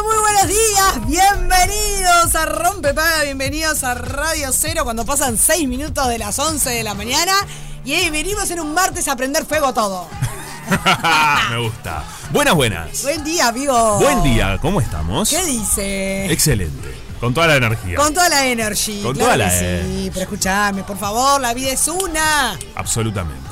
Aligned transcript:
pero 0.00 0.04
muy 0.04 0.18
buenos 0.20 0.46
días, 0.48 1.06
bienvenidos 1.06 2.34
a 2.34 2.46
Rompepaga, 2.46 3.22
bienvenidos 3.24 3.84
a 3.84 3.94
Radio 3.94 4.50
Cero 4.52 4.84
cuando 4.84 5.04
pasan 5.04 5.36
6 5.36 5.68
minutos 5.68 6.08
de 6.08 6.18
las 6.18 6.38
11 6.38 6.70
de 6.70 6.82
la 6.84 6.94
mañana 6.94 7.32
y 7.84 7.94
hoy 7.94 8.10
venimos 8.10 8.50
en 8.50 8.60
un 8.60 8.72
martes 8.72 9.08
a 9.08 9.16
prender 9.16 9.44
fuego 9.44 9.74
todo. 9.74 10.08
Me 11.50 11.58
gusta. 11.58 12.04
Buenas, 12.30 12.54
buenas. 12.54 13.02
Buen 13.02 13.24
día, 13.24 13.48
amigo. 13.48 13.98
Buen 13.98 14.22
día, 14.22 14.58
¿cómo 14.62 14.80
estamos? 14.80 15.28
¿Qué 15.28 15.44
dice? 15.44 16.30
Excelente. 16.32 16.94
Con 17.18 17.34
toda 17.34 17.48
la 17.48 17.56
energía. 17.56 17.96
Con 17.96 18.14
toda 18.14 18.28
la 18.28 18.46
energy. 18.46 19.02
Con 19.02 19.14
claro 19.14 19.26
toda 19.32 19.36
la 19.36 19.50
Sí, 19.50 19.64
energy. 19.64 20.10
pero 20.10 20.22
escúchame, 20.22 20.82
por 20.84 20.98
favor, 20.98 21.40
la 21.40 21.52
vida 21.52 21.72
es 21.72 21.88
una. 21.88 22.56
Absolutamente. 22.74 23.49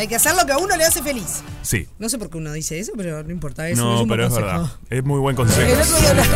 Y 0.00 0.04
hay 0.04 0.08
que 0.08 0.16
hacer 0.16 0.34
lo 0.34 0.46
que 0.46 0.52
a 0.52 0.56
uno 0.56 0.74
le 0.78 0.84
hace 0.86 1.02
feliz. 1.02 1.42
Sí. 1.60 1.86
No 1.98 2.08
sé 2.08 2.16
por 2.16 2.30
qué 2.30 2.38
uno 2.38 2.50
dice 2.54 2.78
eso, 2.78 2.92
pero 2.96 3.22
no 3.22 3.30
importa. 3.30 3.68
Eso 3.68 3.84
no, 3.84 3.96
es 3.96 4.00
un 4.00 4.08
pero 4.08 4.22
es 4.24 4.30
consejo. 4.32 4.46
verdad. 4.58 4.70
Es 4.88 5.04
muy 5.04 5.18
buen 5.20 5.34
El 5.34 5.36
consejo. 5.36 5.82
otro 5.82 5.98
día 6.00 6.10
hablaba- 6.10 6.26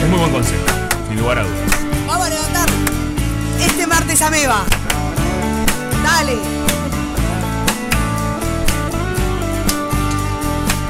Es 0.00 0.08
muy 0.08 0.18
buen 0.20 0.30
consejo. 0.30 0.64
Sin 1.08 1.18
lugar 1.18 1.38
a 1.38 1.42
dudas. 1.42 1.58
Vamos 2.06 2.26
a 2.26 2.30
levantar 2.30 2.68
este 3.62 3.86
martes 3.88 4.22
ameba. 4.22 4.64
Dale. 6.04 6.36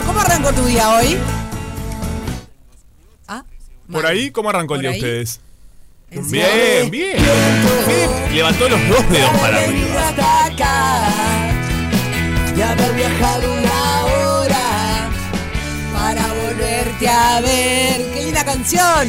¿Cómo 0.06 0.20
arrancó 0.20 0.52
tu 0.52 0.64
día 0.66 0.90
hoy? 0.94 1.16
Ah, 3.26 3.44
Por 3.90 4.04
ahí, 4.04 4.30
¿cómo 4.30 4.50
arrancó 4.50 4.74
el 4.74 4.82
día 4.82 4.90
ahí. 4.90 4.96
ustedes? 4.98 5.40
¿En 6.10 6.30
Bien, 6.30 6.90
bien. 6.90 7.16
Bien. 7.86 8.34
Levantó 8.34 8.68
los 8.68 8.88
dos 8.88 9.10
dedos 9.10 9.30
para 9.40 9.58
arriba. 9.62 10.12
Y 12.56 12.60
haber 12.62 12.92
viajado 12.94 13.52
una 13.52 14.04
hora 14.06 15.10
para 15.92 16.26
volverte 16.34 17.08
a 17.08 17.40
ver. 17.40 18.10
¡Qué 18.14 18.22
linda 18.24 18.44
canción! 18.44 19.08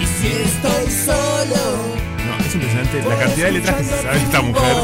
Y 0.00 0.06
si 0.06 0.26
estoy 0.28 0.90
solo. 0.92 1.96
No, 2.26 2.46
es 2.46 2.54
impresionante 2.54 3.02
la 3.08 3.18
cantidad 3.18 3.46
de 3.46 3.52
letras 3.52 3.76
que 3.76 3.84
se 3.84 4.02
sabe 4.02 4.18
esta 4.18 4.42
mujer. 4.42 4.76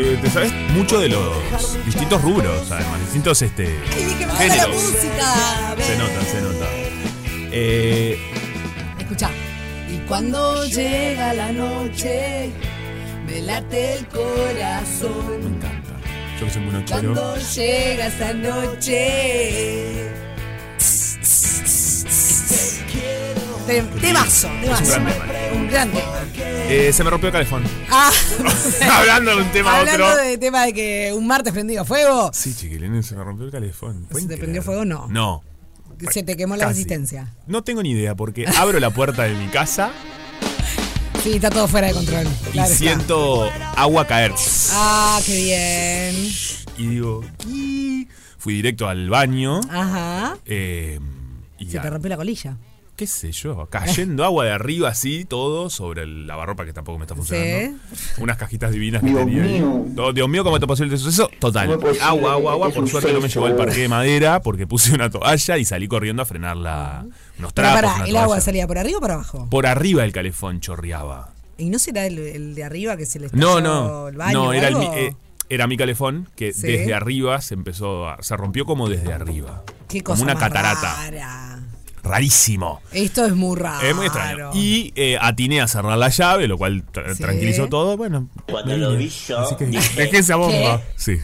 Eh, 0.00 0.18
te 0.22 0.30
sabes 0.30 0.52
mucho 0.74 1.00
de 1.00 1.08
los 1.08 1.84
distintos 1.84 2.22
rubros, 2.22 2.70
además, 2.70 3.00
distintos 3.00 3.42
este, 3.42 3.80
¡Ay, 3.96 4.14
que 4.16 4.26
me 4.26 4.32
gusta 4.32 4.44
la 4.46 4.52
géneros. 4.54 4.74
música! 4.76 5.74
Se 5.84 5.96
nota, 5.96 6.24
se 6.30 6.40
nota. 6.40 6.66
Eh, 7.50 8.18
Escucha. 9.00 9.30
Y 9.90 9.98
cuando 10.06 10.64
llega 10.66 11.32
la 11.34 11.52
noche, 11.52 12.50
me 13.26 13.40
late 13.42 13.94
el 13.94 14.02
me 14.02 14.08
corazón. 14.08 15.42
encanta. 15.42 15.90
Yo 16.38 16.46
que 16.46 16.52
soy 16.52 16.62
muy 16.62 16.72
nochero. 16.72 17.12
Cuando 17.14 17.36
llega 17.36 18.06
esa 18.06 18.32
noche. 18.34 20.08
Temazo. 24.00 24.48
Es 24.48 24.52
un 24.54 24.60
gran 24.62 24.84
tema. 24.84 25.10
Un 25.54 25.68
gran 25.68 25.90
tema. 25.90 26.06
Eh, 26.70 26.90
se 26.92 27.04
me 27.04 27.10
rompió 27.10 27.28
el 27.28 27.32
calefón. 27.32 27.62
Ah, 27.90 28.10
Hablando 28.98 29.36
de 29.36 29.42
un 29.42 29.48
tema 29.52 29.72
a 29.74 29.80
hablando 29.80 30.06
otro. 30.06 30.22
de 30.24 30.38
tema 30.38 30.64
de 30.66 30.72
que 30.72 31.12
un 31.14 31.26
martes 31.26 31.52
prendido 31.52 31.84
fuego, 31.84 32.30
Sí, 32.32 32.54
chiquilines, 32.54 33.06
se 33.06 33.14
me 33.16 33.24
rompió 33.24 33.44
el 33.46 33.52
calefón. 33.52 34.04
¿Se 34.06 34.12
¿Pueden 34.12 34.28
te 34.28 34.34
creer? 34.34 34.40
prendió 34.40 34.62
fuego? 34.62 34.84
No. 34.86 35.06
No. 35.08 35.42
Se 36.10 36.22
te 36.22 36.36
quemó 36.36 36.56
la 36.56 36.64
Casi. 36.64 36.74
resistencia. 36.74 37.28
No 37.46 37.62
tengo 37.64 37.82
ni 37.82 37.90
idea 37.90 38.14
porque 38.14 38.46
abro 38.58 38.78
la 38.80 38.90
puerta 38.90 39.24
de 39.24 39.34
mi 39.34 39.48
casa 39.48 39.90
Sí, 41.22 41.32
está 41.34 41.50
todo 41.50 41.66
fuera 41.66 41.88
de 41.88 41.94
control. 41.94 42.26
y 42.54 42.58
está. 42.58 42.66
siento 42.68 43.50
agua 43.76 44.06
caer. 44.06 44.32
Ah, 44.72 45.20
qué 45.26 45.42
bien. 45.42 46.32
Y 46.78 46.86
digo, 46.86 47.24
"¿Qué?". 47.38 48.06
fui 48.38 48.54
directo 48.54 48.86
al 48.88 49.10
baño. 49.10 49.60
Ajá. 49.68 50.38
eh, 50.46 51.00
y 51.58 51.66
Se 51.66 51.72
ya, 51.72 51.82
te 51.82 51.90
rompió 51.90 52.08
la 52.08 52.16
colilla. 52.16 52.56
Qué 52.98 53.06
sé 53.06 53.30
yo, 53.30 53.68
cayendo 53.70 54.24
agua 54.24 54.44
de 54.44 54.50
arriba 54.50 54.88
así, 54.88 55.24
todo 55.24 55.70
sobre 55.70 56.02
el 56.02 56.26
lavarropa 56.26 56.64
que 56.66 56.72
tampoco 56.72 56.98
me 56.98 57.04
está 57.04 57.14
funcionando. 57.14 57.78
Unas 58.18 58.36
cajitas 58.36 58.72
divinas 58.72 59.02
que 59.02 59.12
tenía 59.12 59.42
ahí. 59.44 59.64
Todo, 59.94 60.12
Dios 60.12 60.28
mío, 60.28 60.42
¿cómo 60.42 60.58
te 60.58 60.66
pasó 60.66 60.82
el 60.82 60.90
suceso? 60.98 61.30
Total. 61.38 61.78
agua, 62.02 62.32
agua, 62.34 62.52
agua. 62.54 62.70
Por 62.70 62.88
suerte 62.88 63.12
no 63.12 63.20
me 63.20 63.28
llevó 63.28 63.46
al 63.46 63.54
parque 63.54 63.82
de 63.82 63.88
madera 63.88 64.40
porque 64.42 64.66
puse 64.66 64.92
una 64.92 65.08
toalla 65.10 65.58
y 65.58 65.64
salí 65.64 65.86
corriendo 65.86 66.22
a 66.22 66.24
frenar 66.24 66.56
la, 66.56 67.06
unos 67.38 67.52
Pero 67.52 67.68
trapos. 67.68 67.80
pará, 67.82 67.94
una 67.94 68.04
¿el 68.08 68.16
agua 68.16 68.40
salía 68.40 68.66
por 68.66 68.78
arriba 68.78 68.98
o 68.98 69.00
por 69.00 69.10
abajo? 69.12 69.46
Por 69.48 69.66
arriba 69.66 70.04
el 70.04 70.12
calefón 70.12 70.58
chorreaba. 70.60 71.30
¿Y 71.56 71.70
no 71.70 71.78
será 71.78 72.04
el, 72.04 72.18
el 72.18 72.54
de 72.56 72.64
arriba 72.64 72.96
que 72.96 73.06
se 73.06 73.20
le 73.20 73.28
No, 73.32 73.58
estalló 73.58 73.60
no. 73.60 74.08
el 74.08 74.16
baño 74.16 74.32
No, 74.32 74.48
o 74.48 74.52
era, 74.52 74.68
el, 74.68 74.74
algo? 74.76 74.92
mi- 74.92 74.98
eh, 74.98 75.14
era 75.48 75.66
mi 75.68 75.76
calefón 75.76 76.28
que 76.36 76.52
Sí. 76.52 76.62
desde 76.66 76.94
arriba 76.94 77.40
se 77.40 77.54
empezó 77.54 78.08
a, 78.08 78.20
se 78.22 78.36
rompió 78.36 78.64
como 78.64 78.88
desde 78.88 79.12
arriba. 79.12 79.62
Qué 79.88 80.02
como 80.02 80.14
cosa 80.16 80.24
una 80.24 80.34
más 80.34 80.42
catarata. 80.42 80.96
rara. 81.04 81.47
Rarísimo. 82.08 82.80
Esto 82.92 83.24
es 83.26 83.34
muy 83.34 83.56
raro. 83.56 83.86
Es 83.86 83.94
muy 83.94 84.06
extraño. 84.06 84.50
Y 84.54 84.92
eh, 84.96 85.18
atiné 85.20 85.60
a 85.60 85.68
cerrar 85.68 85.98
la 85.98 86.08
llave, 86.08 86.48
lo 86.48 86.56
cual 86.58 86.84
tra- 86.92 87.14
Sí. 87.14 87.22
tranquilizó 87.22 87.68
todo. 87.68 87.96
Bueno, 87.96 88.28
Cuando 88.50 88.76
lo 88.76 88.96
vi 88.96 89.08
yo, 89.08 89.38
Así 89.40 89.54
que 89.56 89.66
dije- 89.66 89.94
dejé 89.96 90.18
esa 90.18 90.36
bomba. 90.36 90.80
Sí. 90.96 91.18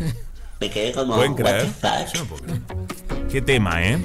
Me 0.60 0.70
quedé 0.70 0.92
como, 0.92 1.16
¿Pueden 1.16 1.32
what 1.32 1.40
creer? 1.40 1.62
the 1.62 1.68
fuck? 1.88 2.12
Yo 2.14 2.20
no 2.20 2.26
puedo 2.28 2.42
creer. 2.42 2.60
Qué 3.30 3.42
tema, 3.42 3.82
¿eh? 3.82 3.98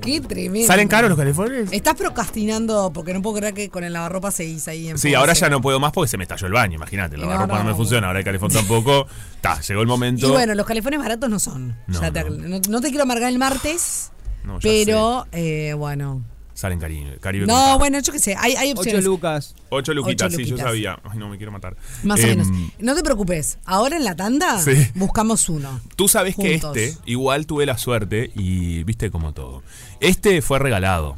Qué 0.00 0.20
tremendo. 0.20 0.66
¿Salen 0.66 0.88
caros 0.88 1.08
los 1.10 1.18
calefones? 1.18 1.68
Estás 1.72 1.94
procrastinando 1.94 2.92
porque 2.92 3.14
no 3.14 3.22
puedo 3.22 3.36
creer 3.36 3.54
que 3.54 3.68
con 3.70 3.84
el 3.84 3.92
lavarropa 3.92 4.30
seguís 4.32 4.66
ahí 4.68 4.88
en 4.88 4.98
Sí, 4.98 5.14
ahora 5.14 5.32
ya 5.32 5.48
no 5.48 5.60
puedo 5.60 5.78
más 5.78 5.92
porque 5.92 6.08
se 6.08 6.16
me 6.16 6.24
estalló 6.24 6.48
el 6.48 6.52
baño, 6.52 6.74
imagínate. 6.74 7.16
La 7.16 7.26
No, 7.26 7.32
ropa 7.42 7.58
no, 7.58 7.62
no. 7.64 7.70
me 7.70 7.74
funciona, 7.76 8.08
ahora 8.08 8.18
el 8.18 8.24
calefón 8.24 8.50
tampoco. 8.50 9.06
Ta, 9.40 9.60
llegó 9.60 9.80
el 9.80 9.86
momento. 9.86 10.26
Y 10.26 10.30
bueno, 10.30 10.54
los 10.56 10.66
calefones 10.66 10.98
baratos 10.98 11.30
no 11.30 11.38
son. 11.38 11.76
No, 11.86 12.00
Ya 12.00 12.10
te- 12.12 12.24
no. 12.24 12.30
no- 12.48 12.60
no 12.68 12.80
te 12.80 12.88
quiero 12.88 13.02
amargar 13.04 13.28
el 13.30 13.38
martes, 13.38 14.10
No, 14.44 14.54
ya 14.58 14.60
pero 14.62 15.26
eh, 15.32 15.74
bueno. 15.76 16.22
Salen 16.54 16.78
Caribe. 16.78 17.16
Caribe 17.18 17.46
No, 17.46 17.78
bueno, 17.78 17.98
yo 18.00 18.12
qué 18.12 18.18
sé, 18.18 18.36
hay, 18.38 18.54
hay 18.54 18.72
8 18.72 18.80
opciones. 18.80 19.04
lucas. 19.04 19.54
Ocho 19.70 19.94
luquitas, 19.94 20.28
Ocho 20.32 20.36
sí, 20.36 20.44
yo 20.44 20.58
sabía. 20.58 20.98
Ay, 21.02 21.18
no 21.18 21.28
me 21.28 21.36
quiero 21.38 21.50
matar. 21.50 21.76
Más 22.02 22.20
o 22.20 22.22
Em, 22.24 22.38
menos. 22.38 22.48
No 22.78 22.94
te 22.94 23.02
preocupes, 23.02 23.58
ahora 23.64 23.96
en 23.96 24.04
la 24.04 24.14
tanda 24.14 24.60
Sí. 24.60 24.72
buscamos 24.94 25.48
uno. 25.48 25.80
Tú 25.96 26.08
sabes 26.08 26.36
que 26.36 26.54
este, 26.56 26.94
igual 27.06 27.46
tuve 27.46 27.64
la 27.66 27.78
suerte 27.78 28.30
y 28.34 28.84
viste 28.84 29.10
como 29.10 29.32
todo. 29.32 29.62
Este 30.00 30.42
fue 30.42 30.58
regalado 30.58 31.16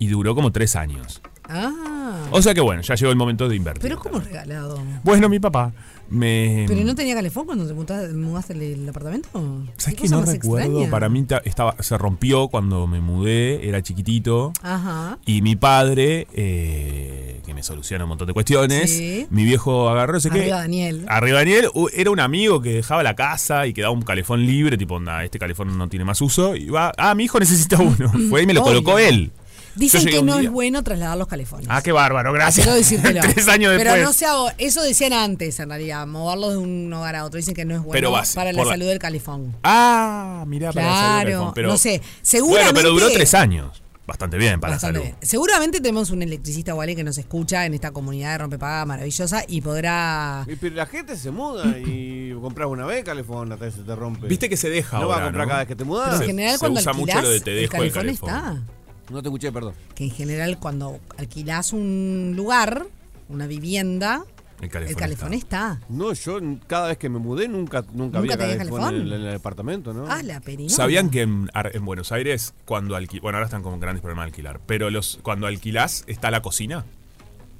y 0.00 0.08
duró 0.08 0.34
como 0.34 0.50
tres 0.50 0.74
años. 0.76 1.22
Ah. 1.48 2.26
O 2.32 2.42
sea 2.42 2.52
que 2.52 2.60
bueno, 2.60 2.82
ya 2.82 2.94
llegó 2.96 3.10
el 3.10 3.16
momento 3.16 3.48
de 3.48 3.56
invertir. 3.56 3.82
Pero 3.82 3.98
¿cómo 4.00 4.18
regalado? 4.18 4.82
Bueno, 5.04 5.28
mi 5.28 5.38
papá 5.38 5.72
me... 6.10 6.64
¿Pero 6.68 6.84
no 6.84 6.94
tenía 6.94 7.14
calefón 7.14 7.46
cuando 7.46 7.66
te 7.66 7.74
mudaste, 7.74 8.14
mudaste 8.14 8.52
el, 8.54 8.62
el 8.62 8.88
apartamento? 8.88 9.28
¿Sabes 9.76 9.96
¿Qué 9.96 10.02
que 10.04 10.08
no 10.08 10.22
recuerdo? 10.24 10.66
extraña? 10.66 10.90
Para 10.90 11.08
mí 11.08 11.22
ta- 11.24 11.42
estaba, 11.44 11.74
se 11.80 11.96
rompió 11.98 12.48
cuando 12.48 12.86
me 12.86 13.00
mudé, 13.00 13.68
era 13.68 13.82
chiquitito. 13.82 14.52
Ajá. 14.62 15.18
Y 15.26 15.42
mi 15.42 15.56
padre, 15.56 16.26
eh, 16.32 17.40
que 17.44 17.54
me 17.54 17.62
soluciona 17.62 18.04
un 18.04 18.08
montón 18.08 18.26
de 18.26 18.32
cuestiones, 18.34 18.90
Sí. 18.90 19.26
mi 19.30 19.44
viejo 19.44 19.88
agarró, 19.88 20.14
no 20.14 20.20
sé 20.20 20.30
qué. 20.30 20.40
Arriba 20.40 20.56
Daniel. 20.58 21.04
Arriba 21.08 21.38
Daniel, 21.38 21.68
era 21.94 22.10
un 22.10 22.20
amigo 22.20 22.60
que 22.60 22.74
dejaba 22.74 23.02
la 23.02 23.14
casa 23.14 23.66
y 23.66 23.72
quedaba 23.74 23.92
un 23.92 24.02
calefón 24.02 24.46
libre, 24.46 24.76
tipo, 24.76 24.94
onda, 24.94 25.24
este 25.24 25.38
calefón 25.38 25.76
no 25.76 25.88
tiene 25.88 26.04
más 26.04 26.20
uso. 26.20 26.56
Y 26.56 26.68
va, 26.68 26.92
ah, 26.96 27.14
mi 27.14 27.24
hijo 27.24 27.38
necesita 27.38 27.78
uno. 27.78 28.10
Fue 28.30 28.42
y 28.42 28.46
me 28.46 28.54
lo 28.54 28.62
Obvio. 28.62 28.82
colocó 28.82 28.98
él. 28.98 29.30
Dicen 29.78 30.04
que 30.06 30.22
no 30.22 30.36
día- 30.38 30.48
es 30.48 30.50
bueno 30.52 30.82
trasladar 30.82 31.16
los 31.16 31.28
calefones. 31.28 31.66
Ah, 31.70 31.80
qué 31.82 31.92
bárbaro, 31.92 32.32
gracias. 32.32 32.64
Quiero 32.66 32.76
decírtelo. 32.76 33.20
Tres 33.32 33.48
años 33.48 33.72
después. 33.72 33.92
Pero 33.94 34.04
no 34.06 34.12
se 34.12 34.26
hago, 34.26 34.50
eso 34.58 34.82
decían 34.82 35.12
antes 35.12 35.58
en 35.60 35.68
realidad, 35.68 36.06
moverlos 36.06 36.52
de 36.52 36.58
un 36.58 36.92
hogar 36.92 37.16
a 37.16 37.24
otro. 37.24 37.38
Dicen 37.38 37.54
que 37.54 37.64
no 37.64 37.74
es 37.74 37.80
bueno 37.80 37.92
Pero 37.92 38.10
vas- 38.10 38.34
para 38.34 38.52
la 38.52 38.64
salud 38.64 38.86
del 38.86 38.98
calefón. 38.98 39.56
Ah, 39.62 40.44
mirá, 40.46 40.72
para 40.72 40.86
la 40.86 40.92
salud 40.92 41.02
del 41.02 41.10
Claro, 41.14 41.30
calefón, 41.30 41.54
pero, 41.54 41.68
no 41.68 41.78
sé, 41.78 42.02
seguramente- 42.22 42.72
Bueno, 42.72 42.76
pero 42.76 42.90
duró 42.92 43.08
tres 43.12 43.34
años. 43.34 43.82
Bastante 44.06 44.38
bien 44.38 44.58
para 44.58 44.72
Bastante 44.72 45.00
la 45.00 45.04
salud. 45.04 45.16
bien. 45.20 45.28
Seguramente 45.28 45.80
tenemos 45.82 46.08
un 46.08 46.22
electricista 46.22 46.74
Wally 46.74 46.96
que 46.96 47.04
nos 47.04 47.18
escucha 47.18 47.66
en 47.66 47.74
esta 47.74 47.90
comunidad 47.90 48.32
de 48.32 48.38
rompepaga 48.38 48.86
maravillosa 48.86 49.44
y 49.46 49.60
podrá. 49.60 50.46
Pero 50.60 50.74
la 50.74 50.86
gente 50.86 51.14
se 51.14 51.30
muda 51.30 51.76
y 51.78 52.32
compras 52.40 52.68
una 52.68 52.86
vez 52.86 53.04
calefón 53.04 53.52
hasta 53.52 53.66
que 53.66 53.72
se 53.72 53.82
te 53.82 53.94
rompe. 53.94 54.26
Viste 54.26 54.48
que 54.48 54.56
se 54.56 54.70
deja 54.70 54.98
No 54.98 55.08
vas 55.08 55.16
a 55.18 55.20
ahora, 55.20 55.26
comprar 55.26 55.46
¿no? 55.46 55.50
cada 55.50 55.58
vez 55.60 55.68
que 55.68 55.74
te 55.76 55.84
Pero 55.84 55.90
mudas. 55.94 56.20
en 56.22 56.26
general 56.26 56.52
se 56.54 56.58
cuando 56.58 56.80
usa 56.80 56.92
mucho 56.94 57.02
alquilás, 57.18 57.24
lo 57.24 57.30
de 57.30 57.40
te 57.42 57.50
el 57.50 57.56
dejo 57.68 57.82
el 57.82 57.92
calefón 57.92 58.02
calefón. 58.02 58.28
está. 58.30 58.62
No 59.10 59.22
te 59.22 59.28
escuché, 59.28 59.50
perdón. 59.52 59.74
Que 59.94 60.04
en 60.04 60.10
general 60.10 60.58
cuando 60.58 60.98
alquilás 61.16 61.72
un 61.72 62.34
lugar, 62.36 62.86
una 63.28 63.46
vivienda, 63.46 64.24
El 64.60 64.68
calefón 64.68 64.90
el 64.90 64.96
calefón 64.96 65.34
está. 65.34 65.80
No, 65.88 66.12
yo 66.12 66.38
cada 66.66 66.88
vez 66.88 66.98
que 66.98 67.08
me 67.08 67.18
mudé 67.18 67.48
nunca, 67.48 67.82
nunca, 67.92 68.18
¿Nunca 68.18 68.18
había 68.18 68.36
calefón, 68.58 68.80
calefón? 68.80 68.94
En, 68.96 69.00
el, 69.02 69.12
en 69.14 69.20
el 69.26 69.32
departamento, 69.32 69.94
¿no? 69.94 70.04
Ah, 70.08 70.22
la 70.22 70.40
perinola. 70.40 70.74
¿Sabían 70.74 71.10
que 71.10 71.22
en, 71.22 71.48
Buenos 71.82 72.12
Aires, 72.12 72.54
cuando 72.64 72.96
alquilas. 72.96 73.22
Bueno, 73.22 73.38
ahora 73.38 73.46
están 73.46 73.62
con 73.62 73.78
grandes 73.80 74.02
problemas 74.02 74.24
de 74.24 74.28
alquilar. 74.30 74.60
Pero 74.66 74.90
los 74.90 75.18
cuando 75.22 75.46
alquilás, 75.46 76.04
está 76.06 76.30
la 76.30 76.42
cocina. 76.42 76.84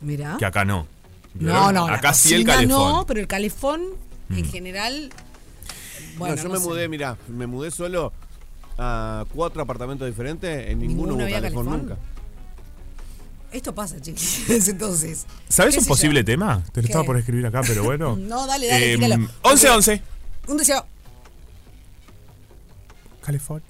Mira. 0.01 0.37
Que 0.39 0.45
acá 0.45 0.65
no. 0.65 0.87
No, 1.35 1.73
no, 1.73 1.87
la 1.89 1.95
Acá 1.95 2.13
sí 2.15 2.35
el 2.35 2.45
calefón. 2.45 2.69
No, 2.69 3.05
pero 3.07 3.21
el 3.21 3.27
calefón 3.27 3.83
en 4.31 4.41
Mm. 4.47 4.51
general. 4.51 5.11
No, 6.15 6.19
Bueno, 6.19 6.37
yo 6.37 6.45
no 6.45 6.51
me 6.51 6.59
sé. 6.59 6.65
mudé, 6.67 6.89
mira, 6.89 7.17
me 7.29 7.47
mudé 7.47 7.71
solo 7.71 8.13
a 8.79 9.25
cuatro 9.35 9.61
apartamentos 9.63 10.07
diferentes, 10.07 10.69
en 10.69 10.79
ninguno, 10.79 11.13
¿Ninguno 11.13 11.25
hubo 11.25 11.33
calefón, 11.33 11.65
calefón? 11.67 11.89
nunca. 11.89 11.97
Esto 13.51 13.75
pasa, 13.75 14.01
chiquillos. 14.01 14.69
Entonces. 14.69 15.27
¿Sabes 15.49 15.75
¿Qué 15.75 15.81
un 15.81 15.87
posible 15.87 16.21
yo? 16.21 16.25
tema? 16.25 16.63
Te 16.73 16.81
lo 16.81 16.87
¿Qué? 16.87 16.93
estaba 16.93 17.05
por 17.05 17.17
escribir 17.17 17.47
acá, 17.47 17.63
pero 17.67 17.83
bueno. 17.85 18.17
No, 18.21 18.47
dale, 18.47 18.69
dale, 18.69 18.97
tíralo. 18.97 19.29
11 19.43 19.69
11. 19.71 20.03
Un 20.49 20.57
deseo. 20.59 20.87
Calefón. 23.25 23.63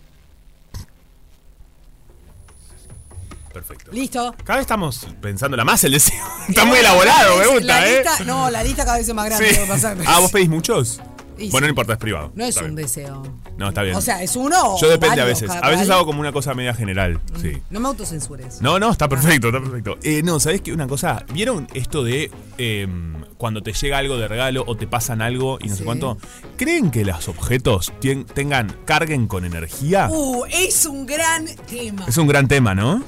Perfecto. 3.53 3.91
Listo. 3.93 4.35
Cada 4.45 4.59
vez 4.59 4.65
estamos 4.65 5.07
pensándola 5.21 5.65
más 5.65 5.83
el 5.85 5.93
deseo. 5.93 6.25
Está 6.49 6.65
muy 6.65 6.79
elaborado, 6.79 7.39
me 7.39 7.45
La 7.47 7.53
gusta, 7.53 7.89
¿eh? 7.89 7.97
lista- 8.05 8.25
No, 8.25 8.51
la 8.51 8.63
lista 8.63 8.85
cada 8.85 8.99
vez 8.99 9.09
es 9.09 9.15
más 9.15 9.27
grande. 9.27 9.51
Sí. 9.55 9.61
pasar. 9.67 9.97
Ah, 10.07 10.21
¿vos 10.21 10.31
pedís 10.31 10.49
muchos? 10.49 11.01
Y 11.39 11.51
Bueno, 11.51 11.67
no 11.67 11.71
importa, 11.71 11.93
es 11.93 11.99
privado. 11.99 12.33
No 12.35 12.45
es 12.45 12.57
un 12.57 12.75
deseo. 12.75 13.23
No, 13.57 13.69
está 13.69 13.83
bien. 13.83 13.97
O 13.97 14.01
sea, 14.01 14.23
es 14.23 14.35
uno 14.37 14.75
o 14.75 14.81
Yo 14.81 14.89
depende 14.89 15.21
a 15.21 15.25
veces. 15.25 15.49
A 15.51 15.69
veces 15.71 15.89
hago 15.91 16.05
como 16.05 16.21
una 16.21 16.33
cosa 16.33 16.55
media 16.55 16.75
general. 16.75 17.21
Sí. 17.41 17.63
No 17.71 17.81
me 17.81 17.89
autocensures. 17.89 18.61
No, 18.61 18.79
no, 18.79 18.91
está 18.91 19.09
perfecto, 19.09 19.49
está 19.49 19.61
perfecto. 19.61 19.97
Eh, 20.03 20.23
no, 20.23 20.41
¿sabés 20.41 20.61
qué? 20.63 20.73
Una 20.73 20.87
cosa, 20.89 21.25
¿vieron 21.33 21.69
esto 21.75 22.03
de 22.03 22.31
em, 22.59 23.15
cuando 23.37 23.63
te 23.63 23.73
llega 23.73 23.99
algo 23.99 24.17
de 24.17 24.27
regalo 24.29 24.65
o 24.67 24.77
te 24.77 24.87
pasan 24.87 25.23
algo 25.23 25.59
y 25.63 25.69
no 25.69 25.73
Sí. 25.75 25.79
sé 25.79 25.85
cuánto? 25.85 26.19
¿Creen 26.57 26.91
que 26.91 27.05
los 27.05 27.29
objetos 27.29 27.93
tengan, 28.35 28.75
carguen 28.85 29.27
con 29.29 29.45
energía? 29.45 30.09
Uh, 30.11 30.45
es 30.51 30.87
un 30.87 31.07
gran 31.07 31.47
tema. 31.69 32.05
Es 32.09 32.17
un 32.17 32.27
gran 32.27 32.49
tema, 32.49 32.75
¿no? 32.75 33.03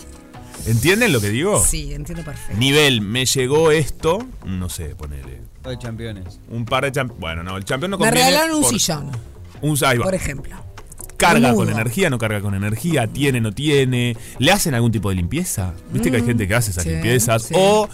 ¿Entienden 0.67 1.13
lo 1.13 1.21
que 1.21 1.31
digo? 1.31 1.63
Sí, 1.65 1.95
entiendo 1.95 2.23
perfecto. 2.25 2.59
Nivel, 2.59 3.01
me 3.01 3.25
llegó 3.25 3.71
esto, 3.71 4.19
no 4.45 4.69
sé, 4.69 4.95
ponele. 4.95 5.41
De 5.69 5.79
campeones. 5.79 6.41
Un 6.49 6.65
par 6.65 6.85
de 6.85 6.93
champ 6.93 7.13
Bueno, 7.19 7.43
no, 7.43 7.57
el 7.57 7.65
campeón 7.65 7.91
no 7.93 7.99
Me 7.99 8.11
regalaron 8.11 8.57
un 8.57 8.63
por- 8.63 8.71
sillón, 8.73 9.11
Un, 9.61 9.77
ahí 9.85 9.99
va. 9.99 10.05
por 10.05 10.15
ejemplo. 10.15 10.57
Carga 11.17 11.53
con 11.55 11.69
energía, 11.69 12.09
no 12.09 12.17
carga 12.17 12.41
con 12.41 12.55
energía, 12.55 13.07
tiene, 13.07 13.43
no 13.43 13.53
tiene. 13.53 14.17
¿Le 14.39 14.53
hacen 14.53 14.73
algún 14.75 14.91
tipo 14.91 15.11
de 15.11 15.17
limpieza? 15.17 15.75
¿Viste 15.93 16.11
que 16.11 16.17
hay 16.17 16.23
gente 16.25 16.49
que 16.49 16.55
hace 16.55 16.71
esas 16.71 16.85
Mm, 16.85 16.89
sí, 16.89 16.95
limpiezas? 16.95 17.43
sí. 17.43 17.55
O, 17.59 17.89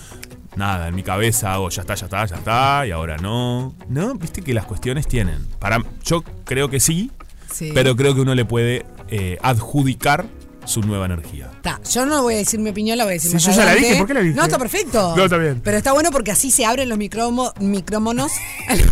nada, 0.55 0.87
en 0.87 0.95
mi 0.95 1.03
cabeza 1.03 1.53
hago 1.53 1.69
ya 1.69 1.81
está, 1.83 1.97
ya 1.97 2.05
está, 2.07 2.25
ya 2.25 2.37
está, 2.37 2.87
y 2.87 2.93
ahora 2.93 3.17
no. 3.17 3.75
¿No? 3.89 4.15
¿Viste 4.15 4.43
que 4.43 4.55
las 4.55 4.65
cuestiones 4.65 5.09
tienen? 5.09 5.45
Para, 5.59 5.83
yo 6.05 6.23
creo 6.45 6.71
que 6.71 6.79
sí, 6.79 7.11
Sí. 7.51 7.73
pero 7.75 7.97
creo 7.97 8.15
que 8.15 8.21
uno 8.21 8.35
le 8.37 8.45
puede 8.45 8.87
eh, 9.09 9.39
adjudicar 9.43 10.25
su 10.67 10.81
nueva 10.83 11.07
energía. 11.07 11.51
Está, 11.57 11.81
yo 11.91 12.07
no 12.07 12.23
voy 12.23 12.35
a 12.35 12.39
decir 12.39 12.61
mi 12.61 12.71
opinión, 12.71 12.99
la 12.99 13.05
voy 13.05 13.13
a 13.13 13.15
decir 13.15 13.31
Sí, 13.31 13.35
más 13.35 13.45
yo 13.45 13.53
ya 13.53 13.65
la 13.65 13.75
dije, 13.75 13.97
¿por 13.97 14.07
qué 14.07 14.15
la 14.15 14.21
dije? 14.21 14.35
No, 14.35 14.45
está 14.45 14.59
perfecto. 14.59 15.15
No, 15.17 15.25
está 15.25 15.39
bien. 15.39 15.61
Pero 15.65 15.77
está 15.77 15.93
bueno 15.93 16.11
porque 16.11 16.31
así 16.31 16.51
se 16.51 16.65
abren 16.65 16.89
los 16.89 16.99
micrómonos. 16.99 17.53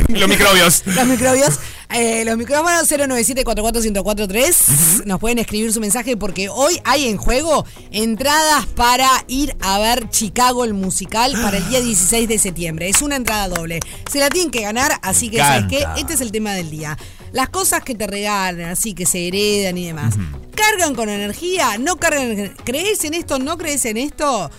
Los 0.08 0.28
microbios. 0.28 0.82
los 0.86 1.06
microbios. 1.06 1.58
Eh, 1.90 2.24
los 2.24 2.36
micrófonos 2.36 2.90
097-441-1043. 2.90 5.04
Nos 5.04 5.20
pueden 5.20 5.38
escribir 5.38 5.72
su 5.72 5.80
mensaje 5.80 6.16
porque 6.16 6.48
hoy 6.48 6.80
hay 6.84 7.08
en 7.08 7.16
juego 7.16 7.64
entradas 7.90 8.66
para 8.66 9.08
ir 9.28 9.54
a 9.60 9.78
ver 9.78 10.08
Chicago, 10.10 10.64
el 10.64 10.74
musical, 10.74 11.32
para 11.40 11.58
el 11.58 11.68
día 11.68 11.80
16 11.80 12.28
de 12.28 12.38
septiembre. 12.38 12.88
Es 12.88 13.02
una 13.02 13.16
entrada 13.16 13.48
doble. 13.48 13.80
Se 14.10 14.18
la 14.18 14.28
tienen 14.30 14.50
que 14.50 14.62
ganar, 14.62 14.92
así 15.02 15.30
que, 15.30 15.38
¿sabes 15.38 15.66
qué? 15.68 15.86
Este 15.96 16.14
es 16.14 16.20
el 16.20 16.32
tema 16.32 16.52
del 16.52 16.70
día. 16.70 16.96
Las 17.32 17.48
cosas 17.48 17.82
que 17.82 17.94
te 17.94 18.06
regalan, 18.06 18.70
así 18.70 18.94
que 18.94 19.06
se 19.06 19.28
heredan 19.28 19.76
y 19.78 19.86
demás. 19.86 20.14
¿Cargan 20.54 20.94
con 20.94 21.08
energía? 21.08 21.78
¿No 21.78 21.96
cargan? 21.96 22.54
¿Crees 22.64 23.04
en 23.04 23.14
esto? 23.14 23.38
¿No 23.38 23.58
crees 23.58 23.84
en 23.84 23.96
esto? 23.96 24.50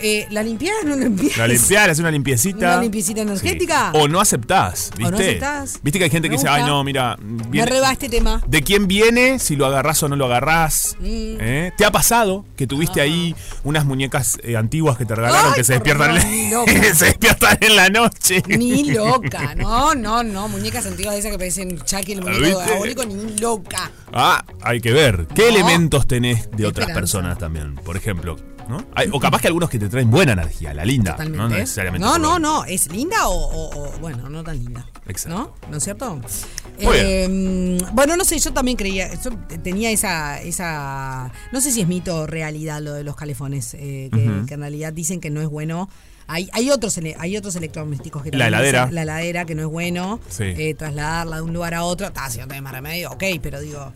Eh, 0.00 0.26
¿La 0.30 0.42
limpias? 0.42 0.74
¿No 0.84 0.94
limpias? 0.96 1.36
La 1.36 1.46
limpiar, 1.48 1.90
hacer 1.90 2.02
una 2.04 2.10
limpiecita. 2.10 2.74
¿Una 2.74 2.82
limpiecita 2.82 3.20
energética? 3.22 3.90
Sí. 3.92 3.98
O 4.00 4.08
no 4.08 4.20
aceptás, 4.20 4.90
¿viste? 4.96 5.04
O 5.06 5.10
no 5.10 5.16
aceptás. 5.18 5.80
Viste 5.82 5.98
que 5.98 6.04
hay 6.04 6.10
gente 6.10 6.28
Me 6.28 6.34
que 6.36 6.38
dice, 6.40 6.48
ay, 6.48 6.62
no, 6.64 6.84
mira. 6.84 7.16
Me 7.20 7.42
viene- 7.48 7.70
reba 7.70 7.90
este 7.92 8.08
tema. 8.08 8.42
¿De 8.46 8.62
quién 8.62 8.86
viene? 8.86 9.38
Si 9.38 9.56
lo 9.56 9.66
agarrás 9.66 10.02
o 10.02 10.08
no 10.08 10.16
lo 10.16 10.26
agarrás. 10.26 10.96
Mm. 11.00 11.04
¿Eh? 11.40 11.72
¿Te 11.76 11.84
ha 11.84 11.90
pasado 11.90 12.44
que 12.56 12.66
tuviste 12.66 13.00
ahí 13.00 13.34
unas 13.64 13.84
muñecas 13.84 14.38
eh, 14.42 14.56
antiguas 14.56 14.96
que 14.98 15.04
te 15.04 15.14
regalaron 15.14 15.48
Ay, 15.50 15.54
que 15.56 15.64
se 15.64 15.72
despiertan, 15.74 16.16
en 16.16 16.50
la- 16.50 16.64
se 16.94 17.04
despiertan 17.06 17.58
en 17.60 17.76
la 17.76 17.88
noche? 17.88 18.42
Ni 18.46 18.92
loca, 18.92 19.54
no, 19.56 19.94
no, 19.94 20.22
no. 20.22 20.48
Muñecas 20.48 20.86
antiguas 20.86 21.14
de 21.14 21.20
esas 21.20 21.32
que 21.32 21.38
parecen 21.38 21.78
Chucky, 21.84 22.12
el 22.12 22.22
muñeco 22.22 22.62
diabólico, 22.62 23.04
ni 23.04 23.36
loca. 23.38 23.90
Ah, 24.12 24.44
hay 24.62 24.80
que 24.80 24.92
ver. 24.92 25.26
¿Qué 25.34 25.42
No. 25.42 25.48
elementos 25.48 26.06
tenés 26.06 26.50
de 26.52 26.66
otras 26.66 26.88
Esperanza. 26.88 26.94
personas 26.94 27.38
también? 27.38 27.74
Por 27.76 27.96
ejemplo, 27.96 28.36
¿no? 28.68 28.84
Hay- 28.94 29.08
o 29.12 29.18
capaz 29.18 29.40
que 29.40 29.46
algunos 29.48 29.70
que 29.70 29.78
te 29.78 29.88
traen 29.88 30.10
buena 30.10 30.32
energía, 30.32 30.74
la 30.74 30.84
linda. 30.84 31.12
Totalmente. 31.12 31.38
No 31.38 31.48
necesariamente. 31.48 32.06
No, 32.06 32.38
no. 32.38 32.64
¿Es 32.64 32.90
linda 32.92 33.28
o, 33.28 33.34
o- 33.34 33.86
o- 33.88 33.98
bueno, 33.98 34.28
no 34.28 34.42
tan 34.44 34.58
linda? 34.58 34.86
Exacto. 35.06 35.38
¿No? 35.38 35.70
¿No 35.70 35.76
es 35.78 35.84
cierto? 35.84 36.14
Muy 36.16 36.96
Eh, 36.96 37.78
bueno, 37.92 38.16
no 38.16 38.24
sé, 38.24 38.38
yo 38.38 38.52
también 38.52 38.76
creía, 38.76 39.12
yo 39.22 39.30
tenía 39.62 39.90
esa, 39.90 40.40
esa, 40.42 41.32
no 41.52 41.60
sé 41.60 41.72
si 41.72 41.80
es 41.80 41.88
mito 41.88 42.14
o 42.22 42.26
realidad 42.26 42.80
lo 42.80 42.92
de 42.94 43.04
los 43.04 43.16
calefones, 43.16 43.74
eh, 43.74 44.10
que, 44.12 44.24
en 44.54 44.60
realidad 44.60 44.92
dicen 44.92 45.20
que 45.20 45.30
no 45.30 45.40
es 45.40 45.48
bueno. 45.48 45.88
Hay, 46.30 46.50
hay 46.52 46.68
otros 46.70 46.98
hay 47.18 47.36
otros 47.38 47.56
electrodomésticos 47.56 48.22
que 48.22 48.30
La 48.32 48.48
heladera. 48.48 48.82
dicen- 48.82 48.94
la 48.96 49.02
heladera 49.02 49.44
que 49.46 49.54
no 49.54 49.62
es 49.62 49.68
bueno 49.68 50.20
Sí. 50.28 50.44
eh, 50.44 50.74
trasladarla 50.74 51.36
de 51.36 51.42
un 51.42 51.54
lugar 51.54 51.72
a 51.72 51.84
otro 51.84 52.06
está 52.08 52.28
si 52.28 52.38
no 52.38 52.46
tenés 52.46 52.62
más 52.62 52.72
remedio 52.74 53.10
ok 53.12 53.24
pero 53.42 53.60
digo 53.62 53.94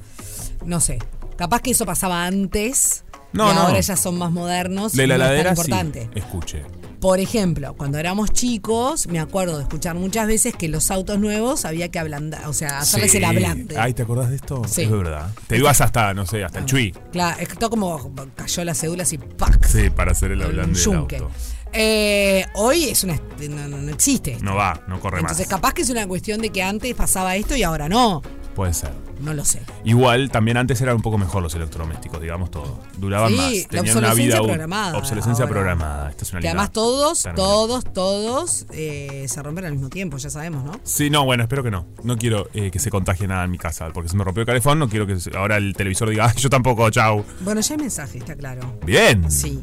no 0.64 0.80
sé 0.80 0.98
capaz 1.36 1.60
que 1.60 1.72
eso 1.72 1.84
pasaba 1.84 2.24
antes 2.24 3.04
No, 3.32 3.50
y 3.50 3.54
no. 3.54 3.60
ahora 3.62 3.80
ya 3.80 3.96
son 3.96 4.18
más 4.18 4.30
modernos 4.32 4.92
De 4.92 5.04
y 5.04 5.06
la 5.06 5.16
no 5.18 5.24
es 5.24 5.28
tan 5.28 5.32
heladera 5.36 5.56
sí. 5.56 5.60
importante 5.62 6.10
Escuche. 6.14 6.62
por 7.00 7.18
ejemplo, 7.18 7.74
cuando 7.76 7.98
éramos 7.98 8.30
chicos, 8.32 9.06
me 9.08 9.18
acuerdo 9.20 9.56
de 9.56 9.62
escuchar 9.64 9.94
muchas 9.96 10.26
veces 10.26 10.54
que 10.54 10.68
los 10.68 10.90
autos 10.90 11.18
nuevos 11.18 11.64
había 11.64 11.88
que 11.90 11.98
ablandar, 11.98 12.46
o 12.46 12.52
sea, 12.52 12.78
hacerles 12.78 13.10
Sí. 13.12 13.16
el 13.18 13.24
ablante. 13.24 13.76
Ay, 13.78 13.92
¿te 13.94 14.02
acordás 14.02 14.30
de 14.30 14.36
esto? 14.36 14.62
Sí. 14.68 14.82
Es 14.82 14.90
verdad. 14.90 15.30
Te 15.48 15.56
ibas 15.58 15.80
hasta, 15.80 16.14
no 16.14 16.26
sé, 16.26 16.44
hasta 16.44 16.60
el 16.60 16.66
chui. 16.66 16.92
Claro, 17.10 17.40
es 17.40 17.48
que 17.48 17.56
todo 17.56 17.70
como 17.70 18.12
cayó 18.36 18.64
la 18.64 18.74
cédula 18.74 19.02
así, 19.04 19.18
¡pac! 19.18 19.64
Sí, 19.66 19.90
para 19.90 20.12
hacer 20.12 20.30
el 20.32 20.42
hablante 20.42 20.78
del 20.78 20.94
auto. 20.96 21.30
Eh, 21.74 22.44
hoy 22.54 22.84
es 22.84 23.02
una, 23.02 23.16
no, 23.48 23.66
no- 23.68 23.78
no 23.78 23.90
existe. 23.92 24.36
No 24.42 24.54
va, 24.54 24.82
no 24.88 25.00
corre 25.00 25.20
Entonces, 25.20 25.46
más. 25.46 25.56
capaz 25.56 25.72
que 25.72 25.82
es 25.82 25.88
una 25.90 26.06
cuestión 26.06 26.40
de 26.42 26.50
que 26.50 26.62
antes 26.62 26.94
pasaba 26.94 27.34
esto 27.36 27.56
y 27.56 27.62
ahora 27.62 27.88
no. 27.88 28.20
Puede 28.54 28.74
ser. 28.74 28.90
No 29.20 29.32
lo 29.32 29.44
sé. 29.44 29.62
Igual, 29.84 30.30
también 30.30 30.56
antes 30.56 30.80
eran 30.80 30.96
un 30.96 31.02
poco 31.02 31.16
mejor 31.16 31.42
los 31.42 31.54
electrodomésticos, 31.54 32.20
digamos 32.20 32.50
todo. 32.50 32.80
Duraban 32.98 33.30
Sí, 33.30 33.36
más. 33.36 33.52
la 33.52 33.68
Tenían 33.82 33.96
una 33.98 34.08
obsolescencia 34.08 34.24
vida 34.24 34.36
útil. 34.42 34.48
programada 34.50 34.98
Obsolescencia 34.98 35.42
ahora. 35.44 35.52
programada. 35.54 36.10
Esta 36.10 36.24
es 36.24 36.32
una 36.32 36.40
Que 36.42 36.48
además 36.48 36.72
todos, 36.72 37.28
todos, 37.34 37.84
todos 37.92 38.66
eh, 38.72 39.24
se 39.28 39.42
rompen 39.42 39.64
al 39.64 39.72
mismo 39.72 39.88
tiempo, 39.88 40.16
ya 40.18 40.28
sabemos, 40.28 40.64
¿no? 40.64 40.72
Sí, 40.84 41.08
no, 41.08 41.24
bueno, 41.24 41.44
espero 41.44 41.62
que 41.62 41.70
no. 41.70 41.86
No 42.02 42.18
quiero 42.18 42.48
eh, 42.52 42.70
que 42.70 42.78
se 42.78 42.90
contagie 42.90 43.26
nada 43.26 43.44
en 43.44 43.50
mi 43.50 43.58
casa, 43.58 43.88
porque 43.94 44.08
se 44.10 44.16
me 44.16 44.24
rompió 44.24 44.42
el 44.42 44.46
calefón, 44.46 44.78
no 44.78 44.88
quiero 44.88 45.06
que 45.06 45.16
ahora 45.36 45.56
el 45.56 45.72
televisor 45.74 46.10
diga, 46.10 46.26
"Ay, 46.28 46.34
yo 46.36 46.50
tampoco, 46.50 46.90
chau. 46.90 47.24
Bueno, 47.40 47.60
ya 47.60 47.74
hay 47.74 47.80
mensaje, 47.80 48.18
está 48.18 48.34
claro. 48.36 48.78
Bien. 48.84 49.30
Sí. 49.30 49.62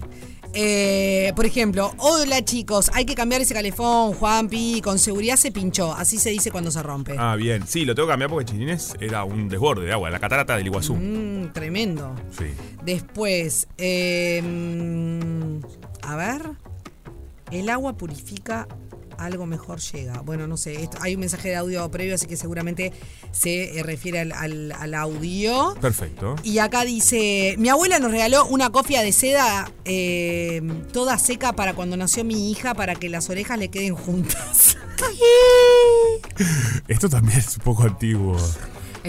Eh, 0.53 1.31
por 1.35 1.45
ejemplo, 1.45 1.93
hola 1.97 2.43
chicos, 2.43 2.89
hay 2.93 3.05
que 3.05 3.13
cambiar 3.13 3.41
ese 3.41 3.53
calefón, 3.53 4.13
Juanpi, 4.13 4.81
con 4.81 4.97
seguridad 4.97 5.35
se 5.35 5.51
pinchó, 5.51 5.93
así 5.93 6.17
se 6.17 6.31
dice 6.31 6.51
cuando 6.51 6.71
se 6.71 6.81
rompe. 6.81 7.15
Ah, 7.17 7.35
bien. 7.35 7.67
Sí, 7.67 7.85
lo 7.85 7.93
tengo 7.93 8.07
que 8.07 8.13
cambiar 8.13 8.31
porque 8.31 8.45
Chirinés 8.51 8.95
era 8.99 9.23
un 9.23 9.47
desborde 9.47 9.85
de 9.85 9.93
agua, 9.93 10.09
la 10.09 10.19
catarata 10.19 10.57
del 10.57 10.65
Iguazú. 10.65 10.95
Mm, 10.95 11.53
tremendo. 11.53 12.15
Sí. 12.37 12.45
Después, 12.83 13.67
eh, 13.77 14.41
mm, 14.43 15.59
a 16.01 16.15
ver, 16.15 16.41
el 17.51 17.69
agua 17.69 17.95
purifica, 17.95 18.67
algo 19.25 19.45
mejor 19.45 19.79
llega. 19.79 20.21
Bueno, 20.21 20.47
no 20.47 20.57
sé, 20.57 20.83
esto- 20.83 20.97
hay 21.01 21.15
un 21.15 21.21
mensaje 21.21 21.49
de 21.49 21.55
audio 21.55 21.89
previo, 21.91 22.15
así 22.15 22.25
que 22.27 22.35
seguramente 22.37 22.91
se 23.31 23.79
eh, 23.79 23.83
refiere 23.83 24.19
al, 24.19 24.31
al- 24.31 24.71
al 24.71 24.93
audio. 24.93 25.75
Perfecto. 25.81 26.35
Y 26.43 26.59
acá 26.59 26.85
dice, 26.85 27.55
mi 27.57 27.69
abuela 27.69 27.99
nos 27.99 28.11
regaló 28.11 28.45
una 28.47 28.69
cofia 28.71 29.01
de 29.01 29.11
seda 29.11 29.71
eh, 29.85 30.61
toda 30.93 31.17
seca 31.17 31.53
para 31.53 31.73
cuando 31.73 31.97
nació 31.97 32.23
mi 32.23 32.51
hija 32.51 32.73
para 32.73 32.95
que 32.95 33.09
las 33.09 33.29
orejas 33.29 33.57
le 33.59 33.69
queden 33.69 33.95
juntas. 33.95 34.77
Esto 36.87 37.09
también 37.09 37.39
es 37.39 37.57
un 37.57 37.63
poco 37.63 37.83
antiguo. 37.83 38.37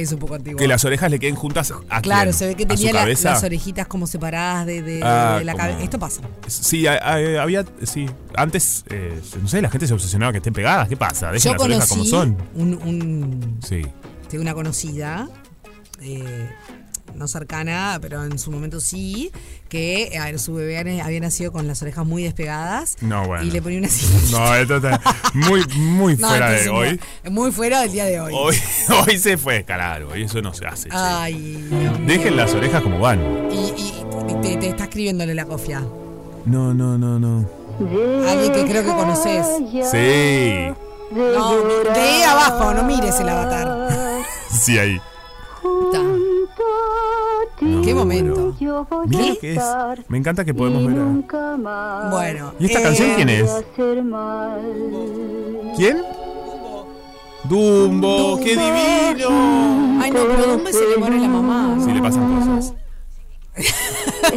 Es 0.02 0.12
un 0.12 0.18
poco 0.18 0.34
antiguo. 0.34 0.58
Que 0.58 0.66
las 0.68 0.84
orejas 0.84 1.10
le 1.10 1.18
queden 1.18 1.34
juntas 1.34 1.72
a 1.88 2.00
Claro, 2.00 2.30
quién? 2.30 2.34
se 2.34 2.46
ve 2.46 2.54
que 2.54 2.64
¿A 2.64 2.76
su 2.76 2.76
tenía 2.84 2.92
la- 2.92 3.06
las 3.06 3.42
orejitas 3.44 3.86
como 3.86 4.06
separadas 4.06 4.66
de, 4.66 4.82
de- 4.82 5.00
Ah, 5.02 5.36
de 5.38 5.44
la 5.44 5.54
cabeza. 5.54 5.82
Esto 5.82 5.98
pasa. 5.98 6.22
Sí, 6.46 6.86
a- 6.86 6.94
a- 6.94 7.42
había. 7.42 7.64
Sí. 7.84 8.06
Antes, 8.34 8.84
eh, 8.90 9.20
no 9.40 9.48
sé, 9.48 9.60
la 9.62 9.70
gente 9.70 9.86
se 9.86 9.94
obsesionaba 9.94 10.32
que 10.32 10.38
estén 10.38 10.52
pegadas. 10.52 10.88
¿Qué 10.88 10.96
pasa? 10.96 11.30
Dejen 11.32 11.52
Yo 11.52 11.56
las 11.58 11.62
orejas 11.66 11.88
como 11.88 12.04
son. 12.04 12.36
un, 12.54 12.74
un- 12.74 13.58
Sí. 13.66 13.82
de 14.30 14.38
una 14.38 14.54
conocida, 14.54 15.28
eh, 16.00 16.48
no 17.14 17.28
cercana, 17.28 17.98
pero 18.00 18.24
en 18.24 18.38
su 18.38 18.50
momento 18.50 18.80
sí, 18.80 19.30
que 19.68 20.16
a 20.20 20.24
ver, 20.26 20.38
su 20.38 20.54
bebé 20.54 20.78
había 20.78 21.20
nacido 21.20 21.52
con 21.52 21.66
las 21.66 21.82
orejas 21.82 22.06
muy 22.06 22.22
despegadas. 22.22 22.96
No, 23.00 23.26
bueno. 23.26 23.44
Y 23.44 23.50
le 23.50 23.60
ponía 23.62 23.78
una 23.78 23.88
cinta. 23.88 24.38
No, 24.38 24.54
esto 24.54 24.76
está 24.76 25.00
muy, 25.34 25.64
muy 25.76 26.16
No, 26.18 26.28
fuera 26.28 26.50
de 26.50 26.68
hoy. 26.68 27.00
no, 27.24 27.30
Muy 27.30 27.52
fuera 27.52 27.80
del 27.82 27.92
día 27.92 28.04
de 28.06 28.20
hoy. 28.20 28.32
Hoy, 28.36 28.56
hoy 29.06 29.18
se 29.18 29.36
fue, 29.36 29.64
carajo. 29.64 30.16
Y 30.16 30.22
eso 30.24 30.40
no 30.42 30.52
se 30.54 30.66
hace. 30.66 30.88
Ay, 30.92 31.34
mío. 31.34 31.92
Dejen 32.06 32.36
las 32.36 32.54
orejas 32.54 32.82
como 32.82 32.98
van. 33.00 33.20
Y, 33.52 33.56
y- 33.80 34.04
y 34.28 34.34
te, 34.42 34.56
te 34.58 34.68
está 34.68 34.84
escribiéndole 34.84 35.34
la 35.34 35.44
cofia. 35.44 35.80
No, 36.46 36.72
no, 36.74 36.96
no, 36.96 37.18
no. 37.18 37.48
Alguien 38.28 38.52
que 38.52 38.64
creo 38.66 38.84
que 38.84 38.90
conoces. 38.90 39.46
Sí. 39.90 40.72
No, 41.12 41.56
de 41.92 42.24
abajo, 42.24 42.72
no 42.74 42.84
mires 42.84 43.18
el 43.20 43.28
avatar. 43.28 43.88
Sí, 44.50 44.78
ahí. 44.78 45.00
Está. 45.86 46.00
Qué 47.84 47.94
momento. 47.94 48.54
Mira 48.60 49.26
lo 49.28 49.38
que 49.38 49.54
es. 49.54 49.62
Me 50.08 50.18
encanta 50.18 50.44
que 50.44 50.54
podemos 50.54 50.86
ver. 50.86 50.96
a- 50.98 52.08
Bueno. 52.10 52.52
¿Y 52.58 52.66
esta 52.66 52.80
eh, 52.80 52.82
canción 52.82 53.10
quién 53.16 53.28
es? 53.28 53.50
¿Quién? 55.76 56.02
Dumbo, 57.44 58.38
qué 58.38 58.50
divino. 58.50 59.98
Ay, 60.02 60.10
no, 60.10 60.20
pero 60.26 60.46
¿dónde 60.46 60.72
se 60.72 60.86
le 60.88 60.96
muere 60.98 61.18
la 61.18 61.28
mamá? 61.28 61.76
Sí, 61.84 61.90
le 61.92 62.00
pasan 62.02 62.38
cosas. 62.38 62.74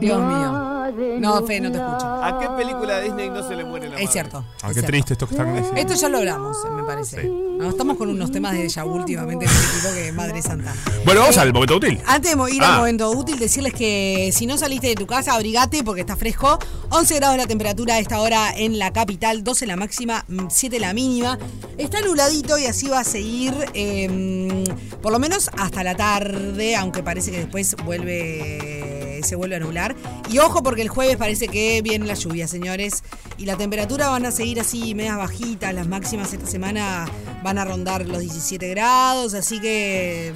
Dios 0.00 0.20
mío. 0.20 0.71
No, 1.20 1.44
Fe, 1.46 1.60
no 1.60 1.70
te 1.72 1.78
escucho. 1.78 2.06
¿A 2.06 2.38
qué 2.40 2.48
película 2.56 2.96
de 2.98 3.04
Disney 3.04 3.30
no 3.30 3.46
se 3.46 3.56
le 3.56 3.64
muere 3.64 3.86
la 3.86 3.92
madre? 3.92 4.04
Es 4.04 4.10
cierto. 4.10 4.44
Ah, 4.54 4.54
es 4.54 4.66
qué 4.68 4.72
cierto. 4.74 4.86
triste 4.88 5.12
esto 5.14 5.26
que 5.26 5.34
están 5.34 5.54
diciendo. 5.54 5.80
Esto 5.80 5.94
ya 5.94 6.08
lo 6.08 6.18
hablamos, 6.18 6.56
me 6.76 6.82
parece. 6.84 7.22
Sí. 7.22 7.28
No, 7.28 7.68
estamos 7.68 7.96
con 7.96 8.08
unos 8.08 8.30
temas 8.32 8.52
de 8.52 8.68
vu 8.82 8.90
últimamente 8.94 9.44
en 9.44 9.50
este 9.50 9.66
equipo 9.78 9.94
que 9.94 10.12
madre 10.12 10.42
santa. 10.42 10.74
Bueno, 11.04 11.20
vamos 11.20 11.38
al 11.38 11.52
momento 11.52 11.76
útil. 11.76 12.00
Antes 12.06 12.36
de 12.36 12.54
ir 12.54 12.62
Ah. 12.62 12.72
al 12.74 12.78
momento 12.80 13.10
útil, 13.10 13.38
decirles 13.38 13.72
que 13.72 14.30
si 14.32 14.46
no 14.46 14.58
saliste 14.58 14.88
de 14.88 14.94
tu 14.96 15.06
casa, 15.06 15.34
abrigate 15.34 15.82
porque 15.84 16.00
está 16.00 16.16
fresco. 16.16 16.58
11 16.90 17.14
grados 17.16 17.36
la 17.36 17.46
temperatura 17.46 17.94
a 17.94 17.98
esta 17.98 18.20
hora 18.20 18.52
en 18.56 18.78
la 18.78 18.92
capital, 18.92 19.44
12 19.44 19.66
la 19.66 19.76
máxima, 19.76 20.24
mm, 20.28 20.46
7 20.48 20.80
la 20.80 20.92
mínima. 20.92 21.38
Está 21.78 22.00
nubladito 22.00 22.58
y 22.58 22.66
así 22.66 22.88
va 22.88 23.00
a 23.00 23.04
seguir 23.04 23.54
eh, 23.74 24.64
por 25.00 25.12
lo 25.12 25.18
menos 25.18 25.50
hasta 25.56 25.82
la 25.84 25.94
tarde, 25.94 26.76
aunque 26.76 27.02
parece 27.02 27.30
que 27.30 27.38
después 27.38 27.76
vuelve 27.84 29.20
se 29.22 29.36
vuelve 29.36 29.54
a 29.56 29.60
nublar. 29.60 29.94
Y 30.30 30.38
ojo 30.40 30.62
porque 30.64 30.81
el 30.82 30.88
jueves 30.88 31.16
parece 31.16 31.48
que 31.48 31.80
viene 31.82 32.06
la 32.06 32.14
lluvia, 32.14 32.46
señores. 32.46 33.02
Y 33.38 33.46
la 33.46 33.56
temperatura 33.56 34.08
van 34.08 34.26
a 34.26 34.30
seguir 34.30 34.60
así, 34.60 34.94
medias 34.94 35.16
bajitas. 35.16 35.72
Las 35.74 35.86
máximas 35.86 36.32
esta 36.32 36.46
semana 36.46 37.06
van 37.42 37.58
a 37.58 37.64
rondar 37.64 38.06
los 38.06 38.20
17 38.20 38.68
grados, 38.70 39.34
así 39.34 39.60
que... 39.60 40.32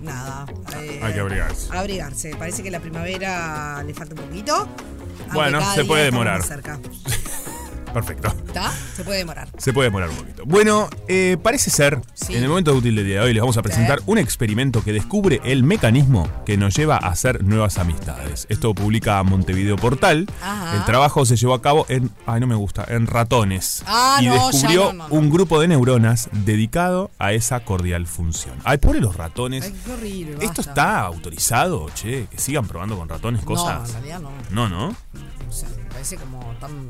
mm, 0.00 0.04
Nada. 0.04 0.46
eh, 0.80 1.00
Hay 1.02 1.12
que 1.12 1.20
abrigarse. 1.20 1.68
Abrigarse. 1.76 2.30
Parece 2.36 2.62
que 2.62 2.70
la 2.70 2.80
primavera 2.80 3.82
le 3.86 3.92
falta 3.92 4.14
un 4.14 4.26
poquito. 4.28 4.66
Bueno, 5.34 5.60
se 5.74 5.84
puede 5.84 6.04
demorar. 6.04 6.42
cerca. 6.42 6.78
Perfecto. 7.92 8.28
¿Está? 8.46 8.70
Se 8.94 9.04
puede 9.04 9.18
demorar. 9.18 9.48
Se 9.58 9.72
puede 9.72 9.88
demorar 9.88 10.08
un 10.10 10.16
poquito. 10.16 10.42
Bueno, 10.46 10.88
eh, 11.08 11.36
parece 11.42 11.70
ser, 11.70 12.00
Sí. 12.14 12.34
en 12.36 12.42
el 12.42 12.48
momento 12.48 12.72
útil 12.74 12.94
del 12.96 13.04
día 13.06 13.20
de 13.20 13.26
hoy 13.26 13.34
les 13.34 13.40
vamos 13.40 13.56
a 13.56 13.62
presentar 13.62 13.98
Sí. 13.98 14.04
un 14.06 14.18
experimento 14.18 14.82
que 14.84 14.92
descubre 14.92 15.40
el 15.44 15.64
mecanismo 15.64 16.28
que 16.46 16.56
nos 16.56 16.74
lleva 16.74 16.96
a 16.96 17.08
hacer 17.08 17.42
nuevas 17.44 17.78
amistades. 17.78 18.46
Esto 18.48 18.74
publica 18.74 19.22
Montevideo 19.22 19.76
Portal. 19.76 20.28
Ajá. 20.42 20.76
El 20.76 20.84
trabajo 20.84 21.24
se 21.26 21.36
llevó 21.36 21.54
a 21.54 21.62
cabo 21.62 21.86
en, 21.88 22.10
ay 22.26 22.40
no 22.40 22.46
me 22.46 22.54
gusta, 22.54 22.84
en 22.88 23.06
ratones. 23.06 23.82
Ah, 23.86 24.18
y 24.20 24.26
no, 24.26 24.48
descubrió 24.48 24.84
no, 24.86 24.92
no, 24.92 25.08
no. 25.08 25.14
un 25.14 25.30
grupo 25.30 25.60
de 25.60 25.68
neuronas 25.68 26.28
dedicado 26.32 27.10
a 27.18 27.32
esa 27.32 27.60
cordial 27.60 28.06
función. 28.06 28.54
Ay, 28.64 28.78
pobre 28.78 29.00
los 29.00 29.16
ratones. 29.16 29.64
Ay, 29.64 29.74
qué 29.84 29.92
horrible. 29.92 30.36
¿Esto 30.44 30.60
está 30.60 31.00
autorizado, 31.00 31.88
che? 31.94 32.26
Que 32.30 32.38
sigan 32.38 32.66
probando 32.66 32.96
con 32.96 33.08
ratones 33.08 33.40
No, 33.42 33.46
cosas. 33.46 33.88
en 33.88 33.92
realidad 33.94 34.20
no. 34.20 34.30
No, 34.50 34.68
no. 34.68 34.88
O 35.48 35.52
sea, 35.52 35.68
me 35.70 35.84
parece 35.90 36.16
como 36.16 36.38
tan. 36.60 36.88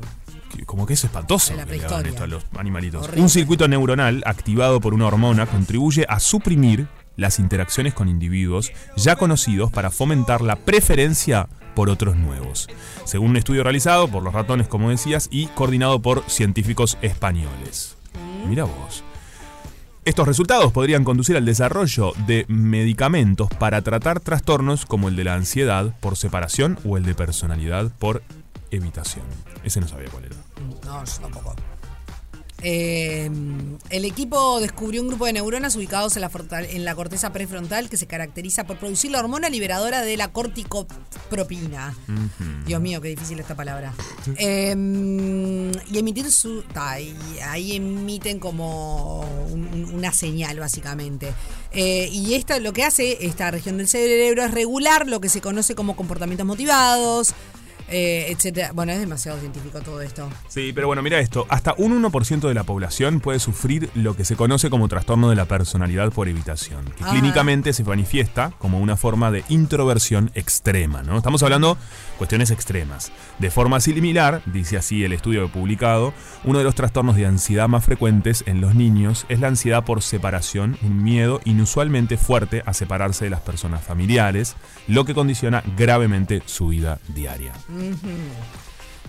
Como 0.65 0.85
que 0.85 0.93
es 0.93 1.03
espantoso 1.03 1.55
que 1.55 1.77
le 1.77 1.85
hagan 1.85 2.05
esto 2.05 2.23
a 2.23 2.27
los 2.27 2.45
animalitos. 2.57 3.03
Horrible. 3.03 3.21
Un 3.21 3.29
circuito 3.29 3.67
neuronal 3.67 4.23
activado 4.25 4.79
por 4.79 4.93
una 4.93 5.07
hormona 5.07 5.45
contribuye 5.45 6.05
a 6.07 6.19
suprimir 6.19 6.87
las 7.17 7.39
interacciones 7.39 7.93
con 7.93 8.07
individuos 8.07 8.71
ya 8.95 9.15
conocidos 9.15 9.71
para 9.71 9.91
fomentar 9.91 10.41
la 10.41 10.55
preferencia 10.55 11.47
por 11.75 11.89
otros 11.89 12.15
nuevos. 12.15 12.67
Según 13.05 13.31
un 13.31 13.37
estudio 13.37 13.63
realizado 13.63 14.07
por 14.07 14.23
los 14.23 14.33
ratones, 14.33 14.67
como 14.67 14.89
decías, 14.89 15.27
y 15.31 15.47
coordinado 15.47 16.01
por 16.01 16.23
científicos 16.29 16.97
españoles. 17.01 17.95
Mira 18.47 18.65
vos. 18.65 19.03
Estos 20.03 20.27
resultados 20.27 20.71
podrían 20.71 21.03
conducir 21.03 21.37
al 21.37 21.45
desarrollo 21.45 22.13
de 22.25 22.45
medicamentos 22.47 23.49
para 23.59 23.83
tratar 23.83 24.19
trastornos 24.19 24.87
como 24.87 25.09
el 25.09 25.15
de 25.15 25.25
la 25.25 25.35
ansiedad 25.35 25.95
por 25.99 26.17
separación 26.17 26.79
o 26.83 26.97
el 26.97 27.03
de 27.03 27.13
personalidad 27.13 27.91
por 27.99 28.23
evitación. 28.71 29.25
Ese 29.63 29.79
no 29.81 29.87
sabía 29.87 30.09
cuál 30.09 30.25
era. 30.25 30.35
No, 30.85 31.03
yo 31.05 31.13
tampoco. 31.21 31.55
Eh, 32.63 33.27
el 33.89 34.05
equipo 34.05 34.59
descubrió 34.59 35.01
un 35.01 35.07
grupo 35.07 35.25
de 35.25 35.33
neuronas 35.33 35.75
ubicados 35.75 36.15
en 36.15 36.21
la, 36.21 36.29
en 36.69 36.85
la 36.85 36.93
corteza 36.93 37.33
prefrontal 37.33 37.89
que 37.89 37.97
se 37.97 38.05
caracteriza 38.05 38.65
por 38.65 38.77
producir 38.77 39.09
la 39.09 39.17
hormona 39.19 39.49
liberadora 39.49 40.03
de 40.03 40.15
la 40.15 40.31
corticopropina. 40.31 41.95
Dios 42.67 42.79
mío, 42.79 43.01
qué 43.01 43.07
difícil 43.09 43.39
esta 43.39 43.55
palabra. 43.55 43.95
Eh, 44.37 44.75
y 45.89 45.97
emitir 45.97 46.31
su. 46.31 46.61
ta, 46.61 46.99
y 46.99 47.15
ahí 47.47 47.77
emiten 47.77 48.37
como 48.39 49.21
un- 49.51 49.67
un- 49.73 49.93
una 49.95 50.11
señal, 50.11 50.59
básicamente. 50.59 51.33
Eh, 51.71 52.09
y 52.11 52.35
esto 52.35 52.59
lo 52.59 52.73
que 52.73 52.83
hace 52.83 53.25
esta 53.25 53.49
región 53.49 53.77
del 53.77 53.87
cerebro 53.87 54.43
es 54.45 54.51
regular 54.51 55.07
lo 55.07 55.19
que 55.19 55.29
se 55.29 55.41
conoce 55.41 55.73
como 55.73 55.95
comportamientos 55.95 56.45
motivados. 56.45 57.33
Eh, 57.91 58.27
etcétera. 58.29 58.71
Bueno, 58.73 58.91
es 58.93 58.99
demasiado 58.99 59.39
científico 59.39 59.81
todo 59.81 60.01
esto. 60.01 60.27
Sí, 60.47 60.71
pero 60.73 60.87
bueno, 60.87 61.01
mira 61.01 61.19
esto. 61.19 61.45
Hasta 61.49 61.73
un 61.77 61.91
1% 62.01 62.47
de 62.47 62.53
la 62.53 62.63
población 62.63 63.19
puede 63.19 63.39
sufrir 63.39 63.89
lo 63.93 64.15
que 64.15 64.25
se 64.25 64.35
conoce 64.35 64.69
como 64.69 64.87
trastorno 64.87 65.29
de 65.29 65.35
la 65.35 65.45
personalidad 65.45 66.11
por 66.11 66.27
evitación, 66.27 66.85
que 66.97 67.03
Ah. 67.03 67.09
clínicamente 67.11 67.73
se 67.73 67.83
manifiesta 67.83 68.53
como 68.57 68.79
una 68.79 68.97
forma 68.97 69.29
de 69.31 69.43
introversión 69.49 70.31
extrema, 70.33 71.03
¿no? 71.03 71.17
Estamos 71.17 71.43
hablando 71.43 71.77
cuestiones 72.17 72.51
extremas. 72.51 73.11
De 73.39 73.51
forma 73.51 73.79
similar, 73.79 74.41
dice 74.45 74.77
así 74.77 75.03
el 75.03 75.13
estudio 75.13 75.49
publicado, 75.51 76.13
uno 76.43 76.57
de 76.59 76.63
los 76.63 76.75
trastornos 76.75 77.15
de 77.15 77.25
ansiedad 77.25 77.67
más 77.67 77.83
frecuentes 77.83 78.43
en 78.47 78.61
los 78.61 78.75
niños 78.75 79.25
es 79.29 79.39
la 79.39 79.47
ansiedad 79.47 79.83
por 79.83 80.01
separación, 80.01 80.77
un 80.81 81.03
miedo 81.03 81.41
inusualmente 81.45 82.17
fuerte 82.17 82.63
a 82.65 82.73
separarse 82.73 83.25
de 83.25 83.31
las 83.31 83.41
personas 83.41 83.83
familiares, 83.83 84.55
lo 84.87 85.05
que 85.05 85.13
condiciona 85.13 85.63
gravemente 85.77 86.41
su 86.45 86.67
vida 86.69 86.99
diaria. 87.09 87.53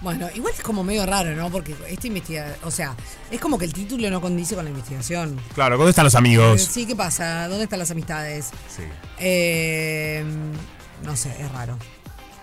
Bueno, 0.00 0.29
igual 0.35 0.52
es 0.57 0.62
como 0.62 0.83
medio 0.83 1.07
raro, 1.07 1.31
¿no? 1.37 1.49
Porque 1.49 1.76
esta 1.88 2.07
investigación, 2.09 2.57
o 2.64 2.71
sea, 2.73 2.97
es 3.31 3.41
como 3.41 3.57
que 3.57 3.67
el 3.67 3.73
título 3.73 4.11
no 4.11 4.21
condice 4.21 4.57
con 4.57 4.64
la 4.64 4.71
investigación. 4.71 5.41
Claro, 5.55 5.76
¿dónde 5.76 5.91
están 5.91 6.05
los 6.05 6.14
Eh, 6.14 6.19
amigos? 6.19 6.62
sí, 6.62 6.87
¿qué 6.87 6.97
pasa? 6.97 7.47
¿Dónde 7.47 7.64
están 7.64 7.79
las 7.79 7.91
amistades? 7.93 8.50
Sí. 8.75 8.83
Eh, 9.21 10.25
no 11.05 11.14
sé, 11.17 11.31
es 11.41 11.52
raro. 11.52 11.79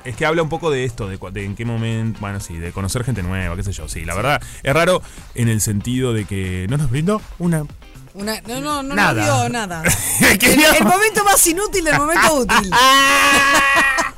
Es 0.06 0.16
que 0.16 0.26
habla 0.26 0.42
un 0.42 0.48
poco 0.48 0.72
de 0.72 0.86
esto, 0.86 1.10
de, 1.10 1.20
de 1.34 1.44
en 1.44 1.56
qué 1.58 1.66
momento, 1.66 2.22
bueno, 2.22 2.40
sí, 2.40 2.58
de 2.58 2.72
conocer 2.72 3.04
gente 3.04 3.22
nueva, 3.24 3.58
qué 3.58 3.64
sé 3.64 3.74
yo. 3.74 3.90
Sí, 3.90 4.06
la 4.06 4.16
verdad, 4.16 4.42
es 4.64 4.74
raro 4.74 5.02
en 5.36 5.50
el 5.50 5.60
sentido 5.60 6.14
de 6.14 6.24
que 6.24 6.66
no 6.70 6.78
nos 6.78 6.90
brindó 6.90 7.22
una... 7.40 7.66
Una, 8.14 8.40
no, 8.48 8.60
no, 8.62 8.82
no, 8.84 8.96
Nada. 8.96 9.26
no 9.28 9.36
vio 9.42 9.50
nada. 9.50 9.84
¿Qué 10.40 10.54
el, 10.54 10.64
el 10.78 10.84
momento 10.86 11.24
más 11.26 11.46
inútil 11.46 11.84
del 11.84 11.98
momento 11.98 12.34
útil. 12.36 12.72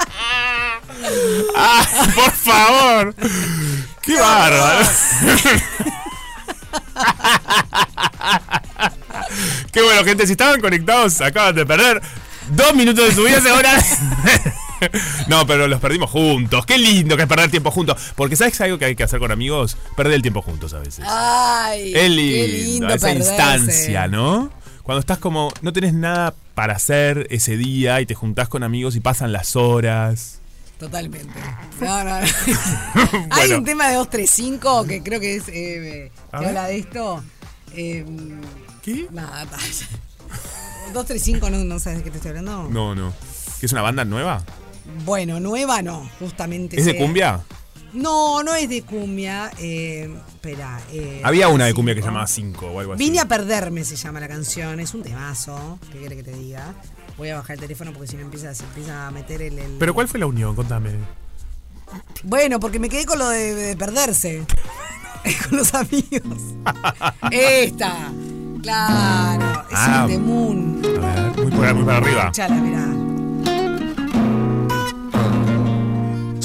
¡Ah, 1.55 1.85
por 2.15 2.31
favor! 2.31 3.15
¡Qué 4.01 4.19
bárbaro! 4.19 4.85
Qué 9.71 9.81
bueno, 9.81 10.03
gente, 10.03 10.25
si 10.25 10.33
estaban 10.33 10.59
conectados, 10.61 11.21
acaban 11.21 11.55
de 11.55 11.65
perder 11.65 12.01
dos 12.51 12.73
minutos 12.75 13.07
de 13.09 13.15
su 13.15 13.23
vida 13.23 13.39
ahora. 13.51 13.71
No, 15.27 15.45
pero 15.45 15.67
los 15.67 15.79
perdimos 15.79 16.09
juntos. 16.09 16.65
Qué 16.65 16.77
lindo 16.77 17.15
que 17.15 17.21
es 17.23 17.29
perder 17.29 17.51
tiempo 17.51 17.69
juntos. 17.71 18.01
Porque 18.15 18.35
¿sabes 18.35 18.59
algo 18.61 18.79
que 18.79 18.85
hay 18.85 18.95
que 18.95 19.03
hacer 19.03 19.19
con 19.19 19.31
amigos? 19.31 19.77
Perder 19.95 20.15
el 20.15 20.21
tiempo 20.23 20.41
juntos 20.41 20.73
a 20.73 20.79
veces. 20.79 21.05
Ay, 21.07 21.93
Es 21.95 22.09
lindo, 22.09 22.35
qué 22.35 22.47
lindo 22.47 22.87
esa 22.95 23.07
perderse. 23.07 23.29
instancia, 23.31 24.07
¿no? 24.07 24.51
Cuando 24.81 24.99
estás 24.99 25.19
como, 25.19 25.53
no 25.61 25.71
tenés 25.71 25.93
nada 25.93 26.33
para 26.55 26.73
hacer 26.73 27.27
ese 27.29 27.55
día 27.57 28.01
y 28.01 28.07
te 28.07 28.15
juntás 28.15 28.49
con 28.49 28.63
amigos 28.63 28.95
y 28.95 28.99
pasan 29.01 29.31
las 29.31 29.55
horas. 29.55 30.40
Totalmente. 30.81 31.39
No, 31.79 32.03
no, 32.03 32.19
no. 32.21 32.27
Hay 33.31 33.53
un 33.53 33.63
tema 33.65 33.87
de 33.87 33.95
235 33.95 34.85
que 34.85 35.01
creo 35.01 35.19
que 35.19 35.35
es. 35.37 35.43
Eh, 35.47 36.11
que 36.29 36.35
habla 36.35 36.65
de 36.67 36.77
esto. 36.77 37.23
Eh, 37.73 38.05
¿Qué? 38.83 39.07
nada, 39.11 39.45
ta. 39.47 39.57
235, 40.93 41.49
¿no, 41.49 41.63
¿no 41.63 41.79
sabes 41.79 41.99
de 41.99 42.03
qué 42.03 42.11
te 42.11 42.17
estoy 42.17 42.29
hablando? 42.29 42.67
No, 42.69 42.93
no. 42.93 43.13
¿Que 43.59 43.65
es 43.65 43.71
una 43.71 43.81
banda 43.81 44.05
nueva? 44.05 44.43
Bueno, 45.05 45.39
nueva 45.39 45.81
no, 45.81 46.07
justamente. 46.19 46.77
¿Es 46.79 46.85
de 46.85 46.97
cumbia? 46.97 47.41
No, 47.93 48.43
no 48.43 48.53
es 48.55 48.69
de 48.69 48.83
cumbia. 48.83 49.51
Eh, 49.57 50.13
espera. 50.33 50.79
eh, 50.91 51.21
Había 51.23 51.47
una 51.47 51.65
de 51.65 51.71
cinco. 51.71 51.77
cumbia 51.77 51.95
que 51.95 52.01
se 52.01 52.07
llamaba 52.07 52.27
5 52.27 52.65
o 52.67 52.79
algo 52.79 52.93
así. 52.93 53.03
Vine 53.03 53.19
a 53.19 53.25
perderme 53.27 53.83
se 53.85 53.95
llama 53.95 54.19
la 54.19 54.27
canción, 54.27 54.79
es 54.79 54.93
un 54.93 55.01
temazo, 55.03 55.79
¿qué 55.91 55.97
quiere 55.99 56.15
que 56.15 56.23
te 56.23 56.33
diga? 56.33 56.73
Voy 57.21 57.29
a 57.29 57.35
bajar 57.35 57.53
el 57.53 57.59
teléfono 57.59 57.93
porque 57.93 58.07
si 58.07 58.15
no 58.15 58.23
empieza, 58.23 58.51
se 58.55 58.63
empieza 58.63 59.05
a 59.05 59.11
meter 59.11 59.43
el, 59.43 59.59
el- 59.59 59.77
¿Pero 59.77 59.93
cuál 59.93 60.07
fue 60.07 60.19
la 60.19 60.25
unión? 60.25 60.55
Contame. 60.55 60.89
Bueno, 62.23 62.59
porque 62.59 62.79
me 62.79 62.89
quedé 62.89 63.05
con 63.05 63.19
lo 63.19 63.29
de, 63.29 63.53
de 63.53 63.77
perderse. 63.77 64.43
con 65.47 65.59
los 65.59 65.71
amigos. 65.75 66.39
Esta. 67.29 68.11
Claro. 68.63 69.61
Es 69.69 69.77
Ah. 69.77 70.01
un 70.05 70.11
The 70.11 70.17
Moon. 70.17 70.81
A 70.83 71.13
ver, 71.31 71.37
muy 71.45 71.51
para, 71.51 71.73
muy 71.75 71.83
para 71.85 71.97
arriba. 71.99 72.21
Escuchala, 72.21 72.55
mirá. 72.55 73.10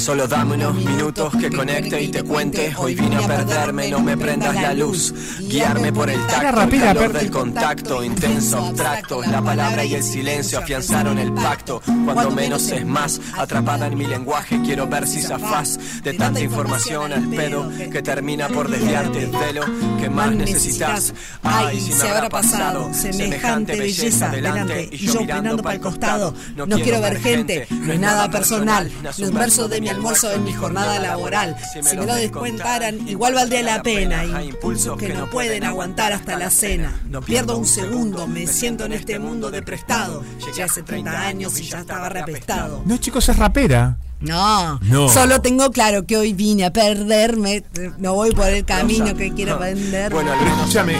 Solo 0.07 0.25
dame 0.25 0.55
unos 0.55 0.73
minutos 0.73 1.35
que 1.35 1.49
conecte 1.49 2.01
y 2.01 2.07
te 2.07 2.23
cuente. 2.23 2.73
Hoy 2.77 2.95
vine 2.95 3.17
a 3.17 3.27
perderme, 3.27 3.89
no 3.89 3.99
me 3.99 4.15
prendas 4.15 4.55
la 4.55 4.73
luz. 4.73 5.13
Guiarme 5.41 5.91
por 5.91 6.09
el 6.09 6.25
tacto, 6.27 6.61
el 6.61 6.79
calor 6.79 7.11
del 7.11 7.29
contacto, 7.29 8.01
intenso, 8.01 8.57
abstracto. 8.57 9.21
La 9.23 9.41
palabra 9.41 9.83
y 9.83 9.95
el 9.95 10.03
silencio 10.03 10.59
afianzaron 10.59 11.17
el 11.17 11.33
pacto. 11.33 11.81
Cuando 12.05 12.31
menos 12.31 12.71
es 12.71 12.85
más, 12.85 13.19
atrapada 13.37 13.87
en 13.87 13.97
mi 13.97 14.07
lenguaje, 14.07 14.61
quiero 14.63 14.87
ver 14.87 15.05
si 15.05 15.21
zafás 15.21 15.77
de 16.01 16.13
tanta 16.13 16.39
información 16.39 17.11
al 17.11 17.27
pedo 17.27 17.69
que 17.91 18.01
termina 18.01 18.47
por 18.47 18.69
desviarte 18.69 19.27
de 19.27 19.53
lo 19.53 19.65
que 19.99 20.09
más 20.09 20.33
necesitas. 20.33 21.13
Ay, 21.43 21.81
se 21.81 22.07
habrá 22.07 22.29
pasado 22.29 22.93
semejante 22.93 23.77
belleza 23.77 24.29
delante 24.29 24.87
y 24.89 25.05
yo 25.05 25.19
mirando 25.19 25.61
para 25.61 25.75
el 25.75 25.81
costado. 25.81 26.33
No 26.55 26.77
quiero 26.77 27.01
ver 27.01 27.19
gente, 27.19 27.67
no 27.69 27.91
es 27.91 27.99
nada 27.99 28.31
personal. 28.31 28.89
No 29.03 29.09
es 29.09 29.19
un 29.19 29.33
verso 29.33 29.67
de 29.67 29.81
mi 29.81 29.96
almuerzo 29.97 30.31
en 30.31 30.43
mi 30.43 30.53
jornada 30.53 30.99
laboral. 30.99 31.55
Si 31.73 31.81
me 31.81 31.93
lo 31.95 32.13
descuentaran, 32.13 33.07
igual 33.07 33.33
valdría 33.33 33.63
la 33.63 33.81
pena. 33.81 34.43
Impulsos 34.43 34.97
que 34.97 35.09
no 35.09 35.29
pueden 35.29 35.63
aguantar 35.63 36.13
hasta 36.13 36.37
la 36.37 36.49
cena. 36.49 37.01
No 37.09 37.21
pierdo 37.21 37.57
un 37.57 37.65
segundo, 37.65 38.27
me 38.27 38.45
siento 38.47 38.85
en 38.85 38.93
este 38.93 39.19
mundo 39.19 39.49
de 39.49 39.61
prestado. 39.61 40.23
Ya 40.55 40.65
hace 40.65 40.81
30 40.81 41.27
años 41.27 41.59
y 41.59 41.63
ya 41.63 41.79
estaba 41.79 42.09
repestado. 42.09 42.81
No, 42.85 42.97
chicos, 42.97 43.27
es 43.29 43.37
rapera. 43.37 43.97
No, 44.19 44.79
No. 44.81 45.09
solo 45.09 45.41
tengo 45.41 45.69
claro 45.71 46.05
que 46.07 46.17
hoy 46.17 46.33
vine 46.33 46.65
a 46.65 46.73
perderme. 46.73 47.63
No 47.99 48.15
voy 48.15 48.31
por 48.31 48.47
el 48.47 48.65
camino 48.65 49.13
que 49.15 49.31
quiero 49.33 49.59
vender. 49.59 50.11
Bueno, 50.11 50.33
escúchame, 50.33 50.95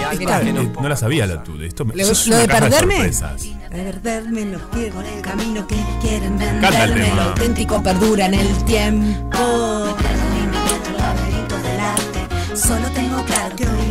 no 0.53 0.63
no 0.81 0.89
la 0.89 0.95
sabía 0.95 1.25
la 1.25 1.43
tú. 1.43 1.59
Esto 1.61 1.83
me- 1.83 1.95
Lo, 1.95 2.05
lo 2.07 2.37
de 2.37 2.47
perderme. 2.47 3.09
De 3.09 3.13
perderme 3.69 4.45
no 4.45 4.59
quiero 4.71 4.95
por 4.95 5.05
el 5.05 5.21
camino 5.21 5.65
que 5.67 5.75
quieren 6.01 6.37
Canta 6.37 6.83
el 6.83 6.91
venderme. 6.93 7.15
Lo 7.15 7.21
auténtico 7.23 7.81
perdura 7.83 8.25
en 8.27 8.33
el 8.35 8.65
tiempo. 8.65 9.95
Solo 12.55 12.87
tengo 12.93 13.23
claro 13.23 13.55
que 13.55 13.63
hoy 13.67 13.86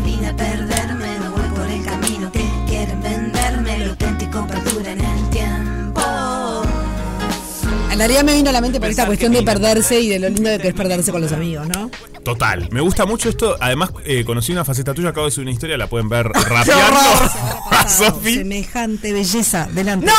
En 7.96 8.00
realidad 8.00 8.24
me 8.24 8.35
vino 8.35 8.50
a 8.50 8.52
la 8.52 8.61
mente 8.61 8.78
por 8.78 8.90
esta 8.90 9.06
cuestión 9.06 9.32
de 9.32 9.42
perderse 9.42 9.98
y 9.98 10.11
de 10.11 10.18
lo 10.18 10.28
lindo 10.28 10.50
de 10.50 10.59
que 10.59 10.68
es 10.68 10.74
perderse 10.74 11.11
con 11.12 11.22
los 11.22 11.32
amigos, 11.32 11.66
¿no? 11.66 11.90
Total. 12.22 12.68
Me 12.70 12.82
gusta 12.82 13.06
mucho 13.06 13.30
esto. 13.30 13.56
Además, 13.59 13.90
eh, 14.04 14.22
conocí 14.26 14.52
una 14.52 14.66
faceta 14.66 14.92
tuya. 14.92 15.09
Acabo 15.09 15.24
de 15.24 15.32
subir 15.32 15.46
una 15.46 15.52
historia. 15.54 15.78
La 15.78 15.87
pueden 15.88 16.11
ver 16.11 16.26
rapeando 16.28 16.98
a 17.70 17.88
Sofi. 17.88 18.35
Semejante 18.35 19.14
belleza 19.14 19.66
delante. 19.72 20.04
¡No! 20.06 20.12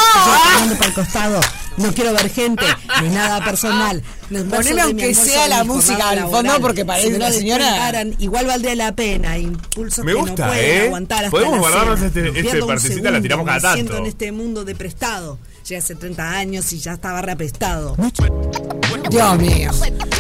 Yo 0.70 0.76
para 0.76 0.88
el 0.88 0.94
costado. 0.96 1.40
No 1.78 1.94
quiero 1.94 2.12
ver 2.14 2.32
gente, 2.32 2.66
ni 3.04 3.10
nada 3.10 3.44
personal. 3.46 4.02
Poneme 4.50 4.82
aunque 4.82 5.14
sea 5.14 5.48
la 5.48 5.64
música 5.64 6.10
al 6.10 6.22
fondo, 6.32 6.60
porque 6.60 6.84
parece 6.84 7.16
una 7.16 7.32
señora- 7.32 8.04
Igual 8.18 8.48
valdría 8.48 8.74
la 8.76 8.96
pena. 8.96 9.38
Impulsos 9.38 10.04
Me 10.04 10.14
que 10.14 10.20
gusta, 10.20 10.60
¿eh? 10.60 10.88
aguantar 10.88 11.20
hasta 11.26 11.30
Podemos 11.30 11.60
guardarnos 11.60 12.02
este- 12.02 12.22
No 12.32 12.40
este 12.40 12.64
partecita, 12.64 13.12
la 13.12 13.22
tiramos 13.22 13.46
cada 13.46 13.60
segundo, 13.60 13.70
me 13.70 13.76
siento 13.76 13.94
tanto. 13.94 14.04
en 14.06 14.10
este 14.10 14.32
mundo 14.32 14.66
de 14.66 14.74
prestado. 14.74 15.38
Ya 15.68 15.80
hace 15.80 15.96
30 15.96 16.30
años 16.32 16.72
y 16.72 16.80
ya 16.80 16.94
estaba 16.94 17.22
reapestado. 17.22 17.96
Dios 19.10 19.38
mío. 19.38 19.72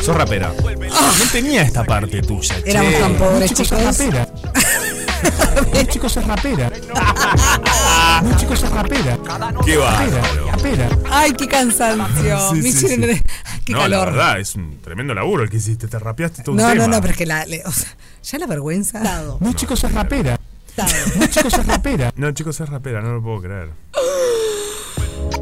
Sos 0.03 0.15
rapera. 0.15 0.51
No 0.59 1.31
tenía 1.31 1.61
esta 1.61 1.83
parte 1.85 2.21
tuya. 2.21 2.61
che. 2.63 2.69
Éramos 2.71 2.99
tan 2.99 3.13
pobres, 3.15 3.53
chicos, 3.53 3.67
chicos. 3.69 3.79
sos 3.79 3.87
rapera. 4.07 4.27
No, 5.73 5.83
chicos, 5.87 6.17
es 6.17 6.27
rapera. 6.27 6.71
No, 8.23 8.37
chicos, 8.37 8.63
es 8.63 8.69
rapera. 8.69 9.17
Qué 9.65 9.77
bárbaro. 9.77 10.51
Rapera. 10.51 10.89
Ay, 11.09 11.31
qué 11.33 11.47
cansancio. 11.47 12.49
Sí, 12.49 12.55
Me 12.55 12.61
sí, 12.71 12.85
hicieron- 12.85 13.15
sí. 13.15 13.21
Qué 13.65 13.73
no, 13.73 13.79
calor. 13.79 13.89
la 13.99 14.05
verdad, 14.05 14.39
es 14.39 14.55
un 14.55 14.79
tremendo 14.81 15.13
laburo 15.13 15.43
el 15.43 15.49
que 15.49 15.57
hiciste. 15.57 15.87
Te 15.87 15.97
rapeaste 15.99 16.41
todo 16.43 16.53
un 16.55 16.61
No, 16.61 16.69
tema. 16.69 16.87
no, 16.87 16.95
no, 16.95 17.01
pero 17.01 17.11
es 17.11 17.17
que 17.17 17.25
la, 17.25 17.45
le- 17.45 17.63
o 17.65 17.71
sea, 17.71 17.87
ya 18.23 18.37
la 18.39 18.47
vergüenza. 18.47 18.99
No, 19.39 19.53
chicos, 19.53 19.83
es 19.83 19.91
rapera. 19.93 20.39
No, 21.17 21.27
chicos, 21.27 21.53
es 21.53 21.65
rapera. 21.67 22.11
No, 22.17 22.31
chicos, 22.31 22.59
es 22.61 22.69
rapera. 22.69 23.01
No 23.01 23.13
lo 23.13 23.21
puedo 23.23 23.41
creer. 23.41 23.69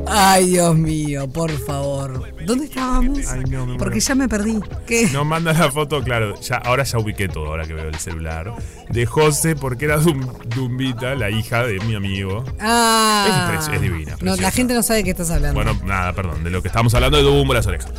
Ay, 0.07 0.49
Dios 0.51 0.75
mío, 0.75 1.27
por 1.27 1.51
favor. 1.51 2.31
¿Dónde 2.45 2.65
estábamos? 2.65 3.19
Ay, 3.27 3.41
no, 3.49 3.65
me 3.65 3.77
Porque 3.77 3.95
muero. 3.95 4.07
ya 4.07 4.15
me 4.15 4.29
perdí. 4.29 4.59
¿Qué? 4.85 5.09
No 5.11 5.25
manda 5.25 5.51
la 5.53 5.71
foto, 5.71 6.03
claro. 6.03 6.39
Ya, 6.41 6.57
ahora 6.57 6.83
ya 6.83 6.99
ubiqué 6.99 7.27
todo, 7.27 7.47
ahora 7.47 7.65
que 7.65 7.73
veo 7.73 7.87
el 7.89 7.95
celular. 7.95 8.53
De 8.89 9.05
José, 9.05 9.55
porque 9.55 9.85
era 9.85 9.97
Dum- 9.99 10.27
Dumbita, 10.55 11.15
la 11.15 11.29
hija 11.31 11.63
de 11.63 11.79
mi 11.81 11.95
amigo. 11.95 12.43
Ah. 12.59 13.51
Es 13.59 13.67
es 13.67 13.81
divina, 13.81 14.15
No, 14.21 14.35
la 14.35 14.51
gente 14.51 14.73
no 14.73 14.83
sabe 14.83 14.97
de 14.99 15.03
qué 15.05 15.11
estás 15.11 15.31
hablando. 15.31 15.55
Bueno, 15.55 15.79
nada, 15.85 16.13
perdón, 16.13 16.43
de 16.43 16.51
lo 16.51 16.61
que 16.61 16.67
estábamos 16.67 16.93
hablando 16.93 17.17
de 17.17 17.23
Dumbo 17.23 17.53
las 17.53 17.65
orejas. 17.65 17.91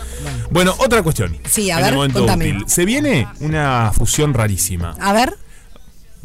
Bueno, 0.50 0.74
otra 0.78 1.02
cuestión. 1.02 1.36
Sí, 1.48 1.70
a 1.70 1.76
En 1.78 1.82
ver, 1.82 1.88
el 1.90 1.96
momento 1.96 2.18
contame. 2.20 2.50
útil. 2.52 2.64
Se 2.68 2.84
viene 2.84 3.26
una 3.40 3.90
fusión 3.92 4.32
rarísima. 4.32 4.94
A 5.00 5.12
ver, 5.12 5.34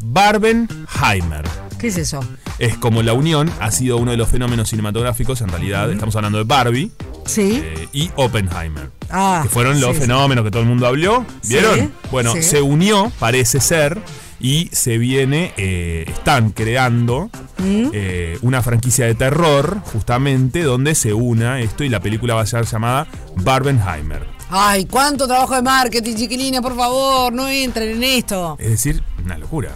Barbenheimer. 0.02 1.44
¿qué 1.78 1.88
es 1.88 1.96
eso? 1.96 2.20
Es 2.60 2.76
como 2.76 3.02
la 3.02 3.12
unión, 3.12 3.50
ha 3.60 3.70
sido 3.72 3.96
uno 3.96 4.12
de 4.12 4.16
los 4.16 4.28
fenómenos 4.28 4.68
cinematográficos, 4.70 5.40
en 5.40 5.48
realidad, 5.48 5.90
estamos 5.90 6.14
hablando 6.14 6.38
de 6.38 6.44
Barbie 6.44 6.92
Sí. 7.26 7.60
eh, 7.62 7.88
y 7.92 8.10
Oppenheimer. 8.16 8.90
Ah. 9.10 9.40
que 9.42 9.48
fueron 9.48 9.80
los 9.80 9.90
sí, 9.90 9.94
sí. 9.96 10.00
fenómenos 10.02 10.44
que 10.44 10.50
todo 10.50 10.62
el 10.62 10.68
mundo 10.68 10.86
habló. 10.86 11.24
¿Vieron? 11.48 11.78
Sí, 11.80 11.90
bueno, 12.10 12.34
se 12.40 12.62
unió, 12.62 13.10
parece 13.18 13.60
ser, 13.60 14.00
y 14.40 14.68
se 14.72 14.96
viene, 14.98 15.52
eh, 15.56 16.04
están 16.08 16.50
creando 16.50 17.30
Mm. 17.58 17.90
eh, 17.92 18.38
una 18.42 18.62
franquicia 18.62 19.06
de 19.06 19.14
terror, 19.14 19.78
justamente, 19.92 20.62
donde 20.62 20.94
se 20.94 21.12
una 21.12 21.60
esto 21.60 21.84
y 21.84 21.88
la 21.88 22.00
película 22.00 22.34
va 22.34 22.42
a 22.42 22.46
ser 22.46 22.64
llamada 22.64 23.06
Barbenheimer. 23.36 24.24
Ay, 24.50 24.84
cuánto 24.86 25.26
trabajo 25.26 25.54
de 25.54 25.62
marketing, 25.62 26.14
chiquilina, 26.16 26.60
por 26.62 26.76
favor, 26.76 27.32
no 27.32 27.48
entren 27.48 27.90
en 27.96 28.02
esto. 28.04 28.56
Es 28.60 28.70
decir, 28.70 29.02
una 29.24 29.36
locura. 29.38 29.70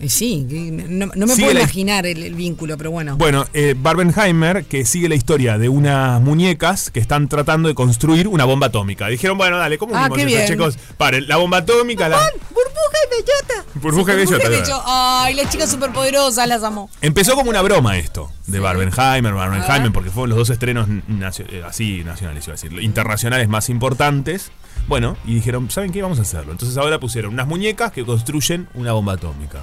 Eh, 0.00 0.08
sí, 0.08 0.44
no, 0.48 1.06
no 1.14 1.26
me 1.26 1.34
Sigue 1.34 1.46
puedo 1.46 1.54
la- 1.54 1.60
imaginar 1.60 2.04
el, 2.04 2.22
el 2.24 2.34
vínculo, 2.34 2.76
pero 2.76 2.90
bueno. 2.90 3.16
Bueno, 3.16 3.44
eh, 3.54 3.74
Barbenheimer, 3.78 4.64
que 4.64 4.84
sigue 4.84 5.08
la 5.08 5.14
historia 5.14 5.56
de 5.56 5.68
unas 5.68 6.20
muñecas 6.20 6.90
que 6.90 6.98
están 7.00 7.28
tratando 7.28 7.68
de 7.68 7.74
construir 7.76 8.26
una 8.26 8.44
bomba 8.44 8.66
atómica. 8.66 9.06
Dijeron, 9.06 9.38
bueno, 9.38 9.56
dale, 9.56 9.78
¿cómo 9.78 9.94
Ah, 9.96 10.08
qué 10.14 10.24
bien. 10.24 10.46
chicos? 10.48 10.76
Paren, 10.96 11.28
la 11.28 11.36
bomba 11.36 11.58
atómica, 11.58 12.08
la... 12.08 12.16
Burbuja 12.18 12.98
y 13.06 13.10
bellota. 13.10 13.70
Burbuja 13.74 14.12
y 14.14 14.16
bellota, 14.16 14.48
Burbuja 14.48 14.82
Ay, 15.24 15.34
las 15.34 15.48
chicas 15.50 15.70
superpoderosas, 15.70 16.48
las 16.48 16.62
amo. 16.64 16.90
Empezó 17.00 17.34
como 17.36 17.50
una 17.50 17.62
broma 17.62 17.96
esto, 17.96 18.30
de 18.48 18.58
Barbenheimer, 18.58 19.32
Barbenheimer, 19.32 19.92
porque 19.92 20.10
fueron 20.10 20.30
los 20.30 20.38
dos 20.38 20.50
estrenos 20.50 20.88
nacio- 21.08 21.46
eh, 21.48 21.62
así 21.64 22.02
nacionales, 22.04 22.44
iba 22.48 22.54
a 22.54 22.56
decir, 22.60 22.72
internacionales 22.82 23.48
más 23.48 23.68
importantes. 23.68 24.50
Bueno, 24.88 25.16
y 25.24 25.34
dijeron, 25.36 25.70
¿saben 25.70 25.92
qué? 25.92 26.02
Vamos 26.02 26.18
a 26.18 26.22
hacerlo. 26.22 26.50
Entonces 26.52 26.76
ahora 26.76 26.98
pusieron 26.98 27.32
unas 27.32 27.46
muñecas 27.46 27.92
que 27.92 28.04
construyen 28.04 28.68
una 28.74 28.92
bomba 28.92 29.14
atómica. 29.14 29.60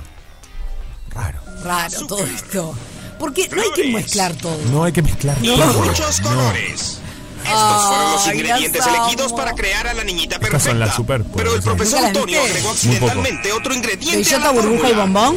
Raro. 1.14 1.40
Raro 1.64 2.08
todo 2.08 2.26
esto. 2.26 2.76
Porque 3.20 3.48
no 3.50 3.62
hay 3.62 3.72
que 3.76 3.92
mezclar 3.92 4.34
todo. 4.36 4.58
No 4.72 4.84
hay 4.84 4.92
que 4.92 5.02
mezclar 5.02 5.38
todo. 5.38 5.84
Muchos 5.84 6.22
colores. 6.22 6.98
Estos 7.44 7.88
fueron 7.88 8.12
los 8.14 8.28
ingredientes 8.28 8.86
elegidos 8.86 9.34
para 9.34 9.54
crear 9.54 9.88
a 9.88 9.94
la 9.94 10.04
niñita 10.04 10.36
Estas 10.36 10.50
perfecta. 10.52 10.70
son 10.70 10.80
las 10.80 10.96
super 10.96 11.24
Pero 11.36 11.56
el 11.56 11.62
profesor 11.62 12.00
¿Nunca 12.02 12.08
las 12.08 12.18
Antonio 12.18 12.42
agregó 12.44 12.70
accidentalmente 12.70 13.52
otro 13.52 13.74
ingrediente 13.74 14.36
a 14.36 14.38
Bellota, 14.38 14.40
la 14.40 14.52
burbuja 14.62 14.90
y 14.90 14.94
bombón. 14.94 15.36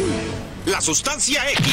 La 0.66 0.80
sustancia 0.80 1.50
X. 1.50 1.64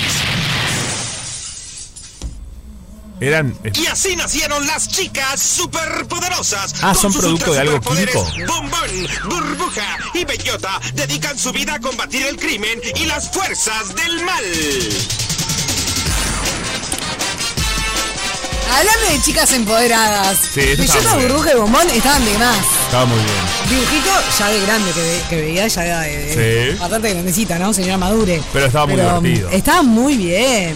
Eran. 3.21 3.55
eh, 3.63 3.71
Y 3.75 3.85
así 3.85 4.15
nacieron 4.15 4.65
las 4.65 4.87
chicas 4.87 5.39
superpoderosas. 5.39 6.73
Ah, 6.81 6.95
¿son 6.95 7.13
producto 7.13 7.53
de 7.53 7.59
algo 7.59 7.79
químico? 7.79 8.27
Bombón, 8.47 9.07
burbuja 9.29 9.97
y 10.15 10.25
bellota 10.25 10.81
dedican 10.95 11.37
su 11.37 11.51
vida 11.51 11.75
a 11.75 11.79
combatir 11.79 12.25
el 12.25 12.35
crimen 12.37 12.79
y 12.95 13.05
las 13.05 13.29
fuerzas 13.31 13.95
del 13.95 14.25
mal. 14.25 14.43
Hablando 18.75 19.07
de 19.11 19.21
chicas 19.21 19.51
empoderadas. 19.51 20.37
Sí, 20.53 20.61
eso 20.61 20.81
estaba 20.83 21.15
Bellota, 21.17 21.27
burbuja 21.33 21.51
y 21.53 21.57
bombón 21.57 21.89
estaban 21.91 22.25
de 22.25 22.37
más. 22.39 22.57
Estaba 22.85 23.05
muy 23.05 23.17
bien. 23.17 23.29
Dibujito 23.69 24.09
ya 24.39 24.47
de 24.49 24.61
grande 24.61 24.91
que, 24.93 25.01
ve- 25.01 25.21
que 25.29 25.35
veía, 25.41 25.67
ya 25.67 25.99
de, 26.01 26.17
de- 26.35 26.71
Sí. 26.73 26.77
bastante 26.79 27.09
grandecita, 27.13 27.59
¿no? 27.59 27.73
Señora 27.73 27.97
Madure. 27.97 28.41
Pero 28.51 28.65
estaba 28.65 28.85
muy 28.87 28.95
divertido. 28.95 29.49
Estaba 29.51 29.81
muy 29.83 30.17
bien. 30.17 30.75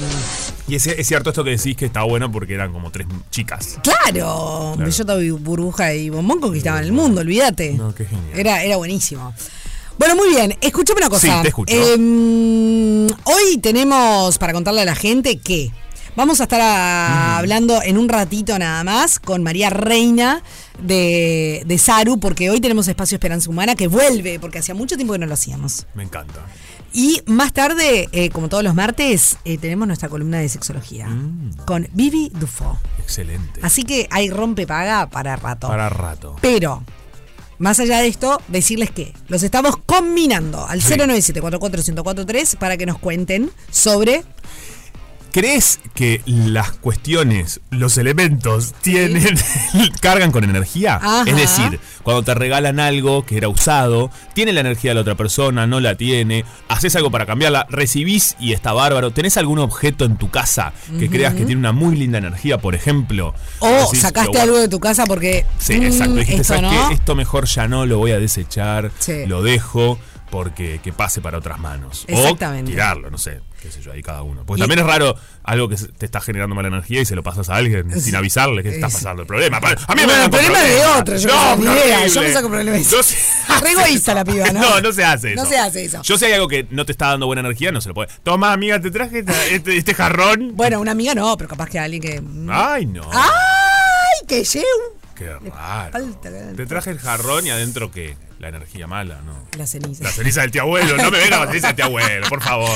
Y 0.67 0.75
es, 0.75 0.87
es 0.87 1.05
cierto 1.07 1.29
esto 1.29 1.43
que 1.43 1.51
decís 1.51 1.75
que 1.77 1.85
está 1.85 2.03
bueno 2.03 2.31
porque 2.31 2.55
eran 2.55 2.71
como 2.73 2.89
tres 2.91 3.07
chicas. 3.29 3.77
Claro, 3.83 4.75
Bellota, 4.77 5.15
burbuja 5.39 5.93
y 5.93 6.09
bombón 6.09 6.39
conquistaban 6.39 6.83
el 6.83 6.91
mundo, 6.91 7.21
olvídate. 7.21 7.73
No, 7.73 7.93
qué 7.93 8.05
genial. 8.05 8.29
Era, 8.39 8.63
era 8.63 8.77
buenísimo. 8.77 9.33
Bueno, 9.99 10.15
muy 10.15 10.29
bien. 10.29 10.57
Escúchame 10.61 10.97
una 11.01 11.09
cosa. 11.09 11.27
Sí, 11.37 11.41
te 11.43 11.47
escucho. 11.49 11.73
Em, 11.73 13.05
hoy 13.25 13.57
tenemos 13.61 14.37
para 14.39 14.53
contarle 14.53 14.81
a 14.81 14.85
la 14.85 14.95
gente 14.95 15.37
que 15.37 15.71
vamos 16.15 16.39
a 16.41 16.43
estar 16.43 16.59
a- 16.61 17.37
hablando 17.37 17.81
en 17.83 17.97
un 17.97 18.09
ratito 18.09 18.57
nada 18.57 18.83
más 18.83 19.19
con 19.19 19.43
María 19.43 19.69
Reina 19.69 20.41
de, 20.81 21.61
de 21.65 21.77
Saru, 21.77 22.19
porque 22.19 22.49
hoy 22.49 22.59
tenemos 22.59 22.87
Espacio 22.87 23.15
Esperanza 23.15 23.49
Humana 23.49 23.75
que 23.75 23.87
vuelve, 23.87 24.39
porque 24.39 24.59
hacía 24.59 24.73
mucho 24.75 24.95
tiempo 24.95 25.13
que 25.13 25.19
no 25.19 25.27
lo 25.27 25.33
hacíamos. 25.35 25.85
Me 25.93 26.03
encanta. 26.03 26.41
Y 26.97 27.21
más 27.25 27.51
tarde, 27.51 28.07
eh, 28.13 28.29
como 28.29 28.47
todos 28.47 28.63
los 28.63 28.73
martes, 28.73 29.35
eh, 29.43 29.57
tenemos 29.57 29.85
nuestra 29.85 30.07
columna 30.07 30.39
de 30.39 30.47
sexología 30.47 31.09
con 31.67 31.89
Vivi 31.91 32.31
Dufo. 32.33 32.79
Excelente. 32.99 33.59
Así 33.63 33.83
que 33.83 34.07
hay 34.11 34.29
rompe 34.29 34.65
paga 34.65 35.09
para 35.09 35.35
rato. 35.35 35.67
Para 35.67 35.89
rato. 35.89 36.37
Pero, 36.39 36.83
más 37.59 37.81
allá 37.81 37.97
de 37.99 38.07
esto, 38.07 38.41
decirles 38.47 38.91
que 38.91 39.13
los 39.27 39.43
estamos 39.43 39.75
combinando 39.85 40.65
al 40.65 40.81
Sí. 40.81 40.93
097-44143 40.93 42.55
para 42.55 42.77
que 42.77 42.85
nos 42.85 42.97
cuenten 42.97 43.51
sobre. 43.69 44.23
¿Crees 45.35 45.81
que 45.93 46.21
las 46.25 46.71
cuestiones, 46.71 47.59
los 47.69 47.97
elementos, 47.97 48.73
tienen 48.81 49.37
cargan 50.01 50.31
con 50.31 50.45
energía? 50.45 50.95
Ajá. 50.95 51.25
Es 51.27 51.35
decir, 51.35 51.81
cuando 52.03 52.23
te 52.23 52.33
regalan 52.33 52.79
algo 52.79 53.25
que 53.25 53.35
era 53.35 53.49
usado, 53.49 54.09
tiene 54.33 54.53
la 54.53 54.61
energía 54.61 54.91
de 54.91 54.95
la 54.95 55.01
otra 55.01 55.15
persona, 55.15 55.67
no 55.67 55.81
la 55.81 55.95
tiene, 55.95 56.45
haces 56.69 56.95
algo 56.95 57.11
para 57.11 57.25
cambiarla, 57.25 57.67
recibís 57.69 58.37
y 58.39 58.53
está 58.53 58.71
bárbaro. 58.71 59.11
¿Tenés 59.11 59.35
algún 59.35 59.59
objeto 59.59 60.05
en 60.05 60.15
tu 60.15 60.29
casa 60.29 60.71
que 60.97 61.09
creas 61.09 61.33
que 61.33 61.43
tiene 61.43 61.59
una 61.59 61.73
muy 61.73 61.97
linda 61.97 62.17
energía, 62.17 62.59
por 62.59 62.73
ejemplo? 62.73 63.35
O 63.59 63.67
Decís, 63.67 63.99
sacaste 63.99 64.39
algo 64.39 64.57
de 64.57 64.69
tu 64.69 64.79
casa 64.79 65.03
porque. 65.05 65.45
Sí, 65.59 65.77
mm, 65.81 65.83
exacto. 65.83 66.15
Dijiste, 66.15 66.41
esto 66.43 66.53
¿sabes 66.55 66.71
no. 66.71 66.87
qué? 66.87 66.93
Esto 66.93 67.13
mejor 67.13 67.43
ya 67.43 67.67
no 67.67 67.85
lo 67.85 67.97
voy 67.97 68.11
a 68.11 68.19
desechar, 68.19 68.89
Sí. 68.99 69.25
lo 69.27 69.43
dejo 69.43 69.99
porque 70.29 70.79
que 70.83 70.91
pase 70.93 71.21
para 71.21 71.37
otras 71.37 71.59
manos. 71.59 72.05
Exactamente. 72.07 72.71
O 72.71 72.73
tirarlo, 72.73 73.09
no 73.11 73.17
sé, 73.17 73.41
qué 73.61 73.71
sé 73.71 73.81
yo, 73.81 73.91
ahí 73.91 74.01
cada 74.01 74.21
uno. 74.23 74.43
Porque 74.45 74.59
Y- 74.59 74.63
también 74.63 74.79
es 74.79 74.85
raro 74.85 75.15
algo 75.43 75.69
que 75.69 75.75
te 75.75 76.05
está 76.05 76.19
generando 76.21 76.55
mala 76.55 76.67
energía 76.67 77.01
y 77.01 77.05
se 77.05 77.15
lo 77.15 77.23
pasas 77.23 77.49
a 77.49 77.55
alguien 77.55 77.91
Sí. 77.93 78.01
sin 78.01 78.15
avisarle 78.15 78.63
que 78.63 78.69
te 78.69 78.75
está 78.75 78.87
Es- 78.87 78.93
pasando 78.93 79.21
el 79.21 79.27
problema. 79.27 79.57
A 79.57 79.61
mí 79.61 79.75
Bueno, 80.03 80.13
me 80.17 80.23
el 80.25 80.29
problema 80.29 80.63
es 80.63 80.75
de 80.75 80.85
otro, 80.85 81.17
yo 81.17 81.29
no, 81.29 81.55
no 81.57 81.73
idea, 81.73 82.07
yo 82.07 82.21
me 82.21 82.33
saco 82.33 82.49
problemas. 82.49 82.91
No 82.91 83.03
se 83.03 84.13
la 84.13 84.25
piba, 84.25 84.51
¿no? 84.51 84.59
No, 84.65 84.81
no 84.81 84.91
se 84.91 85.03
hace 85.03 85.33
eso. 85.33 85.43
No 85.43 85.49
se 85.49 85.57
hace 85.57 85.85
eso. 85.85 86.01
Yo 86.01 86.17
sé 86.17 86.25
hay 86.27 86.33
algo 86.33 86.47
que 86.47 86.67
no 86.71 86.85
te 86.85 86.91
está 86.91 87.07
dando 87.07 87.27
buena 87.27 87.41
energía, 87.41 87.71
no 87.71 87.81
se 87.81 87.89
lo 87.89 87.93
puede. 87.95 88.09
Toma, 88.23 88.51
amiga, 88.51 88.79
te 88.81 88.91
traje 88.91 89.23
este, 89.51 89.77
este 89.77 89.93
jarrón. 89.93 90.51
Bueno, 90.55 90.79
una 90.79 90.91
amiga 90.91 91.13
no, 91.15 91.37
pero 91.37 91.49
capaz 91.49 91.69
que 91.69 91.79
alguien 91.79 92.01
que. 92.01 92.21
Ay, 92.51 92.85
no. 92.85 93.03
¡Ay! 93.13 94.25
Que 94.27 94.43
lleve 94.43 94.65
Qué 95.15 95.29
raro. 95.49 95.91
falta- 95.91 96.29
Te 96.55 96.65
traje 96.65 96.91
el 96.91 96.99
jarrón 96.99 97.45
y 97.47 97.49
adentro, 97.49 97.91
¿qué? 97.91 98.17
La 98.39 98.49
energía 98.49 98.85
mala, 98.85 99.21
¿no? 99.25 99.33
La 99.57 99.65
ceniza. 99.65 100.03
La 100.03 100.11
ceniza 100.11 100.41
del 100.41 100.51
tío 100.51 100.63
abuelo. 100.63 100.97
No 100.97 101.09
me 101.09 101.17
vengas 101.19 101.39
la 101.39 101.47
ceniza 101.47 101.67
del 101.67 101.75
tío 101.77 101.85
abuelo, 101.85 102.27
por 102.27 102.41
favor. 102.43 102.69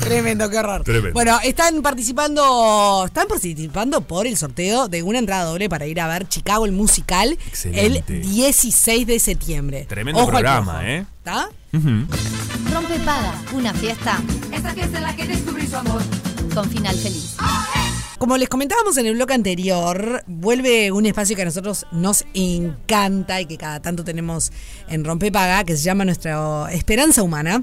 Tremendo, 0.00 0.50
qué 0.50 0.58
horror. 0.58 0.84
Tremendo. 0.84 1.14
Bueno, 1.14 1.38
están 1.42 1.80
participando, 1.82 3.04
están 3.06 3.26
participando 3.26 4.02
por 4.02 4.26
el 4.26 4.36
sorteo 4.36 4.88
de 4.88 5.02
una 5.02 5.18
entrada 5.18 5.44
doble 5.44 5.70
para 5.70 5.86
ir 5.86 5.98
a 6.00 6.06
ver 6.06 6.28
Chicago 6.28 6.66
el 6.66 6.72
musical 6.72 7.38
Excelente. 7.48 8.14
el 8.14 8.22
16 8.22 9.06
de 9.06 9.18
septiembre. 9.18 9.86
Tremendo 9.88 10.20
Ojo 10.20 10.30
programa. 10.30 10.86
¿eh? 10.86 11.06
¿Está? 11.18 11.48
Rompe 11.72 12.98
Paga, 13.04 13.34
una 13.52 13.72
fiesta 13.74 14.20
Esta 14.52 14.72
fiesta 14.74 14.98
en 14.98 15.02
la 15.02 15.16
que 15.16 15.26
descubrí 15.26 15.66
su 15.66 15.76
amor. 15.76 16.02
con 16.54 16.68
final 16.70 16.94
feliz. 16.96 17.36
Como 18.26 18.38
les 18.38 18.48
comentábamos 18.48 18.96
en 18.96 19.06
el 19.06 19.14
bloque 19.14 19.34
anterior, 19.34 20.24
vuelve 20.26 20.90
un 20.90 21.06
espacio 21.06 21.36
que 21.36 21.42
a 21.42 21.44
nosotros 21.44 21.86
nos 21.92 22.24
encanta 22.34 23.40
y 23.40 23.46
que 23.46 23.56
cada 23.56 23.78
tanto 23.78 24.02
tenemos 24.02 24.50
en 24.88 25.04
Rompepaga, 25.04 25.62
que 25.62 25.76
se 25.76 25.84
llama 25.84 26.04
nuestra 26.04 26.66
Esperanza 26.72 27.22
Humana. 27.22 27.62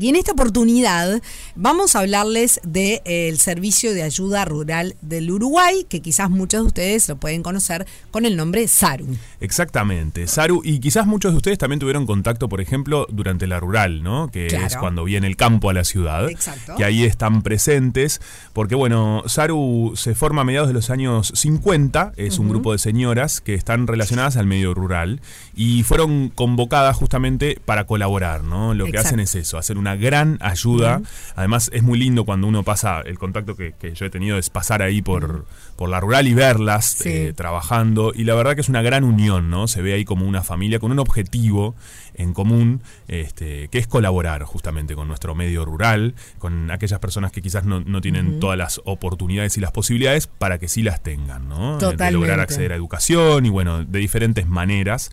Y 0.00 0.08
en 0.08 0.16
esta 0.16 0.32
oportunidad 0.32 1.20
vamos 1.56 1.96
a 1.96 2.00
hablarles 2.00 2.60
del 2.62 3.38
Servicio 3.38 3.94
de 3.94 4.02
Ayuda 4.02 4.44
Rural 4.44 4.96
del 5.00 5.30
Uruguay, 5.30 5.86
que 5.88 6.00
quizás 6.00 6.30
muchos 6.30 6.62
de 6.62 6.66
ustedes 6.68 7.08
lo 7.08 7.16
pueden 7.16 7.42
conocer 7.42 7.86
con 8.10 8.24
el 8.24 8.36
nombre 8.36 8.66
SARU. 8.68 9.06
Exactamente, 9.40 10.26
Saru, 10.26 10.62
y 10.64 10.78
quizás 10.78 11.06
muchos 11.06 11.32
de 11.32 11.36
ustedes 11.38 11.58
también 11.58 11.80
tuvieron 11.80 12.06
contacto, 12.06 12.48
por 12.48 12.60
ejemplo, 12.60 13.06
durante 13.10 13.46
la 13.46 13.60
rural, 13.60 14.02
¿no? 14.02 14.30
Que 14.30 14.46
Claro. 14.48 14.66
es 14.66 14.76
cuando 14.76 15.04
viene 15.04 15.26
el 15.26 15.36
campo 15.36 15.70
a 15.70 15.72
la 15.72 15.84
ciudad. 15.84 16.28
Exacto. 16.28 16.74
Que 16.76 16.84
ahí 16.84 17.04
están 17.04 17.42
presentes, 17.42 18.20
porque 18.52 18.74
bueno, 18.74 19.22
Saru 19.26 19.92
se 19.96 20.14
forma 20.14 20.42
a 20.42 20.44
mediados 20.44 20.68
de 20.68 20.74
los 20.74 20.90
años 20.90 21.32
50, 21.34 22.12
es 22.16 22.38
un 22.38 22.48
grupo 22.48 22.72
de 22.72 22.78
señoras 22.78 23.40
que 23.40 23.54
están 23.54 23.86
relacionadas 23.86 24.36
al 24.36 24.46
medio 24.46 24.74
rural 24.74 25.20
y 25.56 25.82
fueron 25.82 26.28
convocadas 26.28 26.96
justamente 26.96 27.58
para 27.64 27.84
colaborar, 27.86 28.44
¿no? 28.44 28.74
Lo 28.74 28.86
que 28.86 28.98
hacen 28.98 29.20
es 29.20 29.34
eso, 29.34 29.58
hacer 29.58 29.78
una 29.78 29.87
gran 29.96 30.38
ayuda. 30.40 31.00
Además, 31.36 31.70
es 31.72 31.82
muy 31.82 31.98
lindo 31.98 32.24
cuando 32.24 32.46
uno 32.46 32.62
pasa, 32.62 33.00
el 33.00 33.18
contacto 33.18 33.56
que, 33.56 33.74
que 33.78 33.94
yo 33.94 34.06
he 34.06 34.10
tenido 34.10 34.38
es 34.38 34.50
pasar 34.50 34.82
ahí 34.82 35.02
por, 35.02 35.44
por 35.76 35.88
la 35.88 36.00
rural 36.00 36.26
y 36.28 36.34
verlas 36.34 36.86
Sí. 36.86 37.08
eh, 37.10 37.32
trabajando. 37.34 38.12
Y 38.14 38.24
la 38.24 38.34
verdad 38.34 38.54
que 38.54 38.60
es 38.60 38.68
una 38.68 38.82
gran 38.82 39.04
unión, 39.04 39.50
¿no? 39.50 39.68
Se 39.68 39.82
ve 39.82 39.94
ahí 39.94 40.04
como 40.04 40.26
una 40.26 40.42
familia 40.42 40.78
con 40.78 40.92
un 40.92 40.98
objetivo 40.98 41.74
en 42.18 42.34
común, 42.34 42.82
este, 43.06 43.68
que 43.68 43.78
es 43.78 43.86
colaborar 43.86 44.42
justamente 44.42 44.94
con 44.94 45.08
nuestro 45.08 45.34
medio 45.34 45.64
rural, 45.64 46.14
con 46.38 46.70
aquellas 46.70 46.98
personas 46.98 47.32
que 47.32 47.40
quizás 47.40 47.64
no, 47.64 47.80
no 47.80 48.00
tienen 48.00 48.40
todas 48.40 48.58
las 48.58 48.80
oportunidades 48.84 49.56
y 49.56 49.60
las 49.60 49.70
posibilidades 49.72 50.26
para 50.26 50.58
que 50.58 50.68
sí 50.68 50.82
las 50.82 51.02
tengan, 51.02 51.48
¿no? 51.48 51.78
De- 51.78 51.86
De 51.86 51.92
Totalmente. 51.92 52.12
lograr 52.12 52.40
acceder 52.40 52.72
a 52.72 52.76
educación 52.76 53.46
y 53.46 53.48
bueno, 53.50 53.84
de 53.84 53.98
diferentes 54.00 54.46
maneras. 54.48 55.10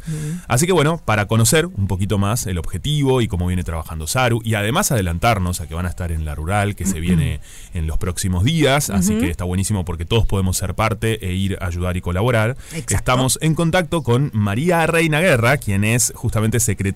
Así 0.47 0.65
que 0.65 0.71
bueno, 0.73 0.99
para 1.05 1.27
conocer 1.27 1.67
un 1.67 1.87
poquito 1.87 2.17
más 2.17 2.47
el 2.47 2.57
objetivo 2.57 3.21
y 3.21 3.27
cómo 3.27 3.45
viene 3.47 3.63
trabajando 3.63 4.07
Saru 4.07 4.41
y 4.43 4.55
además 4.55 4.91
adelantarnos 4.91 5.61
a 5.61 5.67
que 5.67 5.75
van 5.75 5.85
a 5.85 5.89
estar 5.89 6.11
en 6.11 6.25
la 6.25 6.33
rural 6.35 6.75
que 6.75 6.85
se 6.85 6.99
viene 6.99 7.39
en 7.75 7.85
los 7.87 7.97
próximos 7.99 8.43
días, 8.43 8.89
así 8.89 9.17
que 9.19 9.29
está 9.29 9.43
buenísimo 9.43 9.85
porque 9.85 10.05
todos 10.05 10.25
podemos 10.25 10.57
ser 10.57 10.73
parte 10.73 11.23
e 11.27 11.33
ir 11.33 11.57
a 11.61 11.67
ayudar 11.67 11.97
y 11.97 12.01
colaborar. 12.01 12.57
Exacto. 12.71 12.95
Estamos 12.95 13.37
en 13.41 13.53
contacto 13.53 14.01
con 14.01 14.31
María 14.33 14.87
Reina 14.87 15.21
Guerra, 15.21 15.57
quien 15.57 15.83
es 15.83 16.11
justamente 16.15 16.59
secretaria 16.59 16.94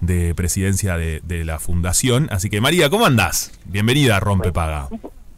de 0.00 0.34
presidencia 0.34 0.96
de, 0.96 1.20
de 1.24 1.44
la 1.44 1.58
fundación. 1.58 2.28
Así 2.30 2.50
que 2.50 2.60
María, 2.60 2.90
¿cómo 2.90 3.06
andás? 3.06 3.50
Bienvenida 3.64 4.18
a 4.18 4.20
Rompe 4.20 4.52
Paga. 4.52 4.88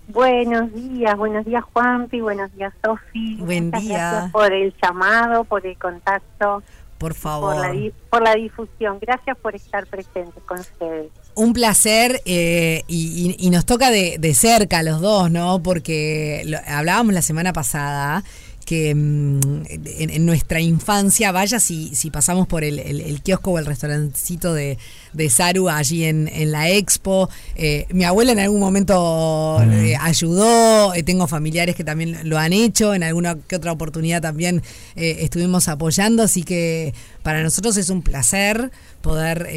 Buenos 0.09 0.73
días, 0.75 1.17
buenos 1.17 1.45
días 1.47 1.65
Juanpi, 1.73 2.21
buenos 2.21 2.53
días 2.55 2.73
Sofi. 2.85 3.37
Buen 3.37 3.67
Muchas 3.67 3.83
día. 3.83 3.97
Gracias 4.11 4.33
por 4.33 4.53
el 4.53 4.75
llamado, 4.83 5.45
por 5.45 5.67
el 5.67 5.79
contacto, 5.79 6.63
Por 6.99 7.13
por 7.13 7.15
favor. 7.15 7.57
la, 7.57 7.71
di- 7.73 7.93
por 8.11 8.23
la 8.23 8.35
difusión. 8.35 8.99
Gracias 9.01 9.37
por 9.39 9.55
estar 9.55 9.87
presentes 9.87 10.43
con 10.45 10.59
ustedes. 10.61 11.07
Un 11.37 11.53
placer 11.53 12.21
eh, 12.27 12.83
y, 12.87 13.37
y- 13.41 13.47
y 13.47 13.51
nos 13.51 13.65
toca 13.65 13.91
de, 13.91 14.17
de 14.19 14.35
cerca 14.35 14.79
a 14.79 14.83
los 14.83 15.01
dos, 15.01 15.31
¿no? 15.31 15.63
Porque 15.63 16.43
lo- 16.47 16.59
hablábamos 16.67 17.15
la 17.15 17.23
semana 17.23 17.53
pasada 17.53 18.23
que 18.65 18.95
mm, 18.95 19.41
en, 19.69 20.11
en 20.11 20.27
nuestra 20.27 20.61
infancia, 20.61 21.31
vaya 21.33 21.61
si, 21.61 21.95
si 21.95 22.11
pasamos 22.11 22.47
por 22.47 22.65
el, 22.65 22.79
el- 22.79 23.01
el 23.01 23.21
kiosco 23.23 23.53
o 23.53 23.59
el 23.59 23.67
restaurancito 23.67 24.53
de, 24.55 24.79
de 25.13 25.31
Saru 25.31 25.69
allí 25.69 26.05
en, 26.05 26.29
en 26.29 26.53
la 26.53 26.71
expo. 26.71 27.29
eh, 27.57 27.87
mi 27.91 28.05
abuela 28.05 28.33
en 28.33 28.41
algún 28.41 28.61
momento 28.61 29.61
eh, 29.63 29.97
ayudó, 30.01 30.95
eh, 30.95 31.03
tengo 31.03 31.27
familiares 31.27 31.75
que 31.77 31.85
también 31.85 32.29
lo 32.29 32.39
han 32.39 32.53
hecho, 32.53 32.95
en 32.95 33.03
alguna 33.03 33.37
que 33.37 33.57
otra 33.57 33.73
oportunidad 33.73 34.23
también 34.23 34.63
estuvimos 34.97 35.69
apoyando, 35.69 36.23
así 36.23 36.43
que 36.43 36.95
para 37.23 37.43
nosotros 37.43 37.77
es 37.77 37.91
un 37.91 38.03
placer 38.03 38.71
poder, 39.03 39.49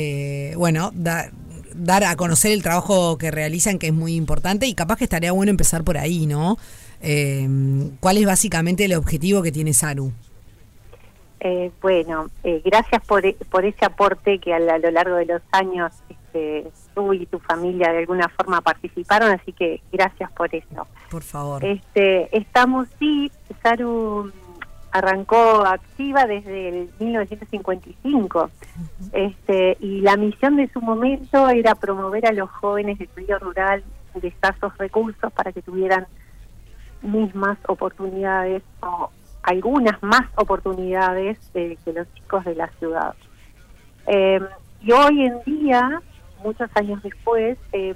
bueno, 0.57 0.91
dar 0.93 1.31
dar 1.79 2.03
a 2.05 2.15
conocer 2.15 2.51
el 2.53 2.63
trabajo 2.63 3.19
que 3.19 3.29
realizan, 3.29 3.77
que 3.77 3.87
es 3.87 3.93
muy 3.93 4.15
importante, 4.15 4.65
y 4.65 4.73
capaz 4.73 4.97
que 4.97 5.03
estaría 5.03 5.31
bueno 5.31 5.51
empezar 5.51 5.83
por 5.83 5.97
ahí, 5.99 6.25
¿no? 6.25 6.57
Eh, 7.01 7.47
¿Cuál 7.99 8.17
es 8.17 8.25
básicamente 8.25 8.85
el 8.85 8.93
objetivo 8.93 9.41
que 9.41 9.51
tiene 9.51 9.73
Saru? 9.73 10.11
Eh, 11.39 11.71
bueno, 11.81 12.29
eh, 12.43 12.61
gracias 12.65 13.05
por, 13.05 13.21
por 13.45 13.63
ese 13.63 13.85
aporte 13.85 14.39
que 14.39 14.53
a, 14.53 14.59
lo 14.59 14.91
largo 14.91 15.15
de 15.17 15.25
los 15.25 15.41
años 15.51 15.93
este, 16.09 16.67
tú 16.95 17.13
y 17.13 17.25
tu 17.27 17.37
familia 17.39 17.91
de 17.91 17.99
alguna 17.99 18.27
forma 18.29 18.59
participaron, 18.61 19.31
así 19.31 19.53
que 19.53 19.81
gracias 19.91 20.31
por 20.31 20.53
eso. 20.53 20.87
Por 21.11 21.21
favor. 21.21 21.63
Este, 21.63 22.35
estamos, 22.35 22.87
sí, 22.97 23.31
Saru 23.61 24.31
arrancó 24.91 25.63
activa 25.65 26.25
desde 26.25 26.69
el 26.69 26.89
1955 26.99 28.49
este, 29.13 29.77
y 29.79 30.01
la 30.01 30.17
misión 30.17 30.55
de 30.55 30.69
su 30.69 30.81
momento 30.81 31.49
era 31.49 31.75
promover 31.75 32.25
a 32.25 32.31
los 32.31 32.49
jóvenes 32.49 32.97
del 32.97 33.09
medio 33.15 33.37
rural 33.37 33.83
de 34.15 34.29
escasos 34.29 34.75
recursos 34.77 35.31
para 35.33 35.51
que 35.51 35.61
tuvieran 35.61 36.07
mismas 37.01 37.57
oportunidades 37.67 38.63
o 38.81 39.09
algunas 39.43 40.01
más 40.03 40.27
oportunidades 40.35 41.39
eh, 41.53 41.77
que 41.83 41.93
los 41.93 42.13
chicos 42.13 42.43
de 42.45 42.55
la 42.55 42.67
ciudad. 42.79 43.15
Eh, 44.07 44.41
y 44.81 44.91
hoy 44.91 45.23
en 45.23 45.41
día, 45.45 46.01
muchos 46.43 46.69
años 46.75 47.01
después, 47.01 47.57
eh, 47.71 47.95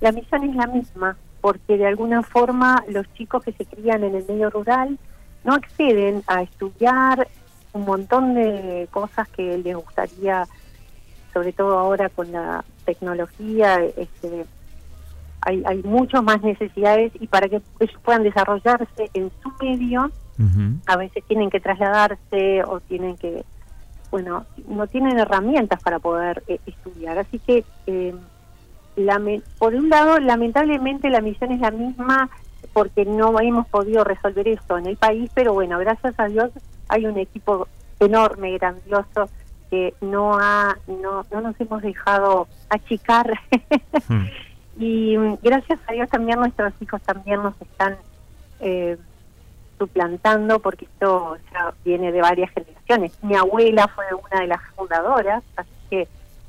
la 0.00 0.12
misión 0.12 0.42
es 0.44 0.56
la 0.56 0.66
misma, 0.66 1.16
porque 1.40 1.78
de 1.78 1.86
alguna 1.86 2.22
forma 2.22 2.84
los 2.88 3.12
chicos 3.14 3.44
que 3.44 3.52
se 3.52 3.64
crían 3.64 4.02
en 4.04 4.16
el 4.16 4.26
medio 4.26 4.50
rural 4.50 4.98
no 5.44 5.54
acceden 5.54 6.22
a 6.26 6.42
estudiar 6.42 7.28
un 7.72 7.84
montón 7.84 8.34
de 8.34 8.88
cosas 8.90 9.28
que 9.28 9.56
les 9.58 9.76
gustaría, 9.76 10.46
sobre 11.32 11.52
todo 11.52 11.78
ahora 11.78 12.08
con 12.08 12.32
la 12.32 12.64
tecnología, 12.84 13.84
este, 13.84 14.46
hay, 15.48 15.62
hay 15.64 15.82
muchas 15.82 16.22
más 16.22 16.42
necesidades 16.42 17.10
y 17.18 17.26
para 17.26 17.48
que 17.48 17.62
ellos 17.80 17.96
puedan 18.04 18.22
desarrollarse 18.22 19.10
en 19.14 19.30
su 19.42 19.50
medio, 19.64 20.10
a 20.86 20.96
veces 20.96 21.24
tienen 21.26 21.50
que 21.50 21.58
trasladarse 21.58 22.62
o 22.64 22.78
tienen 22.80 23.16
que, 23.16 23.44
bueno, 24.10 24.44
no 24.68 24.86
tienen 24.86 25.18
herramientas 25.18 25.82
para 25.82 25.98
poder 25.98 26.44
eh, 26.46 26.60
estudiar. 26.66 27.18
Así 27.18 27.40
que, 27.40 27.64
eh, 27.86 28.14
por 29.58 29.74
un 29.74 29.88
lado, 29.88 30.20
lamentablemente 30.20 31.08
la 31.08 31.20
misión 31.20 31.52
es 31.52 31.60
la 31.60 31.70
misma 31.70 32.28
porque 32.72 33.04
no 33.04 33.40
hemos 33.40 33.66
podido 33.68 34.04
resolver 34.04 34.46
esto 34.48 34.76
en 34.76 34.86
el 34.86 34.96
país, 34.96 35.30
pero 35.34 35.54
bueno, 35.54 35.78
gracias 35.78 36.14
a 36.18 36.26
Dios 36.26 36.50
hay 36.88 37.06
un 37.06 37.18
equipo 37.18 37.66
enorme, 38.00 38.52
grandioso, 38.58 39.28
que 39.70 39.94
no 40.00 40.38
ha, 40.38 40.76
no, 40.86 41.24
no 41.32 41.40
nos 41.40 41.60
hemos 41.60 41.82
dejado 41.82 42.48
achicar 42.68 43.38
y 44.78 45.16
gracias 45.42 45.80
a 45.86 45.92
Dios 45.92 46.08
también 46.08 46.38
nuestros 46.38 46.72
hijos 46.80 47.02
también 47.02 47.42
nos 47.42 47.60
están 47.60 47.96
eh, 48.60 48.96
suplantando 49.78 50.60
porque 50.60 50.84
esto 50.84 51.36
ya 51.52 51.74
viene 51.84 52.12
de 52.12 52.20
varias 52.20 52.50
generaciones. 52.52 53.12
Mi 53.22 53.34
abuela 53.36 53.88
fue 53.88 54.04
una 54.14 54.40
de 54.40 54.46
las 54.48 54.60
fundadoras, 54.76 55.42
así 55.56 55.70
que 55.90 56.08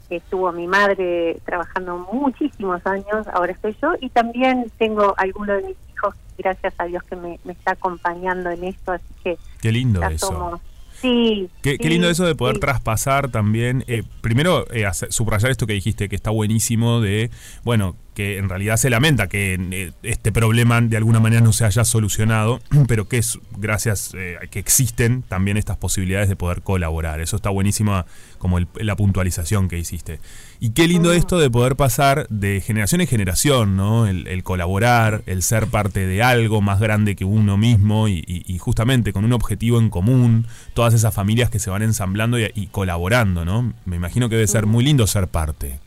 estuvo 0.09 0.51
mi 0.51 0.67
madre 0.67 1.39
trabajando 1.45 2.07
muchísimos 2.11 2.85
años, 2.85 3.27
ahora 3.33 3.51
estoy 3.51 3.75
yo 3.81 3.93
y 3.99 4.09
también 4.09 4.71
tengo 4.77 5.13
alguno 5.17 5.53
de 5.53 5.63
mis 5.63 5.77
hijos, 5.93 6.15
gracias 6.37 6.73
a 6.77 6.85
Dios 6.85 7.03
que 7.03 7.15
me, 7.15 7.39
me 7.43 7.53
está 7.53 7.73
acompañando 7.73 8.49
en 8.49 8.63
esto, 8.63 8.91
así 8.91 9.13
que 9.23 9.37
Qué 9.61 9.71
lindo 9.71 10.03
eso. 10.03 10.27
somos... 10.27 10.61
Sí, 11.01 11.49
Qué, 11.61 11.77
lindo 11.77 12.09
eso 12.09 12.25
de 12.25 12.35
poder 12.35 12.55
sí. 12.55 12.59
traspasar 12.59 13.29
también. 13.29 13.85
eh, 13.87 14.03
primero, 14.19 14.65
eh, 14.71 14.85
subrayar 15.09 15.49
esto 15.49 15.65
que 15.65 15.71
dijiste, 15.71 16.09
que 16.09 16.15
está 16.17 16.29
buenísimo, 16.29 16.99
de, 16.99 17.31
bueno, 17.63 17.95
que 18.19 18.37
en 18.37 18.49
realidad 18.49 18.75
se 18.75 18.89
lamenta 18.89 19.27
que 19.29 19.57
eh, 19.71 19.91
este 20.03 20.33
problema 20.33 20.81
de 20.81 20.97
alguna 20.97 21.21
manera 21.21 21.39
no 21.41 21.53
se 21.53 21.63
haya 21.63 21.85
solucionado, 21.85 22.59
pero 22.89 23.07
que 23.07 23.17
es 23.17 23.39
gracias 23.57 24.13
eh, 24.13 24.35
a 24.43 24.47
que 24.47 24.59
existen 24.59 25.21
también 25.21 25.55
estas 25.55 25.77
posibilidades 25.77 26.27
de 26.27 26.35
poder 26.35 26.61
colaborar. 26.61 27.21
Eso 27.21 27.37
está 27.37 27.49
buenísimo 27.49 28.03
como 28.37 28.57
el- 28.57 28.67
la 28.75 28.97
puntualización 28.97 29.69
que 29.69 29.77
hiciste. 29.79 30.19
Y 30.59 30.71
qué 30.71 30.85
lindo 30.89 31.13
esto 31.13 31.39
de 31.39 31.49
poder 31.49 31.77
pasar 31.77 32.27
de 32.27 32.59
generación 32.59 32.99
en 32.99 33.07
generación, 33.07 33.77
¿no? 33.77 34.05
El, 34.05 34.27
el 34.27 34.43
colaborar, 34.43 35.21
el 35.25 35.41
ser 35.41 35.67
parte 35.67 36.05
de 36.05 36.21
algo 36.21 36.59
más 36.61 36.81
grande 36.81 37.15
que 37.15 37.23
uno 37.23 37.55
mismo 37.55 38.09
y, 38.09 38.21
y- 38.27 38.43
y 38.53 38.57
justamente 38.57 39.13
con 39.13 39.23
un 39.23 39.31
objetivo 39.31 39.79
en 39.79 39.89
común, 39.89 40.45
todas 40.73 40.93
esas 40.93 41.13
familias 41.15 41.49
que 41.49 41.59
se 41.59 41.69
van 41.69 41.83
ensamblando 41.83 42.37
y, 42.37 42.51
y 42.53 42.67
colaborando, 42.67 43.45
¿no? 43.45 43.73
Me 43.85 43.95
imagino 43.95 44.27
que 44.27 44.35
debe 44.35 44.47
ser 44.47 44.65
muy 44.65 44.83
lindo 44.83 45.07
ser 45.07 45.29
parte. 45.29 45.79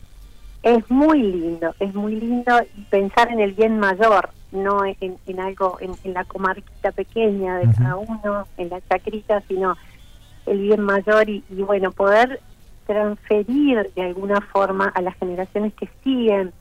Es 0.63 0.89
muy 0.89 1.21
lindo, 1.21 1.75
es 1.79 1.93
muy 1.93 2.15
lindo 2.15 2.57
pensar 2.89 3.29
en 3.31 3.39
el 3.41 3.51
bien 3.53 3.79
mayor, 3.79 4.29
no 4.51 4.85
en, 4.85 5.17
en 5.27 5.39
algo, 5.39 5.77
en, 5.81 5.91
en 6.03 6.13
la 6.13 6.23
comarquita 6.23 6.91
pequeña 6.91 7.57
de 7.57 7.67
cada 7.77 7.97
uno, 7.97 8.47
en 8.57 8.69
la 8.69 8.79
chacrita, 8.87 9.41
sino 9.47 9.75
el 10.45 10.59
bien 10.59 10.81
mayor 10.81 11.29
y, 11.29 11.43
y 11.49 11.61
bueno, 11.63 11.91
poder 11.91 12.39
transferir 12.87 13.91
de 13.95 14.01
alguna 14.03 14.39
forma 14.41 14.85
a 14.93 15.01
las 15.01 15.15
generaciones 15.17 15.73
que 15.73 15.89
siguen 16.03 16.51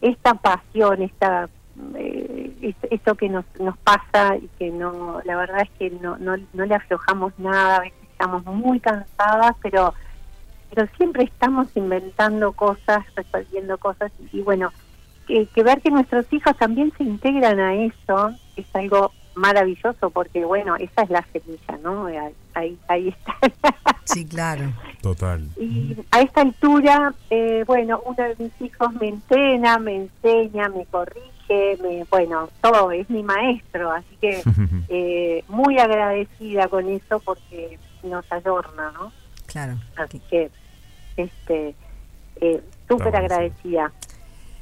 esta 0.00 0.34
pasión, 0.34 1.02
esta 1.02 1.48
eh, 1.96 2.52
es- 2.62 2.90
esto 2.90 3.14
que 3.16 3.28
nos, 3.28 3.44
nos 3.58 3.76
pasa 3.78 4.36
y 4.36 4.48
que 4.58 4.70
no, 4.70 5.20
la 5.24 5.36
verdad 5.36 5.62
es 5.62 5.70
que 5.78 5.90
no, 5.90 6.16
no, 6.18 6.36
no 6.52 6.66
le 6.66 6.74
aflojamos 6.74 7.32
nada, 7.38 7.76
a 7.76 7.80
veces 7.80 7.98
estamos 8.12 8.44
muy 8.46 8.78
cansadas, 8.80 9.56
pero 9.62 9.92
pero 10.74 10.88
siempre 10.96 11.24
estamos 11.24 11.68
inventando 11.76 12.52
cosas, 12.52 13.04
resolviendo 13.14 13.78
cosas 13.78 14.10
y, 14.32 14.38
y 14.38 14.42
bueno, 14.42 14.72
que, 15.26 15.46
que 15.46 15.62
ver 15.62 15.80
que 15.80 15.90
nuestros 15.90 16.30
hijos 16.32 16.56
también 16.56 16.92
se 16.98 17.04
integran 17.04 17.60
a 17.60 17.74
eso 17.74 18.32
es 18.56 18.66
algo 18.74 19.12
maravilloso 19.34 20.10
porque 20.10 20.44
bueno, 20.44 20.76
esa 20.76 21.02
es 21.02 21.10
la 21.10 21.24
semilla, 21.32 21.78
¿no? 21.82 22.06
Ahí, 22.54 22.78
ahí, 22.88 23.08
está. 23.08 23.34
Sí, 24.04 24.26
claro. 24.26 24.70
Total. 25.00 25.48
Y 25.58 25.96
a 26.10 26.20
esta 26.20 26.42
altura, 26.42 27.14
eh, 27.30 27.64
bueno, 27.66 28.02
uno 28.04 28.22
de 28.22 28.36
mis 28.38 28.60
hijos 28.60 28.92
me 28.92 29.08
entrena, 29.08 29.78
me 29.78 29.96
enseña, 29.96 30.68
me 30.68 30.84
corrige, 30.84 31.78
me, 31.82 32.04
bueno, 32.10 32.50
todo, 32.60 32.92
es 32.92 33.08
mi 33.08 33.22
maestro, 33.22 33.90
así 33.90 34.16
que 34.20 34.42
eh, 34.88 35.42
muy 35.48 35.78
agradecida 35.78 36.68
con 36.68 36.86
eso 36.90 37.18
porque 37.20 37.78
nos 38.02 38.30
ayorna, 38.30 38.92
¿no? 38.92 39.10
Claro. 39.46 39.78
Así 39.96 40.20
que, 40.28 40.50
este, 41.16 41.74
eh, 42.40 42.62
súper 42.88 43.14
agradecida 43.16 43.92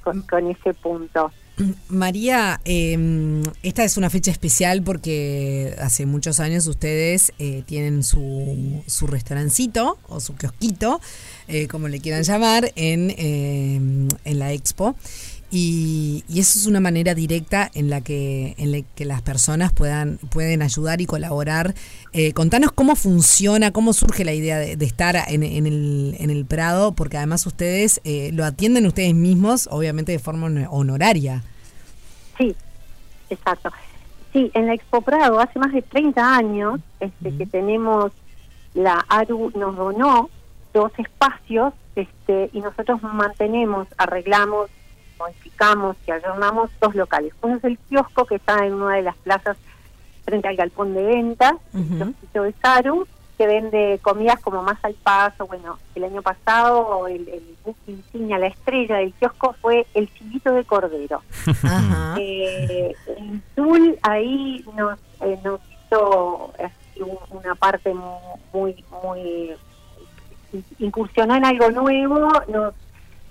con, 0.03 0.23
con 0.23 0.51
ese 0.51 0.75
punto. 0.75 1.31
María, 1.89 2.61
eh, 2.65 3.43
esta 3.63 3.85
es 3.85 3.97
una 3.97 4.11
fecha 4.11 4.31
especial 4.31 4.83
porque 4.83 5.75
hace 5.79 6.07
muchos 6.07 6.41
años 6.41 6.67
ustedes 6.67 7.33
eh, 7.39 7.63
tienen 7.67 8.03
su, 8.03 8.83
su 8.87 9.07
restaurancito 9.07 9.99
o 10.09 10.21
su 10.21 10.35
kiosquito, 10.37 11.01
eh, 11.49 11.69
como 11.69 11.89
le 11.89 12.01
quieran 12.01 12.23
llamar, 12.23 12.73
en, 12.77 13.11
eh, 13.11 14.09
en 14.25 14.39
la 14.39 14.53
expo. 14.53 14.97
Y, 15.55 16.25
y 16.31 16.41
eso 16.41 16.59
es 16.59 16.67
una 16.67 16.81
manera 16.81 17.15
directa 17.15 17.71
en 17.75 17.91
la 17.91 18.01
que, 18.01 18.55
en 18.57 18.73
la 18.73 18.79
que 18.95 19.05
las 19.05 19.21
personas 19.21 19.71
puedan, 19.71 20.17
pueden 20.31 20.63
ayudar 20.63 21.03
y 21.03 21.07
colaborar. 21.07 21.75
Eh, 22.15 22.33
contanos 22.33 22.73
cómo 22.73 22.97
funciona, 22.97 23.71
cómo 23.71 23.93
surge 23.93 24.25
la 24.25 24.33
idea 24.33 24.59
de, 24.59 24.77
de 24.77 24.85
estar 24.87 25.15
en, 25.29 25.43
en 25.43 25.67
el, 25.67 26.17
en 26.19 26.31
el 26.31 26.47
Prado, 26.47 26.93
porque 26.93 27.19
además 27.19 27.45
ustedes 27.47 28.01
eh, 28.05 28.31
lo 28.33 28.47
atienden 28.47 28.87
ustedes 28.87 29.15
mismos, 29.15 29.69
obviamente 29.71 30.11
de 30.13 30.19
forma 30.19 30.47
hon- 30.47 30.67
honoraria. 30.71 31.43
Sí, 32.39 32.57
exacto. 33.29 33.71
Sí, 34.33 34.51
en 34.55 34.67
la 34.69 34.73
Expo 34.73 35.03
Prado 35.03 35.39
hace 35.39 35.59
más 35.59 35.73
de 35.75 35.83
30 35.83 36.35
años 36.35 36.81
este, 36.99 37.37
que 37.37 37.45
tenemos, 37.45 38.11
la 38.73 39.05
ARU 39.11 39.53
nos 39.55 39.77
donó 39.77 40.31
dos 40.73 40.91
espacios 40.97 41.75
este, 41.95 42.49
y 42.55 42.61
nosotros 42.61 43.03
mantenemos, 43.03 43.87
arreglamos, 43.99 44.71
modificamos 45.23 45.97
y 46.07 46.11
adornamos 46.11 46.71
dos 46.81 46.95
locales. 46.95 47.33
Uno 47.43 47.57
es 47.57 47.65
el 47.65 47.79
kiosco 47.89 48.25
que 48.27 48.37
está 48.37 48.65
en 48.67 48.75
una 48.75 48.97
de 48.97 49.03
las 49.03 49.17
plazas 49.17 49.57
frente 50.25 50.49
al 50.49 50.57
galpón 50.57 50.95
de 50.95 51.03
ventas, 51.05 51.55
el 51.75 51.85
kiosquito 51.99 52.43
de 52.45 52.53
Saru, 52.63 53.07
que 53.39 53.47
vende 53.47 53.99
comidas 54.03 54.39
como 54.41 54.63
más 54.63 54.79
al 54.85 54.95
paso. 54.95 55.47
Bueno, 55.47 55.79
el 55.95 56.05
año 56.05 56.23
pasado 56.23 57.09
el, 57.09 57.27
el 57.29 57.57
buque 57.65 57.91
insignia, 57.93 58.39
la 58.39 58.47
estrella 58.49 58.97
del 58.99 59.13
kiosco 59.15 59.55
fue 59.61 59.87
el 59.95 60.13
chivito 60.15 60.53
de 60.53 60.65
cordero. 60.65 61.23
Eh, 62.19 62.95
el 63.17 63.43
Zul 63.57 63.99
ahí 64.03 64.65
nos, 64.77 64.99
eh, 65.23 65.39
nos 65.43 65.61
hizo 65.87 66.53
así, 66.63 67.01
un- 67.03 67.39
una 67.39 67.55
parte 67.55 67.93
mu- 67.95 68.37
muy, 68.53 68.85
muy 69.03 69.53
incursionó 70.79 71.35
en 71.37 71.45
algo 71.47 71.71
nuevo, 71.71 72.29
nos, 72.49 72.75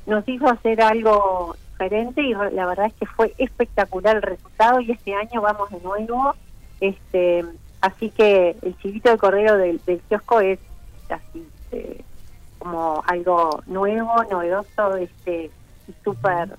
nos 0.08 0.27
hizo 0.27 0.47
hacer 0.49 0.82
algo 0.82 1.56
diferente 1.82 2.22
y 2.22 2.34
la 2.34 2.65
verdad 2.65 2.88
es 2.88 2.94
que 2.94 3.06
fue 3.06 3.34
espectacular 3.38 4.17
el 4.17 4.22
resultado 4.22 4.80
y 4.82 4.91
este 4.91 5.13
año 5.15 5.41
vamos 5.41 5.70
de 5.72 5.80
nuevo. 5.82 6.36
este 6.80 7.46
Así 7.82 8.12
que 8.12 8.56
el 8.62 8.78
chivito 8.78 9.10
de 9.10 9.17
cordero 9.17 9.58
del, 9.58 9.82
del 9.86 10.00
kiosco 10.02 10.39
es 10.39 10.60
así 11.10 11.48
eh, 11.72 12.04
como 12.60 13.04
algo 13.08 13.63
nuevo, 13.65 14.24
novedoso 14.30 14.96
este 14.98 15.50
y 15.88 15.94
súper 16.04 16.50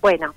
bueno. 0.00 0.32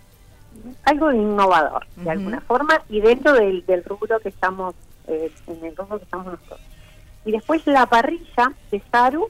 algo 0.84 1.14
innovador 1.14 1.86
de 1.96 2.12
alguna 2.12 2.42
forma 2.42 2.82
y 2.90 3.00
dentro 3.00 3.32
del, 3.34 3.66
del 3.66 3.84
rubro 3.86 4.20
que 4.20 4.30
estamos 4.30 4.76
eh, 5.08 5.32
en 5.48 5.66
el 5.66 5.76
rubro 5.78 6.00
que 6.00 6.04
estamos 6.04 6.26
nosotros 6.26 6.60
y 7.24 7.32
después 7.32 7.66
la 7.66 7.86
parrilla 7.86 8.52
de 8.72 8.82
Saru 8.92 9.30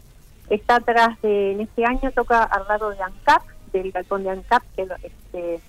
está 0.50 0.78
atrás 0.78 1.22
de 1.22 1.52
en 1.52 1.62
este 1.62 1.86
año 1.86 2.12
toca 2.12 2.44
al 2.44 2.68
lado 2.68 2.90
de 2.90 3.02
ANCAP 3.02 3.44
del 3.80 3.92
galpón 3.92 4.24
de 4.24 4.32
ANCAP 4.32 4.64
que 4.76 4.88
este, 5.04 5.60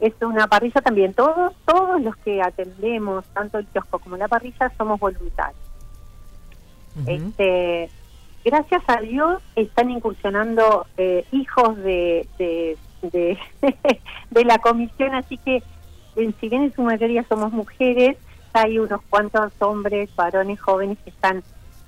es 0.00 0.12
una 0.20 0.46
parrilla 0.46 0.80
también. 0.80 1.14
Todos 1.14 1.52
todos 1.66 2.00
los 2.00 2.16
que 2.16 2.42
atendemos 2.42 3.24
tanto 3.34 3.58
el 3.58 3.66
kiosco 3.66 3.98
como 3.98 4.16
la 4.16 4.28
parrilla 4.28 4.72
somos 4.76 4.98
voluntarios. 4.98 5.60
Este 7.06 7.88
gracias 8.44 8.82
a 8.88 9.00
Dios 9.00 9.42
están 9.54 9.90
incursionando 9.90 10.86
eh, 10.96 11.24
hijos 11.30 11.76
de, 11.78 12.26
de, 12.38 12.76
de, 13.02 13.38
de 14.30 14.44
la 14.44 14.58
comisión, 14.58 15.14
así 15.14 15.36
que 15.38 15.62
en, 16.16 16.34
si 16.40 16.48
bien 16.48 16.64
en 16.64 16.74
su 16.74 16.82
mayoría 16.82 17.24
somos 17.28 17.52
mujeres, 17.52 18.16
hay 18.52 18.78
unos 18.78 19.00
cuantos 19.08 19.52
hombres, 19.60 20.14
varones 20.16 20.60
jóvenes 20.60 20.98
que 21.04 21.10
están 21.10 21.42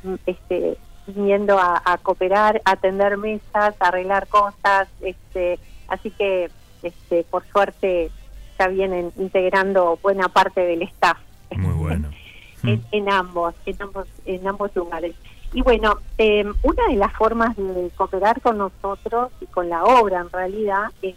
mm, 0.04 0.14
este, 0.26 0.76
viniendo 1.06 1.58
a, 1.58 1.82
a 1.84 1.98
cooperar, 1.98 2.62
a 2.64 2.72
atender 2.72 3.16
mesas, 3.16 3.74
a 3.80 3.88
arreglar 3.88 4.28
cosas, 4.28 4.88
este, 5.00 5.58
así 5.88 6.10
que 6.10 6.50
este, 6.82 7.24
por 7.24 7.44
suerte 7.46 8.10
ya 8.58 8.68
vienen 8.68 9.12
integrando 9.16 9.98
buena 10.02 10.28
parte 10.28 10.60
del 10.60 10.82
staff 10.82 11.18
Muy 11.56 11.74
bueno. 11.74 12.10
en, 12.62 12.84
en 12.92 13.10
ambos, 13.10 13.54
en 13.66 13.80
ambos, 13.82 14.06
en 14.24 14.46
ambos 14.46 14.74
lugares. 14.74 15.14
Y 15.52 15.60
bueno, 15.62 15.98
eh, 16.16 16.44
una 16.62 16.86
de 16.88 16.96
las 16.96 17.12
formas 17.12 17.56
de 17.56 17.90
cooperar 17.94 18.40
con 18.40 18.58
nosotros 18.58 19.32
y 19.40 19.46
con 19.46 19.68
la 19.68 19.84
obra 19.84 20.20
en 20.20 20.30
realidad 20.30 20.84
es 21.02 21.14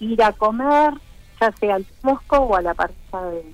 ir 0.00 0.22
a 0.22 0.32
comer, 0.32 0.94
ya 1.40 1.52
sea 1.52 1.76
al 1.76 1.84
kiosco 1.84 2.38
o 2.38 2.56
a 2.56 2.62
la 2.62 2.74
parrilla 2.74 3.22
de 3.30 3.44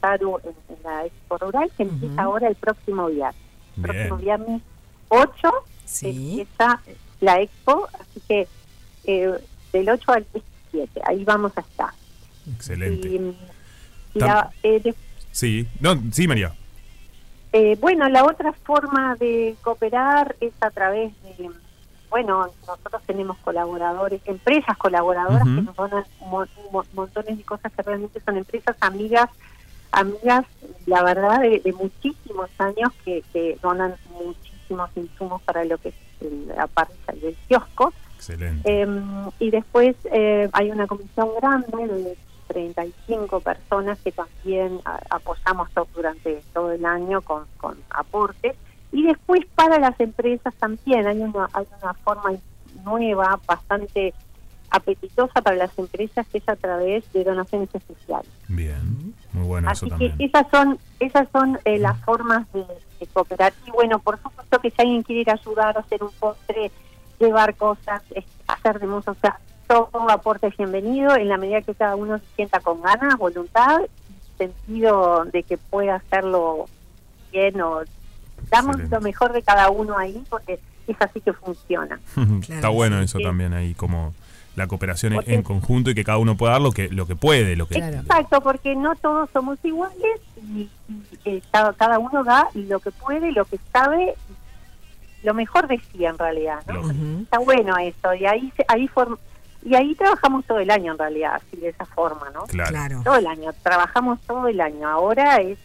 Taru 0.00 0.38
en, 0.44 0.76
en 0.76 0.82
la 0.84 1.04
Expo 1.06 1.38
Rural, 1.38 1.70
que 1.76 1.82
empieza 1.82 2.22
ahora 2.22 2.46
el 2.46 2.54
próximo 2.54 3.06
viernes. 3.08 3.42
El 3.76 3.82
próximo 3.82 4.16
viernes 4.18 4.62
8 5.10 5.50
empieza 6.08 6.80
la 7.20 7.40
Expo, 7.40 7.88
así 8.00 8.20
que 8.26 8.48
eh, 9.04 9.30
del 9.72 9.88
8 9.90 10.12
al 10.12 10.26
17, 10.72 11.00
ahí 11.06 11.24
vamos 11.24 11.52
a 11.56 11.60
estar. 11.60 11.90
Excelente. 12.54 13.08
Y, 13.08 13.36
la, 14.14 14.50
eh, 14.62 14.80
de- 14.80 14.94
Sí, 15.32 15.68
no, 15.80 15.94
sí, 16.12 16.26
María. 16.26 16.52
Eh, 17.52 17.76
bueno, 17.80 18.08
la 18.08 18.24
otra 18.24 18.52
forma 18.52 19.16
de 19.16 19.56
cooperar 19.62 20.36
es 20.40 20.52
a 20.60 20.70
través 20.70 21.12
de, 21.22 21.50
bueno, 22.08 22.48
nosotros 22.66 23.02
tenemos 23.06 23.36
colaboradores, 23.38 24.20
empresas 24.26 24.76
colaboradoras 24.78 25.42
que 25.42 25.62
nos 25.62 25.74
donan 25.76 26.04
mo- 26.20 26.46
mo- 26.72 26.84
montones 26.94 27.36
de 27.38 27.44
cosas 27.44 27.72
que 27.72 27.82
realmente 27.82 28.20
son 28.24 28.36
empresas 28.36 28.76
amigas, 28.80 29.28
amigas, 29.92 30.44
la 30.86 31.02
verdad, 31.02 31.40
de, 31.40 31.58
de 31.60 31.72
muchísimos 31.72 32.48
años 32.58 32.92
que, 33.04 33.22
que 33.32 33.58
donan 33.62 33.94
muchísimos 34.70 34.90
insumos 34.96 35.42
para 35.42 35.64
lo 35.64 35.78
que 35.78 35.88
es 35.90 35.94
el- 36.20 36.48
la 36.48 36.66
parrilla 36.66 37.14
y 37.22 37.26
el 37.26 37.36
kiosco. 37.48 37.92
Excelente. 38.16 38.82
Eh, 38.82 38.86
y 39.38 39.50
después 39.50 39.96
eh, 40.12 40.48
hay 40.52 40.70
una 40.70 40.86
comisión 40.86 41.30
grande 41.40 41.86
de 41.88 42.16
35 42.48 43.40
personas 43.40 43.98
que 44.00 44.12
también 44.12 44.80
a- 44.84 45.00
apoyamos 45.10 45.70
to- 45.70 45.88
durante 45.94 46.42
todo 46.52 46.72
el 46.72 46.84
año 46.84 47.22
con, 47.22 47.44
con 47.58 47.76
aportes. 47.90 48.54
Y 48.92 49.04
después 49.04 49.40
para 49.54 49.78
las 49.78 49.98
empresas 50.00 50.52
también 50.56 51.06
hay 51.06 51.18
una, 51.20 51.48
hay 51.52 51.66
una 51.82 51.94
forma 51.94 52.32
nueva, 52.84 53.38
bastante 53.46 54.12
apetitosa 54.70 55.40
para 55.42 55.56
las 55.56 55.76
empresas, 55.78 56.26
que 56.28 56.38
es 56.38 56.48
a 56.48 56.56
través 56.56 57.10
de 57.12 57.24
donaciones 57.24 57.68
especiales. 57.74 58.30
Bien, 58.48 59.14
muy 59.32 59.46
bueno 59.46 59.70
eso 59.70 59.86
Así 59.86 59.94
que 59.96 60.08
también. 60.10 60.28
esas 60.30 60.46
son 60.50 60.78
esas 61.00 61.28
son 61.32 61.58
eh, 61.64 61.78
las 61.78 61.98
formas 62.04 62.46
de, 62.52 62.64
de 63.00 63.06
cooperar. 63.12 63.52
Y 63.66 63.70
bueno, 63.70 63.98
por 63.98 64.20
supuesto 64.22 64.58
que 64.60 64.70
si 64.70 64.76
alguien 64.78 65.02
quiere 65.02 65.22
ir 65.22 65.30
a 65.30 65.34
ayudar 65.34 65.76
a 65.76 65.80
hacer 65.80 66.02
un 66.02 66.10
postre, 66.12 66.70
llevar 67.18 67.54
cosas, 67.56 68.02
es- 68.14 68.24
hacer 68.46 68.78
de 68.80 68.86
música, 68.86 69.12
o 69.12 69.14
sea, 69.20 69.38
todo 69.66 70.10
aporte 70.10 70.46
es 70.48 70.56
bienvenido 70.56 71.14
en 71.16 71.28
la 71.28 71.36
medida 71.36 71.62
que 71.62 71.74
cada 71.74 71.94
uno 71.96 72.18
se 72.18 72.24
sienta 72.36 72.60
con 72.60 72.80
ganas, 72.82 73.16
voluntad, 73.18 73.80
sentido 74.38 75.24
de 75.26 75.42
que 75.42 75.58
pueda 75.58 75.96
hacerlo 75.96 76.66
bien 77.32 77.60
o 77.60 77.80
damos 78.50 78.70
Excelente. 78.76 78.96
lo 78.96 79.00
mejor 79.02 79.32
de 79.32 79.42
cada 79.42 79.70
uno 79.70 79.96
ahí 79.98 80.22
porque 80.30 80.58
es 80.86 80.96
así 81.00 81.20
que 81.20 81.32
funciona. 81.32 82.00
Está 82.48 82.68
bueno 82.68 83.00
eso 83.00 83.18
Sí. 83.18 83.24
también 83.24 83.52
ahí, 83.52 83.74
como 83.74 84.12
la 84.56 84.66
cooperación 84.66 85.12
en- 85.12 85.18
Porque- 85.18 85.34
en 85.34 85.42
conjunto 85.42 85.90
y 85.90 85.94
que 85.94 86.04
cada 86.04 86.18
uno 86.18 86.36
pueda 86.36 86.52
dar 86.54 86.60
lo 86.60 86.72
que, 86.72 86.88
lo 86.88 87.06
que 87.06 87.16
puede, 87.16 87.56
lo 87.56 87.66
que 87.66 87.78
Exacto, 87.78 88.40
porque 88.40 88.74
no 88.74 88.94
todos 88.96 89.30
somos 89.32 89.58
iguales 89.64 90.20
y, 90.42 90.62
y, 90.62 90.70
eh, 91.24 91.42
cada, 91.50 91.72
cada 91.72 91.98
uno 91.98 92.24
da 92.24 92.48
lo 92.54 92.80
que 92.80 92.90
puede, 92.90 93.32
lo 93.32 93.44
que 93.44 93.58
sabe, 93.72 94.14
lo 95.22 95.34
mejor 95.34 95.68
de 95.68 95.78
sí 95.92 96.04
en 96.04 96.18
realidad, 96.18 96.62
¿no? 96.66 96.90
Está 97.22 97.38
bueno 97.38 97.76
eso 97.78 98.14
y 98.14 98.26
ahí 98.26 98.52
se- 98.56 98.64
ahí 98.68 98.88
form- 98.88 99.18
y 99.62 99.74
ahí 99.74 99.94
trabajamos 99.94 100.44
todo 100.46 100.58
el 100.58 100.70
año 100.70 100.92
en 100.92 100.98
realidad, 100.98 101.34
así 101.36 101.56
de 101.58 101.68
esa 101.68 101.84
forma, 101.84 102.30
¿no? 102.32 102.44
Claro. 102.44 102.70
Claro. 102.70 103.00
Todo 103.04 103.16
el 103.16 103.26
año, 103.26 103.50
trabajamos 103.62 104.18
todo 104.22 104.48
el 104.48 104.60
año. 104.60 104.88
Ahora 104.88 105.36
es 105.36 105.58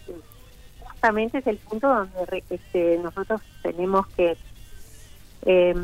justamente 0.83 1.37
es 1.39 1.47
el 1.47 1.57
punto 1.57 1.87
donde 1.87 2.25
re- 2.25 2.43
este, 2.49 2.97
nosotros 3.01 3.41
tenemos 3.61 4.05
que 4.07 4.37
eh, 5.45 5.75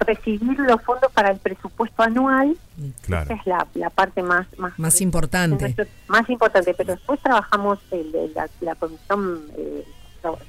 recibir 0.00 0.58
los 0.60 0.82
fondos 0.82 1.10
para 1.12 1.30
el 1.30 1.38
presupuesto 1.38 2.02
anual 2.02 2.56
Claro. 3.02 3.24
esa 3.24 3.34
es 3.40 3.46
la, 3.46 3.66
la 3.74 3.90
parte 3.90 4.22
más 4.22 4.46
más, 4.58 4.78
Más 4.78 5.00
importante. 5.00 5.74
más 6.08 6.28
importante 6.30 6.74
pero 6.74 6.94
después 6.94 7.18
trabajamos 7.20 7.78
el- 7.90 8.14
el- 8.14 8.34
la, 8.34 8.48
la 8.60 8.74
comisión 8.76 9.42
eh, 9.56 9.84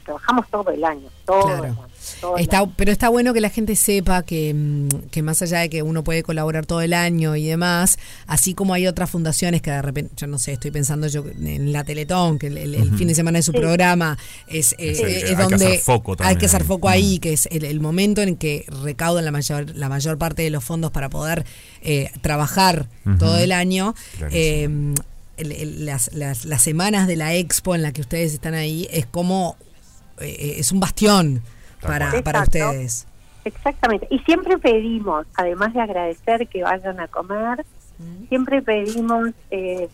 trabajamos 0.03 0.45
todo 0.49 0.69
el 0.71 0.83
año 0.83 1.07
todo 1.25 1.41
Claro. 1.43 1.63
el 1.63 1.69
año, 1.71 1.87
todo 2.21 2.37
el 2.37 2.41
Está, 2.43 2.57
año. 2.59 2.73
pero 2.75 2.91
está 2.91 3.09
bueno 3.09 3.35
que 3.35 3.39
la 3.41 3.51
gente 3.51 3.75
sepa 3.75 4.23
que, 4.23 4.51
mm, 4.55 4.87
que 5.11 5.21
más 5.21 5.43
allá 5.43 5.59
de 5.59 5.69
que 5.69 5.83
uno 5.83 6.03
puede 6.03 6.23
colaborar 6.23 6.65
todo 6.65 6.81
el 6.81 6.93
año 6.93 7.35
y 7.35 7.45
demás, 7.45 7.99
así 8.25 8.55
como 8.55 8.73
hay 8.73 8.87
otras 8.87 9.11
fundaciones 9.11 9.61
que 9.61 9.69
de 9.69 9.81
repente, 9.83 10.11
yo 10.17 10.25
no 10.25 10.39
sé, 10.39 10.53
estoy 10.53 10.71
pensando 10.71 11.05
yo 11.07 11.23
en 11.27 11.71
la 11.71 11.83
Teletón, 11.83 12.39
que 12.39 12.47
el, 12.47 12.57
el- 12.57 12.73
el 12.75 12.87
Ujú. 12.87 12.97
fin 12.97 13.07
de 13.09 13.13
semana 13.13 13.37
de 13.37 13.43
su 13.43 13.51
Sí. 13.51 13.59
programa 13.59 14.17
es, 14.47 14.73
eh, 14.79 14.95
Sí, 14.95 15.03
es 15.03 15.23
hay 15.25 15.35
que 15.35 15.35
donde 15.35 15.65
hacer 15.67 15.79
foco 15.81 16.13
hay 16.13 16.17
también 16.17 16.37
que 16.39 16.45
hacer 16.47 16.61
ahí. 16.61 16.67
foco 16.67 16.89
ahí, 16.89 17.19
que 17.19 17.33
es 17.33 17.47
el, 17.51 17.63
el 17.63 17.79
momento 17.79 18.23
en 18.23 18.35
que 18.35 18.65
recaudan 18.83 19.23
la 19.23 19.31
mayor, 19.31 19.75
la 19.75 19.87
mayor 19.87 20.17
parte 20.17 20.41
de 20.41 20.49
los 20.49 20.63
fondos 20.63 20.89
para 20.89 21.09
poder 21.09 21.45
eh, 21.83 22.09
trabajar 22.21 22.87
todo 23.19 23.37
el 23.37 23.51
año. 23.51 23.93
Clarísimo. 24.17 24.33
Eh, 24.33 24.93
el- 25.39 25.51
el- 25.51 25.85
las, 25.85 26.13
las, 26.13 26.45
las 26.45 26.61
semanas 26.61 27.07
de 27.07 27.15
la 27.15 27.33
expo 27.33 27.75
en 27.75 27.81
la 27.81 27.91
que 27.91 28.01
ustedes 28.01 28.33
están 28.33 28.53
ahí 28.53 28.87
es 28.91 29.05
como 29.05 29.55
eh, 30.19 30.55
es 30.57 30.71
un 30.71 30.79
bastión 30.79 31.41
para, 31.81 32.21
para 32.23 32.41
ustedes. 32.43 33.07
exactamente. 33.45 34.07
Y 34.11 34.19
siempre 34.19 34.57
pedimos 34.57 35.25
además 35.35 35.73
de 35.73 35.81
agradecer 35.81 36.47
que 36.47 36.63
vayan 36.63 36.99
a 36.99 37.07
comer 37.07 37.65
siempre 38.29 38.61
pedimos 38.61 39.29
eh, 39.51 39.89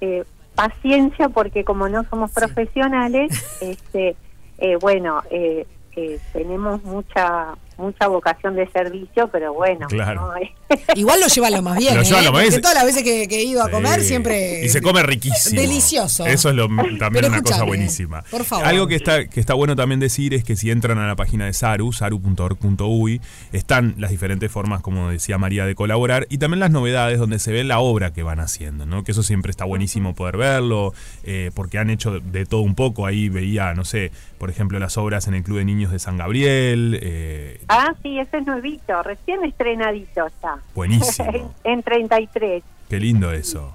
eh, 0.00 0.24
paciencia 0.54 1.28
porque 1.28 1.62
como 1.64 1.88
no 1.88 2.04
somos 2.08 2.30
profesionales 2.30 3.30
este 3.60 4.16
eh, 4.58 4.76
bueno 4.80 5.22
eh, 5.30 5.66
eh, 5.96 6.18
tenemos 6.32 6.82
mucha 6.84 7.54
mucha 7.80 8.06
vocación 8.06 8.54
de 8.56 8.68
servicio 8.70 9.28
pero 9.32 9.52
bueno 9.54 9.86
Claro. 9.88 10.32
¿no? 10.34 10.76
Igual 10.94 11.20
lo 11.20 11.26
lleva 11.26 11.50
lo 11.50 11.62
más 11.62 11.78
bien. 11.78 11.96
Lo 11.96 12.02
lleva 12.02 12.20
¿eh? 12.20 12.24
lo 12.24 12.32
más 12.32 12.48
bien. 12.48 12.60
Todas 12.60 12.76
las 12.76 12.84
veces 12.84 13.02
que, 13.02 13.26
que 13.26 13.40
he 13.40 13.44
ido 13.44 13.62
a 13.62 13.70
comer 13.70 14.00
Sí. 14.00 14.06
siempre. 14.08 14.64
Y 14.64 14.68
se 14.68 14.80
come 14.80 15.02
riquísimo. 15.02 15.60
Delicioso. 15.60 16.26
Eso 16.26 16.50
es 16.50 16.54
lo, 16.54 16.68
también 16.68 17.10
Pero 17.12 17.28
una 17.28 17.42
cosa 17.42 17.64
buenísima. 17.64 18.22
por 18.30 18.44
favor. 18.44 18.66
Algo 18.66 18.86
que 18.86 18.94
está, 18.94 19.26
que 19.26 19.40
está 19.40 19.54
bueno 19.54 19.74
también 19.74 19.98
decir 20.00 20.32
es 20.34 20.44
que 20.44 20.54
si 20.56 20.70
entran 20.70 20.98
a 20.98 21.06
la 21.08 21.16
página 21.16 21.46
de 21.46 21.52
Saru, 21.52 21.92
saru.org.uy, 21.92 23.20
están 23.52 23.94
las 23.98 24.10
diferentes 24.10 24.50
formas, 24.50 24.80
como 24.80 25.10
decía 25.10 25.38
María, 25.38 25.64
de 25.66 25.74
colaborar 25.74 26.26
y 26.30 26.38
también 26.38 26.60
las 26.60 26.70
novedades 26.70 27.18
donde 27.18 27.38
se 27.38 27.52
ve 27.52 27.64
la 27.64 27.80
obra 27.80 28.12
que 28.12 28.22
van 28.22 28.40
haciendo, 28.40 28.86
¿no? 28.86 29.04
Que 29.04 29.12
eso 29.12 29.22
siempre 29.22 29.50
está 29.50 29.64
buenísimo 29.64 30.14
poder 30.14 30.36
verlo, 30.36 30.92
eh, 31.24 31.50
porque 31.54 31.78
han 31.78 31.90
hecho 31.90 32.12
de, 32.12 32.20
de 32.20 32.46
todo 32.46 32.60
un 32.60 32.74
poco. 32.74 33.06
Ahí 33.06 33.28
veía, 33.28 33.74
no 33.74 33.84
sé, 33.84 34.12
por 34.38 34.50
ejemplo, 34.50 34.78
las 34.78 34.96
obras 34.98 35.26
en 35.28 35.34
el 35.34 35.42
Club 35.42 35.58
de 35.58 35.64
Niños 35.64 35.90
de 35.92 35.98
San 35.98 36.16
Gabriel. 36.16 36.98
eh, 37.02 37.60
ah 37.70 37.94
sí 38.02 38.18
ese 38.18 38.38
es 38.38 38.46
nuevito 38.46 39.02
recién 39.02 39.44
estrenadito 39.44 40.26
está 40.26 40.58
Buenísimo. 40.74 41.30
en, 41.64 41.72
en 41.72 41.82
33 41.82 42.62
qué 42.88 42.98
lindo 42.98 43.32
eso. 43.32 43.74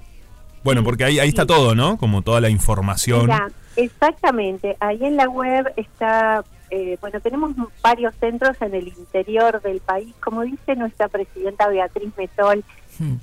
Bueno, 0.66 0.82
porque 0.82 1.04
ahí, 1.04 1.20
ahí 1.20 1.28
está 1.28 1.46
todo, 1.46 1.76
¿no? 1.76 1.96
Como 1.96 2.22
toda 2.22 2.40
la 2.40 2.50
información. 2.50 3.26
Mira, 3.26 3.48
exactamente. 3.76 4.76
Ahí 4.80 4.98
en 5.04 5.16
la 5.16 5.28
web 5.28 5.72
está, 5.76 6.44
eh, 6.70 6.98
bueno, 7.00 7.20
tenemos 7.20 7.52
varios 7.80 8.12
centros 8.16 8.60
en 8.60 8.74
el 8.74 8.88
interior 8.88 9.62
del 9.62 9.78
país. 9.78 10.12
Como 10.18 10.42
dice 10.42 10.74
nuestra 10.74 11.06
presidenta 11.06 11.68
Beatriz 11.68 12.10
Metol, 12.18 12.64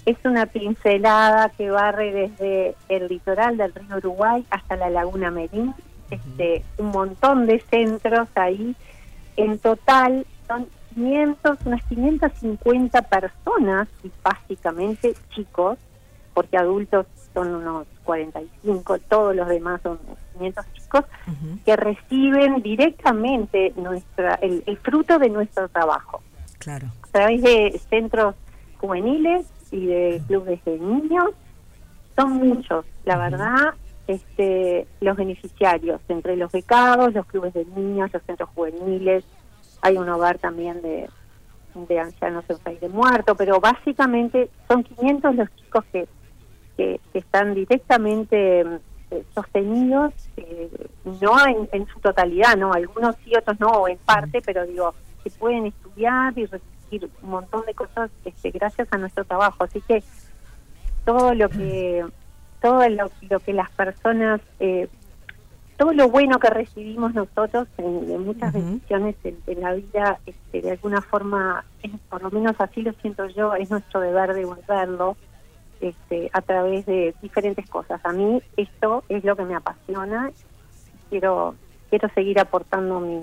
es 0.06 0.18
una 0.24 0.46
pincelada 0.46 1.50
que 1.50 1.70
barre 1.70 2.14
desde 2.14 2.76
el 2.88 3.10
litoral 3.10 3.58
del 3.58 3.74
río 3.74 3.98
Uruguay 3.98 4.46
hasta 4.50 4.78
la 4.78 4.90
Laguna 4.90 5.30
Merín. 5.30 5.76
Este, 6.12 6.64
un 6.78 6.92
montón 6.92 7.46
de 7.46 7.62
centros 7.70 8.30
ahí. 8.36 8.74
En 9.36 9.60
total 9.60 10.26
son 10.48 10.68
500, 10.96 11.58
unas 11.66 11.84
550 11.86 13.02
personas, 13.04 13.88
y 14.04 14.12
básicamente 14.24 15.14
chicos, 15.34 15.78
porque 16.34 16.58
adultos 16.58 17.06
son 17.34 17.54
unos 17.56 17.88
45, 18.04 19.00
todos 19.10 19.36
los 19.36 19.48
demás 19.48 19.82
son 19.82 20.00
500 20.34 20.66
chicos 20.74 21.06
que 21.66 21.76
reciben 21.76 22.62
directamente 22.62 23.74
nuestra 23.76 24.36
el, 24.36 24.64
el 24.68 24.78
fruto 24.78 25.18
de 25.20 25.30
nuestro 25.30 25.68
trabajo 25.70 26.22
Claro. 26.60 26.88
a 27.04 27.08
través 27.08 27.42
de 27.42 27.80
centros 27.90 28.36
juveniles 28.78 29.48
y 29.72 29.86
de 29.88 30.22
clubes 30.28 30.64
de 30.66 30.78
niños. 30.78 31.32
Son 32.16 32.34
muchos, 32.34 32.86
la 33.06 33.18
verdad, 33.18 33.74
este, 34.08 34.86
los 35.02 35.18
beneficiarios, 35.18 36.00
entre 36.08 36.36
los 36.38 36.52
becados, 36.52 37.14
los 37.14 37.26
clubes 37.26 37.54
de 37.54 37.66
niños, 37.66 38.12
los 38.14 38.22
centros 38.24 38.50
juveniles, 38.54 39.24
hay 39.84 39.98
un 39.98 40.08
hogar 40.10 40.40
también 40.40 40.82
de, 40.82 41.10
ancianos 42.00 42.46
en 42.48 42.58
país 42.60 42.80
de 42.80 42.90
muerto, 42.90 43.36
pero 43.36 43.60
básicamente 43.60 44.50
son 44.68 44.84
500 44.84 45.36
los 45.36 45.56
chicos 45.56 45.84
que, 45.92 46.08
que, 46.78 47.00
están 47.14 47.54
directamente 47.54 48.62
eh, 49.12 49.24
sostenidos, 49.36 50.14
eh, 50.38 50.70
no 51.22 51.46
en, 51.46 51.68
en 51.74 51.86
su 51.88 52.00
totalidad, 52.00 52.56
no, 52.56 52.72
algunos 52.72 53.16
sí, 53.24 53.36
otros 53.36 53.60
no, 53.60 53.68
o 53.68 53.88
en 53.90 53.98
parte, 53.98 54.42
pero 54.42 54.66
digo, 54.66 54.94
que 55.24 55.30
pueden 55.32 55.66
estudiar 55.66 56.38
y 56.38 56.46
recibir 56.46 57.10
un 57.22 57.30
montón 57.30 57.66
de 57.66 57.74
cosas 57.74 58.10
este, 58.24 58.52
gracias 58.52 58.88
a 58.92 58.98
nuestro 58.98 59.26
trabajo. 59.26 59.66
Así 59.66 59.82
que 59.82 60.02
todo 61.04 61.34
lo 61.34 61.50
que 61.50 62.06
todo 62.62 62.88
lo, 62.88 63.12
lo 63.30 63.40
que 63.42 63.52
las 63.52 63.70
personas 63.72 64.40
eh, 64.62 64.88
todo 65.78 65.94
lo 65.94 66.10
bueno 66.10 66.40
que 66.40 66.50
recibimos 66.50 67.14
nosotros 67.14 67.68
en, 67.78 68.12
en 68.12 68.26
muchas 68.26 68.54
decisiones 68.54 69.16
en, 69.24 69.38
en 69.48 69.62
la 69.62 69.74
vida 69.74 70.20
este, 70.26 70.62
de 70.62 70.72
alguna 70.72 71.02
forma 71.02 71.64
es- 71.82 71.92
por 72.10 72.22
lo 72.22 72.32
menos 72.32 72.56
así 72.60 72.82
lo 72.82 72.94
siento 73.02 73.26
yo 73.28 73.54
es 73.56 73.70
nuestro 73.70 74.00
deber 74.00 74.34
devolverlo 74.34 75.16
este, 75.82 76.30
a 76.34 76.42
través 76.42 76.86
de 76.86 77.14
diferentes 77.22 77.70
cosas. 77.70 78.00
A 78.06 78.14
mí 78.14 78.42
esto 78.58 79.04
es 79.10 79.24
lo 79.24 79.36
que 79.36 79.44
me 79.44 79.56
apasiona 79.56 80.32
quiero 81.10 81.56
quiero 81.90 82.10
seguir 82.16 82.40
aportando 82.40 83.00
mi 83.00 83.22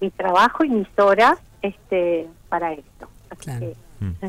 mi 0.00 0.10
trabajo 0.10 0.64
y 0.64 0.70
mis 0.70 0.88
horas 0.98 1.38
este 1.62 2.26
para 2.48 2.72
esto. 2.72 3.08
Así 3.30 3.40
Claro. 3.44 3.60
que, 3.60 4.26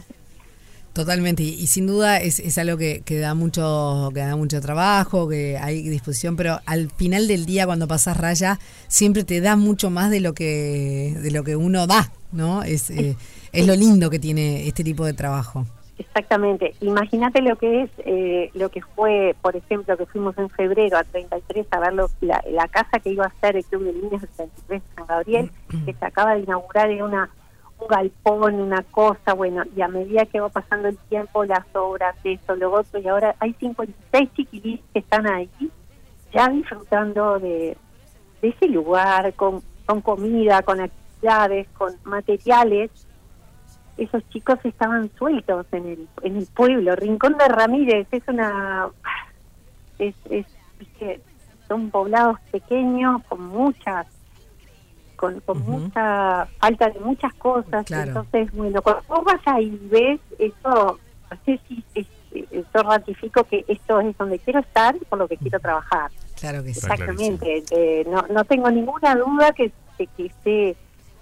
Totalmente, 0.93 1.41
y, 1.43 1.49
y 1.53 1.67
sin 1.67 1.87
duda 1.87 2.17
es, 2.19 2.39
es 2.39 2.57
algo 2.57 2.75
que, 2.77 3.01
que 3.05 3.17
da 3.17 3.33
mucho 3.33 4.09
que 4.13 4.19
da 4.19 4.35
mucho 4.35 4.59
trabajo, 4.59 5.29
que 5.29 5.57
hay 5.57 5.83
disposición, 5.87 6.35
pero 6.35 6.59
al 6.65 6.89
final 6.91 7.29
del 7.29 7.45
día 7.45 7.65
cuando 7.65 7.87
pasas 7.87 8.17
raya 8.17 8.59
siempre 8.89 9.23
te 9.23 9.39
da 9.39 9.55
mucho 9.55 9.89
más 9.89 10.11
de 10.11 10.19
lo 10.19 10.33
que 10.33 11.15
de 11.21 11.31
lo 11.31 11.45
que 11.45 11.55
uno 11.55 11.87
da, 11.87 12.11
¿no? 12.33 12.61
Es 12.63 12.89
eh, 12.89 13.15
es 13.53 13.67
lo 13.67 13.75
lindo 13.75 14.09
que 14.09 14.19
tiene 14.19 14.67
este 14.67 14.83
tipo 14.83 15.05
de 15.05 15.13
trabajo. 15.13 15.65
Exactamente. 15.97 16.73
Imagínate 16.81 17.41
lo 17.41 17.55
que 17.57 17.83
es, 17.83 17.89
eh, 17.99 18.49
lo 18.55 18.69
que 18.69 18.81
fue, 18.95 19.35
por 19.41 19.55
ejemplo, 19.55 19.95
que 19.97 20.05
fuimos 20.07 20.35
en 20.39 20.49
febrero 20.49 20.97
a 20.97 21.03
33 21.03 21.67
a 21.71 21.79
ver 21.79 21.93
lo- 21.93 22.09
la, 22.21 22.43
la 22.51 22.67
casa 22.67 22.99
que 22.99 23.11
iba 23.11 23.25
a 23.25 23.33
ser 23.39 23.55
el 23.55 23.63
Club 23.65 23.83
de 23.83 23.93
Niños 23.93 24.21
del 24.21 24.29
33 24.35 24.81
San 24.95 25.05
Gabriel, 25.05 25.51
que 25.85 25.93
se 25.93 26.05
acaba 26.05 26.33
de 26.33 26.41
inaugurar 26.41 26.89
en 26.89 27.03
una 27.03 27.29
un 27.81 27.87
galpón, 27.87 28.55
una 28.55 28.83
cosa, 28.83 29.33
bueno, 29.33 29.63
y 29.75 29.81
a 29.81 29.87
medida 29.87 30.25
que 30.25 30.39
va 30.39 30.49
pasando 30.49 30.87
el 30.87 30.97
tiempo, 31.09 31.45
las 31.45 31.65
obras, 31.73 32.15
esto, 32.23 32.55
lo 32.55 32.71
otro, 32.71 32.99
y 32.99 33.07
ahora 33.07 33.35
hay 33.39 33.53
56 33.53 34.29
chiquilines 34.33 34.81
que 34.93 34.99
están 34.99 35.27
ahí 35.27 35.49
ya 36.33 36.47
disfrutando 36.49 37.39
de, 37.39 37.77
ese 38.41 38.67
lugar, 38.67 39.33
con, 39.33 39.61
comida, 40.01 40.61
con 40.61 40.79
actividades, 40.79 41.67
con 41.77 41.93
materiales. 42.03 42.89
Esos 43.97 44.27
chicos 44.29 44.57
estaban 44.63 45.11
sueltos 45.17 45.65
en 45.73 45.85
el 45.85 46.07
en 46.23 46.37
el 46.37 46.47
pueblo. 46.47 46.95
Rincón 46.95 47.37
de 47.37 47.47
Ramírez 47.49 48.07
es 48.11 48.23
una 48.27 48.87
es, 49.99 50.15
es, 50.29 50.45
es 50.99 51.21
son 51.67 51.91
poblados 51.91 52.39
pequeños 52.51 53.21
con 53.27 53.45
muchas 53.47 54.07
con, 55.21 55.39
con 55.41 55.59
mucha 55.59 56.47
falta 56.59 56.89
de 56.89 56.99
muchas 56.99 57.33
cosas 57.35 57.85
Claro. 57.85 58.07
entonces 58.09 58.51
bueno 58.53 58.81
cuando 58.81 59.03
vos 59.07 59.23
vas 59.23 59.39
ahí 59.45 59.79
y 59.81 59.87
ves 59.87 60.19
eso 60.39 60.99
no 61.31 61.37
sé 61.45 61.59
si 61.69 61.81
es- 61.95 62.07
yo 62.73 62.81
ratifico 62.83 63.43
que 63.43 63.63
esto 63.67 63.99
es 64.01 64.17
donde 64.17 64.39
quiero 64.39 64.59
estar 64.61 64.95
y 64.95 64.99
por 65.05 65.19
lo 65.19 65.27
que 65.27 65.35
quiero 65.35 65.59
trabajar. 65.59 66.09
Claro 66.39 66.63
que 66.63 66.73
sí. 66.73 66.79
exactamente. 66.79 67.61
Eh, 67.71 68.05
no 68.09 68.23
no 68.33 68.45
tengo 68.45 68.71
ninguna 68.71 69.15
duda 69.15 69.51
que, 69.51 69.69
que, 69.97 70.07
que 70.07 70.25
esté 70.27 70.69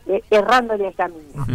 eh, 0.05 0.23
errándole 0.29 0.87
el 0.87 0.93
camino 0.93 1.45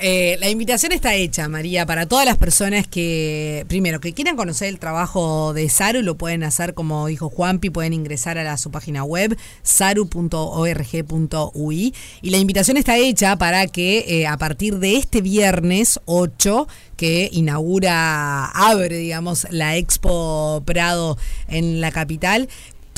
Eh, 0.00 0.36
la 0.38 0.48
invitación 0.48 0.92
está 0.92 1.16
hecha, 1.16 1.48
María, 1.48 1.84
para 1.84 2.06
todas 2.06 2.24
las 2.24 2.36
personas 2.36 2.86
que, 2.86 3.66
primero, 3.66 3.98
que 3.98 4.14
quieran 4.14 4.36
conocer 4.36 4.68
el 4.68 4.78
trabajo 4.78 5.52
de 5.52 5.68
Saru, 5.68 6.02
lo 6.02 6.16
pueden 6.16 6.44
hacer 6.44 6.74
como 6.74 7.08
dijo 7.08 7.28
Juanpi, 7.28 7.70
pueden 7.70 7.92
ingresar 7.92 8.38
a, 8.38 8.56
su 8.56 8.70
página 8.70 9.02
web, 9.02 9.36
saru.org.ui. 9.64 10.14
Y 12.22 12.30
la 12.30 12.36
invitación 12.36 12.76
está 12.76 12.96
hecha 12.96 13.34
para 13.36 13.66
que 13.66 14.04
eh, 14.06 14.28
a 14.28 14.36
partir 14.38 14.78
de 14.78 14.94
este 14.96 15.20
viernes 15.20 15.98
8, 16.04 16.68
que 16.96 17.28
inaugura, 17.32 18.46
abre, 18.46 18.98
digamos, 18.98 19.48
la 19.50 19.76
Expo 19.76 20.62
Prado 20.64 21.18
en 21.48 21.80
la 21.80 21.90
capital, 21.90 22.48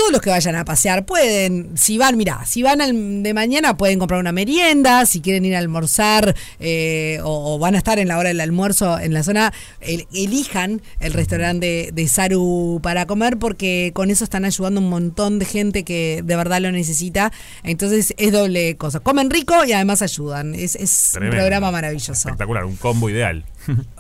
todos 0.00 0.12
los 0.12 0.22
que 0.22 0.30
vayan 0.30 0.56
a 0.56 0.64
pasear 0.64 1.04
pueden, 1.04 1.76
si 1.76 1.98
van, 1.98 2.16
mira, 2.16 2.42
si 2.46 2.62
van 2.62 2.80
al- 2.80 3.22
de 3.22 3.34
mañana 3.34 3.76
pueden 3.76 3.98
comprar 3.98 4.18
una 4.18 4.32
merienda, 4.32 5.04
si 5.04 5.20
quieren 5.20 5.44
ir 5.44 5.54
a 5.54 5.58
almorzar 5.58 6.34
eh, 6.58 7.20
o, 7.22 7.54
o 7.54 7.58
van 7.58 7.74
a 7.74 7.78
estar 7.78 7.98
en 7.98 8.08
la 8.08 8.16
hora 8.16 8.28
del 8.30 8.40
almuerzo 8.40 8.98
en 8.98 9.12
la 9.12 9.22
zona, 9.22 9.52
el- 9.80 10.06
elijan 10.14 10.80
el 11.00 11.12
restaurante 11.12 11.66
de, 11.66 11.90
de 11.92 12.08
Saru 12.08 12.80
para 12.82 13.04
comer 13.06 13.36
porque 13.36 13.90
con 13.94 14.10
eso 14.10 14.24
están 14.24 14.46
ayudando 14.46 14.80
a 14.80 14.84
un 14.84 14.88
montón 14.88 15.38
de 15.38 15.44
gente 15.44 15.84
que 15.84 16.22
de 16.24 16.34
verdad 16.36 16.60
lo 16.62 16.72
necesita. 16.72 17.30
Entonces 17.62 18.14
es 18.16 18.32
doble 18.32 18.76
cosa. 18.78 19.00
Comen 19.00 19.28
rico 19.28 19.66
y 19.66 19.72
además 19.72 20.00
ayudan. 20.00 20.54
Es, 20.54 20.76
es 20.76 21.12
un 21.20 21.28
programa 21.28 21.70
maravilloso. 21.70 22.12
Espectacular, 22.12 22.64
un 22.64 22.76
combo 22.76 23.10
ideal. 23.10 23.44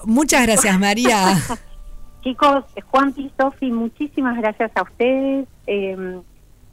Muchas 0.06 0.42
gracias, 0.46 0.78
María. 0.78 1.38
Chicos, 2.22 2.64
Juan 2.90 3.14
y 3.16 3.30
Sofi, 3.38 3.70
muchísimas 3.70 4.36
gracias 4.38 4.70
a 4.74 4.82
ustedes. 4.82 5.46
Eh, 5.66 6.20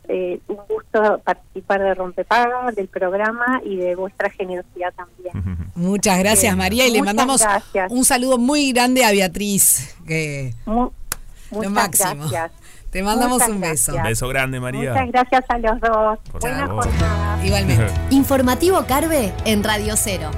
eh, 0.10 0.40
un 0.48 0.58
gusto 0.70 1.20
participar 1.24 1.82
de 1.82 1.94
Rompepaga, 1.94 2.72
del 2.72 2.88
programa 2.88 3.62
y 3.66 3.76
de 3.76 3.96
vuestra 3.96 4.30
generosidad 4.30 4.94
también. 4.96 5.70
Muchas 5.76 6.18
gracias. 6.20 6.56
María, 6.56 6.88
y 6.88 6.92
le 6.92 7.00
Muchas 7.00 7.16
mandamos 7.16 7.42
gracias. 7.42 7.92
un 7.92 8.06
saludo 8.06 8.38
muy 8.38 8.72
grande 8.72 9.04
a 9.04 9.12
Beatriz, 9.12 9.96
que 10.08 10.54
Mu- 10.66 10.84
lo 10.86 10.92
muchas 11.52 11.72
máximo. 11.72 12.16
gracias. 12.30 12.52
Te 12.90 13.04
mandamos 13.04 13.34
Muchas 13.40 13.50
un 13.50 13.60
beso. 13.62 13.96
Un 13.96 14.04
beso 14.04 14.28
grande, 14.30 14.60
María. 14.62 14.92
Muchas 14.94 15.12
gracias 15.12 15.44
a 15.50 15.58
los 15.58 15.80
dos. 15.82 16.20
Por 16.32 16.42
Buena 16.42 16.68
favor. 16.68 16.84
jornada. 16.86 17.46
Igualmente. 17.46 17.94
Informativo 18.12 18.86
Carve 18.88 19.34
en 19.46 19.64
Radio 19.64 19.96
Cero. 19.98 20.32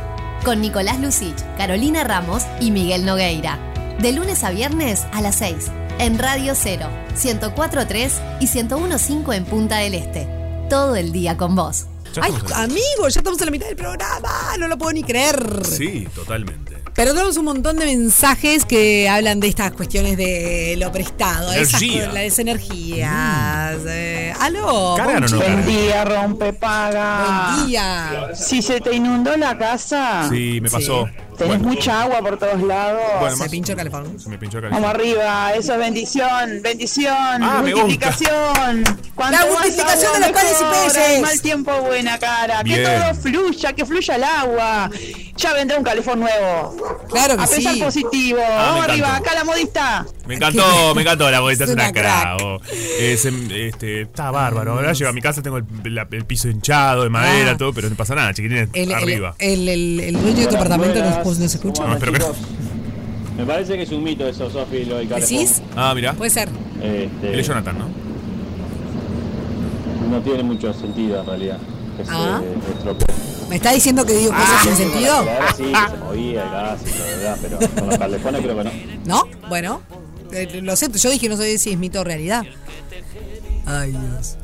Con 0.44 0.62
Nicolás 0.62 1.00
Lucich, 1.00 1.36
Carolina 1.58 2.04
Ramos 2.06 2.44
y 2.60 2.72
Miguel 2.72 3.06
Nogueira. 3.06 3.60
De 4.02 4.12
lunes 4.14 4.44
a 4.44 4.52
viernes 4.52 5.06
a 5.14 5.22
las 5.22 5.36
6. 5.36 5.56
En 6.00 6.18
Radio 6.18 6.54
Cero, 6.56 6.88
104.3 7.18 8.12
y 8.40 8.48
101.5 8.48 9.34
en 9.36 9.46
Punta 9.46 9.78
del 9.78 9.94
Este. 9.94 10.28
Todo 10.70 10.96
el 10.96 11.12
día 11.12 11.36
con 11.36 11.56
vos. 11.56 11.88
Ay, 12.22 12.32
estamos- 12.32 12.52
amigo, 12.54 13.08
ya 13.10 13.20
estamos 13.20 13.40
en 13.42 13.46
la 13.46 13.52
mitad 13.52 13.68
del 13.68 13.76
programa. 13.76 14.30
No 14.58 14.68
lo 14.68 14.78
puedo 14.78 14.94
ni 14.94 15.04
creer. 15.04 15.62
Sí, 15.66 16.08
totalmente. 16.16 16.78
Pero 16.96 17.12
tenemos 17.14 17.38
un 17.38 17.46
montón 17.46 17.78
de 17.78 17.86
mensajes 17.86 18.66
que 18.66 19.08
hablan 19.08 19.40
de 19.40 19.48
estas 19.48 19.72
cuestiones 19.74 20.18
de 20.18 20.76
lo 20.78 20.92
prestado, 20.92 21.52
esas 21.54 21.82
las 22.14 22.40
energías. 22.40 23.76
Eh, 23.88 24.34
aló. 24.40 24.96
¿Cargan 24.98 25.24
o 25.24 25.28
no? 25.28 25.38
Buen 25.38 25.66
día, 25.66 26.04
rompe 26.04 26.52
paga. 26.54 27.54
Buen 27.56 27.68
día. 27.68 28.32
Si 28.36 28.62
se 28.62 28.82
te 28.82 28.96
inundó 28.96 29.38
la 29.38 29.58
casa, 29.58 30.28
Sí, 30.30 30.60
me 30.62 30.70
pasó. 30.70 31.08
Tenés 31.40 31.58
Bueno, 31.60 31.74
mucha 31.76 32.02
agua 32.04 32.20
por 32.20 32.38
todos 32.38 32.62
lados. 32.62 33.02
Bueno, 33.20 33.36
Se 33.36 33.42
más- 33.44 33.50
pinchó 33.52 33.72
el 33.72 33.78
calefón. 33.78 34.20
Se 34.20 34.30
me 34.30 34.38
pinchó 34.38 34.60
acá. 34.60 34.70
Vamos 34.70 34.90
arriba, 34.92 35.54
eso 35.56 35.74
es 35.74 35.80
bendición, 35.80 36.62
bendición, 36.62 37.44
Ah, 37.44 37.62
multiplicación. 37.62 38.84
La 39.18 39.46
multiplicación 39.46 40.16
agua, 40.16 40.20
de 40.20 40.28
los 40.28 40.32
panes 40.32 40.58
y 40.62 40.86
peces. 40.94 41.22
Mal 41.22 41.42
tiempo, 41.42 41.72
buena 41.82 42.20
cara. 42.20 42.62
Bien. 42.64 42.84
Que 42.84 42.86
todo 42.86 43.16
fluya, 43.16 43.74
que 43.74 43.86
fluya 43.86 44.16
el 44.16 44.24
agua. 44.24 44.90
Ya 45.36 45.54
vendrá 45.54 45.78
un 45.78 45.84
calefón 45.84 46.20
nuevo. 46.20 46.76
Claro 47.10 47.38
que 47.38 47.44
A 47.44 47.48
pesar 47.48 47.74
sí. 47.74 47.82
positivo. 47.82 48.40
Ah, 48.46 48.66
Vamos 48.72 48.86
arriba, 48.86 49.16
acá 49.16 49.34
la 49.34 49.44
modista. 49.44 50.06
Me 50.30 50.36
encantó, 50.36 50.94
me 50.96 51.02
encantó 51.02 51.30
la 51.32 51.40
bolita, 51.40 51.64
es 51.64 51.72
Es 51.72 51.76
una 51.76 51.92
crack. 51.92 52.38
crack. 52.40 52.62
Eh, 53.00 53.18
se- 53.18 53.68
este, 53.68 54.02
está 54.02 54.30
bárbaro. 54.32 54.74
Ahora 54.74 54.94
llego 54.94 55.10
a 55.10 55.14
mi 55.14 55.22
casa, 55.22 55.42
tengo 55.42 55.58
el, 55.58 55.66
la- 55.96 56.08
el 56.12 56.26
piso 56.26 56.48
hinchado 56.50 57.04
de 57.04 57.10
madera, 57.10 57.52
Ah. 57.52 57.58
todo, 57.58 57.74
pero 57.74 57.90
no 57.90 57.96
pasa 57.96 58.14
nada, 58.16 58.32
chiquitines, 58.34 58.70
El, 58.74 58.94
arriba. 58.94 59.34
el, 59.40 59.68
el- 59.68 60.00
el 60.00 60.14
dueño 60.22 60.38
de 60.42 60.46
tu 60.48 60.56
apartamento 60.56 61.00
no, 61.04 61.24
no 61.24 61.34
se 61.36 61.46
escucha. 61.46 61.84
No, 61.86 61.94
espero 61.96 62.14
que- 62.14 62.20
Me 63.38 63.46
parece 63.46 63.76
que 63.76 63.84
es 63.84 63.92
un 63.92 64.04
mito 64.04 64.28
eso, 64.28 64.50
Sofi, 64.52 64.86
lo 64.86 64.98
del 64.98 65.08
calefón. 65.10 65.30
¿Decís? 65.38 65.62
Ah, 65.76 65.94
mira. 65.96 66.14
Puede 66.14 66.30
ser. 66.30 66.48
Este, 66.82 67.34
Él 67.34 67.40
es 67.40 67.48
Jonathan, 67.48 67.78
¿no? 67.80 67.86
no 70.10 70.22
tiene 70.22 70.44
mucho 70.44 70.74
sentido 70.74 71.20
en 71.22 71.26
realidad. 71.26 71.58
Que 71.98 72.06
se 72.06 72.12
Ah. 72.14 72.42
¿Me 73.50 73.56
está 73.56 73.72
diciendo 73.74 74.06
que 74.06 74.14
digo 74.14 74.32
cosas 74.32 74.62
sin 74.64 74.76
sentido? 74.76 75.26
Sí, 75.58 75.64
que 75.64 75.90
se 75.92 75.98
movía 76.04 76.44
el 76.44 76.50
gas 76.52 76.80
y 76.86 76.92
todo, 76.92 77.08
¿verdad? 77.08 77.38
Pero 77.42 77.58
con 77.76 77.88
los 77.90 77.98
calefones 77.98 78.42
creo 78.42 78.58
que 78.58 78.64
no. 78.64 78.72
¿No? 79.06 79.24
Bueno. 79.50 79.82
Eh, 80.32 80.62
lo 80.62 80.72
acepto. 80.74 80.98
Yo 80.98 81.10
dije 81.10 81.30
no 81.30 81.38
sé 81.38 81.58
si 81.58 81.72
es 81.72 81.78
mito 81.78 82.02
o 82.02 82.04
realidad. 82.04 82.44
Ay, 83.66 83.92
Dios. 83.92 84.38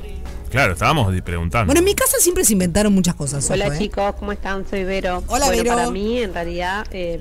Claro, 0.50 0.74
estábamos 0.74 1.14
preguntando. 1.22 1.66
Bueno, 1.66 1.80
en 1.80 1.86
mi 1.86 1.96
casa 1.96 2.18
siempre 2.20 2.46
se 2.46 2.54
inventaron 2.54 2.94
muchas 2.94 3.16
cosas. 3.16 3.50
Hola 3.52 3.66
ojo, 3.66 3.74
¿eh? 3.74 3.78
chicos, 3.80 4.16
¿cómo 4.18 4.32
están? 4.32 4.66
Soy 4.68 4.84
Vero. 4.86 5.24
Hola, 5.28 5.48
bueno, 5.48 5.64
Vero. 5.64 5.76
Para 5.76 5.92
mí, 5.92 6.20
en 6.22 6.34
realidad, 6.34 6.86
eh, 6.92 7.20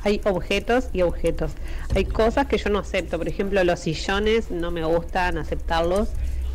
hay 0.00 0.20
objetos 0.24 0.88
y 0.92 1.02
objetos. 1.02 1.52
Hay 1.94 2.04
cosas 2.04 2.46
que 2.46 2.58
yo 2.58 2.68
no 2.68 2.78
acepto. 2.80 3.16
Por 3.16 3.28
ejemplo, 3.28 3.62
los 3.64 3.80
sillones 3.80 4.50
no 4.50 4.70
me 4.70 4.84
gustan 4.84 5.38
aceptarlos. 5.38 6.08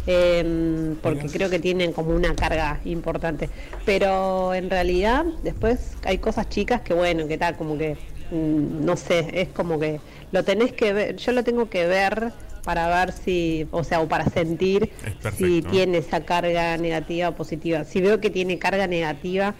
eh, 0.05 0.95
porque 1.01 1.27
creo 1.27 1.49
que 1.49 1.59
tienen 1.59 1.93
como 1.93 2.11
una 2.13 2.35
carga 2.35 2.79
importante. 2.85 3.49
Pero 3.85 4.53
en 4.53 4.69
realidad, 4.69 5.25
después 5.43 5.79
hay 6.03 6.17
cosas 6.17 6.49
chicas 6.49 6.81
que, 6.81 6.93
bueno, 6.93 7.27
que 7.27 7.37
tal, 7.37 7.55
como 7.55 7.77
que, 7.77 7.97
no 8.34 8.97
sé, 8.97 9.41
es 9.41 9.49
como 9.49 9.79
que 9.79 9.99
lo 10.31 10.43
tenés 10.43 10.73
que 10.73 10.93
ver, 10.93 11.15
yo 11.17 11.31
lo 11.31 11.43
tengo 11.43 11.69
que 11.69 11.86
ver 11.86 12.34
para 12.63 12.88
ver 12.88 13.11
si, 13.11 13.67
o 13.71 13.84
sea, 13.84 14.01
o 14.01 14.07
para 14.07 14.25
sentir 14.25 14.89
si 15.38 15.61
tiene 15.61 15.99
esa 15.99 16.21
carga 16.21 16.77
negativa 16.77 17.29
o 17.29 17.36
positiva. 17.36 17.84
Si 17.84 18.01
veo 18.01 18.19
que 18.19 18.29
tiene 18.29 18.57
carga 18.57 18.88
negativa, 18.88 19.53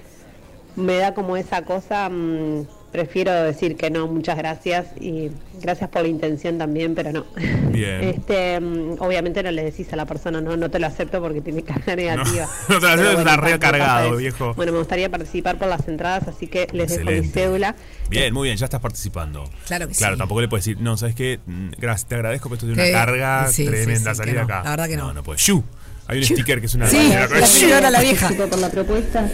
me 0.76 0.98
da 0.98 1.14
como 1.14 1.38
esa 1.38 1.64
cosa, 1.64 2.10
mm, 2.10 2.66
prefiero 2.94 3.34
decir 3.34 3.76
que 3.76 3.90
no, 3.90 4.08
muchas 4.08 4.38
gracias 4.38 4.86
y 5.02 5.30
gracias 5.62 5.90
por 5.90 6.04
la 6.04 6.08
intención 6.08 6.58
también, 6.58 6.96
pero 6.96 7.12
no. 7.12 7.26
Bien. 7.70 8.02
Este, 8.14 8.60
mm, 8.60 8.98
obviamente 9.00 9.44
no 9.44 9.52
le 9.52 9.64
decís 9.64 9.92
a 9.92 9.96
la 9.98 10.06
persona, 10.06 10.40
no, 10.40 10.56
no 10.56 10.70
te 10.70 10.80
lo 10.80 10.88
acepto 10.88 11.20
porque 11.20 11.42
tiene 11.42 11.64
carga 11.64 11.96
negativa. 11.96 12.48
no 12.70 12.80
te 12.80 12.86
lo 12.86 12.88
acepto, 12.88 13.04
Pero 13.04 13.20
está 13.20 13.24
pa- 13.24 13.38
re 13.42 13.52
me 13.52 13.60
pasa 13.60 13.72
cargado, 13.72 14.08
eso. 14.10 14.18
viejo. 14.18 14.54
Bueno, 14.54 14.72
me 14.72 14.78
gustaría 14.78 15.10
participar 15.10 15.58
por 15.58 15.68
las 15.68 15.86
entradas, 15.88 16.28
así 16.30 16.48
que 16.48 16.68
les 16.72 16.90
dejo 16.98 17.10
mi 17.12 17.28
cédula. 17.28 17.76
Bien, 18.10 18.34
muy 18.34 18.48
bien, 18.48 18.58
ya 18.58 18.66
estás 18.66 18.80
participando. 18.80 19.50
Claro 19.68 19.88
que 19.90 19.96
Claro, 19.96 20.16
sí. 20.16 20.20
tampoco 20.20 20.40
le 20.42 20.48
puedes 20.48 20.64
decir, 20.66 20.80
no, 20.82 20.96
¿sabes 20.96 21.16
qué? 21.16 21.40
Mm, 21.46 21.70
Gracias, 21.78 22.08
te 22.08 22.16
agradezco, 22.16 22.48
pero 22.50 22.56
esto 22.56 22.68
tiene 22.68 22.90
una 22.90 23.00
carga 23.00 23.48
sí, 23.52 23.66
tremenda 23.66 24.12
sí, 24.14 24.18
salir 24.20 24.36
no, 24.36 24.42
acá. 24.44 24.62
la 24.64 24.70
verdad 24.70 24.88
que 24.88 24.96
no. 24.98 25.08
No, 25.08 25.14
no 25.16 25.24
puedes. 25.24 25.42
¡Shu! 25.42 25.64
Hay 26.08 26.20
un 26.20 26.24
sticker 26.26 26.60
que 26.60 26.68
es 26.68 26.76
una. 26.76 26.88
Sí, 26.88 27.10
la 27.10 27.48
señora 27.48 27.90
la 27.90 28.02
vieja. 28.02 28.30
Por 28.38 28.60
la 28.60 28.70
propuesta. 28.70 29.28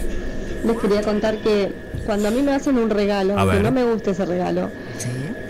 Les 0.64 0.76
quería 0.78 1.02
contar 1.02 1.42
que 1.42 1.72
cuando 2.10 2.26
a 2.26 2.32
mí 2.32 2.42
me 2.42 2.52
hacen 2.52 2.76
un 2.76 2.90
regalo, 2.90 3.36
A 3.38 3.42
aunque 3.42 3.58
ver. 3.58 3.64
no 3.66 3.70
me 3.70 3.84
guste 3.84 4.10
ese 4.10 4.24
regalo, 4.26 4.68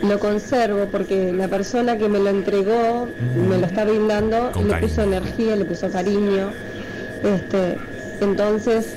lo 0.07 0.19
conservo 0.19 0.85
porque 0.93 1.33
la 1.33 1.49
persona 1.49 1.97
que 1.97 2.07
me 2.07 2.19
lo 2.19 2.29
entregó 2.29 3.09
me 3.49 3.57
lo 3.57 3.65
está 3.67 3.87
brindando, 3.87 4.51
Con 4.53 4.65
le 4.65 4.71
cariño. 4.73 4.89
puso 4.89 5.03
energía, 5.03 5.57
le 5.57 5.65
puso 5.65 5.89
cariño. 5.89 6.51
Este, 7.25 7.79
entonces 8.21 8.89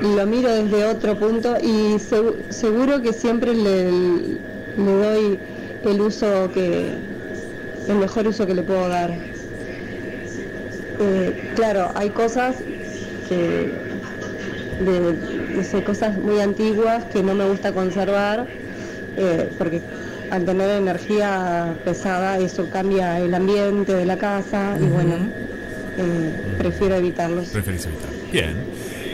lo 0.00 0.26
miro 0.26 0.52
desde 0.52 0.86
otro 0.86 1.16
punto 1.16 1.54
y 1.62 1.94
segu- 2.00 2.34
seguro 2.48 3.00
que 3.00 3.12
siempre 3.12 3.54
le, 3.54 3.84
le 3.84 4.92
doy 5.04 5.38
el 5.84 6.00
uso 6.00 6.50
que 6.52 6.94
el 7.88 7.94
mejor 7.94 8.26
uso 8.26 8.44
que 8.44 8.54
le 8.54 8.64
puedo 8.64 8.88
dar. 8.88 9.12
Eh, 11.00 11.52
claro, 11.54 11.92
hay 11.94 12.10
cosas 12.10 12.56
que 13.28 13.70
de, 14.84 15.47
no 15.58 15.64
sé, 15.64 15.82
cosas 15.84 16.16
muy 16.16 16.40
antiguas 16.40 17.04
que 17.12 17.22
no 17.22 17.34
me 17.34 17.44
gusta 17.48 17.72
conservar 17.72 18.46
eh, 19.16 19.50
porque 19.58 19.82
al 20.30 20.44
tener 20.44 20.70
energía 20.70 21.74
pesada 21.84 22.38
eso 22.38 22.68
cambia 22.70 23.18
el 23.18 23.34
ambiente 23.34 23.94
de 23.94 24.04
la 24.06 24.16
casa 24.18 24.76
y 24.80 24.84
bueno, 24.84 25.14
eh, 25.96 26.54
prefiero 26.58 26.94
evitarlos. 26.96 27.48
Preferís 27.48 27.86
evitar. 27.86 28.08
Bien. 28.32 28.56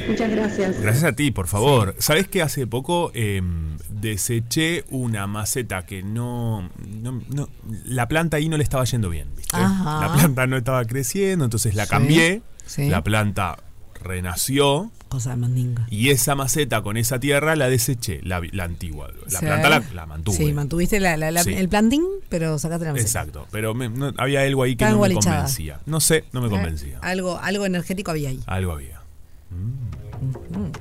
Muchas 0.09 0.30
gracias. 0.30 0.80
Gracias 0.82 1.05
a 1.05 1.12
ti, 1.14 1.30
por 1.30 1.47
favor. 1.47 1.95
¿Sabes 1.99 2.28
que 2.28 2.42
hace 2.42 2.66
poco 2.66 3.11
eh, 3.14 3.40
deseché 3.88 4.84
una 4.90 5.26
maceta 5.26 5.86
que 5.86 6.03
no, 6.03 6.68
no- 7.01 7.22
no- 7.30 7.49
La 7.86 8.07
planta 8.07 8.36
ahí 8.36 8.49
no 8.51 8.59
le 8.59 8.64
estaba 8.64 8.84
yendo 8.84 9.09
bien, 9.09 9.28
¿viste? 9.34 9.57
Ajá. 9.57 10.07
La 10.07 10.12
planta 10.12 10.47
no 10.47 10.59
estaba 10.59 10.84
creciendo, 10.84 11.45
entonces 11.47 11.74
la 11.74 11.84
Sí, 11.84 11.90
cambié. 11.90 12.42
sí. 12.66 12.88
La 12.90 13.03
planta 13.03 13.57
renació. 14.03 14.90
Cosa 15.15 15.31
de 15.31 15.37
mandinga. 15.37 15.87
Y 15.91 16.11
esa 16.11 16.35
maceta 16.35 16.83
con 16.83 16.97
esa 16.97 17.21
tierra 17.21 17.55
la 17.55 17.69
deseché, 17.69 18.21
la, 18.25 18.43
antigua. 18.65 19.11
La 19.31 19.39
planta 19.39 19.69
la, 19.69 19.81
la 19.95 20.07
mantuve. 20.07 20.35
Sí, 20.37 20.53
mantuviste 20.53 20.99
la- 20.99 21.17
la- 21.17 21.31
la- 21.31 21.45
Sí. 21.45 21.55
el 21.55 21.69
plantín, 21.69 22.03
pero 22.29 22.59
sacaste 22.59 22.85
la 22.87 22.91
maceta. 22.95 23.07
Exacto, 23.09 23.47
pero 23.53 23.75
me- 23.75 23.89
no- 23.89 24.12
había 24.17 24.41
algo 24.43 24.65
ahí 24.65 24.75
que 24.75 24.85
no 24.87 24.99
me 25.01 25.15
convencía. 25.15 25.79
No 25.87 26.01
sé, 26.01 26.25
no 26.33 26.41
me 26.41 26.49
Eh, 26.49 26.51
convencía. 26.51 26.99
Algo, 27.01 27.39
algo 27.41 27.65
energético 27.65 28.11
había 28.11 28.31
ahí. 28.31 28.41
Algo 28.47 28.73
había. 28.73 29.03
Mm. 29.51 30.73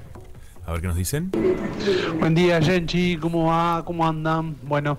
A 0.65 0.71
ver 0.71 0.81
qué 0.81 0.87
nos 0.87 0.95
dicen. 0.97 1.29
Buen 2.19 2.33
día, 2.33 2.59
Genchi, 2.59 3.17
¿cómo 3.17 3.45
va? 3.45 3.83
¿Cómo 3.85 4.07
andan? 4.07 4.55
Bueno, 4.63 4.97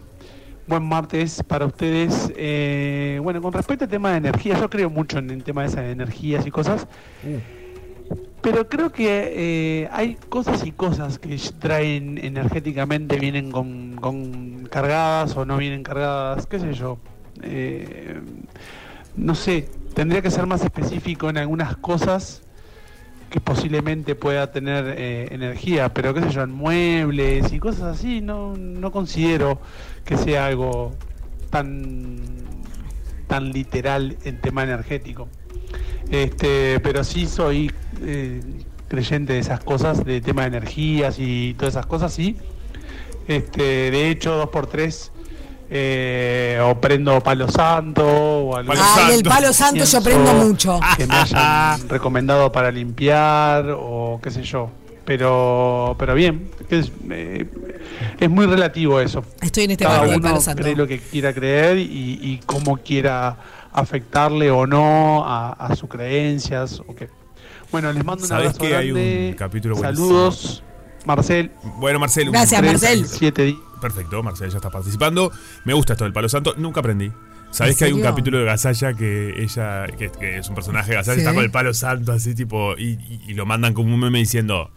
buen 0.68 0.84
martes 0.84 1.42
para 1.42 1.66
ustedes. 1.66 2.30
Eh, 2.36 3.18
bueno, 3.20 3.42
con 3.42 3.52
respecto 3.52 3.82
al 3.84 3.90
tema 3.90 4.12
de 4.12 4.18
energía, 4.18 4.60
yo 4.60 4.70
creo 4.70 4.90
mucho 4.90 5.18
en 5.18 5.30
el 5.30 5.42
tema 5.42 5.62
de 5.62 5.68
esas 5.68 5.84
energías 5.86 6.46
y 6.46 6.52
cosas. 6.52 6.86
Pero 8.44 8.68
creo 8.68 8.92
que 8.92 9.32
eh, 9.34 9.88
hay 9.90 10.16
cosas 10.28 10.66
y 10.66 10.72
cosas 10.72 11.18
que 11.18 11.40
traen 11.58 12.18
energéticamente, 12.22 13.18
vienen 13.18 13.50
con, 13.50 14.68
cargadas 14.70 15.34
o 15.38 15.46
no 15.46 15.56
vienen 15.56 15.82
cargadas, 15.82 16.46
qué 16.46 16.60
sé 16.60 16.74
yo. 16.74 16.98
Eh, 17.42 18.20
no 19.16 19.34
sé, 19.34 19.70
tendría 19.94 20.20
que 20.20 20.30
ser 20.30 20.46
más 20.46 20.62
específico 20.62 21.30
en 21.30 21.38
algunas 21.38 21.74
cosas 21.78 22.42
que 23.30 23.40
posiblemente 23.40 24.14
pueda 24.14 24.52
tener 24.52 24.94
eh, 24.98 25.28
energía, 25.30 25.94
pero 25.94 26.12
qué 26.12 26.20
sé 26.20 26.28
yo, 26.28 26.42
en 26.42 26.50
muebles 26.50 27.50
y 27.50 27.58
cosas 27.58 27.96
así, 27.96 28.20
no, 28.20 28.54
no 28.58 28.92
considero 28.92 29.58
que 30.04 30.18
sea 30.18 30.44
algo 30.44 30.92
tan, 31.48 32.18
tan 33.26 33.52
literal 33.52 34.18
en 34.22 34.38
tema 34.42 34.64
energético. 34.64 35.28
Este, 36.10 36.78
pero 36.80 37.02
sí 37.02 37.26
soy 37.26 37.72
eh, 38.06 38.40
creyente 38.88 39.32
de 39.34 39.38
esas 39.40 39.60
cosas, 39.60 40.04
de 40.04 40.20
tema 40.20 40.42
de 40.42 40.48
energías 40.48 41.16
y 41.18 41.54
todas 41.54 41.74
esas 41.74 41.86
cosas, 41.86 42.12
sí. 42.12 42.36
Este, 43.26 43.90
de 43.90 44.10
hecho, 44.10 44.36
dos 44.36 44.50
por 44.50 44.66
tres 44.66 45.10
eh, 45.70 46.60
o 46.62 46.78
prendo 46.80 47.18
palo 47.22 47.50
santo 47.50 48.06
o 48.06 48.56
algún 48.56 48.76
Ay, 48.78 49.14
el 49.14 49.22
palo 49.22 49.52
santo 49.52 49.84
yo 49.84 50.02
prendo 50.02 50.32
mucho. 50.34 50.78
que 50.96 51.06
me 51.06 51.14
hayan 51.14 51.88
recomendado 51.88 52.52
para 52.52 52.70
limpiar 52.70 53.70
o 53.76 54.20
qué 54.22 54.30
sé 54.30 54.42
yo. 54.42 54.70
Pero, 55.06 55.96
pero 55.98 56.14
bien, 56.14 56.50
es, 56.70 56.90
eh, 57.10 57.46
es 58.18 58.30
muy 58.30 58.46
relativo 58.46 59.00
eso. 59.00 59.22
Estoy 59.42 59.64
en 59.64 59.72
este 59.72 59.84
Cada 59.84 60.02
uno 60.02 60.20
palo 60.20 60.40
santo. 60.40 60.62
cree 60.62 60.74
lo 60.76 60.86
que 60.86 60.98
quiera 60.98 61.32
creer 61.34 61.78
y, 61.78 62.18
y 62.22 62.40
cómo 62.46 62.78
quiera 62.78 63.36
afectarle 63.72 64.50
o 64.50 64.66
no 64.66 65.24
a, 65.26 65.52
a 65.52 65.76
sus 65.76 65.88
creencias. 65.90 66.80
o 66.86 66.94
qué. 66.94 67.08
Bueno, 67.74 67.92
les 67.92 68.04
mando 68.04 68.22
un 68.22 68.28
¿Sabes 68.28 68.46
abrazo 68.50 68.58
que 68.60 68.76
hay 68.76 68.90
grande. 68.92 69.28
un 69.32 69.36
capítulo 69.36 69.74
buenísimo? 69.74 70.06
Saludos, 70.06 70.62
Marcel. 71.04 71.50
Bueno, 71.80 71.98
Marcel. 71.98 72.28
un- 72.28 72.32
Gracias, 72.32 72.60
tres, 72.60 72.72
Marcel. 72.72 73.04
Siete 73.08 73.42
días. 73.46 73.58
Perfecto, 73.80 74.22
Marcel 74.22 74.48
ya 74.48 74.58
está 74.58 74.70
participando. 74.70 75.32
Me 75.64 75.74
gusta 75.74 75.94
esto 75.94 76.04
del 76.04 76.12
palo 76.12 76.28
santo. 76.28 76.54
Nunca 76.56 76.78
aprendí. 76.78 77.10
¿Sabés 77.50 77.72
¿En 77.72 77.78
que 77.78 77.84
hay 77.86 77.92
un 77.92 78.00
capítulo 78.02 78.38
de 78.38 78.44
Gazalla 78.44 78.94
que 78.94 79.42
ella, 79.42 79.86
que, 79.88 80.08
que 80.12 80.38
es 80.38 80.48
un 80.48 80.54
personaje 80.54 80.90
de 80.90 80.96
Gazalla, 80.98 81.14
Sí. 81.16 81.20
está 81.22 81.34
con 81.34 81.42
el 81.42 81.50
palo 81.50 81.74
santo 81.74 82.12
así 82.12 82.32
tipo, 82.36 82.76
y, 82.78 82.90
y- 82.90 83.20
y 83.26 83.34
lo 83.34 83.44
mandan 83.44 83.74
como 83.74 83.92
un 83.92 83.98
meme 83.98 84.20
diciendo, 84.20 84.70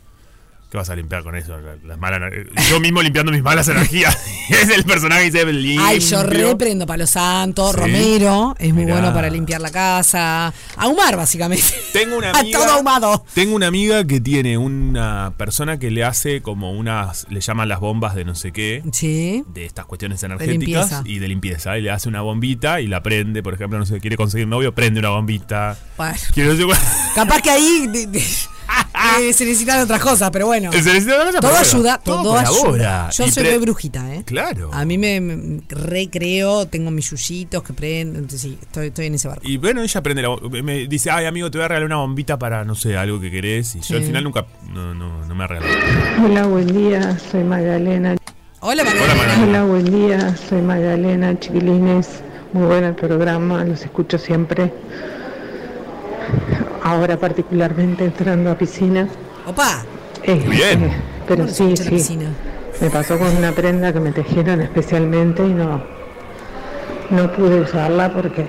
¿qué 0.69 0.77
vas 0.77 0.89
a 0.89 0.95
limpiar 0.95 1.23
con 1.23 1.35
eso? 1.35 1.57
La- 1.59 1.75
Las 1.85 1.97
malas, 1.97 2.31
yo 2.69 2.79
mismo 2.79 3.01
limpiando 3.01 3.31
mis 3.31 3.41
malas 3.43 3.67
energías. 3.69 4.17
es 4.49 4.69
el 4.69 4.83
personaje 4.83 5.29
que 5.31 5.31
dice 5.31 5.53
limpio. 5.53 5.85
Ay, 5.85 5.99
yo 5.99 6.23
reprendo 6.23 6.85
palo 6.85 7.07
santo, 7.07 7.71
Sí. 7.71 7.77
Romero, 7.79 8.55
es 8.59 8.73
muy 8.73 8.83
Mirá. 8.85 8.97
bueno 8.99 9.13
para 9.13 9.29
limpiar 9.29 9.61
la 9.61 9.71
casa. 9.71 10.53
Ahumar, 10.75 11.15
básicamente. 11.15 11.63
Tengo 11.93 12.17
una 12.17 12.31
amiga. 12.31 12.59
todo 12.59 12.71
ahumado. 12.71 13.25
Tengo 13.33 13.55
una 13.55 13.67
amiga 13.67 14.05
que 14.05 14.19
tiene 14.19 14.57
una 14.57 15.33
persona 15.37 15.79
que 15.79 15.91
le 15.91 16.03
hace 16.03 16.41
como 16.41 16.71
unas, 16.71 17.25
le 17.29 17.39
llaman 17.41 17.67
las 17.69 17.79
bombas 17.79 18.15
de 18.15 18.25
no 18.25 18.35
sé 18.35 18.51
qué. 18.51 18.83
Sí. 18.91 19.43
De 19.47 19.65
estas 19.65 19.85
cuestiones 19.85 20.21
energéticas 20.23 21.01
y 21.05 21.19
de 21.19 21.27
limpieza. 21.27 21.77
Y 21.77 21.81
le 21.81 21.91
hace 21.91 22.09
una 22.09 22.21
bombita 22.21 22.81
y 22.81 22.87
la 22.87 23.01
prende, 23.03 23.41
por 23.43 23.53
ejemplo, 23.53 23.79
no 23.79 23.85
sé, 23.85 23.99
quiere 23.99 24.17
conseguir 24.17 24.47
novio, 24.47 24.73
prende 24.75 24.99
una 24.99 25.09
bombita. 25.09 25.77
Bueno, 25.97 26.15
Quiero 26.33 26.55
decir, 26.55 26.67
capaz 27.15 27.41
que 27.41 27.49
ahí 27.49 27.87
de- 27.87 28.07
de- 28.07 28.23
eh, 29.21 29.33
se 29.33 29.45
necesitan 29.45 29.79
otras 29.81 30.01
cosas, 30.01 30.29
pero 30.31 30.45
bueno. 30.47 30.71
Se 30.71 30.79
necesitan 30.83 31.27
otras 31.27 31.35
cosas, 31.35 31.41
todo 31.41 31.51
pero 31.51 31.59
ayuda, 31.59 32.01
todo 32.03 32.23
todo, 32.23 32.37
ayuda. 32.37 33.09
Yo 33.11 33.25
Y 33.25 33.31
soy 33.31 33.43
re 33.43 33.57
brujita, 33.57 34.13
¿eh? 34.13 34.23
Claro. 34.25 34.69
A 34.73 34.85
mí 34.85 34.97
me, 34.97 35.19
me 35.21 35.61
recreo, 35.69 36.67
tengo 36.67 36.91
mis 36.91 37.09
yuyitos 37.09 37.63
que 37.63 37.73
prenden, 37.73 38.15
entonces 38.23 38.41
sí, 38.41 38.57
estoy, 38.61 38.87
estoy 38.87 39.05
en 39.07 39.15
ese 39.15 39.27
barco. 39.27 39.47
Y 39.47 39.57
bueno, 39.57 39.81
ella 39.81 40.01
prende 40.03 40.21
la 40.21 40.29
me 40.63 40.87
dice, 40.87 41.09
ay 41.11 41.25
amigo, 41.25 41.49
te 41.51 41.57
voy 41.57 41.65
a 41.65 41.67
regalar 41.69 41.85
una 41.87 41.97
bombita 41.97 42.37
para, 42.37 42.63
no 42.63 42.75
sé, 42.75 42.97
algo 42.97 43.19
que 43.19 43.31
querés. 43.31 43.75
Y 43.75 43.81
Sí. 43.81 43.93
yo 43.93 43.97
al 43.99 44.03
final 44.03 44.23
nunca, 44.23 44.45
no, 44.73 44.93
no, 44.93 45.25
no 45.25 45.35
me 45.35 45.43
ha 45.43 45.47
regalado. 45.47 45.73
Hola, 46.25 46.45
buen 46.45 46.67
día, 46.67 47.17
soy 47.31 47.43
Magdalena. 47.43 48.15
Hola, 48.59 48.83
Magdalena. 48.83 49.43
Hola, 49.43 49.63
buen 49.63 49.85
día, 49.85 50.35
soy 50.49 50.61
Magdalena, 50.61 51.39
chiquilines. 51.39 52.07
Muy 52.53 52.65
bueno 52.65 52.87
el 52.87 52.95
programa, 52.95 53.63
los 53.63 53.81
escucho 53.83 54.17
siempre. 54.17 54.73
Ahora 56.87 57.17
particularmente 57.17 58.05
entrando 58.05 58.51
a 58.51 58.57
piscina. 58.57 59.07
Opa. 59.45 59.83
Este, 60.23 60.47
Bien. 60.49 60.91
Pero 61.27 61.43
¿Cómo 61.43 61.53
se 61.53 61.75
sí, 61.75 61.99
sí. 61.99 62.19
Me 62.79 62.89
pasó 62.89 63.17
con 63.19 63.35
una 63.35 63.51
prenda 63.51 63.91
que 63.91 63.99
me 63.99 64.11
tejieron 64.11 64.61
especialmente 64.61 65.45
y 65.45 65.53
no, 65.53 65.81
no 67.09 67.31
pude 67.33 67.61
usarla 67.61 68.13
porque 68.13 68.47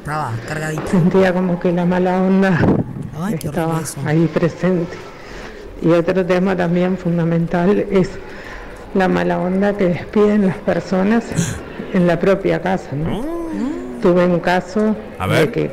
Estaba 0.00 0.32
cargadita. 0.46 0.86
sentía 0.86 1.32
como 1.32 1.58
que 1.58 1.72
la 1.72 1.86
mala 1.86 2.20
onda 2.20 2.58
Ay, 3.18 3.34
estaba 3.42 3.80
ahí 4.04 4.28
presente. 4.32 4.96
Y 5.82 5.88
otro 5.88 6.26
tema 6.26 6.54
también 6.56 6.98
fundamental 6.98 7.86
es 7.90 8.10
la 8.94 9.08
mala 9.08 9.38
onda 9.38 9.74
que 9.76 9.84
despiden 9.84 10.46
las 10.48 10.56
personas 10.58 11.24
en 11.94 12.06
la 12.06 12.18
propia 12.18 12.60
casa. 12.60 12.90
¿no? 12.92 13.24
Tuve 14.02 14.26
un 14.26 14.40
caso 14.40 14.94
de 15.30 15.50
que 15.50 15.70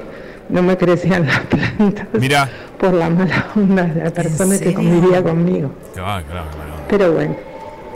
no 0.49 0.63
me 0.63 0.77
crecían 0.77 1.25
las 1.25 1.39
plantas 1.41 2.07
Mira. 2.13 2.49
por 2.79 2.93
la 2.93 3.09
mala 3.09 3.51
onda 3.55 3.83
de 3.85 4.03
la 4.03 4.11
persona 4.11 4.57
que 4.59 4.73
convivía 4.73 5.23
conmigo. 5.23 5.73
Claro, 5.93 6.25
claro. 6.27 6.47
Pero 6.89 7.13
bueno, 7.13 7.35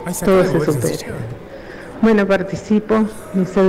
Ay, 0.06 0.14
se 0.14 0.24
todo 0.24 0.38
de 0.38 0.48
se 0.48 0.64
supera. 0.64 0.96
silla. 0.96 1.12
Bueno, 2.00 2.26
participo. 2.26 3.08
No 3.34 3.46
sé 3.46 3.60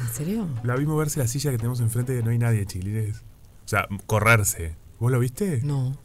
¿En 0.00 0.08
serio? 0.14 0.48
La 0.64 0.74
vi 0.76 0.86
moverse 0.86 1.20
la 1.20 1.28
silla 1.28 1.50
que 1.50 1.58
tenemos 1.58 1.80
enfrente 1.80 2.16
que 2.16 2.22
no 2.22 2.30
hay 2.30 2.38
nadie, 2.38 2.66
chiquilines. 2.66 3.18
O 3.64 3.68
sea, 3.68 3.86
correrse. 4.06 4.74
¿Vos 4.98 5.12
lo 5.12 5.20
viste? 5.20 5.60
No. 5.62 5.96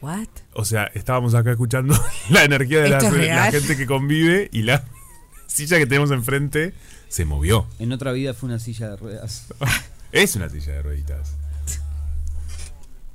¿What? 0.00 0.28
O 0.54 0.64
sea, 0.64 0.84
estábamos 0.94 1.34
acá 1.34 1.50
escuchando 1.50 1.94
la 2.30 2.44
energía 2.44 2.80
de 2.80 2.88
la, 2.88 2.98
¿Esto 2.98 3.16
es 3.16 3.28
la 3.28 3.52
gente 3.52 3.76
que 3.76 3.86
convive 3.86 4.48
y 4.50 4.62
la 4.62 4.84
silla 5.46 5.78
que 5.78 5.86
tenemos 5.86 6.10
enfrente 6.10 6.72
se 7.08 7.24
movió. 7.24 7.66
En 7.78 7.92
otra 7.92 8.12
vida 8.12 8.32
fue 8.32 8.48
una 8.48 8.58
silla 8.58 8.90
de 8.90 8.96
ruedas. 8.96 9.48
Es 10.12 10.36
una 10.36 10.48
silla 10.48 10.72
de 10.74 10.82
rueditas. 10.82 11.36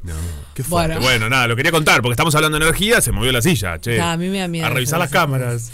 No, 0.04 0.14
qué 0.54 0.64
fuerte. 0.64 0.94
Bueno. 0.96 1.02
Bueno. 1.02 1.30
nada, 1.30 1.48
lo 1.48 1.56
quería 1.56 1.72
contar 1.72 2.02
porque 2.02 2.12
estamos 2.12 2.36
hablando 2.36 2.60
de 2.60 2.66
energía, 2.66 3.02
se 3.02 3.12
movió 3.12 3.32
la 3.32 3.42
silla, 3.42 3.80
che. 3.80 4.00
Ah, 4.00 4.14
a 4.14 4.18
mí 4.18 4.30
me 4.30 4.40
da 4.40 4.48
miedo 4.48 4.68
A 4.68 4.70
revisar 4.70 5.00
las 5.00 5.10
cámaras. 5.10 5.72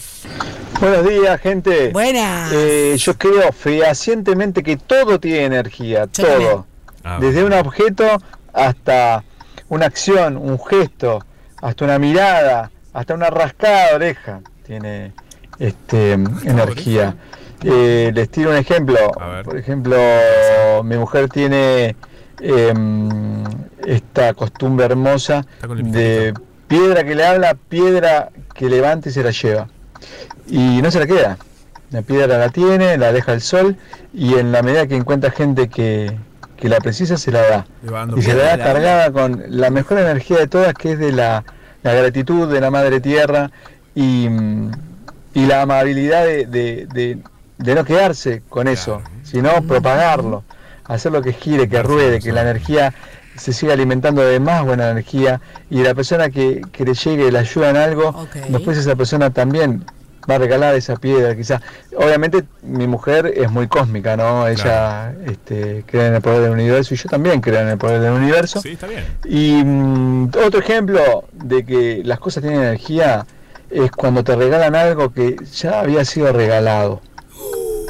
Buenos 0.80 1.07
días, 1.07 1.39
gente. 1.41 1.89
Buenas. 1.89 2.51
Eh, 2.53 2.95
yo 2.97 3.17
creo 3.17 3.51
fehacientemente 3.51 4.63
que 4.63 4.78
todo 4.78 5.19
tiene 5.19 5.45
energía, 5.45 6.07
Yo 6.13 6.26
todo. 6.26 6.67
Ah, 7.03 7.17
Desde 7.19 7.43
un 7.43 7.53
objeto 7.53 8.05
hasta 8.53 9.24
una 9.69 9.86
acción, 9.86 10.38
un 10.38 10.59
gesto, 10.63 11.26
hasta 11.61 11.86
una 11.86 11.99
mirada, 11.99 12.72
hasta 12.93 13.13
una 13.13 13.30
rascada 13.30 13.89
de 13.89 13.95
oreja 13.95 14.41
tiene 14.65 15.13
este, 15.59 16.13
energía. 16.13 17.15
Eh, 17.64 18.12
les 18.14 18.30
tiro 18.30 18.49
un 18.51 18.57
ejemplo. 18.57 18.97
Por 19.43 19.57
ejemplo, 19.57 19.97
mi 20.84 20.97
mujer 20.97 21.30
tiene 21.30 21.95
em, 22.39 23.43
esta 23.86 24.34
costumbre 24.34 24.86
hermosa 24.86 25.45
de 25.91 26.34
piedra 26.68 27.03
que 27.03 27.16
le 27.16 27.26
habla, 27.26 27.55
piedra 27.70 28.30
que 28.53 28.70
levanta 28.70 29.09
y 29.09 29.12
se 29.12 29.24
la 29.24 29.32
lleva. 29.32 29.68
Y 30.47 30.82
no 30.82 30.89
se 30.91 30.99
la 30.99 31.07
queda. 31.07 31.38
La 31.91 32.01
piedra 32.01 32.38
la 32.38 32.49
tiene, 32.49 32.97
la 32.97 33.12
deja 33.12 33.34
al 33.34 33.41
sol 33.41 33.76
y 34.14 34.36
en 34.36 34.51
la 34.51 34.62
medida 34.64 34.88
que 34.88 34.95
encuentra 34.95 35.30
gente 35.32 35.68
que, 35.70 36.18
que 36.55 36.70
la 36.70 36.78
precisa 36.80 37.18
se 37.18 37.32
la 37.32 37.41
da. 37.41 37.66
Y 38.18 38.22
se 38.22 38.34
la 38.34 38.43
da 38.43 38.57
cargada 38.64 39.12
con 39.12 39.43
la 39.47 39.70
mejor 39.70 39.99
energía 39.99 40.38
de 40.38 40.47
todas 40.47 40.74
que 40.74 40.93
es 40.93 40.99
de 40.99 41.12
la, 41.12 41.43
la 41.84 41.93
gratitud 41.93 42.47
de 42.51 42.62
la 42.62 42.72
Madre 42.72 43.01
Tierra 43.01 43.51
y, 43.93 44.30
mm, 44.30 44.72
y 45.34 45.45
la 45.45 45.64
amabilidad 45.64 46.24
de, 46.26 46.45
de- 46.45 46.88
de- 46.93 47.18
de 47.62 47.76
no 47.76 47.86
quedarse 47.86 48.41
con 48.49 48.68
eso, 48.68 49.01
sino 49.24 49.62
propagarlo, 49.64 50.43
hacer 50.86 51.12
lo 51.12 51.22
que 51.22 51.34
gire, 51.34 51.70
que 51.70 51.82
ruede, 51.84 52.20
que 52.20 52.32
la 52.32 52.41
energía 52.41 52.93
se 53.36 53.53
siga 53.53 53.74
alimentando 53.74 54.22
de 54.22 54.39
más 54.39 54.64
buena 54.64 54.89
energía 54.89 55.39
y 55.70 55.82
la 55.84 55.95
persona 55.95 56.30
que, 56.30 56.62
que 56.72 56.86
le 56.86 56.93
llegue 56.93 57.28
y 57.28 57.32
le 57.32 57.39
ayuda 57.39 57.70
en 57.70 57.78
algo, 57.78 58.28
después 58.49 58.78
esa 58.78 58.95
persona 58.95 59.30
también 59.30 59.86
va 60.30 60.36
a 60.36 60.38
regalar 60.38 60.76
esa 60.76 60.95
piedra 60.95 61.36
quizás. 61.36 61.62
Obviamente 61.95 62.43
mi 62.62 62.88
mujer 62.88 63.34
es 63.36 63.49
muy 63.49 63.68
cósmica, 63.68 64.18
¿no? 64.18 64.47
Ella 64.47 65.14
este, 65.26 65.84
cree 65.88 66.07
en 66.07 66.16
el 66.16 66.22
poder 66.22 66.41
del 66.41 66.51
universo 66.51 66.93
y 66.93 66.97
yo 66.97 67.09
también 67.09 67.41
creo 67.41 67.62
en 67.62 67.70
el 67.70 67.78
poder 67.78 68.01
del 68.01 68.14
universo. 68.14 68.62
Sí, 68.62 68.72
está 68.72 68.88
bien. 68.88 69.05
Y 69.26 69.64
mm, 69.64 70.32
otro 70.45 70.59
ejemplo 70.59 71.26
de 71.32 71.66
que 71.66 72.01
las 72.03 72.20
cosas 72.20 72.43
tienen 72.43 72.62
energía 72.62 73.26
es 73.70 73.91
cuando 73.91 74.24
te 74.24 74.36
regalan 74.36 74.76
algo 74.76 75.12
que 75.12 75.38
ya 75.53 75.80
había 75.80 76.03
sido 76.05 76.32
regalado. 76.34 77.01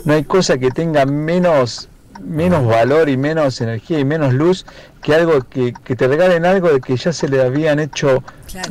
No 0.05 0.13
hay 0.13 0.23
cosa 0.23 0.57
que 0.57 0.71
tenga 0.71 1.05
menos, 1.05 1.89
menos 2.23 2.65
valor 2.65 3.09
y 3.09 3.17
menos 3.17 3.61
energía 3.61 3.99
y 3.99 4.05
menos 4.05 4.33
luz 4.33 4.65
que 5.01 5.15
algo 5.15 5.41
que, 5.41 5.73
que 5.83 5.95
te 5.95 6.07
regalen 6.07 6.45
algo 6.45 6.71
de 6.71 6.79
que 6.79 6.95
ya 6.95 7.11
se 7.11 7.27
le 7.27 7.41
habían 7.41 7.79
hecho, 7.79 8.23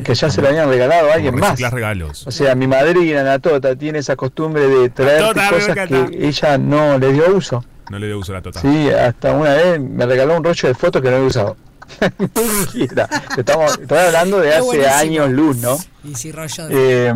que 0.04 0.14
ya 0.14 0.30
se 0.30 0.40
le 0.40 0.48
habían 0.48 0.68
regalado 0.68 1.10
a 1.10 1.14
alguien 1.14 1.36
más. 1.36 1.60
regalos. 1.60 2.26
O 2.26 2.30
sea, 2.30 2.54
mi 2.54 2.66
madrina, 2.66 3.22
la 3.22 3.38
tota, 3.38 3.74
tiene 3.76 3.98
esa 3.98 4.16
costumbre 4.16 4.66
de 4.66 4.90
traer 4.90 5.34
cosas 5.34 5.88
que 5.88 6.08
ella 6.20 6.58
no 6.58 6.98
le 6.98 7.12
dio 7.12 7.34
uso. 7.34 7.64
No 7.90 7.98
le 7.98 8.06
dio 8.06 8.18
uso 8.18 8.32
a 8.32 8.36
la 8.36 8.42
tota. 8.42 8.60
Sí, 8.60 8.88
hasta 8.90 9.32
una 9.32 9.54
vez 9.54 9.80
me 9.80 10.06
regaló 10.06 10.36
un 10.36 10.44
rollo 10.44 10.68
de 10.68 10.74
fotos 10.74 11.02
que 11.02 11.10
no 11.10 11.16
había 11.16 11.28
usado. 11.28 11.56
Estamos, 13.36 13.78
estoy 13.78 13.98
hablando 13.98 14.38
de 14.38 14.54
hace 14.54 14.86
años 14.86 15.30
luz, 15.30 15.56
¿no? 15.56 15.76
Y 16.04 16.14
si 16.14 16.30
rollo 16.30 16.68
de... 16.68 17.08
Eh, 17.08 17.14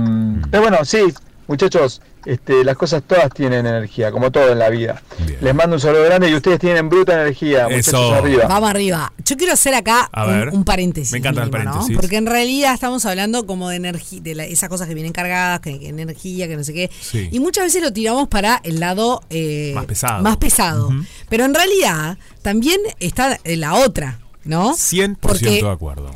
pero 0.50 0.62
bueno, 0.64 0.84
sí, 0.84 1.14
muchachos, 1.46 2.00
este, 2.26 2.64
las 2.64 2.76
cosas 2.76 3.02
todas 3.06 3.28
tienen 3.34 3.66
energía, 3.66 4.10
como 4.10 4.30
todo 4.32 4.50
en 4.52 4.58
la 4.58 4.70
vida. 4.70 5.02
Les 5.42 5.54
mando 5.54 5.76
un 5.76 5.80
saludo 5.80 6.04
grande 6.04 6.30
y 6.30 6.34
ustedes 6.34 6.58
tienen 6.58 6.88
bruta 6.88 7.12
energía, 7.14 7.64
muchachos 7.64 7.88
Eso. 7.88 8.14
arriba. 8.14 8.46
Vamos 8.48 8.70
arriba. 8.70 9.12
Yo 9.24 9.36
quiero 9.36 9.52
hacer 9.52 9.74
acá 9.74 10.08
A 10.12 10.24
un, 10.26 10.30
ver. 10.32 10.48
un 10.50 10.64
paréntesis. 10.64 11.12
Me 11.12 11.18
encanta 11.18 11.42
el 11.42 11.50
paréntesis. 11.50 11.96
Porque 11.96 12.16
en 12.16 12.26
realidad 12.26 12.72
estamos 12.74 13.04
hablando 13.06 13.46
como 13.46 13.68
de 13.68 13.76
energía, 13.76 14.20
de 14.22 14.34
la- 14.34 14.44
esas 14.44 14.68
cosas 14.68 14.88
que 14.88 14.94
vienen 14.94 15.12
cargadas, 15.12 15.60
que, 15.60 15.78
que 15.78 15.88
energía, 15.88 16.48
que 16.48 16.56
no 16.56 16.64
sé 16.64 16.72
qué. 16.72 16.90
Sí. 17.00 17.28
Y 17.30 17.40
muchas 17.40 17.64
veces 17.64 17.82
lo 17.82 17.92
tiramos 17.92 18.28
para 18.28 18.60
el 18.64 18.80
lado 18.80 19.22
eh, 19.30 19.72
Más 19.74 19.84
pesado. 19.86 20.22
más 20.22 20.36
pesado. 20.38 20.90
Pero 21.28 21.44
en 21.44 21.54
realidad 21.54 22.16
también 22.42 22.80
está 23.00 23.38
la 23.44 23.74
otra, 23.74 24.18
¿no? 24.44 24.72
100% 24.74 25.16
Porque 25.20 25.62
de 25.62 25.70
acuerdo. 25.70 26.10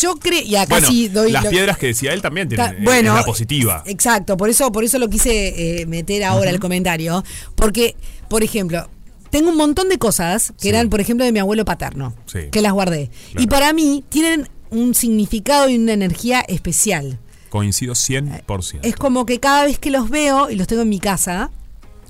Yo 0.00 0.14
creo, 0.16 0.42
y 0.42 0.56
acá 0.56 0.74
Bueno, 0.76 0.88
sí 0.88 1.08
doy 1.08 1.32
las 1.32 1.44
lo- 1.44 1.50
piedras 1.50 1.78
que 1.78 1.86
decía 1.88 2.12
él 2.12 2.22
también 2.22 2.48
tienen 2.48 2.66
Ta- 2.66 2.72
eh, 2.72 2.80
bueno, 2.82 3.10
es 3.12 3.20
la 3.20 3.24
positiva. 3.24 3.82
Exacto, 3.86 4.36
por 4.36 4.48
eso, 4.50 4.70
por 4.72 4.84
eso 4.84 4.98
lo 4.98 5.08
quise 5.08 5.80
eh, 5.80 5.86
meter 5.86 6.24
ahora 6.24 6.50
el 6.50 6.60
comentario. 6.60 7.24
Porque, 7.54 7.96
por 8.28 8.42
ejemplo, 8.42 8.88
tengo 9.30 9.50
un 9.50 9.56
montón 9.56 9.88
de 9.88 9.98
cosas 9.98 10.52
que 10.60 10.68
eran, 10.68 10.88
por 10.90 11.00
ejemplo, 11.00 11.24
de 11.24 11.32
mi 11.32 11.38
abuelo 11.38 11.64
paterno, 11.64 12.14
Sí. 12.26 12.48
que 12.50 12.60
las 12.62 12.72
guardé. 12.72 13.10
Y 13.38 13.46
para 13.46 13.72
mí 13.72 14.04
tienen 14.08 14.48
un 14.70 14.94
significado 14.94 15.68
y 15.68 15.76
una 15.76 15.92
energía 15.92 16.40
especial. 16.48 17.18
Coincido 17.50 17.94
100%. 17.94 18.80
Es 18.82 18.96
como 18.96 19.24
que 19.24 19.40
cada 19.40 19.64
vez 19.64 19.78
que 19.78 19.90
los 19.90 20.10
veo 20.10 20.50
y 20.50 20.56
los 20.56 20.66
tengo 20.66 20.82
en 20.82 20.88
mi 20.88 20.98
casa, 21.00 21.50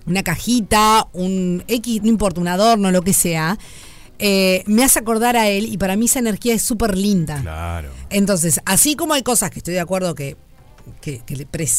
una 0.07 0.23
cajita, 0.23 1.07
un 1.13 1.65
X, 1.69 2.03
no 2.03 2.09
importa, 2.09 2.41
un 2.41 2.49
adorno, 2.49 2.91
lo 2.91 3.03
que 3.03 3.13
sea, 3.13 3.59
eh, 4.19 4.63
me 4.67 4.83
hace 4.85 4.99
acordar 4.99 5.37
a 5.37 5.49
él 5.49 5.67
y 5.67 5.77
para 5.79 5.97
mí 5.97 6.07
esa 6.07 6.19
energía 6.19 6.55
es 6.55 6.63
súper 6.63 6.97
linda. 6.97 7.41
Claro. 7.43 7.91
Entonces, 8.11 8.61
así 8.65 8.97
como 8.97 9.15
hay 9.15 9.23
cosas 9.23 9.51
que 9.51 9.59
estoy 9.59 9.75
de 9.75 9.81
acuerdo 9.81 10.15
que, 10.15 10.37
que, 11.01 11.21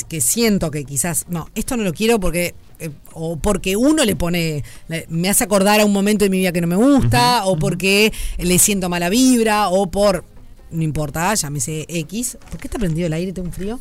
que 0.07 0.21
siento 0.21 0.69
que 0.71 0.83
quizás, 0.83 1.25
no, 1.29 1.49
esto 1.55 1.77
no 1.77 1.83
lo 1.83 1.93
quiero 1.93 2.19
porque, 2.19 2.55
eh, 2.79 2.89
o 3.13 3.38
porque 3.38 3.75
uno 3.75 4.03
le 4.05 4.15
pone, 4.15 4.63
le- 4.88 5.05
me 5.09 5.29
hace 5.29 5.43
acordar 5.45 5.79
a 5.79 5.85
un 5.85 5.93
momento 5.93 6.25
de 6.25 6.29
mi 6.29 6.39
vida 6.39 6.51
que 6.51 6.61
no 6.61 6.67
me 6.67 6.75
gusta, 6.75 7.45
o 7.45 7.57
porque 7.57 8.11
le 8.38 8.59
siento 8.59 8.89
mala 8.89 9.09
vibra, 9.09 9.69
o 9.69 9.88
por, 9.89 10.25
no 10.71 10.83
importa, 10.83 11.33
llámese 11.35 11.85
X. 11.88 12.38
¿Por 12.51 12.59
qué 12.59 12.67
está 12.67 12.77
prendido 12.77 13.07
el 13.07 13.13
aire? 13.13 13.31
Tengo 13.31 13.47
un 13.47 13.53
frío. 13.53 13.79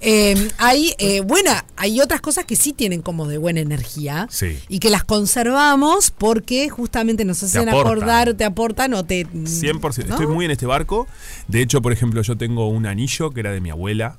Eh, 0.00 0.48
hay, 0.58 0.94
eh, 0.98 1.20
buena, 1.20 1.64
hay 1.76 2.00
otras 2.00 2.20
cosas 2.20 2.44
que 2.44 2.56
sí 2.56 2.72
tienen 2.72 3.02
como 3.02 3.26
de 3.26 3.38
buena 3.38 3.60
energía 3.60 4.26
Sí. 4.30 4.58
y 4.68 4.78
que 4.78 4.90
las 4.90 5.04
conservamos 5.04 6.10
porque 6.10 6.68
justamente 6.68 7.24
nos 7.24 7.42
hacen 7.42 7.68
acordar, 7.68 8.34
te 8.34 8.44
aportan 8.44 8.94
o 8.94 9.04
te... 9.04 9.26
100%. 9.26 10.06
¿no? 10.06 10.14
Estoy 10.14 10.26
muy 10.26 10.44
en 10.44 10.50
este 10.50 10.66
barco. 10.66 11.06
De 11.48 11.62
hecho, 11.62 11.82
por 11.82 11.92
ejemplo, 11.92 12.22
yo 12.22 12.36
tengo 12.36 12.68
un 12.68 12.86
anillo 12.86 13.30
que 13.30 13.40
era 13.40 13.52
de 13.52 13.60
mi 13.60 13.70
abuela. 13.70 14.18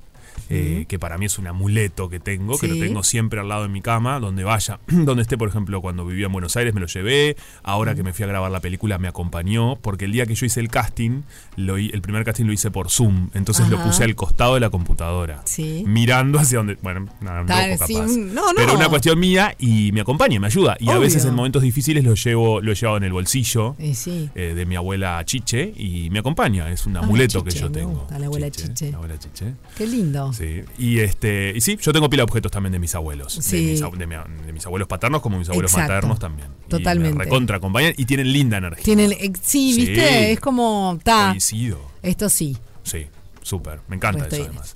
Eh, 0.49 0.85
que 0.87 0.99
para 0.99 1.17
mí 1.17 1.25
es 1.25 1.37
un 1.39 1.47
amuleto 1.47 2.09
que 2.09 2.19
tengo, 2.19 2.57
que 2.57 2.67
lo 2.67 2.73
Sí. 2.75 2.79
tengo 2.79 3.03
siempre 3.03 3.39
al 3.39 3.49
lado 3.49 3.63
de 3.63 3.69
mi 3.69 3.81
cama, 3.81 4.19
donde 4.19 4.43
vaya, 4.43 4.79
donde 4.87 5.21
esté, 5.21 5.37
por 5.37 5.49
ejemplo, 5.49 5.81
cuando 5.81 6.05
vivía 6.05 6.27
en 6.27 6.31
Buenos 6.31 6.55
Aires 6.57 6.73
me 6.73 6.79
lo 6.81 6.87
llevé, 6.87 7.35
ahora 7.63 7.95
que 7.95 8.03
me 8.03 8.13
fui 8.13 8.23
a 8.23 8.27
grabar 8.27 8.51
la 8.51 8.59
película 8.59 8.97
me 8.97 9.07
acompañó, 9.07 9.75
porque 9.77 10.05
el 10.05 10.11
día 10.11 10.25
que 10.25 10.35
yo 10.35 10.45
hice 10.45 10.59
el 10.59 10.69
casting, 10.69 11.21
lo, 11.55 11.77
el 11.77 12.01
primer 12.01 12.23
casting 12.23 12.45
lo 12.45 12.53
hice 12.53 12.71
por 12.71 12.89
Zoom, 12.89 13.29
entonces 13.33 13.67
lo 13.69 13.81
puse 13.81 14.03
al 14.03 14.15
costado 14.15 14.53
de 14.55 14.59
la 14.59 14.69
computadora, 14.69 15.41
Sí. 15.45 15.83
mirando 15.87 16.39
hacia 16.39 16.59
donde, 16.59 16.77
bueno, 16.81 17.07
nada, 17.21 17.45
Tal, 17.45 17.77
sí, 17.87 17.93
capaz. 17.93 18.05
un- 18.11 18.33
no, 18.33 18.41
no. 18.47 18.53
Pero 18.55 18.75
una 18.75 18.89
cuestión 18.89 19.19
mía 19.19 19.55
y 19.59 19.91
me 19.91 20.01
acompaña, 20.01 20.39
me 20.39 20.47
ayuda, 20.47 20.77
y 20.79 20.89
a 20.89 20.97
veces 20.97 21.25
en 21.25 21.33
momentos 21.35 21.61
difíciles 21.61 22.03
lo 22.03 22.13
llevo, 22.15 22.61
lo 22.61 22.71
he 22.71 22.75
llevado 22.75 22.97
en 22.97 23.03
el 23.03 23.13
bolsillo 23.13 23.75
sí. 23.93 24.29
eh, 24.35 24.53
de 24.55 24.65
mi 24.65 24.75
abuela 24.75 25.21
Chiche 25.25 25.73
y 25.77 26.09
me 26.11 26.19
acompaña. 26.19 26.69
Es 26.71 26.85
un 26.85 26.95
Ah, 26.97 27.01
amuleto 27.01 27.43
que 27.43 27.51
Chiche, 27.51 27.63
yo 27.63 27.71
tengo. 27.71 28.07
la 28.17 28.25
abuela 28.25 28.49
Chiche. 28.51 28.91
La 28.91 28.97
abuela 28.97 29.17
Chiche. 29.19 29.53
Qué 29.77 29.87
lindo. 29.87 30.26
Sí. 30.33 30.61
Y 30.77 30.99
este 30.99 31.53
y 31.55 31.61
sí, 31.61 31.77
yo 31.81 31.93
tengo 31.93 32.09
pila 32.09 32.21
de 32.21 32.25
objetos 32.25 32.51
también 32.51 32.71
de 32.73 32.79
mis 32.79 32.93
abuelos. 32.95 33.33
Sí. 33.41 33.65
De, 33.65 33.71
mis, 33.71 33.99
de 33.99 34.07
mi- 34.07 34.45
de 34.45 34.53
mis 34.53 34.65
abuelos 34.65 34.87
paternos 34.87 35.21
como 35.21 35.37
mis 35.39 35.49
abuelos 35.49 35.71
Exacto. 35.71 35.93
maternos 35.93 36.19
también. 36.19 36.49
Y 36.65 36.69
Totalmente. 36.69 37.17
me 37.17 37.23
recontra 37.25 37.57
acompañan 37.57 37.93
y 37.97 38.05
tienen 38.05 38.31
linda 38.31 38.57
energía. 38.57 38.83
Tienen, 38.83 39.11
eh, 39.13 39.31
sí, 39.41 39.73
Sí. 39.73 39.85
viste, 39.85 40.31
es 40.31 40.39
como, 40.39 40.99
ta, 41.03 41.29
Coincido. 41.29 41.79
esto 42.01 42.29
sí. 42.29 42.57
Sí, 42.83 43.07
súper. 43.41 43.79
Me 43.87 43.95
encanta 43.95 44.23
Estoy 44.23 44.39
eso 44.41 44.49
además. 44.49 44.75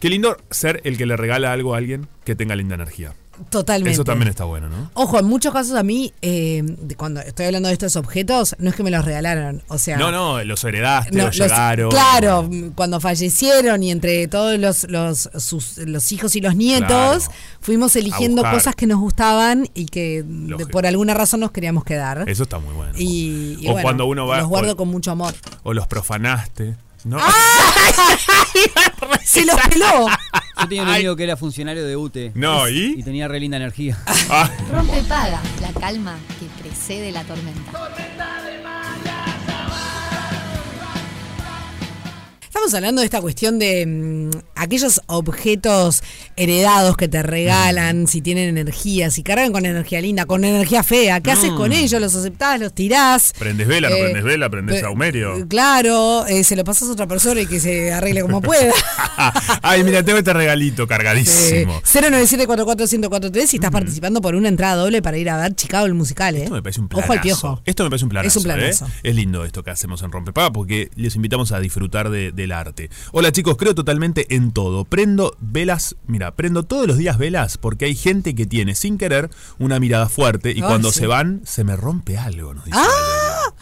Qué 0.00 0.08
lindo 0.10 0.36
ser 0.50 0.80
el 0.84 0.96
que 0.96 1.06
le 1.06 1.16
regala 1.16 1.52
algo 1.52 1.74
a 1.74 1.78
alguien 1.78 2.08
que 2.24 2.34
tenga 2.34 2.56
linda 2.56 2.74
energía. 2.74 3.14
Totalmente. 3.50 3.92
Eso 3.92 4.04
también 4.04 4.28
está 4.28 4.44
bueno, 4.44 4.68
¿no? 4.68 4.90
Ojo, 4.94 5.18
en 5.18 5.26
muchos 5.26 5.52
casos 5.52 5.74
a 5.76 5.82
mí, 5.82 6.12
eh, 6.22 6.62
cuando 6.96 7.20
estoy 7.20 7.46
hablando 7.46 7.68
de 7.68 7.72
estos 7.74 7.96
objetos, 7.96 8.54
no 8.58 8.70
es 8.70 8.76
que 8.76 8.82
me 8.82 8.90
los 8.90 9.04
regalaron. 9.04 9.62
O 9.68 9.78
sea. 9.78 9.96
No, 9.96 10.10
no, 10.12 10.42
los 10.44 10.62
heredaste, 10.64 11.16
no, 11.16 11.24
los 11.26 11.36
llegaron. 11.36 11.90
claro, 11.90 12.48
cuando 12.74 13.00
fallecieron 13.00 13.82
y 13.82 13.90
entre 13.90 14.26
todos 14.28 14.58
los, 14.58 14.84
los, 14.90 15.30
sus- 15.38 15.78
los 15.78 16.10
hijos 16.12 16.34
y 16.36 16.40
los 16.40 16.54
nietos, 16.56 16.86
Claro. 16.88 17.20
fuimos 17.60 17.94
eligiendo 17.96 18.42
cosas 18.42 18.74
que 18.74 18.86
nos 18.86 18.98
gustaban 19.00 19.68
y 19.74 19.86
que 19.86 20.22
de- 20.26 20.66
por 20.66 20.86
alguna 20.86 21.14
razón 21.14 21.40
nos 21.40 21.50
queríamos 21.52 21.84
quedar. 21.84 22.24
Eso 22.28 22.42
está 22.44 22.58
muy 22.58 22.74
bueno. 22.74 22.92
Y, 22.96 23.56
y 23.60 23.66
O 23.68 23.72
bueno, 23.72 23.82
cuando 23.82 24.06
uno 24.06 24.26
va- 24.26 24.38
los 24.38 24.48
guardo 24.48 24.72
o- 24.72 24.76
con 24.76 24.88
mucho 24.88 25.10
amor. 25.10 25.34
O 25.62 25.72
los 25.74 25.86
profanaste. 25.86 26.74
¿No? 27.04 27.18
Se 29.24 29.44
los 29.44 29.56
peló. 29.68 30.08
Yo 30.60 30.68
tenía 30.68 30.82
un 30.82 30.88
amigo 30.88 31.16
que 31.16 31.24
era 31.24 31.36
funcionario 31.36 31.86
de 31.86 31.96
UTE. 31.96 32.32
No, 32.34 32.68
¿y? 32.68 32.94
Y 32.98 33.02
tenía 33.02 33.28
re 33.28 33.40
linda 33.40 33.56
energía. 33.56 33.98
Rompe 34.70 35.02
paga, 35.02 35.40
la 35.60 35.72
calma 35.72 36.16
que 36.38 36.46
precede 36.62 37.12
la 37.12 37.24
tormenta. 37.24 37.72
Estamos 42.54 42.74
hablando 42.74 43.00
de 43.00 43.06
esta 43.06 43.22
cuestión 43.22 43.58
de 43.58 43.86
mm, 43.86 44.30
aquellos 44.56 45.00
objetos 45.06 46.02
heredados 46.36 46.98
que 46.98 47.08
te 47.08 47.22
regalan, 47.22 48.06
si 48.06 48.20
tienen 48.20 48.58
energía, 48.58 49.10
si 49.10 49.22
cargan 49.22 49.52
con 49.52 49.64
energía 49.64 50.02
linda, 50.02 50.26
con 50.26 50.44
energía 50.44 50.82
fea. 50.82 51.20
¿Qué 51.22 51.30
haces 51.32 51.50
Mm. 51.52 51.56
con 51.56 51.72
ellos? 51.72 51.98
¿Los 51.98 52.14
aceptás? 52.14 52.60
¿Los 52.60 52.74
tirás? 52.74 53.32
Prendes 53.38 53.66
vela, 53.66 53.88
no 53.88 53.96
Eh, 53.96 54.02
prendes 54.02 54.22
vela, 54.24 54.50
prendes 54.50 54.80
saumerio. 54.82 55.48
Claro, 55.48 56.26
eh, 56.26 56.44
se 56.44 56.54
lo 56.54 56.62
pasas 56.62 56.90
a 56.90 56.92
otra 56.92 57.06
persona 57.06 57.40
y 57.40 57.46
que 57.46 57.58
se 57.58 57.90
arregle 57.90 58.20
como 58.20 58.42
pueda. 58.42 58.74
Ay, 59.62 59.82
mira, 59.82 60.02
tengo 60.04 60.18
este 60.18 60.34
regalito 60.34 60.82
Eh, 60.82 60.86
cargadísimo. 60.86 61.80
097-441-1043 61.84 63.46
si 63.46 63.56
estás 63.56 63.70
participando 63.70 64.20
por 64.20 64.34
una 64.34 64.48
entrada 64.48 64.76
doble 64.76 65.00
para 65.00 65.16
ir 65.16 65.30
a 65.30 65.38
ver 65.38 65.54
Chicago 65.54 65.86
el 65.86 65.94
musical, 65.94 66.36
¿eh? 66.36 66.42
Esto 66.42 66.54
me 66.54 66.62
parece 66.62 66.82
un 66.82 66.88
planazo. 66.88 67.06
Ojo 67.06 67.12
al 67.14 67.20
piojo. 67.22 67.62
Esto 67.64 67.84
me 67.84 67.88
parece 67.88 68.04
un 68.04 68.10
planazo. 68.10 68.28
Es 68.28 68.36
un 68.36 68.42
planazo. 68.42 68.86
¿eh? 68.88 68.90
Es 69.04 69.16
lindo 69.16 69.42
esto 69.46 69.62
que 69.62 69.70
hacemos 69.70 70.02
en 70.02 70.12
Rompepaga 70.12 70.52
porque 70.52 70.90
les 70.96 71.16
invitamos 71.16 71.50
a 71.52 71.58
disfrutar 71.58 72.10
de- 72.10 72.41
del 72.42 72.52
arte. 72.52 72.90
Hola 73.12 73.32
chicos, 73.32 73.56
creo 73.56 73.74
totalmente 73.74 74.34
en 74.34 74.52
todo. 74.52 74.84
Prendo 74.84 75.36
velas, 75.40 75.96
mira, 76.06 76.34
prendo 76.34 76.62
todos 76.64 76.86
los 76.86 76.98
días 76.98 77.18
velas 77.18 77.58
porque 77.58 77.86
hay 77.86 77.94
gente 77.94 78.34
que 78.34 78.46
tiene 78.46 78.74
sin 78.74 78.98
querer 78.98 79.30
una 79.58 79.80
mirada 79.80 80.08
fuerte 80.08 80.50
y 80.50 80.60
cuando 80.60 80.92
sí. 80.92 81.00
se 81.00 81.06
van 81.06 81.40
se 81.44 81.64
me 81.64 81.76
rompe 81.76 82.18
algo, 82.18 82.54
nos 82.54 82.64
dice 82.64 82.78
¡Ah! 82.80 83.54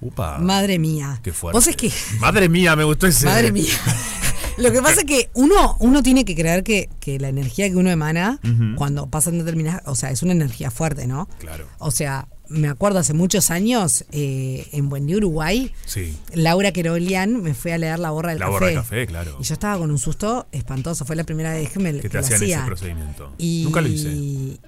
Upa. 0.00 0.38
Madre 0.38 0.80
mía. 0.80 1.20
Qué 1.22 1.32
fuerte. 1.32 1.56
Vos 1.56 1.66
es 1.68 1.76
que 1.76 1.92
Madre 2.18 2.48
mía, 2.48 2.74
me 2.74 2.82
gustó 2.82 3.06
ese. 3.06 3.24
Madre 3.26 3.52
mía. 3.52 3.72
Lo 4.58 4.70
que 4.70 4.82
pasa 4.82 5.00
es 5.00 5.06
que 5.06 5.30
uno, 5.34 5.76
uno 5.80 6.02
tiene 6.02 6.24
que 6.24 6.34
creer 6.34 6.62
que, 6.62 6.90
que 7.00 7.18
la 7.18 7.28
energía 7.28 7.70
que 7.70 7.76
uno 7.76 7.90
emana 7.90 8.38
cuando 8.76 9.08
pasan 9.08 9.38
determinadas, 9.38 9.82
o 9.86 9.94
sea, 9.94 10.10
es 10.10 10.22
una 10.22 10.32
energía 10.32 10.70
fuerte, 10.70 11.06
¿no? 11.06 11.28
Claro. 11.38 11.66
O 11.78 11.90
sea, 11.90 12.28
me 12.52 12.68
acuerdo 12.68 12.98
hace 12.98 13.12
muchos 13.14 13.50
años, 13.50 14.04
eh, 14.12 14.68
en 14.72 14.88
Buen 14.88 15.06
Día, 15.06 15.16
Uruguay, 15.16 15.72
Sí. 15.86 16.16
Laura 16.34 16.70
Querolian 16.72 17.42
me 17.42 17.54
fue 17.54 17.72
a 17.72 17.78
leer 17.78 17.98
la 17.98 18.10
borra 18.10 18.30
del 18.30 18.38
La 18.38 18.46
café. 18.46 18.52
borra 18.52 18.66
de 18.68 18.74
café, 18.74 19.06
claro. 19.06 19.36
Y 19.40 19.44
yo 19.44 19.54
estaba 19.54 19.78
con 19.78 19.90
un 19.90 19.98
susto 19.98 20.46
espantoso. 20.52 21.04
Fue 21.04 21.16
la 21.16 21.24
primera 21.24 21.52
vez 21.54 21.70
que 21.70 21.78
me 21.78 21.92
Que 21.92 22.00
que 22.02 22.08
te 22.08 22.18
lo 22.18 22.20
hacían 22.20 22.36
hacía. 22.42 22.56
ese 22.58 22.66
procedimiento. 22.66 23.32
Y 23.38 23.62
Nunca 23.64 23.80
lo 23.80 23.88
hice. 23.88 24.58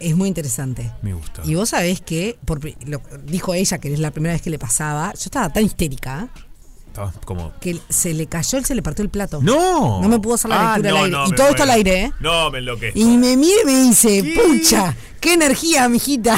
Es 0.00 0.16
muy 0.16 0.26
interesante. 0.28 0.90
Me 1.02 1.14
gusta. 1.14 1.42
Y 1.44 1.54
vos 1.54 1.68
sabés 1.68 2.00
que, 2.00 2.36
por, 2.44 2.60
lo, 2.86 3.00
dijo 3.24 3.54
ella 3.54 3.78
que 3.78 3.92
es 3.92 4.00
la 4.00 4.10
primera 4.10 4.34
vez 4.34 4.42
que 4.42 4.50
le 4.50 4.58
pasaba, 4.58 5.12
yo 5.14 5.20
estaba 5.26 5.52
tan 5.52 5.64
histérica 5.64 6.28
Estaba 6.92 7.10
como. 7.24 7.52
que 7.58 7.78
se 7.88 8.12
le 8.12 8.26
cayó, 8.26 8.62
se 8.62 8.74
le 8.74 8.82
partió 8.82 9.02
el 9.02 9.08
plato. 9.08 9.40
¡No! 9.42 10.02
No 10.02 10.08
me 10.08 10.18
pudo 10.20 10.34
hacer 10.34 10.50
la 10.50 10.74
Ah, 10.74 10.78
lectura 10.78 10.90
no, 10.90 10.96
al 10.98 11.04
aire. 11.04 11.16
no, 11.16 11.26
y 11.28 11.32
todo 11.32 11.48
esto 11.48 11.62
al 11.62 11.70
aire, 11.70 12.02
¿eh? 12.04 12.12
No, 12.20 12.50
me 12.50 12.58
enloquezco. 12.58 12.98
Y 12.98 13.04
me 13.16 13.36
mira 13.36 13.62
y 13.62 13.64
me 13.64 13.80
dice, 13.84 14.34
pucha, 14.36 14.94
qué 15.20 15.32
energía, 15.32 15.88
mijita. 15.88 16.36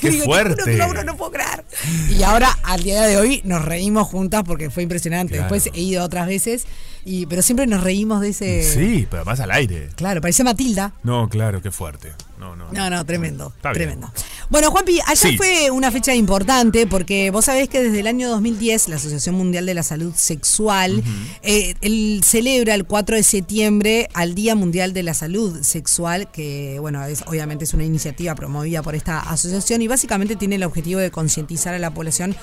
Qué 0.00 0.10
Digo, 0.10 0.24
fuerte. 0.24 0.62
que 0.64 0.76
no, 0.78 1.04
no 1.04 1.16
puedo 1.16 1.32
creer. 1.32 1.64
Y 2.08 2.22
ahora, 2.22 2.56
al 2.62 2.82
día 2.82 3.02
de 3.02 3.18
hoy, 3.18 3.42
nos 3.44 3.62
reímos 3.64 4.08
juntas 4.08 4.44
porque 4.46 4.70
fue 4.70 4.82
impresionante. 4.82 5.34
Claro. 5.36 5.52
Después 5.52 5.74
he 5.74 5.80
ido 5.82 6.02
otras 6.04 6.26
veces, 6.26 6.64
y, 7.04 7.26
pero 7.26 7.42
siempre 7.42 7.66
nos 7.66 7.82
reímos 7.84 8.20
de 8.22 8.30
ese... 8.30 8.62
Sí, 8.62 9.06
pero 9.10 9.22
además 9.22 9.40
al 9.40 9.50
aire. 9.50 9.90
Claro, 9.96 10.20
parecía 10.22 10.44
Matilda. 10.44 10.92
No, 11.02 11.28
claro, 11.28 11.60
qué 11.60 11.70
fuerte. 11.70 12.12
No, 12.38 12.54
no. 12.54 12.70
No, 12.72 12.90
no, 12.90 13.04
tremendo. 13.06 13.52
Tremendo. 13.62 14.12
Bueno, 14.50 14.70
Juanpi, 14.70 15.00
ayer 15.06 15.16
Sí. 15.32 15.36
fue 15.36 15.70
una 15.70 15.90
fecha 15.90 16.14
importante 16.14 16.86
porque 16.86 17.30
vos 17.30 17.46
sabés 17.46 17.68
que 17.68 17.82
desde 17.82 18.00
el 18.00 18.06
año 18.06 18.28
2010 18.28 18.88
la 18.88 18.96
Asociación 18.96 19.34
Mundial 19.34 19.66
de 19.66 19.74
la 19.74 19.82
Salud 19.82 20.12
Sexual 20.14 21.02
eh, 21.42 21.74
él 21.80 22.20
celebra 22.24 22.74
el 22.74 22.84
4 22.84 23.16
de 23.16 23.22
septiembre 23.22 24.08
al 24.14 24.34
Día 24.34 24.54
Mundial 24.54 24.92
de 24.92 25.02
la 25.02 25.14
Salud 25.14 25.62
Sexual, 25.62 26.30
que 26.30 26.76
bueno, 26.80 27.04
es, 27.06 27.22
obviamente 27.26 27.64
es 27.64 27.74
una 27.74 27.84
iniciativa 27.84 28.34
promovida 28.34 28.82
por 28.82 28.94
esta 28.94 29.18
asociación 29.20 29.82
y 29.82 29.88
básicamente 29.88 30.36
tiene 30.36 30.56
el 30.56 30.62
objetivo 30.64 31.00
de 31.00 31.10
concientizar 31.10 31.74
a 31.74 31.78
la 31.78 31.92
población 31.92 32.36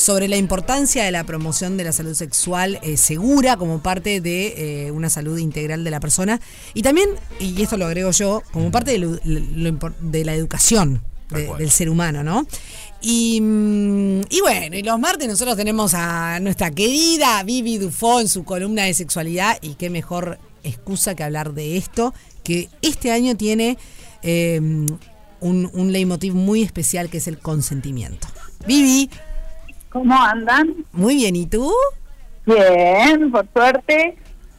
sobre 0.00 0.28
la 0.28 0.36
importancia 0.38 1.04
de 1.04 1.10
la 1.10 1.24
promoción 1.24 1.76
de 1.76 1.84
la 1.84 1.92
salud 1.92 2.14
sexual 2.14 2.78
eh, 2.82 2.96
segura 2.96 3.58
como 3.58 3.82
parte 3.82 4.22
de 4.22 4.86
eh, 4.86 4.90
una 4.92 5.10
salud 5.10 5.36
integral 5.38 5.84
de 5.84 5.90
la 5.90 6.00
persona 6.00 6.40
y 6.72 6.80
también, 6.80 7.10
y 7.38 7.60
esto 7.60 7.76
lo 7.76 7.84
agrego 7.84 8.10
yo, 8.10 8.42
como 8.50 8.70
parte 8.70 8.92
de, 8.92 8.98
lo- 8.98 9.10
lo 9.24 9.68
impor- 9.70 9.94
de 10.00 10.24
la 10.24 10.34
educación 10.34 11.02
de- 11.30 11.52
del 11.58 11.70
ser 11.70 11.90
humano, 11.90 12.22
¿no? 12.22 12.46
Y, 13.02 13.40
mm, 13.42 14.20
y 14.30 14.40
bueno, 14.40 14.76
y 14.76 14.82
los 14.82 14.98
martes 14.98 15.28
nosotros 15.28 15.54
tenemos 15.56 15.92
a 15.94 16.40
nuestra 16.40 16.70
querida 16.70 17.42
Vivi 17.42 17.76
Dufo 17.76 18.20
en 18.20 18.28
su 18.28 18.42
columna 18.44 18.84
de 18.84 18.94
sexualidad 18.94 19.58
y 19.60 19.74
qué 19.74 19.90
mejor 19.90 20.38
excusa 20.64 21.14
que 21.14 21.24
hablar 21.24 21.52
de 21.52 21.76
esto, 21.76 22.14
que 22.42 22.68
este 22.80 23.12
año 23.12 23.36
tiene 23.36 23.76
eh, 24.22 24.58
un, 25.40 25.70
un 25.72 25.92
leitmotiv 25.92 26.34
muy 26.34 26.62
especial 26.62 27.10
que 27.10 27.18
es 27.18 27.26
el 27.28 27.36
consentimiento. 27.38 28.28
Vivi. 28.66 29.10
¿Cómo 29.90 30.14
andan? 30.22 30.74
Muy 30.92 31.16
bien, 31.16 31.36
¿y 31.36 31.46
tú? 31.46 31.70
Bien, 32.46 33.30
por 33.30 33.46
suerte. 33.52 34.16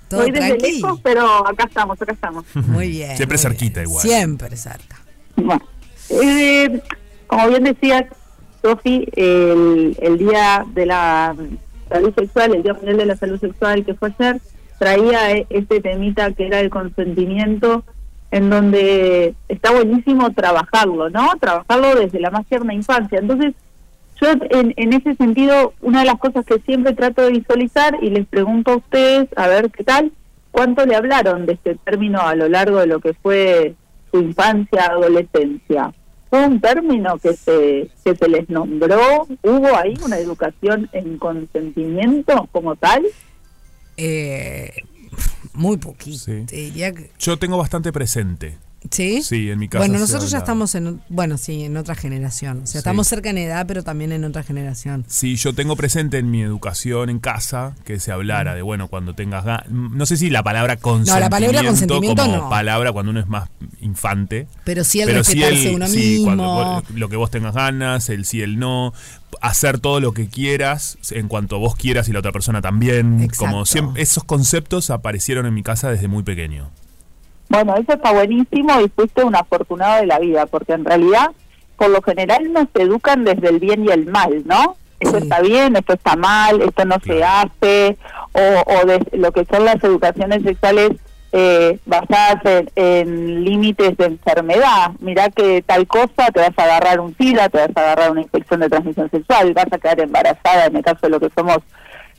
Todo 0.07 0.21
Voy 0.21 0.31
desde 0.31 0.49
tranqui. 0.57 0.81
lejos, 0.81 0.99
pero 1.01 1.47
acá 1.47 1.63
estamos, 1.67 2.01
acá 2.01 2.11
estamos. 2.11 2.45
Muy 2.67 2.89
bien. 2.89 3.15
Siempre 3.15 3.37
muy 3.37 3.41
cerquita 3.41 3.79
bien. 3.79 3.89
igual. 3.89 4.01
Siempre 4.05 4.57
cerca. 4.57 4.97
Bueno, 5.37 5.61
eh, 6.09 6.81
como 7.27 7.47
bien 7.47 7.63
decías, 7.63 8.03
Sofi, 8.61 9.07
el, 9.15 9.97
el 10.01 10.17
Día 10.17 10.65
de 10.73 10.85
la 10.85 11.35
Salud 11.89 12.13
Sexual, 12.13 12.55
el 12.55 12.63
Día 12.63 12.73
Mundial 12.73 12.97
de 12.97 13.05
la 13.05 13.15
Salud 13.15 13.39
Sexual 13.39 13.85
que 13.85 13.93
fue 13.93 14.13
ayer, 14.19 14.41
traía 14.77 15.31
eh, 15.31 15.47
este 15.49 15.79
temita 15.79 16.31
que 16.33 16.47
era 16.47 16.59
el 16.59 16.69
consentimiento, 16.69 17.83
en 18.31 18.49
donde 18.49 19.33
está 19.47 19.71
buenísimo 19.71 20.31
trabajarlo, 20.31 21.09
¿no? 21.09 21.29
Trabajarlo 21.39 21.95
desde 21.95 22.19
la 22.19 22.31
más 22.31 22.45
tierna 22.47 22.73
infancia. 22.73 23.19
Entonces, 23.19 23.53
yo 24.21 24.27
en, 24.51 24.73
en 24.77 24.93
ese 24.93 25.15
sentido, 25.15 25.73
una 25.81 25.99
de 26.01 26.05
las 26.05 26.19
cosas 26.19 26.45
que 26.45 26.59
siempre 26.59 26.93
trato 26.93 27.23
de 27.23 27.31
visualizar 27.31 27.97
y 28.01 28.09
les 28.11 28.27
pregunto 28.27 28.71
a 28.71 28.75
ustedes, 28.77 29.27
a 29.35 29.47
ver 29.47 29.71
qué 29.71 29.83
tal, 29.83 30.11
¿cuánto 30.51 30.85
le 30.85 30.95
hablaron 30.95 31.45
de 31.45 31.53
este 31.53 31.75
término 31.83 32.21
a 32.21 32.35
lo 32.35 32.47
largo 32.47 32.79
de 32.79 32.87
lo 32.87 32.99
que 32.99 33.13
fue 33.15 33.75
su 34.11 34.19
infancia, 34.21 34.85
adolescencia? 34.85 35.93
¿Fue 36.29 36.45
un 36.45 36.61
término 36.61 37.17
que 37.17 37.33
se, 37.35 37.89
que 38.05 38.15
se 38.15 38.29
les 38.29 38.49
nombró? 38.49 39.27
¿Hubo 39.43 39.75
ahí 39.75 39.93
una 40.05 40.17
educación 40.17 40.89
en 40.93 41.17
consentimiento 41.17 42.47
como 42.53 42.75
tal? 42.77 43.03
Eh, 43.97 44.71
muy 45.53 45.77
poquito. 45.77 46.31
Que- 46.47 47.11
Yo 47.19 47.37
tengo 47.37 47.57
bastante 47.57 47.91
presente. 47.91 48.57
¿Sí? 48.89 49.21
Sí, 49.21 49.51
en 49.51 49.59
mi 49.59 49.67
casa. 49.69 49.85
Bueno, 49.85 49.99
nosotros 49.99 50.31
ya 50.31 50.39
estamos 50.39 50.73
en, 50.73 51.01
bueno, 51.07 51.37
sí, 51.37 51.65
en 51.65 51.77
otra 51.77 51.93
generación. 51.93 52.61
O 52.63 52.65
sea, 52.65 52.71
Sí. 52.73 52.77
estamos 52.79 53.07
cerca 53.07 53.29
en 53.29 53.37
edad, 53.37 53.65
pero 53.67 53.83
también 53.83 54.11
en 54.11 54.23
otra 54.23 54.41
generación. 54.41 55.05
Sí, 55.07 55.35
yo 55.35 55.53
tengo 55.53 55.75
presente 55.75 56.17
en 56.17 56.31
mi 56.31 56.41
educación 56.41 57.09
en 57.11 57.19
casa 57.19 57.75
que 57.85 57.99
se 57.99 58.11
hablara 58.11 58.55
de, 58.55 58.63
bueno, 58.63 58.87
cuando 58.87 59.13
tengas 59.13 59.45
ganas. 59.45 59.69
No 59.69 60.05
sé 60.07 60.17
si 60.17 60.31
la 60.31 60.41
palabra 60.41 60.77
consentimiento, 60.77 61.19
la 61.23 61.29
palabra 61.29 61.63
consentimiento 61.63 62.23
como 62.23 62.37
no. 62.37 62.49
palabra 62.49 62.91
cuando 62.91 63.11
uno 63.11 63.19
es 63.19 63.27
más 63.27 63.49
infante. 63.81 64.47
Pero 64.63 64.83
sí 64.83 64.99
el 65.01 65.07
Pero 65.07 65.19
respetarse 65.19 65.69
el- 65.69 65.75
uno 65.75 65.87
sí, 65.87 65.97
mismo. 65.97 66.25
cuando 66.25 66.43
vos- 66.45 66.83
lo 66.89 67.07
que 67.09 67.15
vos 67.17 67.29
tengas 67.29 67.53
ganas, 67.53 68.09
el 68.09 68.25
sí, 68.25 68.41
el 68.41 68.57
no, 68.57 68.93
hacer 69.41 69.79
todo 69.79 69.99
lo 69.99 70.13
que 70.13 70.27
quieras 70.27 70.97
en 71.11 71.27
cuanto 71.27 71.59
vos 71.59 71.75
quieras 71.75 72.09
y 72.09 72.13
la 72.13 72.19
otra 72.19 72.31
persona 72.31 72.61
también. 72.61 73.29
Como 73.37 73.65
siempre, 73.67 74.01
esos 74.01 74.23
conceptos 74.23 74.89
aparecieron 74.89 75.45
en 75.45 75.53
mi 75.53 75.61
casa 75.61 75.89
desde 75.91 76.07
muy 76.07 76.23
pequeño. 76.23 76.71
Bueno, 77.51 77.75
eso 77.75 77.91
está 77.91 78.13
buenísimo 78.13 78.79
y 78.79 78.87
fuiste 78.87 79.25
un 79.25 79.35
afortunado 79.35 79.99
de 79.99 80.05
la 80.05 80.19
vida, 80.19 80.45
porque 80.45 80.71
en 80.71 80.85
realidad, 80.85 81.31
por 81.75 81.89
lo 81.89 82.01
general, 82.01 82.53
nos 82.53 82.67
educan 82.75 83.25
desde 83.25 83.49
el 83.49 83.59
bien 83.59 83.83
y 83.83 83.91
el 83.91 84.05
mal, 84.05 84.43
¿no? 84.45 84.77
Esto 85.01 85.17
está 85.17 85.41
bien, 85.41 85.75
esto 85.75 85.91
está 85.91 86.15
mal, 86.15 86.61
esto 86.61 86.85
no 86.85 86.95
se 87.03 87.21
hace, 87.21 87.97
o, 88.31 88.63
o 88.73 88.85
de 88.85 89.05
lo 89.17 89.33
que 89.33 89.43
son 89.43 89.65
las 89.65 89.83
educaciones 89.83 90.43
sexuales 90.43 90.91
eh, 91.33 91.77
basadas 91.85 92.39
en, 92.45 92.69
en 92.75 93.43
límites 93.43 93.97
de 93.97 94.05
enfermedad. 94.05 94.91
Mirá 94.99 95.29
que 95.29 95.61
tal 95.61 95.87
cosa, 95.87 96.31
te 96.33 96.39
vas 96.39 96.53
a 96.55 96.63
agarrar 96.63 97.01
un 97.01 97.13
SIDA, 97.17 97.49
te 97.49 97.57
vas 97.57 97.75
a 97.75 97.81
agarrar 97.81 98.11
una 98.11 98.21
infección 98.21 98.61
de 98.61 98.69
transmisión 98.69 99.11
sexual, 99.11 99.53
vas 99.53 99.67
a 99.69 99.77
quedar 99.77 99.99
embarazada, 99.99 100.67
en 100.67 100.77
el 100.77 100.83
caso 100.83 100.99
de 101.01 101.09
lo 101.09 101.19
que 101.19 101.29
somos 101.35 101.57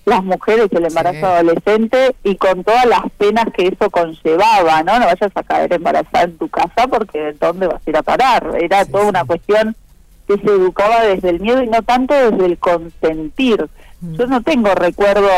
las 0.04 0.24
mujeres 0.24 0.68
el 0.72 0.86
embarazo 0.86 1.26
adolescente 1.26 2.14
y 2.24 2.36
con 2.36 2.64
todas 2.64 2.86
las 2.86 3.02
penas 3.18 3.46
que 3.56 3.68
eso 3.68 3.88
conllevaba, 3.90 4.82
¿no? 4.82 4.98
No 4.98 5.06
vayas 5.06 5.30
a 5.34 5.42
caer 5.42 5.72
embarazada 5.72 6.24
en 6.24 6.38
tu 6.38 6.48
casa 6.48 6.88
porque 6.88 7.34
¿dónde 7.40 7.68
vas 7.68 7.80
a 7.86 7.90
ir 7.90 7.96
a 7.96 8.02
parar? 8.02 8.56
Era 8.60 8.84
toda 8.84 9.06
una 9.06 9.24
cuestión 9.24 9.76
que 10.26 10.38
se 10.38 10.46
educaba 10.46 11.02
desde 11.04 11.30
el 11.30 11.40
miedo 11.40 11.62
y 11.62 11.68
no 11.68 11.82
tanto 11.82 12.14
desde 12.14 12.46
el 12.46 12.58
consentir. 12.58 13.68
Yo 14.00 14.26
no 14.26 14.42
tengo 14.42 14.74
recuerdo, 14.74 15.28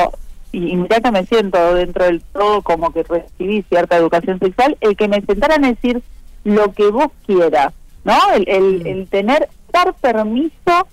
y, 0.50 0.72
y 0.72 0.76
mirá 0.76 1.00
que 1.00 1.10
me 1.10 1.26
siento 1.26 1.74
dentro 1.74 2.04
del 2.06 2.22
todo 2.22 2.62
como 2.62 2.90
que 2.92 3.02
recibí 3.02 3.62
cierta 3.68 3.96
educación 3.96 4.38
sexual, 4.38 4.78
el 4.80 4.96
que 4.96 5.08
me 5.08 5.20
sentaran 5.20 5.64
a 5.64 5.68
decir 5.68 6.02
lo 6.44 6.72
que 6.72 6.88
vos 6.88 7.08
quieras, 7.26 7.74
¿no? 8.04 8.16
El, 8.34 8.48
el, 8.48 8.86
el 8.86 9.08
tener, 9.08 9.50
dar 9.70 9.92
permiso 9.94 10.88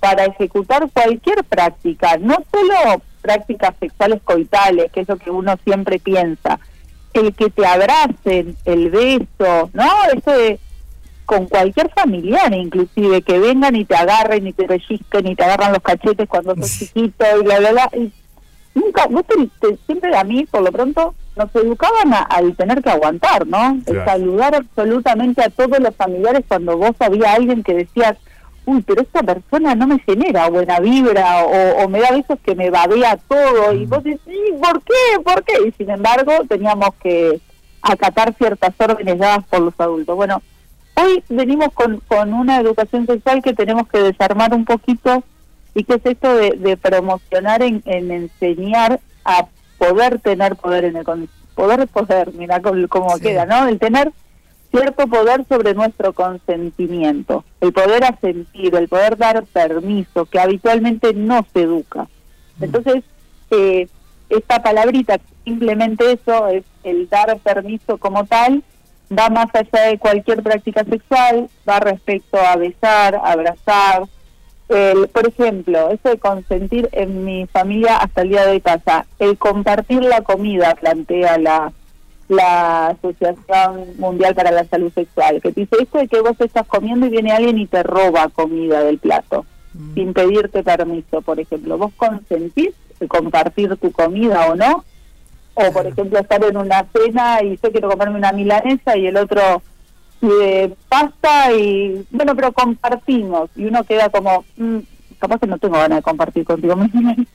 para 0.00 0.26
ejecutar 0.26 0.90
cualquier 0.92 1.42
práctica, 1.44 2.18
no 2.18 2.36
solo 2.52 3.00
prácticas 3.28 3.74
sexuales 3.80 4.20
coitales, 4.22 4.92
que 4.92 5.00
es 5.00 5.08
lo 5.08 5.16
que 5.16 5.30
uno 5.30 5.54
siempre 5.64 5.98
piensa, 5.98 6.60
el 7.14 7.34
que 7.34 7.48
te 7.48 7.64
abracen, 7.66 8.54
el 8.66 8.90
beso, 8.90 9.70
¿no? 9.72 9.88
Eso 10.14 10.30
de 10.30 10.60
con 11.24 11.46
cualquier 11.46 11.88
familiar 11.90 12.52
inclusive, 12.52 13.22
que 13.22 13.38
vengan 13.38 13.74
y 13.76 13.86
te 13.86 13.94
agarren 13.96 14.46
y 14.46 14.52
te 14.52 14.64
pellizquen 14.64 15.26
y 15.26 15.34
te 15.34 15.42
agarran 15.42 15.72
los 15.72 15.80
cachetes 15.82 16.28
cuando 16.28 16.54
sos 16.54 16.70
chiquito 16.78 17.24
y 17.40 17.44
bla, 17.44 17.58
bla, 17.60 17.72
bla. 17.72 17.90
Y 17.96 18.12
nunca, 18.74 19.06
vos 19.06 19.22
te, 19.26 19.34
te- 19.60 19.78
siempre 19.86 20.14
a 20.14 20.22
mí, 20.22 20.44
por 20.50 20.60
lo 20.62 20.70
pronto, 20.70 21.14
nos 21.36 21.48
educaban 21.54 22.12
a- 22.12 22.24
al 22.24 22.54
tener 22.56 22.82
que 22.82 22.90
aguantar, 22.90 23.46
¿no? 23.46 23.78
El 23.86 24.04
saludar 24.04 24.54
absolutamente 24.54 25.42
a 25.42 25.48
todos 25.48 25.78
los 25.80 25.96
familiares 25.96 26.42
cuando 26.46 26.76
vos 26.76 26.92
había 27.00 27.32
alguien 27.32 27.62
que 27.62 27.72
decías, 27.72 28.18
uy, 28.66 28.82
pero 28.82 29.02
esta 29.02 29.22
persona 29.22 29.74
no 29.74 29.86
me 29.86 29.98
genera 30.00 30.48
buena 30.48 30.80
vibra 30.80 31.44
o, 31.44 31.84
o 31.84 31.88
me 31.88 32.00
da 32.00 32.10
besos 32.12 32.38
que 32.44 32.54
me 32.54 32.70
babea 32.70 33.16
todo 33.28 33.72
y 33.72 33.86
vos 33.86 34.02
decís, 34.02 34.20
"¿Y 34.26 34.52
¿por 34.52 34.82
qué? 34.82 35.20
¿Por 35.22 35.44
qué? 35.44 35.54
Y 35.68 35.72
sin 35.72 35.90
embargo 35.90 36.32
teníamos 36.48 36.90
que 37.02 37.40
acatar 37.82 38.34
ciertas 38.34 38.72
órdenes 38.78 39.18
dadas 39.18 39.44
por 39.46 39.60
los 39.60 39.74
adultos. 39.78 40.16
Bueno, 40.16 40.42
hoy 40.94 41.22
venimos 41.28 41.68
con, 41.74 42.00
con 42.08 42.32
una 42.32 42.60
educación 42.60 43.06
sexual 43.06 43.42
que 43.42 43.52
tenemos 43.52 43.86
que 43.88 43.98
desarmar 43.98 44.54
un 44.54 44.64
poquito 44.64 45.22
y 45.74 45.84
que 45.84 45.94
es 45.94 46.06
esto 46.06 46.34
de, 46.34 46.52
de 46.52 46.76
promocionar 46.76 47.62
en, 47.62 47.82
en 47.84 48.10
enseñar 48.10 49.00
a 49.24 49.46
poder 49.78 50.20
tener 50.20 50.56
poder 50.56 50.84
en 50.84 50.96
el 50.96 51.04
poder 51.54 51.86
poder 51.88 52.32
mira 52.34 52.60
cómo, 52.60 52.88
cómo 52.88 53.18
queda 53.18 53.44
no 53.44 53.68
el 53.68 53.78
tener 53.78 54.12
cierto 54.74 55.06
poder 55.06 55.44
sobre 55.48 55.74
nuestro 55.74 56.12
consentimiento 56.12 57.44
el 57.60 57.72
poder 57.72 58.04
asentir 58.04 58.74
el 58.74 58.88
poder 58.88 59.16
dar 59.16 59.44
permiso 59.44 60.24
que 60.26 60.40
habitualmente 60.40 61.14
no 61.14 61.46
se 61.52 61.62
educa. 61.62 62.08
Entonces 62.60 63.04
eh, 63.50 63.88
esta 64.28 64.62
palabrita 64.62 65.20
simplemente 65.44 66.12
eso 66.12 66.48
es 66.48 66.64
el 66.82 67.08
dar 67.08 67.38
permiso 67.38 67.98
como 67.98 68.26
tal 68.26 68.64
va 69.16 69.28
más 69.28 69.46
allá 69.54 69.88
de 69.88 69.98
cualquier 69.98 70.42
práctica 70.42 70.84
sexual 70.84 71.48
va 71.68 71.78
respecto 71.80 72.38
a 72.38 72.56
besar 72.56 73.20
abrazar. 73.22 74.04
El, 74.68 75.08
por 75.08 75.28
ejemplo, 75.28 75.90
eso 75.90 76.08
de 76.08 76.18
consentir 76.18 76.88
en 76.92 77.22
mi 77.24 77.46
familia 77.46 77.98
hasta 77.98 78.22
el 78.22 78.30
día 78.30 78.46
de 78.46 78.60
pasa. 78.60 79.06
El 79.18 79.36
compartir 79.36 80.02
la 80.02 80.22
comida, 80.22 80.74
plantea 80.74 81.36
la, 81.36 81.72
la 82.34 82.88
Asociación 82.88 83.94
Mundial 83.98 84.34
para 84.34 84.50
la 84.50 84.64
Salud 84.64 84.92
Sexual, 84.92 85.40
que 85.40 85.52
te 85.52 85.62
dice 85.62 85.76
esto 85.80 85.98
de 85.98 86.08
que 86.08 86.20
vos 86.20 86.38
estás 86.40 86.66
comiendo 86.66 87.06
y 87.06 87.10
viene 87.10 87.32
alguien 87.32 87.58
y 87.58 87.66
te 87.66 87.82
roba 87.82 88.28
comida 88.28 88.82
del 88.82 88.98
plato, 88.98 89.46
sin 89.94 90.12
pedirte 90.12 90.62
permiso, 90.62 91.22
por 91.22 91.40
ejemplo. 91.40 91.78
¿Vos 91.78 91.92
consentís 91.96 92.70
de 93.00 93.08
compartir 93.08 93.76
tu 93.76 93.90
comida 93.92 94.46
o 94.46 94.54
no? 94.54 94.84
O, 95.54 95.72
por 95.72 95.86
ejemplo, 95.86 96.18
estar 96.18 96.42
en 96.44 96.56
una 96.56 96.84
cena 96.92 97.42
y 97.42 97.58
yo 97.62 97.70
quiero 97.70 97.88
comerme 97.88 98.18
una 98.18 98.32
milanesa 98.32 98.96
y 98.96 99.06
el 99.06 99.16
otro 99.16 99.62
de 100.20 100.74
pasta 100.88 101.52
y 101.52 102.06
bueno 102.10 102.34
pero 102.34 102.52
compartimos 102.52 103.50
y 103.56 103.66
uno 103.66 103.84
queda 103.84 104.08
como 104.08 104.44
mm, 104.56 104.78
capaz 105.18 105.38
que 105.40 105.46
no 105.46 105.58
tengo 105.58 105.74
ganas 105.74 105.98
de 105.98 106.02
compartir 106.02 106.44
contigo 106.44 106.76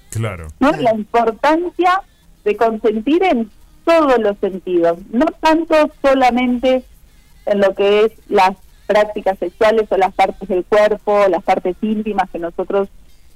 Claro. 0.10 0.48
¿no? 0.60 0.72
la 0.72 0.96
importancia 0.96 2.02
de 2.44 2.56
consentir 2.56 3.24
en 3.24 3.50
todos 3.86 4.20
los 4.20 4.38
sentidos 4.40 4.98
no 5.12 5.26
tanto 5.40 5.76
solamente 6.02 6.84
en 7.46 7.60
lo 7.60 7.74
que 7.74 8.06
es 8.06 8.12
las 8.28 8.56
prácticas 8.88 9.38
sexuales 9.40 9.88
o 9.90 9.98
las 9.98 10.14
partes 10.14 10.48
del 10.48 10.66
cuerpo 10.66 11.28
las 11.30 11.44
partes 11.44 11.76
íntimas 11.82 12.30
que 12.30 12.40
nosotros 12.40 12.90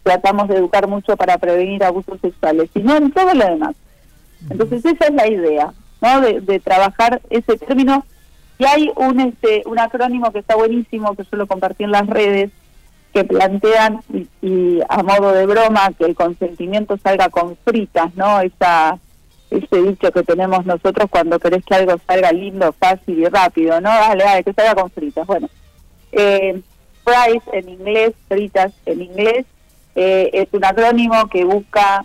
tratamos 0.04 0.48
de 0.50 0.58
educar 0.58 0.88
mucho 0.88 1.16
para 1.16 1.38
prevenir 1.38 1.84
abusos 1.84 2.20
sexuales 2.22 2.70
sino 2.74 2.96
en 2.96 3.12
todo 3.12 3.34
lo 3.34 3.46
demás. 3.46 3.76
Entonces 4.50 4.84
esa 4.86 5.06
es 5.06 5.14
la 5.14 5.28
idea 5.28 5.74
no 6.04 6.22
de, 6.22 6.42
de 6.42 6.60
trabajar 6.60 7.22
ese 7.30 7.58
término. 7.58 8.06
Y 8.60 8.66
hay 8.66 8.92
un 8.96 9.20
este 9.20 9.64
un 9.66 9.80
acrónimo 9.80 10.32
que 10.32 10.40
está 10.40 10.56
buenísimo 10.56 11.16
que 11.16 11.24
yo 11.24 11.38
lo 11.38 11.48
compartí 11.48 11.86
en 11.86 11.92
las 11.92 12.06
redes 12.08 12.52
que 13.14 13.24
plantean 13.24 14.02
y, 14.12 14.28
y 14.42 14.80
a 14.90 15.02
modo 15.04 15.32
de 15.32 15.46
broma 15.46 15.92
que 15.98 16.06
el 16.06 16.16
consentimiento 16.16 16.98
salga 16.98 17.30
con 17.30 17.56
fritas, 17.58 18.14
¿no? 18.16 18.42
Esa 18.42 19.00
ese 19.58 19.82
dicho 19.82 20.12
que 20.12 20.24
tenemos 20.24 20.66
nosotros 20.66 21.10
cuando 21.10 21.40
querés 21.40 21.64
que 21.64 21.76
algo 21.76 21.96
salga 22.08 22.32
lindo, 22.32 22.74
fácil 22.74 23.20
y 23.20 23.26
rápido, 23.26 23.80
¿no? 23.82 23.90
Dale, 23.90 24.24
dale, 24.24 24.44
que 24.44 24.54
salga 24.54 24.76
con 24.76 24.90
fritas. 24.90 25.28
Bueno, 25.28 25.50
eh, 26.12 26.62
fries 27.04 27.44
en 27.52 27.70
inglés, 27.70 28.14
fritas 28.28 28.74
en 28.86 29.02
inglés, 29.02 29.46
eh, 29.96 30.30
es 30.34 30.48
un 30.54 30.66
acrónimo 30.66 31.28
que 31.28 31.46
busca 31.46 32.04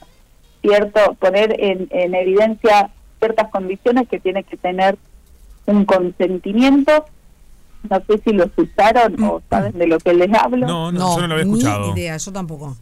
cierto 0.61 1.14
poner 1.14 1.57
en, 1.59 1.88
en 1.90 2.14
evidencia 2.14 2.90
ciertas 3.18 3.51
condiciones 3.51 4.09
que 4.09 4.20
tiene 4.20 4.44
que 4.44 4.57
tener 4.57 4.99
un 5.66 5.84
consentimiento. 5.84 7.07
No 7.88 8.03
sé 8.07 8.20
si 8.24 8.32
lo 8.32 8.44
escucharon 8.44 9.22
o 9.22 9.40
saben 9.49 9.72
de 9.78 9.86
lo 9.86 9.99
que 9.99 10.12
les 10.12 10.32
hablo. 10.34 10.66
No, 10.66 10.92
no, 10.92 11.16
yo 11.16 11.22
no 11.22 11.28
lo 11.28 11.34
había 11.34 11.46
escuchado. 11.46 11.94
Ni 11.94 12.01
idea, 12.01 12.16
yo 12.16 12.32
tampoco. 12.32 12.76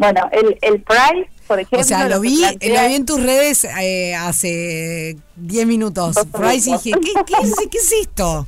Bueno, 0.00 0.28
el, 0.32 0.56
el 0.62 0.80
price, 0.80 1.28
por 1.46 1.58
ejemplo. 1.60 1.80
O 1.80 1.84
sea, 1.84 2.08
lo 2.08 2.20
vi, 2.20 2.40
plantea- 2.42 2.82
lo 2.82 2.88
vi 2.88 2.94
en 2.94 3.04
tus 3.06 3.22
redes 3.22 3.64
eh, 3.80 4.14
hace 4.14 5.16
10 5.36 5.66
minutos. 5.66 6.16
Price 6.32 6.70
y 6.70 6.72
dije, 6.72 6.90
¿qué, 6.92 7.12
qué, 7.26 7.34
es, 7.42 7.54
qué 7.70 7.78
es 7.78 7.92
esto? 8.00 8.46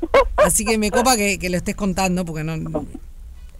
Así 0.36 0.64
que 0.64 0.78
me 0.78 0.90
copa 0.90 1.14
que, 1.16 1.38
que 1.38 1.50
lo 1.50 1.58
estés 1.58 1.76
contando 1.76 2.24
porque 2.24 2.44
no. 2.44 2.54
Pero 2.54 2.70
no 2.70 2.86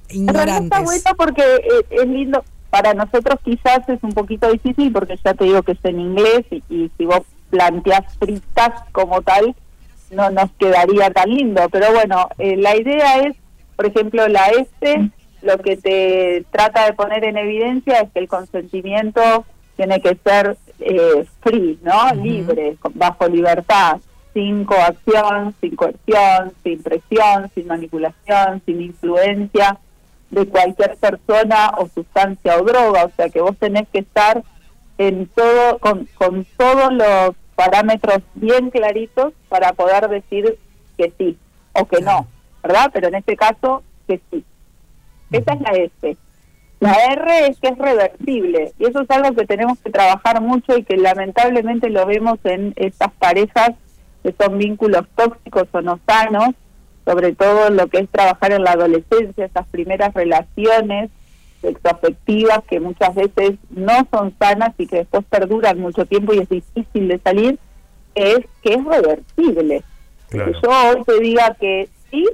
Ignorantes. 0.08 0.64
está 0.64 0.80
bueno 0.80 1.10
porque 1.18 1.42
eh, 1.42 1.86
es 1.90 2.06
lindo. 2.08 2.42
Para 2.70 2.94
nosotros 2.94 3.38
quizás 3.44 3.86
es 3.88 4.02
un 4.02 4.12
poquito 4.12 4.50
difícil 4.50 4.92
porque 4.92 5.18
ya 5.24 5.34
te 5.34 5.44
digo 5.44 5.62
que 5.62 5.72
es 5.72 5.78
en 5.84 6.00
inglés 6.00 6.46
y, 6.50 6.62
y 6.68 6.90
si 6.96 7.04
vos 7.04 7.20
planteas 7.50 8.16
fritas 8.18 8.70
como 8.92 9.20
tal, 9.22 9.54
no 10.10 10.30
nos 10.30 10.50
quedaría 10.58 11.10
tan 11.10 11.28
lindo. 11.30 11.68
Pero 11.70 11.92
bueno, 11.92 12.28
eh, 12.38 12.56
la 12.56 12.76
idea 12.76 13.20
es, 13.20 13.36
por 13.76 13.86
ejemplo, 13.86 14.26
la 14.28 14.46
S, 14.48 15.10
lo 15.42 15.58
que 15.58 15.76
te 15.76 16.44
trata 16.50 16.86
de 16.86 16.92
poner 16.94 17.24
en 17.24 17.36
evidencia 17.36 18.00
es 18.00 18.10
que 18.12 18.20
el 18.20 18.28
consentimiento 18.28 19.44
tiene 19.76 20.00
que 20.00 20.16
ser 20.24 20.56
eh, 20.80 21.26
free, 21.42 21.78
¿no? 21.82 22.12
Libre, 22.14 22.76
con- 22.80 22.92
bajo 22.94 23.28
libertad, 23.28 23.98
sin 24.32 24.64
coacción, 24.64 25.54
sin 25.60 25.76
coerción, 25.76 26.52
sin 26.62 26.82
presión, 26.82 27.50
sin 27.54 27.66
manipulación, 27.66 28.62
sin 28.66 28.80
influencia 28.82 29.78
de 30.30 30.46
cualquier 30.46 30.96
persona 30.96 31.72
o 31.78 31.86
sustancia 31.88 32.56
o 32.58 32.64
droga, 32.64 33.04
o 33.04 33.10
sea 33.16 33.28
que 33.28 33.40
vos 33.40 33.56
tenés 33.58 33.86
que 33.88 34.00
estar 34.00 34.42
en 34.98 35.26
todo 35.28 35.78
con, 35.78 36.06
con 36.16 36.44
todos 36.56 36.92
los 36.92 37.34
parámetros 37.54 38.18
bien 38.34 38.70
claritos 38.70 39.32
para 39.48 39.72
poder 39.72 40.08
decir 40.08 40.58
que 40.98 41.12
sí 41.16 41.38
o 41.74 41.86
que 41.86 42.00
no, 42.00 42.26
¿verdad? 42.62 42.90
Pero 42.92 43.08
en 43.08 43.14
este 43.16 43.36
caso 43.36 43.82
que 44.08 44.20
sí. 44.30 44.44
Esa 45.32 45.54
es 45.54 45.60
la 45.60 45.70
S. 45.70 46.16
La 46.78 46.92
R 46.92 47.48
es 47.48 47.58
que 47.58 47.68
es 47.68 47.78
reversible 47.78 48.72
y 48.78 48.84
eso 48.84 49.00
es 49.00 49.10
algo 49.10 49.34
que 49.34 49.46
tenemos 49.46 49.78
que 49.78 49.90
trabajar 49.90 50.42
mucho 50.42 50.76
y 50.76 50.84
que 50.84 50.96
lamentablemente 50.96 51.88
lo 51.88 52.04
vemos 52.04 52.38
en 52.44 52.74
estas 52.76 53.12
parejas 53.14 53.70
que 54.22 54.34
son 54.38 54.58
vínculos 54.58 55.06
tóxicos 55.14 55.68
o 55.72 55.80
no 55.80 55.98
sanos, 56.06 56.50
sobre 57.06 57.32
todo 57.32 57.70
lo 57.70 57.86
que 57.86 58.00
es 58.00 58.08
trabajar 58.10 58.52
en 58.52 58.64
la 58.64 58.72
adolescencia, 58.72 59.46
esas 59.46 59.66
primeras 59.68 60.12
relaciones 60.12 61.10
sexoafectivas 61.62 62.62
que 62.68 62.80
muchas 62.80 63.14
veces 63.14 63.54
no 63.70 64.06
son 64.10 64.34
sanas 64.38 64.74
y 64.78 64.86
que 64.86 64.98
después 64.98 65.24
perduran 65.30 65.78
mucho 65.80 66.04
tiempo 66.04 66.34
y 66.34 66.38
es 66.38 66.48
difícil 66.48 67.08
de 67.08 67.18
salir, 67.18 67.58
es 68.14 68.40
que 68.62 68.74
es 68.74 68.84
reversible. 68.84 69.82
Que 70.30 70.38
yo 70.38 70.70
hoy 70.70 71.04
te 71.04 71.20
diga 71.20 71.56
que 71.58 71.88
sí 72.10 72.26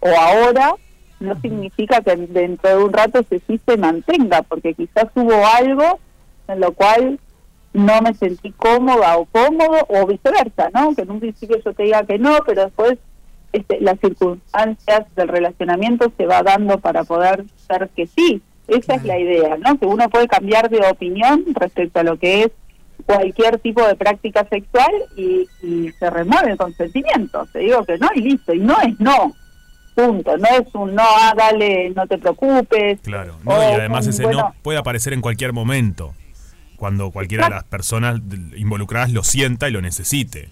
o 0.00 0.08
ahora 0.08 0.74
no 1.20 1.40
significa 1.40 2.00
que 2.00 2.16
dentro 2.16 2.70
de 2.70 2.84
un 2.84 2.92
rato 2.92 3.20
ese 3.20 3.40
sí 3.46 3.60
se 3.66 3.76
mantenga, 3.76 4.42
porque 4.42 4.74
quizás 4.74 5.06
hubo 5.14 5.46
algo 5.46 5.98
en 6.46 6.60
lo 6.60 6.72
cual 6.72 7.18
no 7.72 8.00
me 8.00 8.14
sentí 8.14 8.52
cómoda 8.52 9.18
o 9.18 9.26
cómodo 9.26 9.86
o 9.88 10.06
viceversa, 10.06 10.70
¿no? 10.72 10.94
Que 10.94 11.02
en 11.02 11.10
un 11.10 11.20
principio 11.20 11.58
yo 11.64 11.72
te 11.72 11.84
diga 11.84 12.04
que 12.04 12.18
no, 12.18 12.38
pero 12.46 12.64
después 12.64 12.98
este, 13.52 13.80
las 13.80 13.98
circunstancias 14.00 15.06
del 15.16 15.28
relacionamiento 15.28 16.12
se 16.16 16.26
va 16.26 16.42
dando 16.42 16.78
para 16.78 17.04
poder 17.04 17.44
ser 17.66 17.88
que 17.94 18.06
sí. 18.06 18.42
Esa 18.66 18.96
es 18.96 19.04
la 19.04 19.18
idea, 19.18 19.56
¿no? 19.56 19.78
Que 19.78 19.86
uno 19.86 20.08
puede 20.10 20.28
cambiar 20.28 20.68
de 20.68 20.80
opinión 20.86 21.44
respecto 21.54 22.00
a 22.00 22.02
lo 22.02 22.18
que 22.18 22.44
es 22.44 22.50
cualquier 23.06 23.58
tipo 23.58 23.86
de 23.86 23.94
práctica 23.94 24.46
sexual 24.48 24.92
y, 25.16 25.48
y 25.62 25.90
se 25.92 26.10
remueve 26.10 26.52
el 26.52 26.58
consentimiento. 26.58 27.46
Te 27.52 27.60
digo 27.60 27.82
que 27.84 27.96
no 27.96 28.08
y 28.14 28.20
listo. 28.20 28.52
Y 28.52 28.58
no 28.58 28.76
es 28.82 29.00
no. 29.00 29.34
Punto. 29.98 30.36
No 30.38 30.46
es 30.46 30.72
un 30.74 30.94
no, 30.94 31.02
ah, 31.02 31.34
dale, 31.36 31.90
no 31.90 32.06
te 32.06 32.18
preocupes. 32.18 33.00
Claro. 33.00 33.34
No, 33.42 33.50
O 33.50 33.60
y 33.60 33.74
además 33.74 34.04
un, 34.04 34.10
ese 34.10 34.22
bueno, 34.22 34.38
no 34.38 34.54
puede 34.62 34.78
aparecer 34.78 35.12
en 35.12 35.20
cualquier 35.20 35.52
momento. 35.52 36.14
Cuando 36.76 37.10
cualquiera 37.10 37.46
de 37.46 37.50
las 37.50 37.64
personas 37.64 38.20
involucradas 38.56 39.10
lo 39.10 39.24
sienta 39.24 39.68
y 39.68 39.72
lo 39.72 39.82
necesite. 39.82 40.50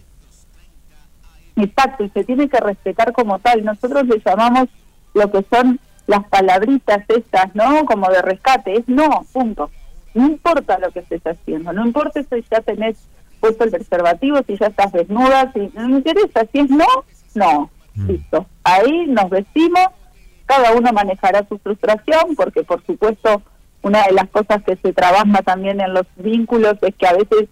Exacto, 1.54 2.02
y 2.02 2.08
se 2.08 2.24
tiene 2.24 2.48
que 2.48 2.58
respetar 2.58 3.12
como 3.12 3.38
tal. 3.38 3.64
Nosotros 3.64 4.04
le 4.08 4.20
llamamos 4.26 4.68
lo 5.14 5.30
que 5.30 5.44
son 5.48 5.78
las 6.08 6.26
palabritas 6.26 7.04
estas, 7.06 7.54
¿no? 7.54 7.84
Como 7.84 8.10
de 8.10 8.22
rescate, 8.22 8.74
es 8.74 8.88
no, 8.88 9.24
punto. 9.32 9.70
No 10.14 10.26
importa 10.26 10.76
lo 10.80 10.90
que 10.90 11.00
estés 11.00 11.22
haciendo, 11.24 11.72
no 11.72 11.86
importa 11.86 12.20
si 12.20 12.44
ya 12.50 12.60
tenés 12.62 12.96
puesto 13.38 13.62
el 13.62 13.70
preservativo, 13.70 14.38
si 14.44 14.56
ya 14.56 14.66
estás 14.66 14.90
desnuda, 14.90 15.52
si 15.52 15.70
no 15.72 15.88
me 15.88 15.98
interesa, 15.98 16.46
si 16.50 16.58
es 16.58 16.70
no, 16.70 16.86
no, 17.34 17.70
listo. 17.96 18.46
Ahí 18.64 19.06
nos 19.06 19.30
vestimos, 19.30 19.86
cada 20.44 20.72
uno 20.72 20.92
manejará 20.92 21.46
su 21.48 21.58
frustración, 21.58 22.36
porque 22.36 22.62
por 22.62 22.84
supuesto 22.84 23.42
una 23.82 24.04
de 24.04 24.12
las 24.12 24.28
cosas 24.28 24.62
que 24.64 24.76
se 24.76 24.92
trabaja 24.92 25.42
también 25.42 25.80
en 25.80 25.94
los 25.94 26.06
vínculos 26.16 26.74
es 26.82 26.94
que 26.94 27.06
a 27.06 27.12
veces 27.12 27.48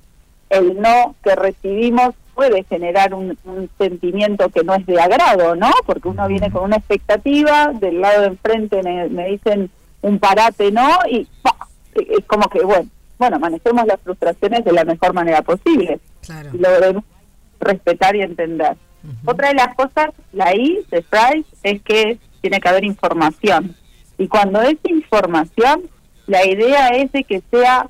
el 0.50 0.80
no 0.80 1.14
que 1.22 1.34
recibimos 1.34 2.14
puede 2.34 2.64
generar 2.64 3.14
un, 3.14 3.38
un 3.44 3.70
sentimiento 3.78 4.48
que 4.48 4.64
no 4.64 4.74
es 4.74 4.84
de 4.86 5.00
agrado, 5.00 5.54
¿no? 5.54 5.70
Porque 5.86 6.08
uno 6.08 6.26
viene 6.26 6.50
con 6.50 6.64
una 6.64 6.76
expectativa, 6.76 7.72
del 7.72 8.00
lado 8.00 8.22
de 8.22 8.26
enfrente 8.28 8.82
me, 8.82 9.08
me 9.08 9.28
dicen 9.28 9.70
un 10.02 10.18
parate, 10.18 10.72
¿no? 10.72 10.88
Y 11.08 11.26
¡pa! 11.42 11.56
es 11.94 12.24
como 12.26 12.48
que, 12.48 12.62
bueno, 12.62 12.88
bueno, 13.18 13.38
manejemos 13.38 13.86
las 13.86 14.00
frustraciones 14.00 14.64
de 14.64 14.72
la 14.72 14.84
mejor 14.84 15.14
manera 15.14 15.42
posible. 15.42 16.00
Y 16.52 16.58
lo 16.58 16.70
debemos 16.70 17.04
respetar 17.60 18.16
y 18.16 18.22
entender. 18.22 18.76
Otra 19.24 19.48
de 19.48 19.54
las 19.54 19.74
cosas, 19.74 20.10
la 20.32 20.54
I 20.54 20.80
de 20.90 21.02
Price, 21.02 21.48
es 21.62 21.82
que 21.82 22.18
tiene 22.40 22.60
que 22.60 22.68
haber 22.68 22.84
información. 22.84 23.74
Y 24.18 24.28
cuando 24.28 24.62
es 24.62 24.76
información, 24.84 25.82
la 26.26 26.46
idea 26.46 26.88
es 26.88 27.10
de 27.12 27.24
que 27.24 27.42
sea 27.50 27.88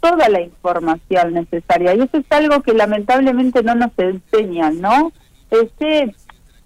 toda 0.00 0.28
la 0.28 0.40
información 0.40 1.32
necesaria. 1.34 1.94
Y 1.94 2.00
eso 2.00 2.18
es 2.18 2.26
algo 2.30 2.62
que 2.62 2.74
lamentablemente 2.74 3.62
no 3.62 3.74
nos 3.74 3.90
enseñan, 3.96 4.80
¿no? 4.80 5.12
Este, 5.50 6.14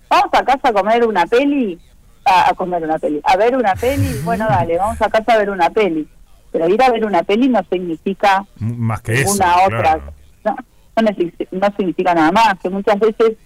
vamos 0.09 0.29
a 0.33 0.45
casa 0.45 0.69
a 0.69 0.73
comer 0.73 1.07
una 1.07 1.27
peli, 1.27 1.79
a, 2.25 2.51
a 2.51 2.55
comer 2.55 2.83
una 2.83 2.99
peli, 2.99 3.21
a 3.25 3.37
ver 3.37 3.57
una 3.57 3.75
peli, 3.75 4.09
bueno, 4.25 4.47
dale, 4.49 4.77
vamos 4.77 5.01
a 5.01 5.09
casa 5.09 5.35
a 5.35 5.39
ver 5.39 5.51
una 5.51 5.71
peli. 5.71 6.09
Pero 6.51 6.69
ir 6.69 6.83
a 6.83 6.91
ver 6.91 7.05
una 7.05 7.23
peli 7.23 7.49
no 7.49 7.61
significa 7.71 8.45
Más 8.57 9.03
que 9.03 9.13
eso. 9.21 9.25
ninguna 9.33 9.55
otra. 9.67 9.79
claro. 9.79 10.13
No, 10.45 10.57
no, 11.03 11.11
no 11.53 11.77
significa 11.77 12.15
nada 12.15 12.33
más, 12.33 12.59
que 12.61 12.71
muchas 12.71 12.99
veces 12.99 13.37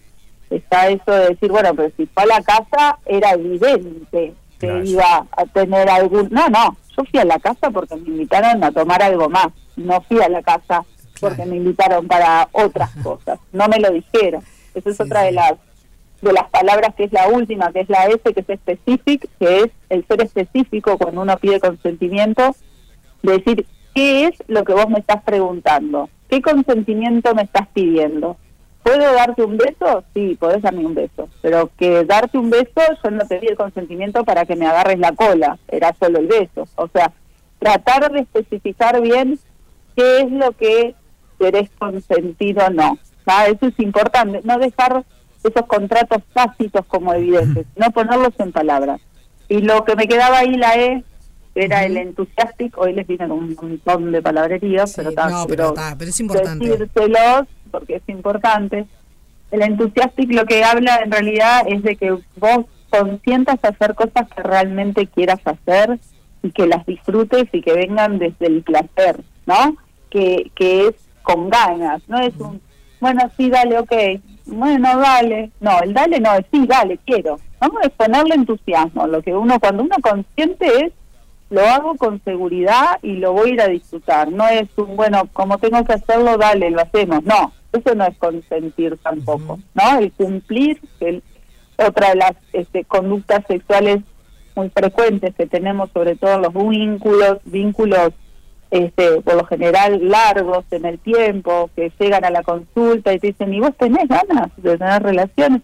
está 0.56 0.88
eso 0.88 1.10
de 1.10 1.30
decir, 1.30 1.50
bueno, 1.50 1.74
pero 1.74 1.90
si 1.96 2.06
fue 2.06 2.22
a 2.22 2.26
la 2.26 2.42
casa 2.42 2.98
era 3.06 3.32
evidente 3.32 4.34
que 4.58 4.82
iba 4.84 5.26
a 5.32 5.44
tener 5.46 5.88
algún... 5.88 6.28
No, 6.30 6.48
no, 6.48 6.76
yo 6.96 7.04
fui 7.04 7.20
a 7.20 7.24
la 7.24 7.38
casa 7.38 7.70
porque 7.70 7.96
me 7.96 8.08
invitaron 8.08 8.62
a 8.62 8.70
tomar 8.70 9.02
algo 9.02 9.28
más, 9.28 9.48
no 9.76 10.00
fui 10.02 10.20
a 10.20 10.28
la 10.28 10.42
casa 10.42 10.84
porque 11.20 11.46
me 11.46 11.56
invitaron 11.56 12.06
para 12.06 12.48
otras 12.52 12.90
cosas, 13.02 13.38
no 13.52 13.68
me 13.68 13.78
lo 13.78 13.90
dijeron. 13.90 14.42
Esa 14.74 14.90
es 14.90 15.00
otra 15.00 15.22
de 15.22 15.32
las 15.32 15.54
de 16.22 16.32
las 16.32 16.48
palabras 16.50 16.94
que 16.94 17.04
es 17.04 17.12
la 17.12 17.26
última, 17.28 17.72
que 17.72 17.80
es 17.80 17.88
la 17.88 18.06
S, 18.06 18.20
que 18.20 18.44
es 18.46 18.60
specific, 18.60 19.28
que 19.40 19.58
es 19.58 19.70
el 19.88 20.06
ser 20.06 20.22
específico 20.22 20.96
cuando 20.96 21.20
uno 21.20 21.36
pide 21.36 21.58
consentimiento, 21.58 22.54
de 23.24 23.38
decir, 23.38 23.66
¿qué 23.92 24.26
es 24.26 24.42
lo 24.46 24.62
que 24.62 24.72
vos 24.72 24.88
me 24.88 25.00
estás 25.00 25.22
preguntando? 25.24 26.08
¿Qué 26.28 26.40
consentimiento 26.40 27.34
me 27.34 27.42
estás 27.42 27.66
pidiendo? 27.74 28.36
¿Puedo 28.82 29.12
darte 29.14 29.44
un 29.44 29.56
beso? 29.56 30.04
Sí, 30.12 30.36
podés 30.38 30.62
darme 30.62 30.84
un 30.84 30.94
beso. 30.94 31.28
Pero 31.40 31.70
que 31.78 32.04
darte 32.04 32.36
un 32.38 32.50
beso, 32.50 32.80
yo 33.02 33.10
no 33.10 33.26
te 33.26 33.38
di 33.38 33.46
el 33.46 33.56
consentimiento 33.56 34.24
para 34.24 34.44
que 34.44 34.56
me 34.56 34.66
agarres 34.66 34.98
la 34.98 35.12
cola. 35.12 35.58
Era 35.68 35.94
solo 35.98 36.18
el 36.18 36.26
beso. 36.26 36.66
O 36.74 36.88
sea, 36.88 37.12
tratar 37.58 38.10
de 38.10 38.20
especificar 38.20 39.00
bien 39.00 39.38
qué 39.96 40.22
es 40.22 40.32
lo 40.32 40.52
que 40.52 40.94
querés 41.38 41.70
consentir 41.78 42.58
o 42.60 42.70
no. 42.70 42.98
¿tá? 43.24 43.46
Eso 43.46 43.66
es 43.66 43.78
importante. 43.78 44.40
No 44.42 44.58
dejar 44.58 45.04
esos 45.44 45.66
contratos 45.66 46.22
tácitos 46.32 46.84
como 46.86 47.14
evidentes. 47.14 47.66
No 47.76 47.90
ponerlos 47.92 48.32
en 48.38 48.50
palabras. 48.50 49.00
Y 49.48 49.58
lo 49.58 49.84
que 49.84 49.94
me 49.94 50.08
quedaba 50.08 50.38
ahí, 50.38 50.54
la 50.54 50.74
E, 50.76 51.04
era 51.54 51.84
el 51.84 51.96
enthusiastic. 51.96 52.76
Hoy 52.78 52.94
les 52.94 53.06
vine 53.06 53.28
con 53.28 53.38
un 53.38 53.54
montón 53.54 54.10
de 54.10 54.22
palabrerías, 54.22 54.94
pero, 54.96 55.10
no, 55.10 55.46
pero 55.46 55.68
está, 55.68 55.94
pero 55.98 56.10
es 56.10 56.20
importante. 56.20 56.66
decírselos 56.66 57.46
porque 57.72 57.96
es 57.96 58.02
importante. 58.06 58.86
El 59.50 59.62
enthusiastic 59.62 60.32
lo 60.32 60.46
que 60.46 60.62
habla 60.62 61.00
en 61.04 61.10
realidad 61.10 61.64
es 61.66 61.82
de 61.82 61.96
que 61.96 62.12
vos 62.36 62.66
consientas 62.90 63.58
hacer 63.62 63.94
cosas 63.94 64.28
que 64.34 64.42
realmente 64.42 65.08
quieras 65.08 65.40
hacer 65.44 65.98
y 66.42 66.52
que 66.52 66.68
las 66.68 66.86
disfrutes 66.86 67.48
y 67.52 67.60
que 67.60 67.72
vengan 67.72 68.18
desde 68.18 68.46
el 68.46 68.62
placer, 68.62 69.20
¿no? 69.46 69.76
Que, 70.10 70.52
que 70.54 70.88
es 70.88 70.94
con 71.22 71.50
ganas, 71.50 72.02
no 72.08 72.20
es 72.20 72.34
un, 72.36 72.60
bueno, 73.02 73.20
sí, 73.36 73.50
dale, 73.50 73.80
ok, 73.80 73.92
bueno, 74.46 74.98
dale. 74.98 75.50
No, 75.60 75.80
el 75.80 75.92
dale 75.92 76.20
no 76.20 76.34
es 76.34 76.46
sí, 76.52 76.66
dale, 76.66 76.98
quiero. 77.04 77.38
Vamos 77.60 77.84
a 77.84 77.88
ponerle 77.88 78.36
entusiasmo. 78.36 79.06
Lo 79.06 79.22
que 79.22 79.34
uno, 79.34 79.58
cuando 79.58 79.82
uno 79.82 79.96
consciente 80.00 80.86
es, 80.86 80.92
lo 81.50 81.62
hago 81.62 81.96
con 81.96 82.22
seguridad 82.24 82.98
y 83.02 83.16
lo 83.16 83.32
voy 83.32 83.50
a 83.50 83.52
ir 83.54 83.60
a 83.60 83.68
disfrutar. 83.68 84.30
No 84.30 84.46
es 84.48 84.68
un, 84.76 84.96
bueno, 84.96 85.28
como 85.32 85.58
tengo 85.58 85.84
que 85.84 85.94
hacerlo, 85.94 86.36
dale, 86.38 86.70
lo 86.70 86.80
hacemos. 86.80 87.24
No, 87.24 87.52
eso 87.72 87.94
no 87.94 88.04
es 88.06 88.16
consentir 88.18 88.98
tampoco, 89.02 89.58
¿no? 89.74 89.98
El 89.98 90.12
cumplir, 90.12 90.80
el, 91.00 91.22
otra 91.78 92.10
de 92.10 92.16
las 92.16 92.32
este, 92.52 92.84
conductas 92.84 93.44
sexuales 93.48 94.00
muy 94.54 94.68
frecuentes 94.70 95.34
que 95.34 95.46
tenemos, 95.46 95.90
sobre 95.92 96.14
todo 96.16 96.38
los 96.38 96.52
vínculos, 96.52 97.38
vínculos 97.44 98.10
este, 98.70 99.20
por 99.22 99.34
lo 99.36 99.44
general 99.44 100.08
largos 100.08 100.64
en 100.70 100.84
el 100.86 100.98
tiempo, 100.98 101.70
que 101.74 101.90
llegan 101.98 102.24
a 102.24 102.30
la 102.30 102.42
consulta 102.42 103.12
y 103.12 103.18
te 103.18 103.28
dicen, 103.28 103.52
¿y 103.54 103.60
vos 103.60 103.72
tenés 103.78 104.08
ganas 104.08 104.48
de 104.56 104.78
tener 104.78 105.02
relaciones? 105.02 105.62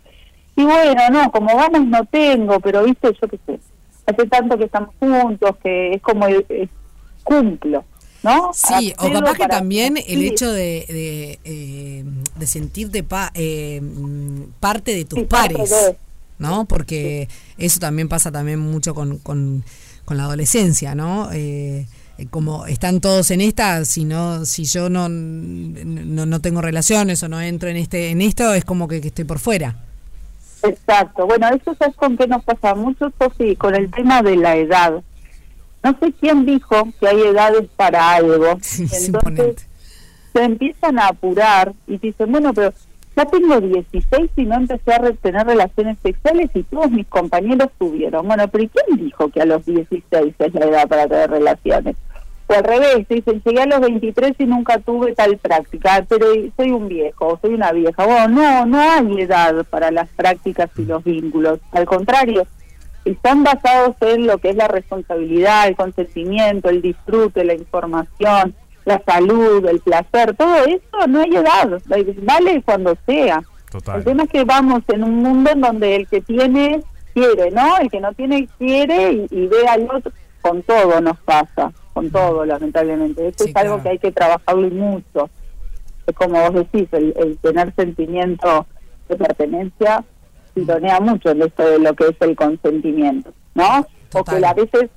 Y 0.56 0.64
bueno, 0.64 1.02
no, 1.12 1.30
como 1.30 1.56
ganas 1.56 1.86
no 1.86 2.04
tengo, 2.06 2.58
pero 2.60 2.82
viste, 2.84 3.08
yo 3.20 3.28
qué 3.28 3.38
sé, 3.46 3.60
hace 4.06 4.26
tanto 4.26 4.58
que 4.58 4.64
estamos 4.64 4.90
juntos, 4.98 5.52
que 5.62 5.92
es 5.94 6.02
como 6.02 6.26
el, 6.26 6.44
es- 6.48 6.68
cumplo, 7.24 7.84
¿no? 8.22 8.50
Sí, 8.54 8.94
o 8.98 9.12
capaz 9.12 9.34
que 9.34 9.46
también 9.46 9.96
el 9.96 10.24
hecho 10.24 10.50
de, 10.52 10.84
de, 10.88 11.38
eh, 11.44 12.04
de 12.36 12.46
sentirte 12.46 13.02
pa- 13.02 13.30
eh, 13.34 13.80
mm, 13.80 14.42
parte 14.60 14.94
de 14.94 15.04
tus 15.04 15.20
Sí, 15.20 15.24
pares, 15.26 15.72
¿no? 16.38 16.64
Porque 16.64 17.28
eso 17.58 17.80
también 17.80 18.08
pasa 18.08 18.30
también 18.32 18.58
mucho 18.60 18.94
con, 18.94 19.18
con, 19.18 19.64
con 20.04 20.16
la 20.16 20.24
adolescencia, 20.24 20.94
¿no? 20.94 21.30
Eh, 21.32 21.86
eh, 22.18 22.26
como 22.30 22.66
están 22.66 23.00
todos 23.00 23.30
en 23.30 23.40
esta, 23.40 23.84
si 23.84 24.04
no, 24.04 24.44
si 24.44 24.64
yo 24.64 24.88
no, 24.90 25.08
no, 25.08 26.26
no 26.26 26.40
tengo 26.40 26.60
relaciones 26.60 27.22
o 27.22 27.28
no 27.28 27.40
entro 27.40 27.68
en 27.68 27.76
este, 27.76 28.10
en 28.10 28.20
esto, 28.20 28.52
es 28.54 28.64
como 28.64 28.88
que, 28.88 29.00
que 29.00 29.08
estoy 29.08 29.24
por 29.24 29.38
fuera. 29.38 29.76
Exacto. 30.64 31.24
Bueno, 31.26 31.48
eso 31.48 31.76
es 31.78 31.94
con 31.94 32.16
qué 32.16 32.26
nos 32.26 32.42
pasa 32.42 32.74
mucho, 32.74 33.12
Sofi, 33.16 33.54
con 33.54 33.76
el 33.76 33.90
tema 33.92 34.22
de 34.22 34.34
la 34.36 34.56
edad. 34.56 35.02
No 35.82 35.96
sé 36.00 36.12
quién 36.20 36.44
dijo 36.44 36.88
que 37.00 37.08
hay 37.08 37.20
edades 37.22 37.68
para 37.76 38.14
algo. 38.14 38.46
Entonces 38.78 39.66
se 40.32 40.42
empiezan 40.44 40.98
a 40.98 41.08
apurar 41.08 41.72
y 41.86 41.98
dicen, 41.98 42.30
bueno, 42.30 42.52
pero 42.52 42.72
ya 43.16 43.24
tengo 43.24 43.60
16 43.60 44.30
y 44.36 44.44
no 44.44 44.56
empecé 44.56 44.92
a 44.92 44.98
re- 44.98 45.14
tener 45.14 45.46
relaciones 45.46 45.98
sexuales 46.02 46.50
y 46.54 46.62
todos 46.64 46.90
mis 46.90 47.06
compañeros 47.08 47.68
tuvieron. 47.78 48.26
Bueno, 48.26 48.46
pero 48.48 48.64
¿y 48.64 48.68
quién 48.68 48.98
dijo 49.04 49.28
que 49.30 49.40
a 49.42 49.46
los 49.46 49.64
16 49.64 50.34
es 50.38 50.54
la 50.54 50.66
edad 50.66 50.88
para 50.88 51.08
tener 51.08 51.30
relaciones? 51.30 51.96
O 52.46 52.54
al 52.54 52.64
revés, 52.64 53.06
dicen, 53.08 53.42
llegué 53.44 53.60
a 53.62 53.66
los 53.66 53.80
23 53.80 54.32
y 54.38 54.44
nunca 54.46 54.78
tuve 54.78 55.14
tal 55.14 55.36
práctica, 55.38 56.04
pero 56.08 56.26
soy 56.56 56.70
un 56.70 56.88
viejo, 56.88 57.38
soy 57.42 57.54
una 57.54 57.72
vieja. 57.72 58.06
Bueno, 58.06 58.28
no, 58.28 58.66
no 58.66 58.78
hay 58.80 59.20
edad 59.22 59.64
para 59.68 59.90
las 59.90 60.08
prácticas 60.10 60.70
y 60.78 60.84
los 60.84 61.02
vínculos. 61.04 61.58
Al 61.72 61.84
contrario, 61.86 62.46
están 63.12 63.44
basados 63.44 63.96
en 64.00 64.26
lo 64.26 64.38
que 64.38 64.50
es 64.50 64.56
la 64.56 64.68
responsabilidad, 64.68 65.68
el 65.68 65.76
consentimiento, 65.76 66.68
el 66.68 66.82
disfrute, 66.82 67.44
la 67.44 67.54
información, 67.54 68.54
la 68.84 69.02
salud, 69.04 69.64
el 69.66 69.80
placer, 69.80 70.34
todo 70.36 70.64
eso 70.64 71.06
no 71.08 71.20
hay 71.20 71.36
edad, 71.36 71.80
vale 72.22 72.62
cuando 72.62 72.96
sea. 73.06 73.42
El 73.94 74.04
tema 74.04 74.22
es 74.22 74.30
que 74.30 74.44
vamos 74.44 74.82
en 74.88 75.04
un 75.04 75.16
mundo 75.16 75.50
en 75.50 75.60
donde 75.60 75.96
el 75.96 76.08
que 76.08 76.22
tiene 76.22 76.82
quiere, 77.12 77.50
¿no? 77.50 77.76
El 77.78 77.90
que 77.90 78.00
no 78.00 78.12
tiene 78.14 78.48
quiere 78.58 79.12
y, 79.12 79.26
y 79.30 79.46
ve 79.46 79.66
al 79.68 79.88
otro, 79.94 80.10
con 80.40 80.62
todo 80.62 81.00
nos 81.00 81.18
pasa, 81.20 81.70
con 81.92 82.10
todo 82.10 82.46
lamentablemente. 82.46 83.28
Esto 83.28 83.44
es 83.44 83.56
algo 83.56 83.82
que 83.82 83.90
hay 83.90 83.98
que 83.98 84.10
trabajarlo 84.12 84.66
y 84.66 84.70
mucho. 84.70 85.28
Es 86.06 86.14
como 86.14 86.40
vos 86.40 86.54
decís, 86.54 86.88
el, 86.92 87.12
el 87.18 87.36
tener 87.38 87.74
sentimiento 87.74 88.66
de 89.08 89.16
pertenencia 89.16 90.02
tironea 90.54 91.00
mucho 91.00 91.30
en 91.30 91.42
esto 91.42 91.68
de 91.68 91.78
lo 91.78 91.94
que 91.94 92.04
es 92.08 92.16
el 92.20 92.36
consentimiento, 92.36 93.32
¿no? 93.54 93.86
O 94.14 94.24
que 94.24 94.44
a 94.44 94.54
veces 94.54 94.90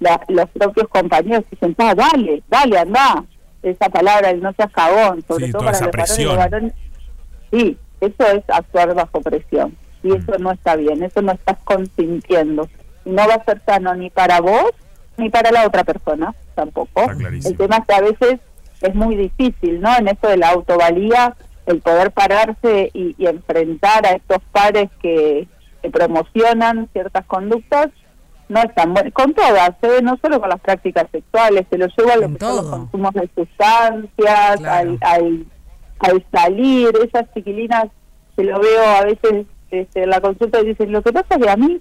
la- 0.00 0.20
los 0.28 0.48
propios 0.50 0.88
compañeros 0.88 1.44
dicen, 1.50 1.74
ah, 1.78 1.94
dale, 1.94 2.42
dale, 2.48 2.78
anda. 2.78 3.24
Esa 3.62 3.88
palabra, 3.88 4.30
el 4.30 4.42
no 4.42 4.52
seas 4.54 4.72
cagón, 4.72 5.22
sobre 5.28 5.46
Sí, 5.46 5.52
todo 5.52 5.64
para 5.64 5.72
los 5.72 5.80
varones, 5.80 5.98
los 5.98 6.16
presión. 6.16 6.36
varones. 6.36 6.72
Sí, 7.52 7.78
eso 8.00 8.26
es 8.32 8.42
actuar 8.48 8.94
bajo 8.94 9.20
presión. 9.20 9.76
Y 10.02 10.08
Mm. 10.08 10.14
eso 10.16 10.38
no 10.40 10.50
está 10.50 10.74
bien, 10.74 11.02
eso 11.04 11.22
no 11.22 11.30
estás 11.32 11.58
consintiendo. 11.64 12.68
Y 13.04 13.10
no 13.10 13.26
va 13.28 13.34
a 13.34 13.44
ser 13.44 13.62
sano 13.64 13.94
ni 13.94 14.10
para 14.10 14.40
vos 14.40 14.70
ni 15.16 15.30
para 15.30 15.52
la 15.52 15.66
otra 15.66 15.84
persona 15.84 16.34
tampoco. 16.56 17.02
El 17.10 17.56
tema 17.56 17.76
es 17.76 17.86
que 17.86 17.94
a 17.94 18.00
veces 18.00 18.40
es 18.80 18.94
muy 18.96 19.14
difícil, 19.14 19.80
¿no? 19.80 19.96
En 19.96 20.08
esto 20.08 20.26
de 20.28 20.38
la 20.38 20.48
autovalía, 20.48 21.36
el 21.66 21.80
poder 21.80 22.10
pararse 22.10 22.90
y, 22.92 23.14
y 23.18 23.26
enfrentar 23.26 24.06
a 24.06 24.12
estos 24.12 24.38
pares 24.50 24.90
que, 25.00 25.46
que 25.82 25.90
promocionan 25.90 26.88
ciertas 26.92 27.24
conductas, 27.26 27.88
no 28.48 28.60
es 28.60 28.74
tan 28.74 28.92
bueno. 28.92 29.10
Con 29.12 29.32
todas, 29.34 29.70
¿eh? 29.82 30.00
no 30.02 30.18
solo 30.20 30.40
con 30.40 30.48
las 30.48 30.60
prácticas 30.60 31.06
sexuales, 31.10 31.66
se 31.70 31.78
lo 31.78 31.86
lleva 31.86 32.12
a 32.14 32.16
lo 32.16 32.32
que 32.32 32.38
son 32.38 32.56
los 32.56 32.66
consumos 32.66 33.14
de 33.14 33.30
sustancias, 33.34 34.64
al, 34.64 34.98
al, 35.00 35.46
al 36.00 36.26
salir, 36.32 36.90
esas 37.02 37.32
chiquilinas 37.34 37.86
que 38.36 38.44
lo 38.44 38.58
veo 38.60 38.84
a 38.84 39.02
veces 39.04 39.46
este, 39.70 40.02
en 40.02 40.10
la 40.10 40.20
consulta 40.20 40.60
y 40.60 40.66
dicen, 40.66 40.92
lo 40.92 41.02
que 41.02 41.12
pasa 41.12 41.34
es 41.34 41.42
que 41.42 41.50
a 41.50 41.56
mí 41.56 41.80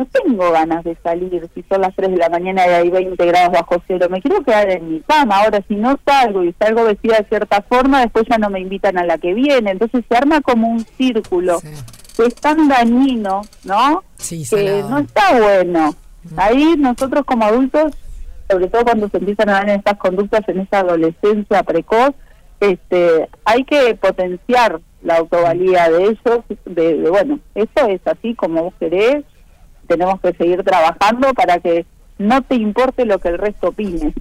no 0.00 0.06
tengo 0.06 0.50
ganas 0.50 0.82
de 0.82 0.96
salir 1.02 1.46
si 1.54 1.62
son 1.68 1.82
las 1.82 1.94
3 1.94 2.10
de 2.10 2.16
la 2.16 2.30
mañana 2.30 2.66
y 2.66 2.70
hay 2.70 2.88
20 2.88 3.26
grados 3.26 3.52
bajo 3.52 3.82
cero, 3.86 4.06
me 4.08 4.22
quiero 4.22 4.42
quedar 4.42 4.70
en 4.70 4.94
mi 4.94 5.00
cama, 5.00 5.42
ahora 5.42 5.62
si 5.68 5.74
no 5.76 5.98
salgo 6.06 6.42
y 6.42 6.54
salgo 6.58 6.84
vestida 6.84 7.18
de 7.18 7.28
cierta 7.28 7.60
forma, 7.60 8.00
después 8.00 8.24
ya 8.30 8.38
no 8.38 8.48
me 8.48 8.60
invitan 8.60 8.96
a 8.96 9.04
la 9.04 9.18
que 9.18 9.34
viene, 9.34 9.72
entonces 9.72 10.02
se 10.08 10.16
arma 10.16 10.40
como 10.40 10.68
un 10.68 10.80
círculo 10.96 11.60
que 12.16 12.26
es 12.26 12.34
tan 12.34 12.66
dañino, 12.68 13.42
¿no? 13.64 14.02
que 14.16 14.44
salado. 14.46 14.88
no 14.88 14.98
está 15.00 15.38
bueno. 15.38 15.94
Ahí 16.36 16.76
nosotros 16.78 17.24
como 17.26 17.44
adultos, 17.44 17.92
sobre 18.50 18.68
todo 18.68 18.84
cuando 18.84 19.08
se 19.10 19.18
empiezan 19.18 19.50
a 19.50 19.52
dar 19.52 19.68
en 19.68 19.78
estas 19.80 19.98
conductas 19.98 20.48
en 20.48 20.60
esa 20.60 20.80
adolescencia 20.80 21.62
precoz, 21.62 22.12
este, 22.60 23.28
hay 23.44 23.64
que 23.64 23.94
potenciar 23.96 24.80
la 25.02 25.16
autovalía 25.16 25.90
de 25.90 26.04
ellos, 26.04 26.44
de, 26.64 26.96
de, 26.96 27.10
bueno, 27.10 27.38
esto 27.54 27.86
es 27.86 28.00
así 28.06 28.34
como 28.34 28.64
vos 28.64 28.74
querés, 28.78 29.24
tenemos 29.90 30.20
que 30.20 30.32
seguir 30.34 30.62
trabajando 30.62 31.34
para 31.34 31.58
que 31.58 31.84
no 32.18 32.42
te 32.42 32.54
importe 32.54 33.04
lo 33.04 33.18
que 33.18 33.28
el 33.28 33.38
resto 33.38 33.68
opine. 33.68 34.14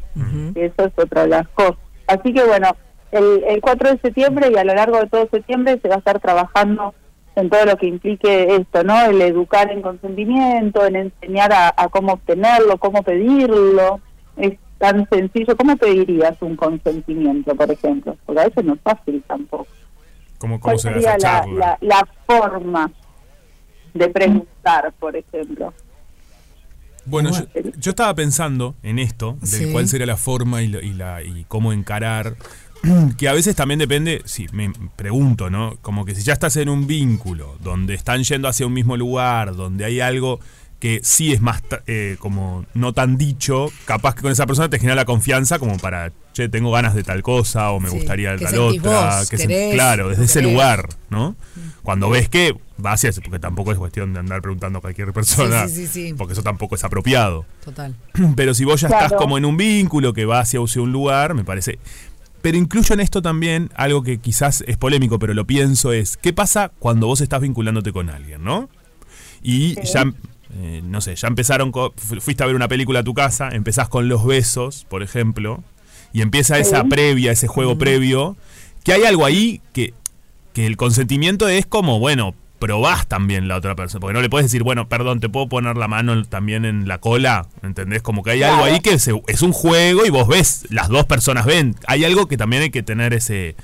Eso 0.56 0.86
es 0.86 0.92
otra 0.98 1.24
de 1.24 1.28
las 1.28 1.48
cosas. 1.50 1.78
Así 2.08 2.34
que 2.34 2.44
bueno, 2.44 2.76
el, 3.12 3.44
el 3.48 3.62
4 3.62 3.92
de 3.92 4.00
septiembre 4.00 4.50
y 4.52 4.58
a 4.58 4.64
lo 4.64 4.74
largo 4.74 5.00
de 5.00 5.08
todo 5.08 5.28
septiembre 5.30 5.80
se 5.82 5.88
va 5.88 5.96
a 5.96 6.00
estar 6.00 6.20
trabajando 6.20 6.96
en 7.36 7.50
todo 7.50 7.66
lo 7.66 7.78
que 7.78 7.86
implique 7.86 8.56
esto, 8.56 8.84
¿no? 8.84 9.00
El 9.06 9.22
educar 9.22 9.72
en 9.72 9.82
consentimiento, 9.82 10.86
en 10.86 10.96
enseñar 10.96 11.54
a, 11.54 11.74
a 11.76 11.88
cómo 11.90 12.14
obtenerlo, 12.14 12.78
cómo 12.78 13.04
pedirlo. 13.04 14.00
Es 14.38 14.58
tan 14.80 15.08
sencillo. 15.10 15.56
¿Cómo 15.56 15.78
pedirías 15.78 16.42
un 16.42 16.56
consentimiento, 16.56 17.54
por 17.56 17.70
ejemplo? 17.70 18.18
Porque 18.26 18.42
a 18.42 18.46
veces 18.46 18.66
no 18.66 18.74
es 18.74 18.82
fácil 18.82 19.24
tampoco. 19.28 19.68
¿Cómo, 20.40 20.60
cómo 20.60 20.60
¿Cuál 20.60 20.80
se 20.80 20.94
sería 20.94 21.18
la, 21.18 21.46
la, 21.54 21.78
la 21.82 22.08
forma 22.26 22.92
de 24.00 24.10
preguntar, 24.10 24.92
por 25.00 25.16
ejemplo? 25.16 25.74
Bueno, 27.06 27.32
yo, 27.32 27.46
yo 27.78 27.90
estaba 27.92 28.14
pensando 28.16 28.76
en 28.84 29.00
esto, 29.00 29.38
de 29.42 29.48
Sí. 29.48 29.72
cuál 29.72 29.88
sería 29.88 30.06
la 30.08 30.18
forma 30.18 30.62
y, 30.62 30.68
lo- 30.68 30.82
y 30.82 30.94
la, 30.94 31.24
y 31.24 31.46
cómo 31.48 31.74
encarar, 31.74 32.36
que 33.18 33.28
a 33.28 33.34
veces 33.34 33.56
también 33.56 33.80
depende, 33.80 34.22
sí, 34.26 34.48
me 34.52 34.72
pregunto, 34.96 35.50
¿no? 35.50 35.78
Como 35.82 36.06
que 36.06 36.14
si 36.16 36.22
ya 36.24 36.34
estás 36.34 36.56
en 36.58 36.70
un 36.70 36.88
vínculo, 36.88 37.56
donde 37.62 37.94
están 37.96 38.24
yendo 38.24 38.48
hacia 38.48 38.68
un 38.68 38.74
mismo 38.74 38.96
lugar, 38.96 39.56
donde 39.56 39.86
hay 39.86 40.00
algo 40.02 40.40
que 40.80 41.02
sí 41.04 41.34
es 41.34 41.42
más 41.42 41.62
eh, 41.88 42.16
como 42.20 42.66
no 42.74 42.94
tan 42.94 43.18
dicho, 43.18 43.70
capaz 43.86 44.16
que 44.16 44.22
con 44.22 44.32
esa 44.32 44.46
persona 44.48 44.70
te 44.70 44.80
genera 44.80 44.96
la 44.96 45.06
confianza 45.06 45.60
como 45.60 45.78
para, 45.78 46.12
che, 46.34 46.48
tengo 46.48 46.72
ganas 46.72 46.96
de 46.96 47.04
tal 47.04 47.22
cosa 47.22 47.72
o 47.72 47.80
me 47.82 47.90
Sí, 47.90 47.98
gustaría 47.98 48.36
¿qué 48.38 48.46
tal 48.46 48.58
otra. 48.60 49.18
vos? 49.20 49.30
que 49.30 49.38
se- 49.38 49.48
¿Querés? 49.48 49.74
claro, 49.74 50.08
desde 50.08 50.22
¿No 50.22 50.26
ese 50.26 50.42
lugar, 50.42 50.88
¿no? 51.10 51.36
Cuando 51.84 52.10
ves 52.10 52.30
que 52.30 52.56
va 52.84 52.94
hacia 52.94 53.10
eso, 53.10 53.22
porque 53.22 53.40
tampoco 53.40 53.72
es 53.74 53.78
cuestión 53.78 54.14
de 54.14 54.20
andar 54.22 54.42
preguntando 54.42 54.80
a 54.80 54.82
cualquier 54.82 55.12
persona, 55.12 55.68
sí, 55.68 55.86
sí, 55.86 55.88
sí. 55.88 56.14
porque 56.18 56.32
eso 56.34 56.44
tampoco 56.44 56.76
es 56.76 56.84
apropiado. 56.86 57.46
Total. 57.64 57.94
Pero 58.38 58.54
si 58.54 58.64
vos 58.64 58.80
ya 58.80 58.88
Claro. 58.88 59.06
estás 59.06 59.18
como 59.20 59.38
en 59.38 59.44
un 59.46 59.58
vínculo 59.58 60.14
que 60.14 60.24
va 60.26 60.40
hacia 60.40 60.62
hacia 60.64 60.82
un 60.82 60.92
lugar, 60.94 61.34
me 61.34 61.44
parece. 61.44 61.78
Pero 62.42 62.58
incluyo 62.58 62.94
en 62.94 63.02
esto 63.02 63.22
también 63.22 63.70
algo 63.76 64.02
que 64.02 64.20
quizás 64.20 64.64
es 64.66 64.78
polémico, 64.78 65.20
pero 65.20 65.34
lo 65.34 65.46
pienso 65.46 65.92
es, 65.92 66.16
¿qué 66.16 66.32
pasa 66.32 66.72
cuando 66.80 67.08
vos 67.08 67.20
estás 67.20 67.42
vinculándote 67.42 67.92
con 67.92 68.10
alguien, 68.10 68.46
no? 68.46 68.70
Y 69.42 69.76
ya, 69.86 70.06
eh, 70.56 70.82
no 70.84 71.02
sé, 71.02 71.16
ya 71.16 71.28
empezaron, 71.28 71.72
fuiste 71.96 72.44
a 72.44 72.48
ver 72.48 72.56
una 72.56 72.68
película 72.68 73.00
a 73.00 73.04
tu 73.04 73.14
casa, 73.14 73.50
empezás 73.52 73.88
con 73.90 74.08
los 74.10 74.26
besos, 74.26 74.86
por 74.90 75.04
ejemplo, 75.04 75.64
y 76.14 76.22
empieza 76.22 76.58
esa 76.60 76.84
previa, 76.86 77.32
ese 77.32 77.48
juego 77.48 77.78
previo, 77.78 78.36
que 78.84 78.94
hay 78.94 79.04
algo 79.04 79.26
ahí 79.26 79.62
que, 79.74 79.94
que 80.54 80.66
el 80.66 80.76
consentimiento 80.78 81.48
es 81.48 81.66
como, 81.66 82.00
bueno, 82.00 82.34
probás 82.58 83.08
también 83.08 83.48
la 83.48 83.56
otra 83.56 83.76
persona, 83.76 84.02
porque 84.02 84.14
no 84.16 84.22
le 84.22 84.30
puedes 84.30 84.46
decir, 84.48 84.64
bueno, 84.64 84.90
perdón, 84.90 85.20
te 85.22 85.30
puedo 85.30 85.48
poner 85.48 85.78
la 85.78 85.88
mano 85.88 86.24
también 86.26 86.66
en 86.66 86.88
la 86.88 86.98
cola, 86.98 87.48
¿entendés? 87.64 88.02
Como 88.02 88.22
que 88.24 88.32
hay 88.32 88.44
algo 88.44 88.64
ahí 88.66 88.80
que 88.82 89.00
se- 89.00 89.22
es 89.28 89.42
un 89.44 89.54
juego 89.54 90.06
y 90.06 90.10
vos 90.10 90.28
ves, 90.28 90.66
las 90.70 90.90
dos 90.90 91.06
personas 91.06 91.46
ven, 91.46 91.76
hay 91.88 92.04
algo 92.04 92.28
que 92.28 92.36
también 92.38 92.64
hay 92.64 92.70
que 92.70 92.84
tener 92.84 93.14
ese, 93.14 93.56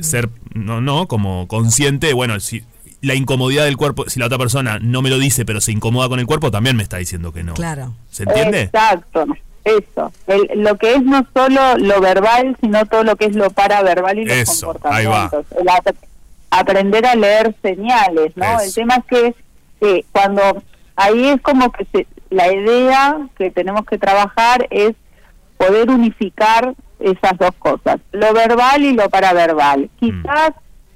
ser, 0.00 0.28
no, 0.54 0.80
no, 0.80 1.06
como 1.08 1.48
consciente, 1.48 2.12
bueno, 2.12 2.40
si 2.40 2.62
la 3.02 3.14
incomodidad 3.14 3.64
del 3.64 3.76
cuerpo, 3.76 4.04
si 4.08 4.20
la 4.20 4.26
otra 4.26 4.38
persona 4.38 4.78
no 4.80 5.00
me 5.02 5.10
lo 5.10 5.18
dice, 5.18 5.44
pero 5.44 5.60
se 5.60 5.72
incomoda 5.72 6.08
con 6.08 6.18
el 6.20 6.26
cuerpo, 6.26 6.50
también 6.50 6.76
me 6.76 6.82
está 6.82 6.98
diciendo 6.98 7.32
que 7.32 7.42
no. 7.42 7.54
Claro. 7.54 7.94
¿Se 8.10 8.24
entiende? 8.24 8.62
Exacto, 8.62 9.24
eso. 9.64 10.12
El- 10.26 10.62
lo 10.62 10.76
que 10.76 10.94
es 10.94 11.02
no 11.02 11.26
solo 11.34 11.78
lo 11.78 12.00
verbal, 12.00 12.56
sino 12.60 12.84
todo 12.86 13.04
lo 13.04 13.16
que 13.16 13.26
es 13.26 13.34
lo 13.36 13.50
paraverbal 13.50 14.18
y 14.18 14.24
los 14.26 14.36
Eso, 14.36 14.74
ahí 14.84 15.06
va. 15.06 15.30
comportamientos. 15.30 15.58
El 15.60 15.68
ap- 15.68 15.96
aprender 16.50 17.06
a 17.06 17.14
leer 17.14 17.54
señales, 17.62 18.32
¿no? 18.36 18.44
Eso. 18.60 18.64
El 18.64 18.74
tema 18.74 18.96
es 18.96 19.04
que 19.04 19.34
eh, 19.82 20.04
cuando 20.12 20.62
ahí 20.96 21.28
es 21.28 21.40
como 21.40 21.70
que 21.72 21.86
se- 21.92 22.06
la 22.30 22.52
idea 22.52 23.18
que 23.36 23.50
tenemos 23.50 23.86
que 23.86 23.98
trabajar 23.98 24.66
es 24.70 24.92
poder 25.56 25.90
unificar 25.90 26.74
esas 26.98 27.38
dos 27.38 27.52
cosas, 27.58 27.96
lo 28.12 28.32
verbal 28.34 28.82
y 28.84 28.92
lo 28.92 29.08
paraverbal. 29.08 29.88
Quizás 29.98 30.50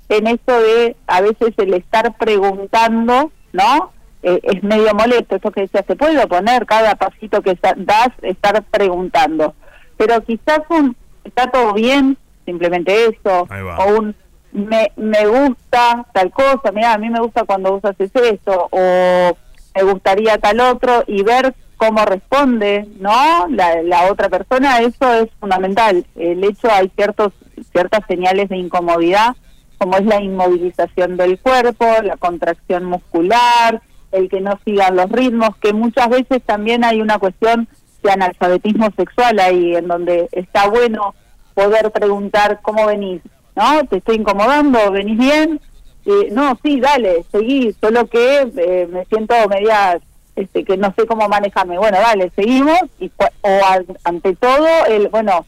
en 0.08 0.26
esto 0.26 0.60
de 0.60 0.96
a 1.06 1.20
veces 1.20 1.54
el 1.56 1.74
estar 1.74 2.16
preguntando, 2.16 3.30
¿no? 3.52 3.92
Eh, 4.22 4.40
es 4.42 4.62
medio 4.62 4.94
molesto 4.94 5.36
esto 5.36 5.50
que 5.50 5.62
decías, 5.62 5.84
se 5.86 5.96
puede 5.96 6.26
poner 6.26 6.64
cada 6.66 6.94
pasito 6.94 7.42
que 7.42 7.58
das, 7.76 8.08
estar 8.22 8.62
preguntando. 8.64 9.54
Pero 9.96 10.22
quizás 10.22 10.60
un, 10.70 10.96
está 11.24 11.50
todo 11.50 11.74
bien, 11.74 12.16
simplemente 12.44 13.06
eso, 13.06 13.46
o 13.78 13.98
un, 13.98 14.14
me, 14.52 14.92
me 14.96 15.26
gusta 15.26 16.06
tal 16.12 16.30
cosa, 16.30 16.72
mira, 16.72 16.94
a 16.94 16.98
mí 16.98 17.10
me 17.10 17.20
gusta 17.20 17.44
cuando 17.44 17.72
vos 17.72 17.84
haces 17.84 18.10
esto, 18.14 18.68
o 18.70 19.36
me 19.74 19.82
gustaría 19.82 20.38
tal 20.38 20.60
otro, 20.60 21.04
y 21.06 21.22
ver 21.22 21.54
cómo 21.76 22.04
responde, 22.04 22.88
¿no? 22.98 23.46
La, 23.50 23.82
la 23.82 24.10
otra 24.10 24.28
persona, 24.28 24.78
eso 24.78 25.12
es 25.12 25.28
fundamental. 25.38 26.06
El 26.14 26.44
hecho, 26.44 26.70
hay 26.70 26.90
ciertos 26.94 27.32
ciertas 27.72 28.00
señales 28.08 28.48
de 28.48 28.56
incomodidad, 28.56 29.36
como 29.84 29.98
es 29.98 30.06
la 30.06 30.22
inmovilización 30.22 31.18
del 31.18 31.38
cuerpo, 31.38 31.84
la 32.02 32.16
contracción 32.16 32.86
muscular, 32.86 33.82
el 34.12 34.30
que 34.30 34.40
no 34.40 34.58
sigan 34.64 34.96
los 34.96 35.12
ritmos, 35.12 35.54
que 35.58 35.74
muchas 35.74 36.08
veces 36.08 36.42
también 36.42 36.84
hay 36.84 37.02
una 37.02 37.18
cuestión 37.18 37.68
de 38.02 38.10
analfabetismo 38.10 38.88
sexual 38.96 39.38
ahí, 39.40 39.76
en 39.76 39.86
donde 39.86 40.30
está 40.32 40.68
bueno 40.70 41.14
poder 41.52 41.90
preguntar 41.90 42.60
cómo 42.62 42.86
venís, 42.86 43.20
¿no? 43.54 43.84
¿Te 43.84 43.98
estoy 43.98 44.16
incomodando? 44.16 44.90
¿Venís 44.90 45.18
bien? 45.18 45.60
Y, 46.06 46.30
no, 46.30 46.58
sí, 46.62 46.80
dale, 46.80 47.22
seguí, 47.30 47.74
solo 47.78 48.06
que 48.06 48.50
eh, 48.56 48.88
me 48.90 49.04
siento 49.04 49.34
media, 49.50 50.00
este, 50.34 50.64
que 50.64 50.78
no 50.78 50.94
sé 50.96 51.06
cómo 51.06 51.28
manejarme. 51.28 51.76
Bueno, 51.76 51.98
dale, 51.98 52.32
seguimos, 52.34 52.80
y, 52.98 53.12
o 53.18 53.60
ante 54.04 54.34
todo, 54.36 54.86
el, 54.88 55.08
bueno, 55.08 55.44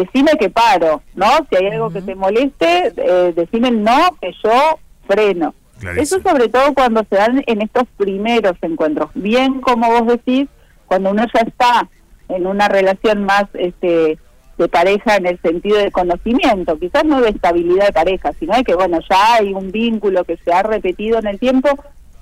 decime 0.00 0.32
que 0.38 0.50
paro, 0.50 1.02
¿no? 1.14 1.26
Si 1.48 1.56
hay 1.56 1.68
algo 1.68 1.90
que 1.90 2.02
te 2.02 2.14
moleste, 2.14 2.92
eh, 2.96 3.32
decime 3.34 3.68
el 3.68 3.82
no, 3.82 4.16
que 4.20 4.32
yo 4.42 4.78
freno. 5.06 5.54
Eso 5.96 6.20
sobre 6.22 6.48
todo 6.48 6.72
cuando 6.72 7.04
se 7.10 7.16
dan 7.16 7.42
en 7.46 7.62
estos 7.62 7.84
primeros 7.96 8.54
encuentros. 8.62 9.10
Bien, 9.14 9.60
como 9.60 9.88
vos 9.88 10.06
decís, 10.06 10.48
cuando 10.86 11.10
uno 11.10 11.24
ya 11.32 11.40
está 11.40 11.88
en 12.28 12.46
una 12.46 12.68
relación 12.68 13.24
más 13.24 13.44
este, 13.54 14.18
de 14.56 14.68
pareja 14.68 15.16
en 15.16 15.26
el 15.26 15.40
sentido 15.40 15.78
de 15.78 15.90
conocimiento, 15.90 16.78
quizás 16.78 17.04
no 17.04 17.20
de 17.20 17.30
estabilidad 17.30 17.86
de 17.86 17.92
pareja, 17.92 18.32
sino 18.38 18.56
de 18.56 18.64
que, 18.64 18.74
bueno, 18.74 18.98
ya 19.08 19.34
hay 19.34 19.52
un 19.52 19.72
vínculo 19.72 20.24
que 20.24 20.36
se 20.38 20.52
ha 20.52 20.62
repetido 20.62 21.18
en 21.18 21.26
el 21.26 21.38
tiempo. 21.38 21.68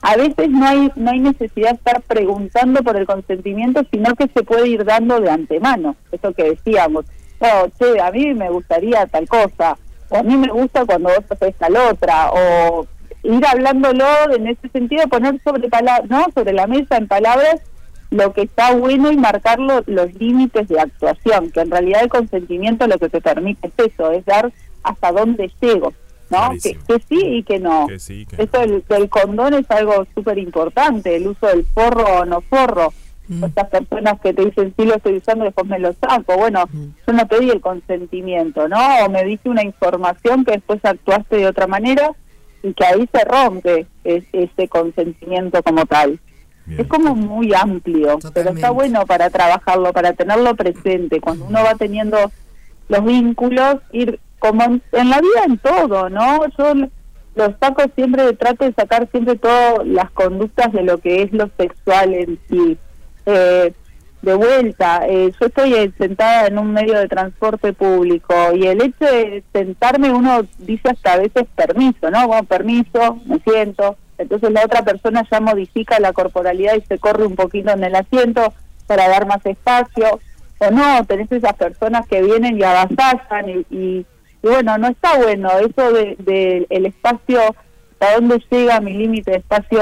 A 0.00 0.16
veces 0.16 0.50
no 0.50 0.66
hay, 0.66 0.90
no 0.96 1.12
hay 1.12 1.20
necesidad 1.20 1.70
de 1.70 1.76
estar 1.76 2.02
preguntando 2.02 2.82
por 2.82 2.96
el 2.96 3.06
consentimiento, 3.06 3.82
sino 3.92 4.14
que 4.16 4.28
se 4.34 4.42
puede 4.42 4.68
ir 4.68 4.84
dando 4.84 5.20
de 5.20 5.30
antemano. 5.30 5.94
Eso 6.10 6.32
que 6.32 6.42
decíamos, 6.42 7.04
oh, 7.42 7.68
che, 7.78 8.00
a 8.00 8.10
mí 8.10 8.32
me 8.34 8.48
gustaría 8.50 9.06
tal 9.06 9.28
cosa, 9.28 9.76
o 10.08 10.16
a 10.16 10.22
mí 10.22 10.36
me 10.36 10.48
gusta 10.48 10.84
cuando 10.84 11.08
vos 11.10 11.24
haces 11.30 11.54
tal 11.56 11.76
otra, 11.76 12.30
o 12.32 12.86
ir 13.22 13.44
hablándolo 13.46 14.04
en 14.34 14.46
ese 14.48 14.68
sentido, 14.70 15.06
poner 15.08 15.40
sobre 15.44 15.68
¿no? 16.08 16.26
sobre 16.34 16.52
la 16.52 16.66
mesa 16.66 16.96
en 16.96 17.06
palabras 17.08 17.60
lo 18.10 18.32
que 18.34 18.42
está 18.42 18.74
bueno 18.74 19.10
y 19.10 19.16
marcar 19.16 19.58
lo- 19.58 19.82
los 19.86 20.12
límites 20.14 20.68
de 20.68 20.78
actuación, 20.80 21.50
que 21.50 21.60
en 21.60 21.70
realidad 21.70 22.02
el 22.02 22.10
consentimiento 22.10 22.86
lo 22.86 22.98
que 22.98 23.08
te 23.08 23.20
permite 23.22 23.68
es 23.68 23.92
eso, 23.92 24.10
es 24.12 24.24
dar 24.26 24.52
hasta 24.82 25.12
dónde 25.12 25.50
llego, 25.62 25.94
¿no? 26.28 26.50
Que, 26.62 26.74
que 26.74 27.02
sí 27.08 27.18
y 27.38 27.42
que 27.42 27.58
no. 27.58 27.86
Que 27.86 27.98
sí, 27.98 28.26
que 28.26 28.42
Esto 28.42 28.60
del, 28.60 28.84
del 28.86 29.08
condón 29.08 29.54
es 29.54 29.70
algo 29.70 30.04
súper 30.14 30.36
importante, 30.38 31.16
el 31.16 31.28
uso 31.28 31.46
del 31.46 31.64
forro 31.72 32.04
o 32.20 32.24
no 32.26 32.42
forro. 32.42 32.92
Estas 33.46 33.68
personas 33.68 34.20
que 34.20 34.32
te 34.34 34.44
dicen, 34.44 34.74
sí 34.76 34.84
lo 34.84 34.96
estoy 34.96 35.16
usando, 35.16 35.44
después 35.44 35.66
me 35.66 35.78
lo 35.78 35.92
saco. 35.94 36.36
Bueno, 36.36 36.64
yo 37.06 37.12
no 37.12 37.26
pedí 37.28 37.50
el 37.50 37.60
consentimiento, 37.60 38.68
¿no? 38.68 38.78
O 39.04 39.08
me 39.10 39.24
diste 39.24 39.48
una 39.48 39.62
información 39.62 40.44
que 40.44 40.52
después 40.52 40.80
actuaste 40.84 41.36
de 41.36 41.46
otra 41.46 41.66
manera 41.66 42.10
y 42.62 42.72
que 42.74 42.84
ahí 42.84 43.08
se 43.12 43.24
rompe 43.24 43.86
es- 44.04 44.24
ese 44.32 44.68
consentimiento 44.68 45.62
como 45.62 45.86
tal. 45.86 46.18
Es 46.78 46.86
como 46.86 47.14
muy 47.16 47.52
amplio, 47.54 48.18
pero 48.34 48.50
está 48.50 48.70
bueno 48.70 49.04
para 49.06 49.30
trabajarlo, 49.30 49.92
para 49.92 50.12
tenerlo 50.12 50.54
presente. 50.54 51.20
Cuando 51.20 51.46
uno 51.46 51.60
va 51.64 51.74
teniendo 51.74 52.18
los 52.88 53.04
vínculos, 53.04 53.76
ir 53.92 54.20
como 54.38 54.62
en, 54.64 54.82
en 54.92 55.10
la 55.10 55.20
vida 55.20 55.44
en 55.46 55.58
todo, 55.58 56.08
¿no? 56.10 56.40
Yo 56.58 56.74
los 57.34 57.50
saco 57.60 57.82
siempre, 57.94 58.32
trato 58.34 58.64
de 58.64 58.72
sacar 58.74 59.08
siempre 59.10 59.36
todas 59.36 59.86
las 59.86 60.10
conductas 60.10 60.70
de 60.72 60.82
lo 60.82 60.98
que 60.98 61.22
es 61.22 61.32
lo 61.32 61.48
sexual 61.56 62.12
en 62.14 62.38
sí. 62.50 62.76
Eh, 63.26 63.72
de 64.22 64.34
vuelta, 64.34 65.04
eh, 65.08 65.32
yo 65.38 65.46
estoy 65.46 65.74
eh, 65.74 65.92
sentada 65.98 66.46
en 66.46 66.56
un 66.56 66.72
medio 66.72 66.96
de 66.96 67.08
transporte 67.08 67.72
público 67.72 68.34
y 68.54 68.68
el 68.68 68.80
hecho 68.80 69.04
de 69.04 69.42
sentarme 69.52 70.12
uno 70.12 70.42
dice 70.58 70.90
hasta 70.90 71.14
a 71.14 71.18
veces 71.18 71.44
permiso, 71.56 72.08
¿no? 72.08 72.28
Bueno, 72.28 72.44
permiso, 72.44 73.18
me 73.26 73.40
siento. 73.40 73.96
Entonces 74.18 74.52
la 74.52 74.64
otra 74.64 74.84
persona 74.84 75.26
ya 75.28 75.40
modifica 75.40 75.98
la 75.98 76.12
corporalidad 76.12 76.76
y 76.76 76.82
se 76.82 77.00
corre 77.00 77.26
un 77.26 77.34
poquito 77.34 77.72
en 77.72 77.82
el 77.82 77.96
asiento 77.96 78.54
para 78.86 79.08
dar 79.08 79.26
más 79.26 79.44
espacio. 79.44 80.20
O 80.58 80.70
no, 80.70 81.04
tenés 81.04 81.30
esas 81.32 81.54
personas 81.54 82.06
que 82.06 82.22
vienen 82.22 82.56
y 82.56 82.62
avasallan 82.62 83.48
y, 83.48 83.76
y, 83.76 84.06
bueno, 84.42 84.78
no 84.78 84.86
está 84.86 85.18
bueno 85.18 85.50
eso 85.58 85.92
de, 85.92 86.14
de 86.20 86.66
el 86.70 86.86
espacio, 86.86 87.40
hasta 87.92 88.14
dónde 88.14 88.40
llega 88.48 88.80
mi 88.80 88.92
límite 88.92 89.32
de 89.32 89.36
espacio 89.38 89.80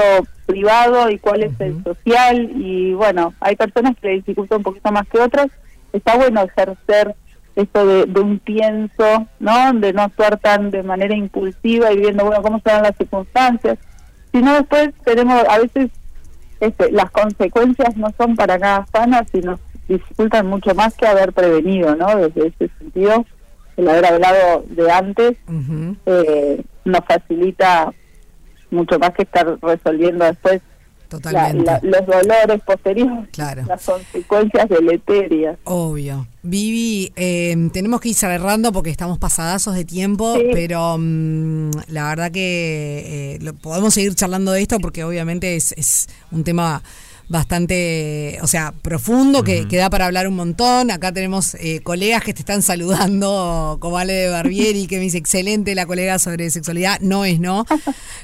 privado 0.51 1.09
y 1.09 1.17
cuál 1.17 1.43
es 1.43 1.59
el 1.59 1.83
social 1.83 2.51
y 2.55 2.93
bueno, 2.93 3.33
hay 3.39 3.55
personas 3.55 3.95
que 3.99 4.07
le 4.07 4.13
dificulta 4.15 4.57
un 4.57 4.63
poquito 4.63 4.91
más 4.91 5.07
que 5.07 5.19
otras. 5.19 5.47
Está 5.93 6.15
bueno 6.17 6.41
ejercer 6.43 7.15
esto 7.55 7.85
de, 7.85 8.05
de 8.05 8.19
un 8.19 8.39
pienso, 8.39 9.27
¿no? 9.39 9.73
De 9.73 9.93
no 9.93 10.03
actuar 10.03 10.37
tan 10.37 10.71
de 10.71 10.83
manera 10.83 11.15
impulsiva 11.15 11.91
y 11.91 11.97
viendo, 11.97 12.25
bueno, 12.25 12.41
cómo 12.41 12.61
se 12.63 12.69
dan 12.69 12.83
las 12.83 12.95
circunstancias. 12.97 13.77
Sino 14.31 14.53
después 14.53 14.91
tenemos, 15.03 15.43
a 15.49 15.59
veces 15.59 15.89
este, 16.61 16.91
las 16.91 17.11
consecuencias 17.11 17.97
no 17.97 18.13
son 18.17 18.35
para 18.35 18.57
nada 18.57 18.85
sanas 18.93 19.27
y 19.33 19.39
nos 19.39 19.59
dificultan 19.87 20.47
mucho 20.47 20.73
más 20.75 20.95
que 20.95 21.07
haber 21.07 21.33
prevenido, 21.33 21.95
¿no? 21.95 22.15
Desde 22.15 22.47
ese 22.47 22.69
sentido, 22.77 23.25
el 23.77 23.89
haber 23.89 24.05
hablado 24.05 24.63
de 24.67 24.91
antes 24.91 25.37
eh, 26.05 26.63
nos 26.85 27.05
facilita 27.05 27.91
mucho 28.71 28.97
más 28.99 29.11
que 29.11 29.23
estar 29.23 29.57
resolviendo 29.61 30.25
después 30.25 30.61
la- 31.29 31.51
los 31.83 32.05
dolores 32.05 32.61
posteriores, 32.65 33.27
Claro. 33.33 33.63
las 33.67 33.83
consecuencias 33.85 34.69
deleterias. 34.69 35.57
Obvio. 35.65 36.25
Vivi, 36.41 37.11
eh, 37.17 37.53
tenemos 37.73 37.99
que 37.99 38.09
ir 38.09 38.15
cerrando 38.15 38.71
porque 38.71 38.89
estamos 38.91 39.19
pasadazos 39.19 39.75
de 39.75 39.83
tiempo, 39.83 40.37
pero 40.53 40.95
mm, 40.97 41.71
la 41.89 42.07
verdad 42.07 42.31
que 42.31 43.35
eh, 43.35 43.39
lo- 43.41 43.53
podemos 43.55 43.93
seguir 43.93 44.15
charlando 44.15 44.53
de 44.53 44.61
esto 44.61 44.79
porque 44.79 45.03
obviamente 45.03 45.57
es, 45.57 45.73
es 45.73 46.07
un 46.31 46.45
tema 46.45 46.81
bastante, 47.31 48.37
o 48.41 48.47
sea, 48.47 48.73
profundo, 48.81 49.43
que, 49.43 49.67
que 49.67 49.77
da 49.77 49.89
para 49.89 50.05
hablar 50.05 50.27
un 50.27 50.35
montón. 50.35 50.91
Acá 50.91 51.11
tenemos 51.11 51.55
eh, 51.55 51.79
colegas 51.81 52.23
que 52.23 52.33
te 52.33 52.41
están 52.41 52.61
saludando, 52.61 53.77
como 53.79 53.97
Ale 53.97 54.13
de 54.13 54.29
Barbieri, 54.29 54.85
que 54.85 54.97
me 54.97 55.03
dice, 55.03 55.17
excelente 55.17 55.73
la 55.73 55.85
colega 55.85 56.19
sobre 56.19 56.49
sexualidad. 56.49 56.99
No 56.99 57.25
es 57.25 57.39
no. 57.39 57.65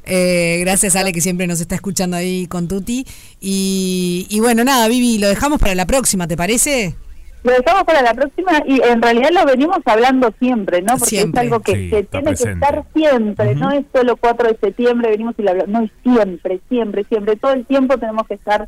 Eh, 0.10 0.60
gracias 0.62 0.96
Ale, 0.96 1.12
que 1.12 1.20
siempre 1.20 1.48
nos 1.48 1.60
está 1.60 1.76
escuchando 1.76 2.16
ahí 2.16 2.48
con 2.48 2.70
Tuti. 2.70 3.06
Y, 3.42 4.26
y 4.30 4.40
bueno, 4.40 4.64
nada, 4.64 4.88
Vivi, 4.88 5.18
lo 5.18 5.28
dejamos 5.28 5.60
para 5.60 5.76
la 5.76 5.86
próxima, 5.86 6.28
¿te 6.30 6.38
parece? 6.38 6.96
Lo 7.44 7.54
dejamos 7.54 7.84
para 7.84 8.02
la 8.02 8.14
próxima 8.14 8.64
y 8.66 8.82
en 8.82 9.02
realidad 9.02 9.30
lo 9.32 9.46
venimos 9.46 9.80
hablando 9.86 10.34
siempre, 10.40 10.82
¿no? 10.82 10.98
Porque 10.98 11.18
Siempre. 11.18 11.42
es 11.42 11.46
algo 11.46 11.62
que, 11.62 11.74
Sí, 11.74 11.90
que 11.90 12.04
tiene 12.04 12.36
que 12.36 12.44
estar 12.52 12.84
siempre, 12.94 13.56
no 13.56 13.72
es 13.72 13.86
solo 13.94 14.18
4 14.18 14.50
de 14.50 14.58
septiembre, 14.58 15.12
venimos 15.12 15.36
y 15.38 15.44
lo 15.44 15.52
hablamos, 15.52 15.72
no, 15.72 15.84
es 15.84 15.92
siempre, 16.04 16.60
siempre, 16.68 17.04
siempre, 17.06 17.36
todo 17.36 17.54
el 17.54 17.66
tiempo 17.66 17.98
tenemos 17.98 18.28
que 18.28 18.34
estar 18.34 18.68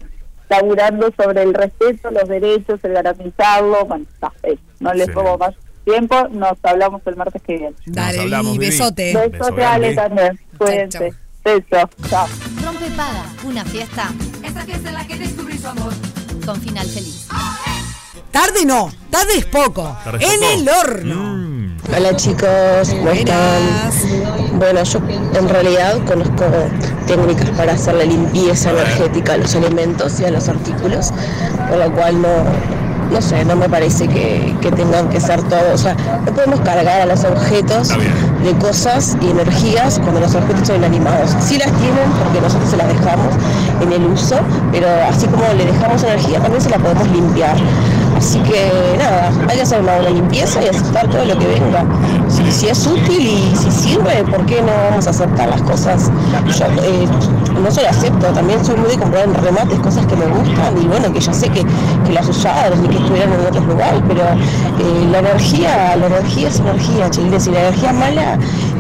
laburando 0.50 1.12
sobre 1.16 1.44
el 1.44 1.54
respeto, 1.54 2.12
los 2.12 2.28
derechos, 2.28 2.80
el 2.84 2.94
garantizarlo, 2.94 3.86
bueno, 3.86 4.06
está, 4.12 4.32
eh, 4.44 4.58
no 4.80 4.94
les 4.94 5.14
robo 5.14 5.38
más 5.38 5.54
tiempo, 5.86 6.28
nos 6.30 6.58
hablamos 6.64 7.02
el 7.06 7.16
martes 7.16 7.42
que 7.42 7.58
viene. 7.58 7.76
Dale, 7.86 8.26
Vivi, 8.26 8.58
besote. 8.58 9.16
Besote, 9.30 9.64
Ale, 9.64 9.96
también, 9.96 10.40
cuídense. 10.58 11.14
Beso, 11.44 11.90
chao. 12.10 12.28
Rompe 12.64 12.90
paga, 12.92 13.26
una 13.46 13.64
fiesta 13.66 14.10
Esa 14.44 14.62
fiesta 14.66 14.90
en 14.90 14.96
la 14.96 15.08
que 15.08 15.18
descubrí 15.18 15.58
su 15.58 15.68
amor. 15.68 15.94
con 16.46 16.60
final 16.62 16.86
feliz. 16.86 17.28
Tarde 18.32 18.64
no, 18.66 18.92
tarde 19.10 19.38
es 19.38 19.46
poco. 19.46 19.98
Tarde 20.04 20.24
en 20.24 20.40
poco. 20.40 20.54
el 20.54 20.70
horno. 20.70 21.16
Mm. 21.16 21.78
Hola 21.98 22.16
chicos, 22.16 22.90
¿cómo 22.92 23.10
están? 23.10 23.62
Bueno, 24.60 24.84
yo 24.84 25.00
en 25.34 25.50
realidad 25.50 25.98
conozco 26.06 26.46
técnicas 27.08 27.50
para 27.52 27.74
hacer 27.74 27.96
la 27.96 28.06
limpieza 28.06 28.70
energética 28.70 29.34
a 29.34 29.38
los 29.38 29.56
elementos 29.56 30.20
y 30.20 30.26
a 30.26 30.32
los 30.32 30.48
artículos, 30.48 31.12
por 31.68 31.80
lo 31.80 31.92
cual 31.94 32.22
no, 32.22 32.28
no 33.12 33.22
sé, 33.22 33.44
no 33.46 33.56
me 33.56 33.68
parece 33.68 34.08
que, 34.08 34.56
que 34.62 34.72
tengan 34.72 35.10
que 35.10 35.20
ser 35.20 35.42
todo, 35.44 35.74
o 35.74 35.78
sea, 35.78 35.96
no 36.24 36.32
podemos 36.32 36.60
cargar 36.60 37.02
a 37.02 37.06
los 37.08 37.24
objetos 37.24 37.90
de 37.90 38.54
cosas 38.60 39.18
y 39.22 39.32
energías 39.32 40.00
cuando 40.00 40.20
los 40.20 40.36
objetos 40.36 40.68
son 40.68 40.78
inanimados. 40.78 41.32
Sí 41.42 41.58
las 41.58 41.72
tienen 41.72 42.12
porque 42.24 42.42
nosotros 42.42 42.70
se 42.70 42.78
las 42.78 42.88
dejamos 42.88 43.34
en 43.82 43.92
el 43.92 44.06
uso, 44.06 44.36
pero 44.72 44.88
así 45.10 45.26
como 45.28 45.44
le 45.58 45.66
dejamos 45.66 46.04
energía 46.04 46.40
también 46.40 46.62
se 46.62 46.70
la 46.70 46.78
podemos 46.78 47.08
limpiar. 47.10 47.58
Así 48.20 48.38
que 48.40 48.70
nada, 48.98 49.32
hay 49.48 49.56
que 49.56 49.62
hacer 49.62 49.82
una 49.82 49.96
buena 49.96 50.10
limpieza 50.10 50.62
y 50.62 50.68
aceptar 50.68 51.08
todo 51.08 51.24
lo 51.24 51.40
que 51.40 51.48
venga. 51.48 51.86
Si, 52.28 52.68
es 52.68 52.86
útil 52.86 53.22
y 53.22 53.56
si 53.56 53.72
sirve, 53.72 54.26
¿por 54.26 54.46
qué 54.46 54.62
no 54.62 54.74
vamos 54.90 55.08
a 55.08 55.12
aceptar 55.12 55.48
las 55.48 55.62
cosas? 55.62 56.12
Yo 56.58 56.66
eh, 56.84 57.08
no 57.64 57.72
solo 57.72 57.88
acepto, 57.88 58.28
también 58.28 58.64
soy 58.66 58.76
muy 58.76 58.90
de 58.90 58.98
comprar 58.98 59.30
remates 59.42 59.80
cosas 59.80 60.06
que 60.06 60.18
me 60.18 60.26
gustan 60.26 60.78
y 60.82 60.86
bueno, 60.88 61.14
que 61.14 61.22
ya 61.22 61.34
sé 61.34 61.48
que, 61.48 61.64
que 62.06 62.14
las 62.14 62.28
usaron 62.28 62.84
y 62.84 62.90
que 62.90 62.98
estuvieron 62.98 63.32
en 63.34 63.40
otros 63.48 63.66
lugares, 63.66 64.02
pero 64.06 64.24
eh, 64.24 65.08
la 65.12 65.20
energía, 65.20 65.96
la 65.96 66.08
energía 66.08 66.50
es 66.50 66.60
energía, 66.60 67.10
chiles, 67.10 67.48
y 67.48 67.52
la 67.52 67.60
energía 67.62 67.94
mala 67.94 68.38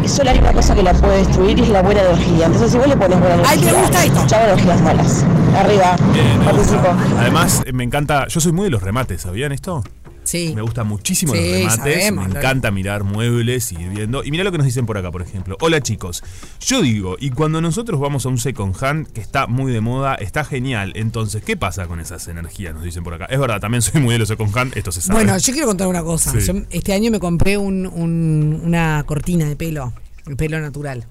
es 0.09 0.15
solo 0.15 0.29
hay 0.31 0.39
una 0.39 0.53
cosa 0.53 0.75
que 0.75 0.83
la 0.83 0.93
puede 0.93 1.17
destruir 1.17 1.59
y 1.59 1.61
es 1.63 1.69
la 1.69 1.81
buena 1.81 2.01
energía. 2.01 2.45
Entonces 2.47 2.71
si 2.71 2.77
vos 2.77 2.87
le 2.87 2.97
pones 2.97 3.19
buena 3.19 3.35
energía, 3.35 3.51
Ay, 3.51 3.65
me 3.65 3.73
gusta 3.81 4.05
esto. 4.05 4.35
energías 4.43 4.81
malas. 4.81 5.25
Arriba, 5.57 5.95
Bien, 6.13 6.39
participo. 6.43 6.87
Además, 7.19 7.61
eh, 7.65 7.73
me 7.73 7.83
encanta. 7.83 8.27
Yo 8.27 8.39
soy 8.39 8.51
muy 8.51 8.65
de 8.65 8.69
los 8.71 8.81
remates, 8.83 9.21
¿sabían 9.21 9.51
esto? 9.51 9.83
Sí. 10.29 10.53
Me 10.55 10.61
gustan 10.61 10.85
muchísimo 10.87 11.33
Sí, 11.33 11.39
los 11.39 11.51
remates. 11.51 11.75
sabemos, 11.77 12.27
me 12.29 12.37
encanta 12.37 12.69
mirar 12.69 13.03
muebles 13.03 13.71
y 13.71 13.75
ir 13.81 13.89
viendo. 13.89 14.23
Y 14.23 14.29
mira 14.29 14.43
lo 14.43 14.51
que 14.51 14.59
nos 14.59 14.65
dicen 14.67 14.85
por 14.85 14.95
acá, 14.95 15.09
por 15.11 15.23
ejemplo. 15.23 15.57
Hola 15.59 15.81
chicos. 15.81 16.23
Yo 16.59 16.83
digo, 16.83 17.15
y 17.19 17.31
cuando 17.31 17.61
nosotros 17.61 17.99
vamos 17.99 18.27
a 18.27 18.29
un 18.29 18.37
second 18.37 18.75
hand 18.83 19.07
que 19.11 19.21
está 19.21 19.47
muy 19.47 19.71
de 19.73 19.81
moda, 19.81 20.13
está 20.13 20.45
genial. 20.45 20.93
Entonces, 20.95 21.41
¿qué 21.43 21.57
pasa 21.57 21.87
con 21.87 21.99
esas 21.99 22.27
energías? 22.27 22.75
Nos 22.75 22.83
dicen 22.83 23.03
por 23.03 23.15
acá. 23.15 23.25
Es 23.25 23.39
verdad, 23.39 23.59
también 23.59 23.81
soy 23.81 24.01
muy 24.01 24.13
de 24.13 24.19
los 24.19 24.27
second 24.27 24.55
hand, 24.55 24.77
esto 24.77 24.91
se 24.91 25.01
sabe. 25.01 25.15
Bueno, 25.23 25.35
yo 25.35 25.51
quiero 25.51 25.67
contar 25.67 25.87
una 25.87 26.03
cosa. 26.03 26.31
Sí. 26.31 26.39
Yo 26.45 26.53
este 26.69 26.93
año 26.93 27.09
me 27.09 27.19
compré 27.19 27.57
un- 27.57 27.87
un- 27.87 28.61
una 28.63 29.03
cortina 29.07 29.45
de 29.45 29.55
pelo, 29.55 29.93
de 30.27 30.35
pelo 30.35 30.59
natural. 30.61 31.05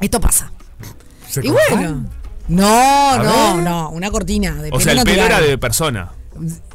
Esto 0.00 0.20
pasa. 0.20 0.52
Y 1.28 1.32
¿Second 1.32 1.54
bueno. 1.70 2.04
No, 2.48 3.10
A 3.12 3.16
no, 3.22 3.54
ver. 3.56 3.64
no, 3.64 3.88
una 3.90 4.10
cortina 4.10 4.54
de 4.56 4.68
O 4.68 4.72
pelo 4.72 4.80
sea, 4.80 4.92
el 4.92 4.98
natural. 4.98 5.16
pelo 5.16 5.26
era 5.38 5.40
de 5.40 5.56
persona. 5.56 6.12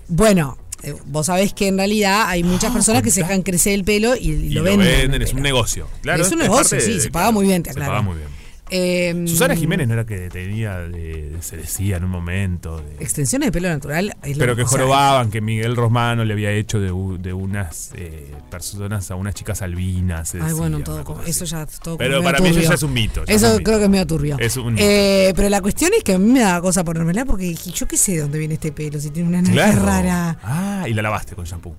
Bueno, 0.08 0.58
vos 1.06 1.26
sabés 1.26 1.54
que 1.54 1.68
en 1.68 1.78
realidad 1.78 2.26
hay 2.28 2.44
muchas 2.44 2.72
personas 2.72 3.02
que 3.04 3.12
se 3.12 3.22
dejan 3.22 3.42
crecer 3.42 3.74
el 3.74 3.84
pelo 3.84 4.16
y, 4.16 4.30
Y 4.30 4.50
lo 4.50 4.62
lo 4.62 4.70
venden. 4.70 4.88
venden, 4.88 5.22
es 5.22 5.34
un 5.34 5.42
negocio. 5.42 5.88
Claro, 6.02 6.24
es 6.24 6.32
un 6.32 6.40
negocio, 6.40 6.80
sí, 6.80 6.94
de- 6.94 7.02
se 7.02 7.12
paga 7.12 7.32
muy 7.32 7.46
bien, 7.48 7.64
te 7.64 7.70
Se 7.74 7.80
aclaro. 7.80 7.92
paga 7.94 8.02
muy 8.04 8.16
bien. 8.18 8.28
Eh, 8.70 9.24
Susana 9.28 9.56
Jiménez 9.56 9.88
no 9.88 9.94
era 9.94 10.06
que 10.06 10.30
tenía, 10.30 10.78
de- 10.80 11.36
se 11.42 11.58
decía 11.58 11.98
en 11.98 12.04
un 12.06 12.10
momento, 12.12 12.78
de- 12.82 13.04
Extensiones 13.04 13.48
de 13.48 13.52
pelo 13.52 13.70
natural. 13.70 14.16
pero 14.38 14.56
que 14.56 14.64
sea, 14.64 14.70
jorobaban 14.70 15.32
que 15.32 15.42
Miguel 15.42 15.76
Romano 15.76 16.26
le 16.26 16.34
había 16.34 16.52
hecho 16.52 16.80
de, 16.80 16.88
de 17.20 17.34
unas 17.34 17.92
eh, 17.96 18.34
personas 18.52 19.10
a 19.12 19.16
unas 19.16 19.34
chicas 19.36 19.62
albinas. 19.62 20.36
Ay, 20.36 20.54
bueno, 20.54 20.80
todo 20.82 21.04
como- 21.04 21.22
eso 21.24 21.46
ya 21.46 21.66
todo 21.82 21.98
Pero 21.98 22.22
para 22.24 22.40
medio 22.40 22.44
mí 22.44 22.50
eso 22.50 22.56
turbio. 22.60 22.70
ya 22.70 22.76
es 22.76 22.84
un 22.84 22.94
mito. 22.94 23.24
es 23.24 23.30
Eso 23.36 23.52
mito. 23.54 23.64
creo 23.64 23.78
que 23.80 23.84
es 23.86 23.90
medio 23.90 24.08
turbio. 24.08 24.38
Es 24.40 24.58
un 24.58 24.74
mito. 24.74 24.86
Eh, 24.86 25.34
pero 25.36 25.50
la 25.50 25.62
cuestión 25.62 25.92
es 25.98 26.04
que 26.04 26.14
a 26.14 26.20
mí 26.20 26.32
me 26.32 26.40
da 26.42 26.60
cosa 26.62 26.84
ponérmela 26.84 27.26
porque 27.26 27.46
dije, 27.46 27.72
yo 27.72 27.88
qué 27.88 27.98
sé 27.98 28.14
de 28.14 28.20
dónde 28.22 28.40
viene 28.40 28.56
este 28.56 28.72
pelo, 28.72 29.00
si 29.00 29.10
tiene 29.12 29.30
una 29.30 29.44
Claro. 29.50 29.84
rara. 29.86 30.38
Ah, 30.44 30.86
y 30.88 30.94
la 30.94 31.02
lavaste 31.02 31.36
con 31.36 31.46
shampoo. 31.46 31.76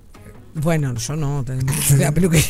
Bueno, 0.61 0.93
yo 0.95 1.15
no, 1.15 1.43
tengo 1.45 1.73
la 1.97 2.11
peluquería. 2.11 2.47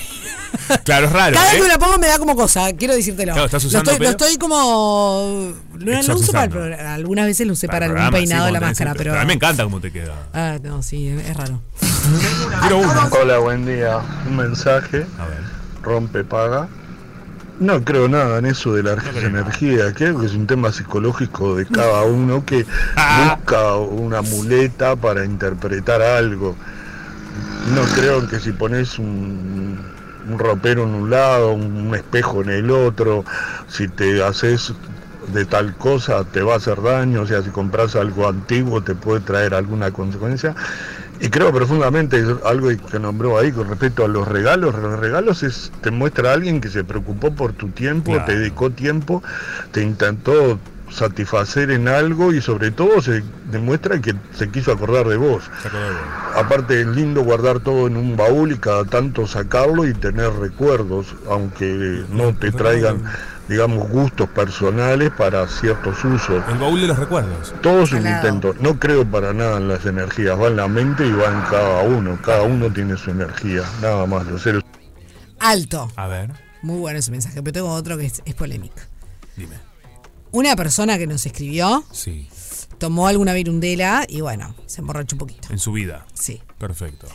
Claro, 0.83 1.07
es 1.07 1.13
raro. 1.13 1.35
Cada 1.35 1.45
vez 1.45 1.53
¿eh? 1.53 1.57
que 1.57 1.63
me 1.63 1.69
la 1.69 1.77
pongo 1.77 1.97
me 1.99 2.07
da 2.07 2.17
como 2.17 2.35
cosa, 2.35 2.73
quiero 2.73 2.95
decírtelo. 2.95 3.33
Claro, 3.33 3.45
¿estás 3.45 3.63
Lo 3.63 3.77
estoy, 3.77 3.93
lo 3.93 3.99
pelo? 3.99 4.09
estoy 4.09 4.37
como 4.37 5.53
No, 5.77 6.03
no 6.03 6.15
uso 6.15 6.31
para 6.31 6.45
el 6.45 6.49
programa. 6.49 6.93
Algunas 6.93 7.25
veces 7.25 7.45
lo 7.45 7.53
usé 7.53 7.67
para, 7.67 7.85
algún 7.85 7.97
programa, 7.97 8.17
sí, 8.17 8.23
peinado 8.23 8.45
de 8.47 8.51
la 8.51 8.59
máscara, 8.59 8.93
pero. 8.95 9.15
A 9.15 9.21
mí 9.21 9.27
me 9.27 9.33
encanta 9.33 9.63
cómo 9.63 9.79
te 9.79 9.91
queda. 9.91 10.15
Ah, 10.33 10.57
no, 10.61 10.81
sí, 10.81 11.07
es 11.07 11.37
raro. 11.37 11.61
Hola, 13.11 13.37
buen 13.39 13.65
día. 13.65 13.99
Un 14.27 14.37
mensaje. 14.37 15.05
Rompe, 15.83 16.23
paga. 16.23 16.67
No 17.59 17.83
creo 17.83 18.07
nada 18.07 18.39
en 18.39 18.45
eso 18.45 18.73
de 18.73 18.83
la 18.83 18.93
energía. 19.21 19.93
Creo 19.93 20.19
que 20.19 20.25
es 20.25 20.33
un 20.33 20.47
tema 20.47 20.71
psicológico 20.71 21.55
de 21.55 21.65
cada 21.65 22.03
uno 22.03 22.45
que 22.45 22.65
busca 23.37 23.75
una 23.75 24.21
muleta 24.21 24.95
para 24.95 25.25
interpretar 25.25 26.01
algo. 26.01 26.55
No 27.73 27.81
creo 27.95 28.27
que 28.27 28.39
si 28.39 28.51
pones 28.51 28.99
un, 28.99 29.77
un 30.29 30.39
ropero 30.39 30.83
en 30.83 30.95
un 30.95 31.09
lado, 31.09 31.53
un 31.53 31.93
espejo 31.95 32.41
en 32.41 32.49
el 32.49 32.71
otro, 32.71 33.23
si 33.67 33.87
te 33.87 34.23
haces 34.23 34.73
de 35.33 35.45
tal 35.45 35.75
cosa 35.75 36.23
te 36.23 36.41
va 36.41 36.53
a 36.53 36.57
hacer 36.57 36.81
daño, 36.81 37.21
o 37.21 37.27
sea, 37.27 37.43
si 37.43 37.49
compras 37.49 37.95
algo 37.95 38.27
antiguo 38.27 38.81
te 38.81 38.95
puede 38.95 39.19
traer 39.19 39.53
alguna 39.53 39.91
consecuencia. 39.91 40.55
Y 41.21 41.27
creo 41.29 41.51
profundamente 41.51 42.23
algo 42.45 42.69
que 42.89 42.97
nombró 42.97 43.37
ahí 43.37 43.51
con 43.51 43.67
respecto 43.67 44.05
a 44.05 44.07
los 44.07 44.25
regalos. 44.25 44.73
Los 44.73 44.97
regalos 44.99 45.43
es, 45.43 45.69
te 45.81 45.91
muestra 45.91 46.31
a 46.31 46.33
alguien 46.33 46.61
que 46.61 46.69
se 46.69 46.85
preocupó 46.85 47.31
por 47.35 47.51
tu 47.51 47.67
tiempo, 47.69 48.11
Claro. 48.13 48.25
te 48.25 48.39
dedicó 48.39 48.69
tiempo, 48.69 49.21
te 49.73 49.83
intentó 49.83 50.57
satisfacer 50.91 51.71
en 51.71 51.87
algo 51.87 52.33
y 52.33 52.41
sobre 52.41 52.71
todo 52.71 53.01
se 53.01 53.23
demuestra 53.51 53.99
que 53.99 54.15
se 54.33 54.49
quiso 54.49 54.71
acordar 54.71 55.07
de 55.07 55.17
vos. 55.17 55.43
Aparte 56.35 56.81
es 56.81 56.87
lindo 56.87 57.23
guardar 57.23 57.59
todo 57.59 57.87
en 57.87 57.97
un 57.97 58.15
baúl 58.15 58.51
y 58.51 58.57
cada 58.57 58.85
tanto 58.85 59.27
sacarlo 59.27 59.87
y 59.87 59.93
tener 59.93 60.31
recuerdos, 60.33 61.07
aunque 61.29 62.03
no 62.09 62.33
te 62.33 62.51
traigan, 62.51 63.03
digamos, 63.47 63.89
gustos 63.89 64.29
personales 64.29 65.11
para 65.11 65.47
ciertos 65.47 66.03
usos. 66.03 66.43
El 66.49 66.57
baúl 66.57 66.81
de 66.81 66.87
los 66.87 66.97
recuerdos. 66.97 67.53
Todo 67.61 67.83
es 67.83 67.91
un 67.91 68.07
intento. 68.07 68.55
No 68.59 68.79
creo 68.79 69.05
para 69.05 69.33
nada 69.33 69.57
en 69.57 69.67
las 69.67 69.85
energías, 69.85 70.39
va 70.39 70.47
en 70.47 70.55
la 70.55 70.67
mente 70.67 71.05
y 71.05 71.11
va 71.11 71.25
en 71.25 71.41
cada 71.49 71.83
uno. 71.83 72.17
Cada 72.23 72.43
uno 72.43 72.71
tiene 72.71 72.97
su 72.97 73.11
energía, 73.11 73.63
nada 73.81 74.05
más. 74.05 74.25
Los 74.27 74.41
seres 74.41 74.63
Alto. 75.39 75.89
A 75.95 76.07
ver. 76.07 76.31
Muy 76.61 76.79
bueno 76.79 76.99
ese 76.99 77.11
mensaje, 77.11 77.41
pero 77.41 77.53
tengo 77.53 77.69
otro 77.69 77.97
que 77.97 78.05
es, 78.05 78.21
es 78.25 78.35
polémico. 78.35 78.75
Dime. 79.37 79.68
Una 80.31 80.55
persona 80.55 80.97
que 80.97 81.07
nos 81.07 81.25
escribió 81.25 81.83
Sí. 81.91 82.27
tomó 82.77 83.07
alguna 83.07 83.33
virundela 83.33 84.05
y 84.07 84.21
bueno, 84.21 84.55
se 84.67 84.81
emborrachó 84.81 85.15
un 85.15 85.19
poquito. 85.19 85.47
En 85.51 85.59
su 85.59 85.71
vida. 85.71 86.05
Sí. 86.13 86.41
Perfecto. 86.57 87.07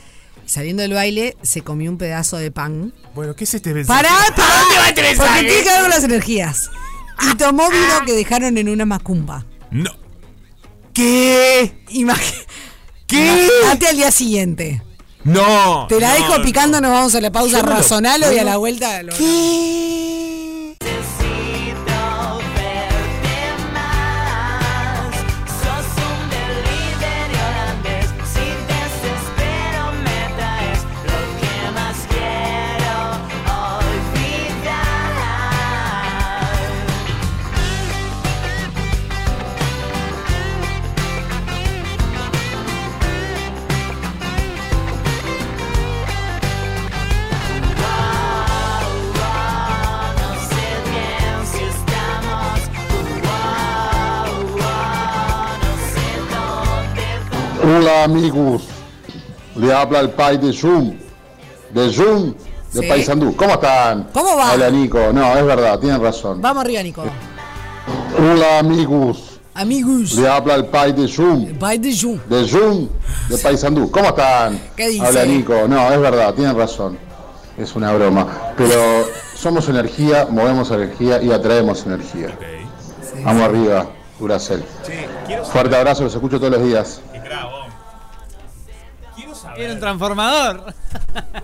Saliendo 0.47 0.83
del 0.83 0.93
baile, 0.93 1.37
se 1.43 1.63
comió 1.63 1.91
un 1.91 1.97
pedazo 1.99 2.37
de 2.37 2.51
pan. 2.51 2.93
Bueno, 3.15 3.35
¿qué 3.35 3.45
es 3.45 3.55
este 3.55 3.73
mensaje? 3.73 4.03
¡Pará! 4.03 4.15
¿Para 4.37 4.59
dónde 4.61 4.77
va 4.79 4.89
este 4.89 5.17
Porque 5.17 5.41
tiene 5.41 5.63
que 5.63 5.71
ver 5.71 5.81
con 5.81 5.91
las 5.91 6.05
energías. 6.05 6.71
Y 7.31 7.37
tomó 7.37 7.71
vino 7.71 8.05
que 8.05 8.13
dejaron 8.13 8.59
en 8.59 8.69
una 8.69 8.85
macumba. 8.85 9.47
No. 9.71 9.91
¿Qué? 10.93 11.73
¿Qué? 13.07 13.49
Imagínate 13.57 13.87
al 13.89 13.97
día 13.97 14.11
siguiente. 14.11 14.83
No. 15.25 15.87
Te 15.89 15.99
la 15.99 16.09
no, 16.11 16.15
dejo 16.15 16.39
no. 16.39 16.45
picando, 16.45 16.81
nos 16.81 16.91
vamos 16.91 17.15
a 17.15 17.21
la 17.21 17.33
pausa, 17.33 17.63
no 17.63 17.69
razonalo 17.71 18.31
y 18.33 18.39
a 18.39 18.43
no, 18.43 18.47
la 18.47 18.53
no. 18.55 18.59
vuelta 18.61 19.03
lo. 19.03 19.13
Sos 19.13 19.21
Hola 57.65 58.05
amigos, 58.05 58.63
le 59.57 59.73
habla 59.73 60.01
el 60.01 60.11
pai 60.11 60.37
de 60.37 60.53
Zoom, 60.53 60.95
de 61.73 61.91
Zoom, 61.93 62.35
de 62.73 62.83
Sí. 62.83 62.87
Paysandú. 62.89 63.35
¿Cómo 63.37 63.53
están? 63.55 64.09
¿Cómo 64.13 64.37
va? 64.37 64.53
Hola 64.53 64.71
Nico, 64.71 64.99
no, 65.13 65.35
es 65.39 65.45
verdad, 65.47 65.79
tienen 65.79 66.03
razón. 66.03 66.41
Vamos 66.43 66.63
arriba, 66.65 66.83
Nico. 66.83 67.05
Hola 68.19 68.59
amigos, 68.59 69.41
Amigos. 69.55 70.15
le 70.17 70.29
habla 70.29 70.57
el 70.57 70.67
pai 70.67 70.93
de 70.93 71.09
Zoom, 71.09 71.59
Bye 71.59 71.79
de 71.79 71.93
Zoom. 71.95 72.19
de 72.29 72.47
Zoom, 72.47 72.89
de 73.29 73.39
Paysandú. 73.39 73.91
¿Cómo 73.91 74.09
están? 74.09 74.61
¿Qué 74.77 74.89
dice? 74.89 75.07
Hola 75.07 75.25
Nico, 75.25 75.55
no, 75.69 75.91
es 75.93 76.01
verdad, 76.01 76.35
tienen 76.35 76.57
razón. 76.57 76.99
Es 77.57 77.75
una 77.77 77.93
broma. 77.95 78.27
Pero 78.59 79.07
somos 79.37 79.69
energía, 79.69 80.27
movemos 80.29 80.71
energía 80.73 81.23
y 81.23 81.31
atraemos 81.33 81.87
energía. 81.87 82.37
Vamos 83.25 83.43
arriba, 83.45 83.87
Duracel. 84.19 84.63
Fuerte 85.53 85.77
abrazo, 85.77 86.03
los 86.05 86.15
escucho 86.15 86.39
todos 86.39 86.53
los 86.53 86.65
días. 86.65 87.01
Era 89.57 89.73
un 89.73 89.81
transformador. 89.81 90.75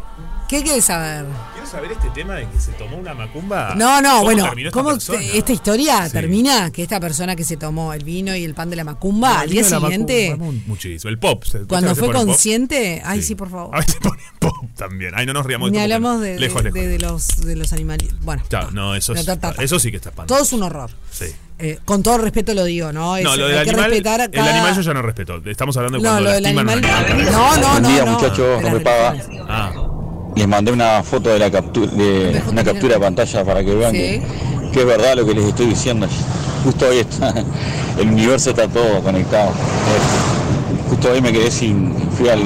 ¿Qué 0.51 0.65
quieres 0.65 0.85
saber? 0.85 1.27
Quiero 1.53 1.67
saber 1.69 1.93
este 1.93 2.11
tema 2.11 2.35
de 2.35 2.49
que 2.49 2.59
se 2.59 2.73
tomó 2.73 2.97
una 2.97 3.15
macumba. 3.15 3.73
No, 3.77 4.03
no, 4.03 4.09
¿Cómo 4.11 4.25
bueno, 4.25 4.45
terminó 4.47 4.71
¿cómo 4.73 4.99
te- 4.99 5.39
esta 5.39 5.53
historia 5.53 6.07
Sí. 6.07 6.13
termina? 6.13 6.73
Que 6.73 6.83
esta 6.83 6.99
persona 6.99 7.37
que 7.37 7.45
se 7.45 7.57
tomó 7.57 7.93
el 7.93 8.03
vino 8.03 8.35
y 8.35 8.43
el 8.45 8.53
pan 8.55 8.69
de 8.69 8.75
la 8.75 8.83
macumba, 8.83 9.39
al 9.43 9.49
día 9.51 9.63
siguiente, 9.63 10.31
macumba, 10.37 10.61
Muchísimo. 10.67 11.09
El 11.09 11.19
pop. 11.21 11.45
cuando 11.69 11.95
fue 11.95 12.09
pop. 12.09 12.17
consciente, 12.17 13.01
ay, 13.05 13.23
sí, 13.23 13.37
por 13.37 13.49
favor. 13.49 13.77
A 13.77 13.79
veces 13.79 13.95
ponen 14.03 14.25
pop 14.41 14.57
también. 14.77 15.13
Ay, 15.15 15.25
no 15.25 15.33
nos 15.35 15.47
riamos 15.47 15.71
Ni 15.71 15.79
de 15.79 15.85
porque- 15.85 15.95
hablamos 15.95 16.21
de, 16.21 16.33
de- 16.35 16.41
Lejos, 16.41 16.65
lejos. 16.65 16.75
de- 16.81 16.89
de 16.89 16.99
los, 16.99 17.37
de 17.47 17.55
los 17.57 17.73
animales. 17.73 18.09
Bueno, 18.23 18.43
no, 18.73 18.97
eso, 18.97 19.15
No, 19.15 19.21
es- 19.21 19.27
ta, 19.27 19.39
ta, 19.39 19.53
ta. 19.53 19.63
eso 19.63 19.79
sí 19.79 19.93
que 19.93 19.99
está 19.99 20.09
espantoso. 20.09 20.35
todo 20.37 20.45
es 20.45 20.53
un 20.53 20.65
horror. 20.65 20.91
Sí. 21.13 21.27
Eh, 21.61 21.79
con 21.85 22.03
todo 22.03 22.19
respeto 22.19 22.55
lo 22.55 22.65
digo, 22.65 22.91
¿no? 22.93 23.17
Es- 23.17 23.23
No, 23.23 23.37
lo 23.37 23.47
del 23.47 23.59
hay 23.59 23.65
que 23.65 23.71
animal. 23.71 23.91
respetar 23.91 24.21
a 24.21 24.25
El 24.25 24.31
cada- 24.33 24.51
animal 24.53 24.75
yo 24.75 24.81
ya 24.83 24.95
no 24.95 25.03
respeto. 25.03 25.41
Estamos 25.45 25.77
hablando 25.77 25.99
de 25.99 26.03
No, 26.03 26.11
cuando 26.11 26.29
lo 26.29 26.35
del 26.35 26.47
animal-. 26.47 26.81
No, 26.81 27.57
no, 27.57 27.69
Buen 27.71 27.83
no, 27.85 27.89
día, 27.89 28.05
no. 28.05 28.13
muchachos, 28.15 28.63
no 28.63 28.71
me 28.73 28.81
paga. 28.81 29.15
Ah. 29.49 29.73
Les 30.41 30.49
mandé 30.49 30.73
una 30.73 31.03
foto 31.03 31.29
de 31.29 31.39
la 31.39 31.51
captura 31.51 31.87
de 31.93 32.43
una 32.51 32.65
captura 32.65 32.95
de 32.95 33.01
pantalla 33.01 33.45
para 33.45 33.63
que 33.63 33.75
vean 33.75 33.93
Sí. 33.93 33.99
que, 33.99 34.23
que 34.73 34.81
es 34.81 34.87
verdad 34.87 35.15
lo 35.15 35.27
que 35.27 35.35
les 35.35 35.45
estoy 35.45 35.67
diciendo. 35.67 36.07
Justo 36.65 36.87
hoy 36.89 37.01
está, 37.01 37.35
el 37.99 38.09
universo 38.09 38.49
está 38.49 38.67
todo 38.67 39.03
conectado. 39.03 39.51
Justo 40.89 41.11
hoy 41.13 41.21
me 41.21 41.31
quedé 41.31 41.51
sin, 41.51 41.95
fui 42.17 42.31
al, 42.31 42.41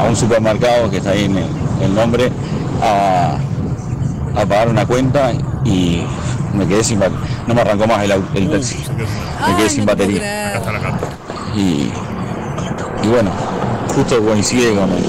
a 0.00 0.04
un 0.08 0.16
supermercado 0.16 0.90
que 0.90 0.96
está 0.96 1.10
ahí 1.10 1.26
en 1.26 1.36
el, 1.36 1.46
el 1.80 1.94
nombre 1.94 2.28
a, 2.82 3.38
a 4.34 4.44
pagar 4.44 4.68
una 4.68 4.84
cuenta 4.84 5.30
y 5.64 6.02
me 6.54 6.66
quedé 6.66 6.82
sin 6.82 6.98
no 6.98 7.54
me 7.54 7.60
arrancó 7.60 7.86
más 7.86 8.02
el, 8.02 8.10
el 8.34 8.50
taxi. 8.50 8.78
Me 9.46 9.56
quedé 9.58 9.70
sin 9.70 9.86
batería. 9.86 10.48
Acá 10.48 10.58
está 10.58 10.72
la 10.72 10.80
captura. 10.80 11.12
Y, 11.54 11.92
y 13.04 13.08
bueno, 13.08 13.30
justo 13.94 14.20
coincide 14.24 14.74
con 14.74 14.90
el, 14.90 15.04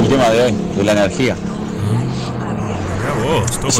el 0.00 0.08
tema 0.08 0.30
de 0.30 0.42
hoy, 0.42 0.52
de 0.76 0.84
la 0.84 0.92
energía. 0.92 1.36
Vos. 3.24 3.74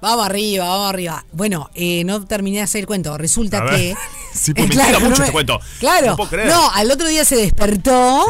Vamos 0.00 0.26
arriba, 0.26 0.64
vamos 0.68 0.88
arriba. 0.90 1.24
Bueno, 1.32 1.70
eh, 1.74 2.02
no 2.04 2.24
terminé 2.24 2.56
de 2.58 2.62
hacer 2.64 2.80
el 2.80 2.86
cuento. 2.86 3.16
Resulta 3.18 3.64
que. 3.70 3.94
Sí, 4.34 4.54
pues 4.54 4.64
Eh, 4.64 4.68
me 4.70 4.74
claro, 4.74 4.98
no 5.00 5.08
mucho 5.10 5.18
me- 5.18 5.24
este 5.26 5.32
cuento. 5.32 5.60
Claro. 5.78 6.06
No 6.06 6.16
puedo 6.16 6.30
creer. 6.30 6.48
No, 6.48 6.70
al 6.72 6.90
otro 6.90 7.06
día 7.06 7.22
se 7.22 7.36
despertó. 7.36 8.24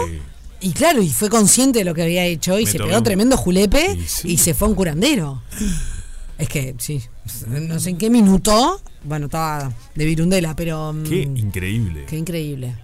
Y 0.61 0.73
claro, 0.73 1.01
y 1.01 1.09
fue 1.11 1.31
consciente 1.31 1.78
de 1.78 1.85
lo 1.85 1.94
que 1.94 2.03
había 2.03 2.24
hecho 2.24 2.59
y 2.59 2.65
Me 2.65 2.70
se 2.73 2.78
pegó 2.78 2.97
un- 2.99 3.05
tremendo 3.05 3.36
julepe 3.36 3.93
Y 3.97 4.03
sí. 4.09 4.28
y 4.32 4.39
se 4.39 4.53
fue 4.53 4.66
a 4.66 4.70
un 4.70 4.74
curandero. 4.74 5.43
Es 6.39 6.49
que, 6.49 6.74
sí, 6.78 7.01
no 7.47 7.78
sé 7.78 7.90
en 7.90 7.99
qué 7.99 8.11
minuto. 8.11 8.81
Bueno, 9.05 9.27
estaba 9.27 9.70
de 9.94 10.05
virundela, 10.05 10.57
pero. 10.57 10.93
mm, 10.93 11.05
Qué 11.05 11.23
increíble. 11.23 12.05
Qué 12.09 12.16
increíble. 12.16 12.74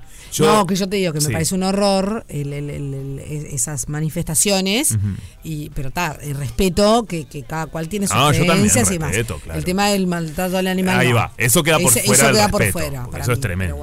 Yo- 0.44 0.46
no, 0.54 0.66
que 0.66 0.76
yo 0.76 0.88
te 0.88 0.96
digo 0.96 1.12
que 1.12 1.20
me 1.20 1.30
parece 1.30 1.54
un 1.54 1.62
horror 1.62 2.24
el- 2.28 2.52
el- 2.52 2.70
el- 2.70 2.94
el- 2.94 3.18
es- 3.20 3.52
esas 3.54 3.88
manifestaciones, 3.88 4.96
y 5.42 5.70
pero 5.70 5.88
está, 5.88 6.14
respeto 6.14 7.04
que, 7.06 7.26
que 7.26 7.42
cada 7.42 7.66
cual 7.66 7.88
tiene 7.88 8.06
sus 8.06 8.16
creencias 8.16 8.90
y 8.90 8.98
más. 8.98 9.12
claro. 9.12 9.58
El 9.58 9.64
tema 9.64 9.88
del 9.88 10.06
maltrato 10.06 10.58
al 10.58 10.66
animal. 10.66 10.98
Ahí 10.98 11.10
no. 11.10 11.16
va. 11.16 11.32
Eso 11.36 11.62
queda 11.62 11.78
por 11.78 11.90
Ese- 11.90 12.02
fuera 12.02 12.14
eso 12.14 12.26
del 12.26 12.34
queda 12.36 12.48
por 12.48 12.70
fuera, 12.72 13.06
para 13.06 13.22
eso 13.22 13.32
es 13.32 13.40
tremendo. 13.40 13.76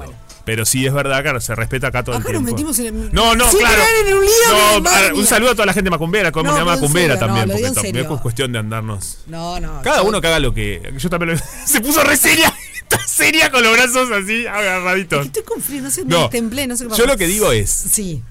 Pero, 0.44 0.64
sí 0.64 0.86
es 0.86 0.92
verdad, 0.92 1.22
claro, 1.22 1.40
se 1.40 1.56
respeta 1.56 1.88
acá 1.88 2.04
todo 2.04 2.14
Acá 2.16 2.28
el 2.28 2.34
nos 2.34 2.44
tiempo. 2.44 2.52
metimos 2.52 2.78
en 2.78 2.86
el- 2.86 3.12
No, 3.12 3.34
no, 3.34 3.48
claro. 3.50 3.82
en 4.06 4.14
un 4.14 4.20
lío 4.24 4.80
No, 5.12 5.18
un 5.18 5.26
saludo 5.26 5.50
a 5.50 5.54
toda 5.54 5.66
la 5.66 5.72
gente 5.72 5.90
macumbera, 5.90 6.30
No, 6.30 6.40
pero 6.40 6.58
en 6.58 6.64
macumbera 6.66 7.14
serio, 7.14 7.18
también, 7.26 7.48
no, 7.48 7.54
porque 7.54 7.70
también 7.72 7.96
es 8.12 8.20
cuestión 8.20 8.52
de 8.52 8.58
andarnos. 8.60 9.18
No, 9.26 9.58
no. 9.58 9.82
Cada 9.82 10.02
yo- 10.02 10.08
uno 10.08 10.20
que 10.20 10.26
haga 10.28 10.38
lo 10.38 10.54
que. 10.54 10.92
Yo 10.98 11.10
también 11.10 11.32
lo. 11.34 11.40
Se 11.66 11.80
puso 11.80 12.00
re 12.04 12.16
seria. 13.06 13.50
Con 13.50 13.62
los 13.62 13.72
brazos 13.72 14.10
así, 14.10 14.46
agarraditos. 14.46 15.26
Estoy 15.26 15.42
con 15.42 15.60
frío, 15.60 15.82
no 15.82 15.90
sé, 15.90 16.04
me 16.04 16.10
No, 16.10 16.22
destemplé, 16.22 16.66
no 16.66 16.76
sé 16.76 16.86
qué 16.86 16.96
Yo 16.96 17.06
lo 17.06 17.16
que 17.16 17.26
digo 17.26 17.52
es. 17.52 17.70
Sí. 17.70 18.22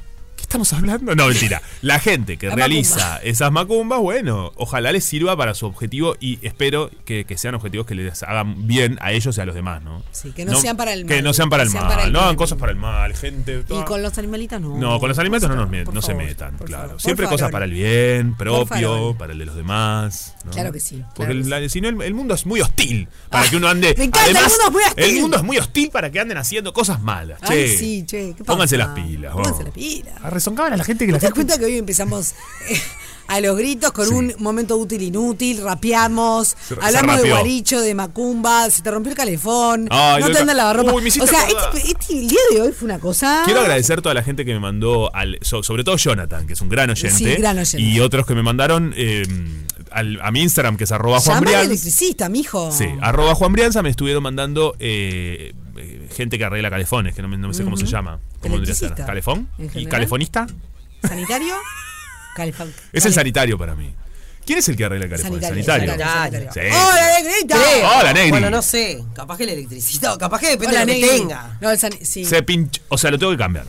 Que 0.46 0.50
estamos 0.50 0.74
hablando? 0.74 1.16
No, 1.16 1.28
mentira. 1.28 1.60
La 1.82 2.00
gente 2.00 2.38
que 2.38 2.48
La 2.50 2.56
realiza 2.56 2.98
macumba. 2.98 3.18
esas 3.24 3.52
macumbas, 3.52 4.00
bueno, 4.00 4.52
ojalá 4.58 4.92
les 4.92 5.04
sirva 5.04 5.36
para 5.36 5.56
su 5.56 5.66
objetivo 5.66 6.16
y 6.20 6.38
espero 6.46 6.92
que, 7.04 7.26
que 7.26 7.36
sean 7.36 7.56
objetivos 7.56 7.88
que 7.88 7.96
les 7.96 8.22
hagan 8.22 8.68
bien 8.68 9.00
a 9.02 9.12
ellos 9.12 9.36
y 9.38 9.42
a 9.42 9.46
los 9.46 9.56
demás, 9.56 9.82
¿no? 9.82 10.04
Sí, 10.12 10.32
que 10.34 10.46
no 10.46 10.56
sean 10.62 10.78
para 10.78 10.94
el 10.94 11.08
Que 11.08 11.16
mal, 11.16 11.24
no 11.24 11.34
sean 11.34 11.50
para 11.50 11.64
que 11.64 11.68
el 11.68 11.72
sean 11.72 11.84
mal. 11.86 11.94
para 11.96 12.04
el 12.06 12.14
no 12.14 12.20
hagan 12.22 12.36
cosas 12.36 12.60
para 12.60 12.72
el 12.72 12.78
mal, 12.78 13.16
gente. 13.16 13.64
Y 13.68 13.84
con 13.86 14.04
los 14.04 14.16
animalitos 14.20 14.62
no. 14.62 14.78
No, 14.78 15.00
con 15.00 15.10
los 15.10 15.18
alimentos 15.18 15.50
no, 15.50 15.56
nos 15.56 15.68
met- 15.68 15.92
no 15.92 16.02
se 16.04 16.14
metan, 16.14 16.58
claro. 16.60 16.84
favor. 16.90 17.02
Siempre 17.02 17.28
cosas 17.28 17.50
para 17.52 17.66
el 17.66 17.72
bien, 17.72 18.36
propio, 18.36 19.16
para 19.18 19.34
el 19.34 19.40
de 19.40 19.46
los 19.48 19.56
demás. 19.56 20.36
¿no? 20.46 20.52
Claro 20.52 20.72
que 20.72 20.80
sí, 20.80 21.02
Porque 21.16 21.34
claro 21.34 21.44
que 21.44 21.62
la- 21.64 21.70
si 21.70 21.82
no, 21.82 21.90
el, 21.90 22.00
el 22.04 22.14
mundo 22.14 22.36
es 22.36 22.46
muy 22.46 22.62
hostil 22.62 23.08
para 23.32 23.50
que 23.50 23.58
uno 23.58 23.68
ande. 23.68 23.96
me 23.98 24.04
encanta, 24.04 24.28
el 24.30 24.36
mundo 24.36 24.64
es 24.68 24.72
muy 24.72 24.84
hostil. 24.84 25.04
el 25.06 25.22
mundo 25.22 25.38
es 25.38 25.44
muy 25.44 25.58
hostil 25.58 25.90
para 25.90 26.12
que 26.12 26.20
anden 26.20 26.38
haciendo 26.38 26.72
cosas 26.72 27.02
malas. 27.02 27.40
Ay, 27.42 27.50
che. 27.66 27.78
sí, 27.78 28.04
che, 28.06 28.18
¿qué 28.38 28.44
pasa? 28.44 28.52
Pónganse 28.54 28.78
las 28.78 28.90
pilas. 28.90 29.34
Pónganse 29.34 29.64
las 29.64 29.74
pilas. 29.74 30.14
A 30.36 30.38
rezongar 30.38 30.74
a 30.74 30.76
la 30.78 30.84
gente 30.84 31.06
que 31.06 31.14
¿Te 31.14 31.14
la 31.14 31.18
das 31.20 31.24
gente. 31.34 31.36
cuenta 31.36 31.58
que 31.58 31.66
hoy 31.66 31.78
empezamos 31.78 32.34
eh, 32.70 32.78
a 33.28 33.40
los 33.40 33.56
gritos 33.56 33.94
con 33.94 34.14
un 34.14 34.36
momento 34.40 34.76
útil 34.76 35.02
inútil? 35.02 35.62
Rapeamos, 35.64 36.50
Se- 36.50 36.76
se 36.76 36.82
hablamos 36.82 37.22
de 37.22 37.30
guaricho, 37.30 37.80
de 37.80 37.96
macumba, 37.96 38.70
se 38.70 38.82
te 38.82 38.92
rompió 38.92 39.12
el 39.12 39.16
calefón, 39.18 39.88
Ay, 39.90 40.20
no 40.22 40.26
te 40.30 40.40
anda 40.40 40.40
ca- 40.40 40.46
la 40.46 40.54
lavarropa. 40.56 40.92
Uy, 40.94 41.08
o 41.08 41.26
sea, 41.26 41.48
este, 41.48 41.88
este- 41.90 42.20
el 42.20 42.28
día 42.28 42.40
de 42.52 42.62
hoy 42.62 42.72
fue 42.74 42.86
una 42.88 43.00
cosa. 43.00 43.44
Quiero 43.46 43.62
agradecer 43.62 44.00
a 44.00 44.02
toda 44.02 44.14
la 44.14 44.24
gente 44.24 44.44
que 44.44 44.52
me 44.54 44.60
mandó, 44.60 45.10
al, 45.16 45.40
so- 45.42 45.64
sobre 45.64 45.86
todo 45.86 45.96
Jonathan, 45.96 46.46
que 46.46 46.52
es 46.54 46.60
un 46.60 46.68
gran 46.68 46.90
oyente. 46.90 47.16
Sí, 47.18 47.24
gran 47.42 47.58
oyente. 47.58 47.80
Y 47.82 48.02
otros 48.02 48.26
que 48.26 48.36
me 48.36 48.44
mandaron 48.44 48.94
eh, 48.98 49.24
al- 49.96 50.20
a 50.22 50.32
mi 50.32 50.42
Instagram, 50.42 50.78
que 50.78 50.84
es 50.84 50.92
arroba 50.92 51.20
Juan 51.20 51.38
Llama 51.38 51.38
al 51.40 51.46
Brianz. 51.46 51.66
electricista, 51.66 52.30
mijo. 52.30 52.72
Sí, 52.72 52.86
arroba 53.02 53.34
Juan 53.36 53.52
Brianza 53.54 53.82
me 53.82 53.90
estuvieron 53.90 54.22
mandando 54.24 54.76
eh, 54.80 55.54
eh, 55.78 56.08
gente 56.16 56.38
que 56.38 56.46
arregla 56.46 56.70
calefones, 56.70 57.16
que 57.16 57.22
no, 57.22 57.28
me, 57.28 57.38
no 57.38 57.48
me 57.48 57.54
sé 57.54 57.64
cómo 57.64 57.78
se 57.78 57.84
Ujú. 57.84 57.92
llama. 57.92 58.20
¿Cómo 58.42 58.56
vendría 58.56 58.74
a 58.74 58.76
ser? 58.76 58.86
Electricista. 58.88 59.06
¿Calefón? 59.06 59.50
¿En 59.58 59.72
¿Y 59.74 59.86
calefonista? 59.88 60.48
¿Sanitario? 61.04 61.56
Calefón. 62.36 62.74
Es 62.94 63.06
el 63.06 63.14
sanitario 63.14 63.58
para 63.58 63.76
mí. 63.76 63.94
¿Quién 64.46 64.60
es 64.60 64.70
el 64.70 64.76
que 64.76 64.86
arregla 64.86 65.06
el 65.06 65.12
calefón? 65.12 65.42
Sanitario, 65.42 65.92
¿El 65.94 66.00
sanitario, 66.00 66.52
Sí. 66.54 66.60
¡Hola, 66.72 67.20
negrita! 67.20 67.56
Creo. 67.58 67.90
Hola, 68.00 68.14
Negri. 68.14 68.30
Bueno, 68.30 68.50
no 68.52 68.62
sé. 68.62 69.04
Capaz 69.16 69.38
que 69.38 69.44
el 69.46 69.50
electricista, 69.50 70.14
o 70.14 70.18
capaz 70.20 70.40
que 70.40 70.50
depende 70.50 70.76
Hola, 70.76 70.86
de 70.86 71.00
lo 71.02 71.08
que 71.08 71.14
tenga. 71.18 71.58
No, 71.62 71.72
el 71.72 71.80
san- 71.80 71.94
sí. 72.06 72.26
Se 72.26 72.44
pinch, 72.44 72.80
o 72.90 72.98
sea, 72.98 73.10
lo 73.10 73.18
tengo 73.18 73.32
que 73.32 73.40
cambiar. 73.40 73.66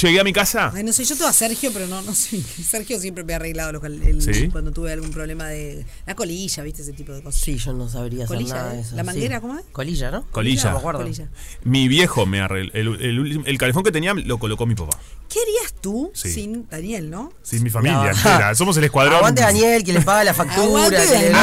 Llegué 0.00 0.20
a 0.20 0.24
mi 0.24 0.32
casa. 0.32 0.72
Ay, 0.74 0.82
no 0.84 0.92
sé, 0.92 1.04
yo 1.04 1.16
tuve 1.16 1.28
a 1.28 1.32
Sergio, 1.32 1.70
pero 1.72 1.86
no, 1.86 2.02
no 2.02 2.14
sé. 2.14 2.40
Sergio 2.68 2.98
siempre 3.00 3.24
me 3.24 3.32
ha 3.32 3.36
arreglado 3.36 3.72
los 3.72 3.82
cal- 3.82 4.02
el- 4.02 4.20
¿Sí? 4.22 4.48
cuando 4.50 4.72
tuve 4.72 4.92
algún 4.92 5.10
problema 5.10 5.46
de 5.48 5.86
la 6.06 6.14
colilla, 6.14 6.62
¿viste? 6.62 6.82
Ese 6.82 6.92
tipo 6.92 7.12
de 7.12 7.22
cosas. 7.22 7.40
Sí, 7.40 7.56
yo 7.58 7.72
no 7.72 7.88
sabría 7.88 8.24
hacer 8.24 8.36
Colilla, 8.36 8.54
nada 8.54 8.72
de 8.72 8.78
¿eh? 8.78 8.80
eso. 8.82 8.96
¿La 8.96 9.02
sí. 9.02 9.06
manguera 9.06 9.40
cómo 9.40 9.58
es? 9.58 9.64
Colilla, 9.72 10.10
¿no? 10.10 10.26
Colilla. 10.30 10.64
No 10.64 10.70
me 10.72 10.78
acuerdo. 10.78 11.00
Colilla. 11.00 11.28
Mi 11.64 11.88
viejo 11.88 12.26
me 12.26 12.40
arregló. 12.40 12.72
El, 12.74 13.42
el 13.46 13.58
calefón 13.58 13.82
que 13.84 13.92
tenía 13.92 14.14
lo 14.14 14.38
colocó 14.38 14.66
mi 14.66 14.74
papá. 14.74 14.98
¿Qué 15.28 15.38
harías 15.40 15.74
tú 15.80 16.10
Sí. 16.14 16.30
sin 16.32 16.68
Daniel, 16.68 17.10
no? 17.10 17.32
Sí, 17.42 17.58
mi 17.60 17.70
familia 17.70 17.98
No. 17.98 18.08
entera. 18.10 18.54
Somos 18.56 18.76
el 18.76 18.84
escuadrón. 18.84 19.16
Aguante 19.16 19.42
Daniel, 19.42 19.82
que 19.84 19.92
le 19.92 20.00
paga 20.00 20.24
la 20.24 20.34
factura. 20.34 20.64
Aguante 20.86 21.06
Daniel, 21.06 21.34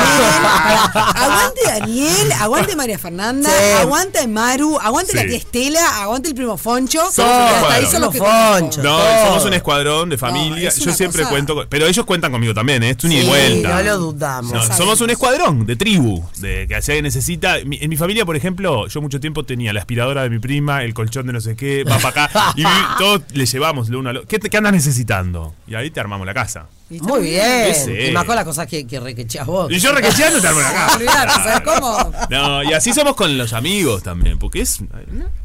aguante 1.15 1.61
Daniel, 1.65 2.31
aguante 2.39 2.75
María 2.75 2.97
Fernanda, 2.99 3.49
Sí. 3.49 3.81
aguante 3.81 4.27
Maru, 4.27 4.77
aguante 4.79 5.13
la 5.15 5.23
tía 5.25 5.37
Estela, 5.37 6.01
aguante 6.03 6.29
el 6.29 6.35
primo 6.35 6.57
Foncho. 6.57 6.99
Somos 7.11 7.31
hasta 7.31 7.73
ahí 7.73 7.85
son 7.85 8.01
los 8.01 8.11
que 8.11 8.19
No, 8.61 8.69
Todo. 8.69 9.25
somos 9.25 9.45
un 9.45 9.53
escuadrón 9.53 10.09
de 10.09 10.17
familia. 10.17 10.69
es 10.69 10.79
Yo 10.79 10.91
siempre 10.93 11.21
cosa- 11.23 11.31
cuento. 11.31 11.55
con- 11.55 11.67
pero 11.69 11.85
ellos 11.87 12.05
cuentan 12.05 12.31
conmigo 12.31 12.53
también, 12.53 12.83
¿eh? 12.83 12.91
Es 12.97 13.03
un 13.03 13.11
y 13.11 13.21
vuelta. 13.23 13.69
no 13.75 13.81
lo 13.83 13.97
dudamos. 13.97 14.51
No, 14.51 14.75
somos 14.75 14.99
un 15.01 15.09
escuadrón 15.09 15.65
de 15.65 15.75
tribu, 15.75 16.23
de 16.37 16.67
que 16.67 16.81
si 16.81 16.91
alguien 16.91 17.03
necesita. 17.03 17.57
En 17.57 17.89
mi 17.89 17.97
familia, 17.97 18.25
por 18.25 18.35
ejemplo, 18.35 18.87
yo 18.87 19.01
mucho 19.01 19.19
tiempo 19.19 19.43
tenía 19.45 19.73
la 19.73 19.79
aspiradora 19.81 20.23
de 20.23 20.29
mi 20.29 20.39
prima, 20.39 20.83
el 20.83 20.93
colchón 20.93 21.27
de 21.27 21.33
no 21.33 21.41
sé 21.41 21.55
qué, 21.55 21.83
va 21.83 21.97
para 21.99 22.25
acá, 22.25 22.53
y 22.55 22.63
todos 22.97 23.21
le 23.33 23.45
llevamos 23.45 23.89
lo 23.89 23.99
uno 23.99 24.09
al 24.09 24.17
otro. 24.17 24.27
¿Qué, 24.27 24.39
te- 24.39 24.49
¿Qué 24.49 24.57
andas 24.57 24.73
necesitando? 24.73 25.53
Y 25.67 25.75
ahí 25.75 25.89
te 25.91 25.99
armamos 25.99 26.25
la 26.25 26.33
casa. 26.33 26.67
Muy 26.99 27.21
bien. 27.21 27.73
Sí. 27.75 27.91
Y 28.09 28.11
más 28.11 28.25
con 28.25 28.35
las 28.35 28.45
cosas 28.45 28.67
que, 28.67 28.85
que 28.85 28.99
requecheas 28.99 29.45
vos. 29.45 29.71
Y 29.71 29.79
yo 29.79 29.91
requecheando 29.93 30.41
te 30.41 30.47
armo 30.47 30.59
la 30.59 30.73
casa. 30.73 30.95
Olvidate, 30.97 31.31
¿sabes 31.33 31.61
cómo? 31.65 32.11
No, 32.29 32.63
y 32.63 32.73
así 32.73 32.93
somos 32.93 33.15
con 33.15 33.37
los 33.37 33.53
amigos 33.53 34.03
también, 34.03 34.37
porque 34.39 34.61
es, 34.61 34.79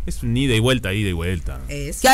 es 0.06 0.22
un 0.22 0.36
ida 0.36 0.54
y 0.54 0.60
vuelta, 0.60 0.92
ida 0.92 1.08
y 1.08 1.12
vuelta. 1.12 1.60
Es. 1.68 2.00
¡Qué 2.00 2.08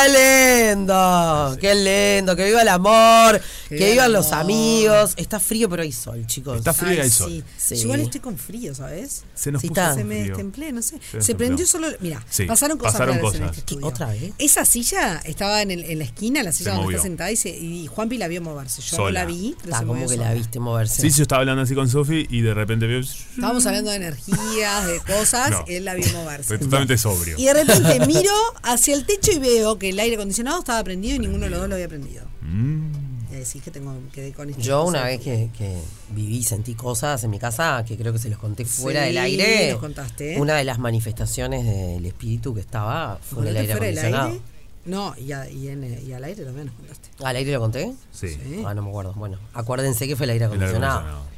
lindo! 0.77 1.57
¡Qué 1.61 1.75
lindo! 1.75 2.37
Que 2.37 2.45
viva 2.47 2.63
el 2.63 2.69
amor, 2.69 3.41
que, 3.69 3.75
viva 3.77 3.91
vivan 3.93 4.13
los 4.13 4.33
amigos. 4.33 5.15
Está 5.17 5.39
frío, 5.41 5.69
pero 5.69 5.83
hay 5.83 5.93
sol, 5.93 6.27
chicos. 6.27 6.59
Está 6.59 6.73
frío 6.73 6.93
y 6.93 6.97
hay 6.97 7.03
Ay, 7.03 7.11
sol. 7.11 7.31
sí. 7.31 7.45
Sí. 7.57 7.77
Yo 7.77 7.83
igual 7.85 8.01
estoy 8.01 8.21
con 8.21 8.37
frío, 8.39 8.75
¿sabes? 8.75 9.25
Se 9.35 9.53
nos 9.53 9.63
Sí, 9.63 9.69
puso. 9.69 9.95
Se 9.95 10.05
me 10.05 10.25
destemplé, 10.25 10.73
no 10.73 10.83
sé. 10.83 10.99
Se 11.21 11.35
prendió 11.35 11.67
solo. 11.67 11.89
Mira, 12.01 12.25
Sí, 12.29 12.45
pasaron 12.45 12.79
cosas 12.79 12.93
pasaron 12.95 13.17
raras 13.19 13.35
en 13.35 13.41
cosas. 13.43 13.59
este 13.59 13.77
¿Qué. 13.77 13.85
¿Otra 13.85 14.07
vez? 14.09 14.33
Esa 14.39 14.65
silla 14.65 15.21
estaba 15.25 15.63
en, 15.63 15.71
el- 15.71 15.85
en 15.85 15.99
la 15.99 16.05
esquina, 16.05 16.43
la 16.43 16.53
Se 16.53 16.59
silla 16.59 16.71
donde 16.73 16.85
movió. 16.85 16.97
está 16.97 17.07
sentada, 17.09 17.31
y, 17.31 17.37
se- 17.37 17.51
y 17.57 17.87
Juanpi 17.87 18.19
la 18.19 18.29
vio 18.29 18.41
moverse. 18.43 18.83
Yo 18.83 18.97
no 18.97 19.05
Sola. 19.05 19.22
La 19.23 19.27
vi, 19.27 19.57
pero 19.63 19.77
se 19.79 19.85
como 19.87 20.01
que 20.01 20.09
sola. 20.09 20.25
la 20.29 20.35
viste 20.35 20.61
moverse. 20.61 21.03
Sí, 21.03 21.11
sí, 21.11 21.19
yo 21.19 21.23
estaba 21.23 21.41
hablando 21.41 21.63
así 21.63 21.75
con 21.75 21.89
Sofi 21.89 22.27
y 22.31 22.41
de 22.41 22.55
repente 22.55 22.87
veo. 22.87 23.01
Estábamos 23.01 23.65
hablando 23.67 23.91
de 23.91 23.97
energías, 23.97 24.87
de 24.87 25.01
cosas, 25.01 25.51
No. 25.51 25.65
él 25.69 25.85
la 25.85 25.95
vio 25.95 26.07
moverse. 26.13 26.59
Totalmente 26.59 26.99
sobrio. 26.99 27.37
Y 27.39 27.45
de 27.45 27.55
repente 27.55 28.01
miro 28.07 28.33
hacia 28.63 28.95
el 28.95 29.05
techo 29.07 29.33
y 29.33 29.39
veo 29.39 29.79
que 29.79 29.91
el 29.91 29.99
aire 30.01 30.17
acondicionado 30.17 30.59
estaba 30.61 30.83
prendido 30.85 31.17
y 31.17 31.19
ninguno 31.19 31.45
de 31.45 31.51
los 31.51 31.61
dos 31.61 31.69
lo 31.69 31.75
había 31.75 31.89
prendido. 31.89 32.25
Mm. 32.43 32.93
Y 33.33 33.37
decís 33.37 33.63
que 33.63 33.71
tengo 33.71 33.95
quedé 34.13 34.33
con 34.33 34.51
esto. 34.51 34.61
Yo 34.61 34.85
una 34.85 35.05
vez 35.05 35.19
que, 35.23 35.49
que 35.57 35.79
viví, 36.11 36.43
sentí 36.43 36.75
cosas 36.75 37.25
en 37.25 37.31
mi 37.31 37.39
casa 37.39 37.83
que 37.89 37.97
creo 37.97 38.13
que 38.13 38.19
se 38.19 38.29
los 38.29 38.39
conté 38.39 38.67
fuera 38.67 39.01
Sí, 39.01 39.07
del 39.07 39.19
aire. 39.19 39.71
nos 39.73 39.81
contaste. 39.81 40.39
Una 40.39 40.57
de 40.57 40.65
las 40.65 40.79
manifestaciones 40.79 41.65
del 41.65 42.05
espíritu 42.05 42.53
que 42.55 42.61
estaba 42.61 43.19
fue 43.23 43.43
en 43.45 43.49
el 43.49 43.57
aire 43.57 43.69
del 43.75 43.79
acondicionado. 43.99 44.29
aire? 44.29 44.43
No, 44.85 45.15
y, 45.17 45.31
a- 45.33 45.49
y 45.49 45.69
en- 45.69 46.03
y 46.07 46.13
al 46.13 46.25
aire 46.25 46.45
también 46.45 46.67
nos 46.67 46.75
contaste. 46.75 47.09
¿Al 47.25 47.37
aire 47.37 47.53
lo 47.53 47.61
conté? 47.61 47.93
Sí. 48.13 48.37
Ah, 48.67 48.75
no 48.75 48.83
me 48.83 48.89
acuerdo. 48.89 49.13
Bueno, 49.15 49.39
acuérdense 49.55 50.09
que 50.09 50.17
fue 50.17 50.25
el 50.25 50.31
aire 50.31 50.45
El 50.47 50.51
acondicionado. 50.51 50.99
acondicionado. 51.01 51.33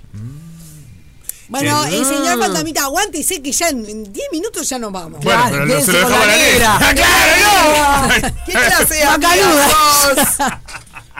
Bueno, 1.48 1.84
Sí. 1.84 1.94
el 1.96 2.04
señor 2.06 2.38
Mm. 2.38 2.40
Fantamita, 2.40 2.84
aguántese 2.84 3.42
que 3.42 3.52
ya 3.52 3.68
en 3.68 3.84
en 3.84 4.10
10 4.12 4.28
minutos 4.32 4.66
ya 4.66 4.78
nos 4.78 4.90
vamos. 4.92 5.20
Bueno, 5.22 5.42
pero 5.50 5.66
no 5.66 5.80
se 5.82 5.92
lo 5.92 6.00
con 6.00 6.10
dejamos 6.10 6.10
la 6.10 6.22
a 6.22 6.26
la 6.26 6.36
negra. 6.36 6.78
negra. 6.78 6.94
¡Claro, 6.94 8.08
no! 8.32 8.44
¿Qué 8.46 8.52
clase 8.52 8.94
de? 8.94 9.04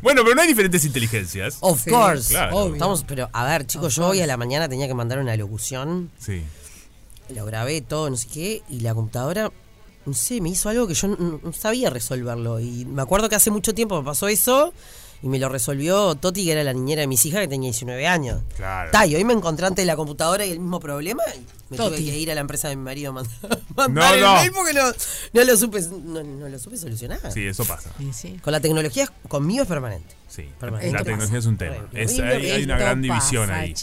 Bueno, 0.03 0.21
pero 0.23 0.35
no 0.35 0.41
hay 0.41 0.47
diferentes 0.47 0.83
inteligencias. 0.85 1.57
Of 1.61 1.83
Sí, 1.83 1.89
course. 1.89 2.29
claro. 2.29 2.73
Estamos, 2.73 3.03
pero 3.07 3.29
a 3.31 3.45
ver, 3.45 3.65
chicos, 3.65 3.95
yo 3.95 4.07
hoy 4.07 4.21
a 4.21 4.27
la 4.27 4.37
mañana 4.37 4.67
tenía 4.69 4.87
que 4.87 4.93
mandar 4.93 5.17
una 5.19 5.35
locución. 5.37 6.11
Sí. 6.19 6.43
lo 7.29 7.45
grabé 7.45 7.81
todo, 7.81 8.09
no 8.09 8.17
sé 8.17 8.27
qué, 8.27 8.61
y 8.69 8.81
la 8.81 8.93
computadora, 8.93 9.51
no 10.05 10.13
sé, 10.13 10.39
me 10.41 10.49
hizo 10.49 10.69
algo 10.69 10.87
que 10.87 10.93
yo 10.93 11.07
no, 11.07 11.39
no 11.41 11.53
sabía 11.53 11.89
resolverlo. 11.89 12.59
Y 12.59 12.85
me 12.85 13.01
acuerdo 13.01 13.29
que 13.29 13.35
hace 13.35 13.49
mucho 13.49 13.73
tiempo 13.73 13.97
me 13.99 14.05
pasó 14.05 14.27
eso 14.27 14.73
y 15.25 15.27
me 15.27 15.39
lo 15.39 15.49
resolvió 15.49 16.13
Toti, 16.13 16.45
que 16.45 16.51
era 16.51 16.63
la 16.63 16.71
niñera 16.71 17.01
de 17.01 17.07
mis 17.07 17.25
hijas, 17.25 17.41
que 17.41 17.47
tenía 17.47 17.67
19 17.71 18.05
años. 18.05 18.43
Claro. 18.55 18.91
Ta, 18.91 19.07
y 19.07 19.15
hoy 19.15 19.23
me 19.23 19.33
encontré 19.33 19.65
ante 19.65 19.83
la 19.83 19.95
computadora 19.95 20.45
y 20.45 20.51
el 20.51 20.59
mismo 20.59 20.79
problema. 20.79 21.23
y 21.35 21.71
me 21.71 21.77
tuve 21.77 21.95
que 21.95 22.01
ir 22.03 22.29
a 22.31 22.35
la 22.35 22.41
empresa 22.41 22.67
de 22.69 22.75
mi 22.75 22.83
marido 22.83 23.09
a 23.09 23.13
mandar, 23.13 23.59
mandar 23.75 24.13
el 24.13 24.21
no. 24.21 24.35
mail 24.35 24.51
porque 24.51 24.73
no, 24.73 24.83
no 25.33 25.43
lo 25.43 25.57
supe, 25.57 25.81
no, 25.81 26.23
no 26.23 26.47
lo 26.47 26.59
supe 26.59 26.77
solucionar. 26.77 27.19
Sí, 27.33 27.47
eso 27.47 27.65
pasa. 27.65 27.89
Con 28.43 28.53
la 28.53 28.59
tecnología, 28.59 29.11
conmigo 29.27 29.63
es 29.63 29.67
permanente. 29.67 30.15
Sí, 30.29 30.47
Permanente. 30.59 30.95
la 30.95 31.03
tecnología 31.03 31.39
es 31.39 31.45
un 31.47 31.57
tema. 31.57 31.77
Es- 31.91 32.19
hay, 32.19 32.51
hay 32.51 32.63
una 32.63 32.77
gran 32.77 33.01
división 33.01 33.47
pasa, 33.47 33.61
ahí. 33.61 33.73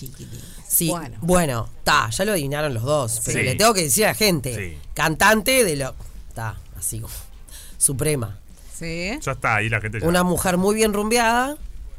Sí, 0.68 0.92
bueno, 1.22 1.68
ta, 1.82 2.08
ya 2.10 2.24
lo 2.24 2.32
adivinaron 2.32 2.72
los 2.72 2.84
dos. 2.84 3.20
Pero 3.24 3.40
Sí. 3.40 3.44
le 3.46 3.54
tengo 3.56 3.74
que 3.74 3.82
decir 3.82 4.04
a 4.04 4.08
la 4.08 4.14
gente, 4.14 4.54
Sí. 4.54 4.78
cantante 4.94 5.64
de 5.64 5.74
lo. 5.74 5.94
Ta, 6.34 6.56
así 6.78 7.00
como. 7.00 7.12
Suprema. 7.78 8.38
Sí. 8.82 9.18
Ya 9.20 9.32
está, 9.32 9.56
ahí 9.56 9.68
la 9.68 9.80
gente 9.80 10.00
ya. 10.00 10.08
Una 10.08 10.24
mujer 10.24 10.56
muy 10.56 10.74
bien 10.74 10.92
rumbeada. 10.92 11.56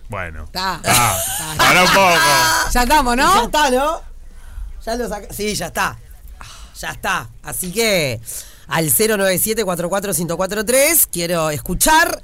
Bueno. 0.09 0.43
Está. 0.43 0.81
Ah, 0.83 1.17
para 1.57 1.83
un 1.83 1.87
poco. 1.87 2.09
Ya 2.73 2.83
estamos, 2.83 3.15
¿no? 3.15 3.35
Ya 3.35 3.43
está, 3.45 3.69
¿no? 3.69 4.01
Ya 4.85 4.95
lo 4.95 5.07
saca. 5.07 5.33
Sí, 5.33 5.55
ya 5.55 5.67
está. 5.67 5.97
Ya 6.77 6.89
está. 6.89 7.29
Así 7.41 7.71
que 7.71 8.19
al 8.67 8.89
097-44-1043 8.89 11.07
quiero 11.09 11.49
escuchar. 11.51 12.21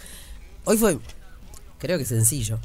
Hoy 0.66 0.78
fue, 0.78 1.00
creo 1.78 1.98
que 1.98 2.04
sencillo. 2.06 2.60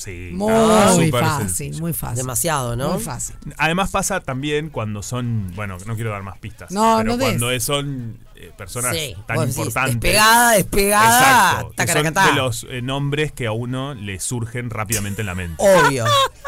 Sí. 0.00 0.30
Muy 0.32 0.50
ah, 0.50 0.96
fácil, 1.12 1.48
sencillo. 1.48 1.78
muy 1.80 1.92
fácil. 1.92 2.16
Demasiado, 2.16 2.74
¿no? 2.74 2.94
Muy 2.94 3.02
fácil. 3.02 3.36
Además 3.58 3.90
pasa 3.90 4.20
también 4.20 4.70
cuando 4.70 5.02
son, 5.02 5.52
bueno, 5.54 5.76
no 5.84 5.94
quiero 5.94 6.10
dar 6.10 6.22
más 6.22 6.38
pistas, 6.38 6.70
No, 6.70 6.96
pero 6.98 7.10
no 7.10 7.16
des. 7.18 7.26
cuando 7.28 7.50
es- 7.50 7.62
son 7.64 8.18
eh, 8.34 8.50
personas 8.56 8.96
Sí, 8.96 9.14
tan 9.26 9.36
vos 9.36 9.46
decís, 9.48 9.58
importantes. 9.58 10.00
despegada, 10.00 10.52
despegada, 10.52 11.50
Exacto. 11.50 11.74
que 11.76 11.92
son 11.92 12.14
de 12.14 12.32
los 12.40 12.66
eh, 12.70 12.80
nombres 12.80 13.32
que 13.32 13.46
a 13.46 13.52
uno 13.52 13.92
le 13.92 14.18
surgen 14.20 14.70
rápidamente 14.70 15.20
en 15.20 15.26
la 15.26 15.34
mente. 15.34 15.56
Obvio. 15.58 16.06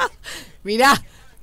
Mirá. 0.65 0.95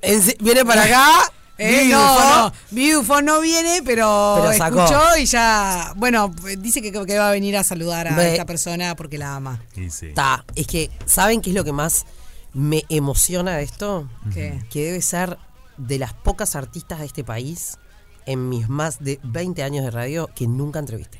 En 0.02 0.20
Viene 0.40 0.64
para 0.64 0.82
acá. 0.82 1.32
Eh, 1.62 1.88
no, 1.90 3.20
no, 3.22 3.40
viene, 3.40 3.82
pero, 3.84 4.38
Pero 4.40 4.52
sacó. 4.56 4.84
escuchó 4.84 5.18
y 5.18 5.26
ya. 5.26 5.92
Bueno, 5.96 6.32
dice 6.58 6.80
que, 6.80 6.90
que 6.90 7.18
va 7.18 7.28
a 7.28 7.32
venir 7.32 7.56
a 7.56 7.64
saludar 7.64 8.08
a 8.08 8.28
esta 8.28 8.46
persona 8.46 8.96
porque 8.96 9.18
la 9.18 9.36
ama. 9.36 9.60
Y 9.76 9.90
sí. 9.90 10.12
Ta, 10.14 10.44
es 10.54 10.66
que, 10.66 10.90
¿saben 11.04 11.42
qué 11.42 11.50
es 11.50 11.56
lo 11.56 11.64
que 11.64 11.72
más 11.72 12.06
me 12.54 12.84
emociona 12.88 13.56
de 13.56 13.64
esto? 13.64 14.08
¿Qué? 14.32 14.58
Que 14.70 14.86
debe 14.86 15.02
ser 15.02 15.36
de 15.76 15.98
las 15.98 16.14
pocas 16.14 16.56
artistas 16.56 17.00
de 17.00 17.06
este 17.06 17.24
país 17.24 17.78
en 18.26 18.48
mis 18.48 18.68
más 18.68 19.02
de 19.02 19.20
20 19.22 19.62
años 19.62 19.84
de 19.84 19.90
radio 19.90 20.30
que 20.34 20.46
nunca 20.46 20.78
entrevisté. 20.78 21.19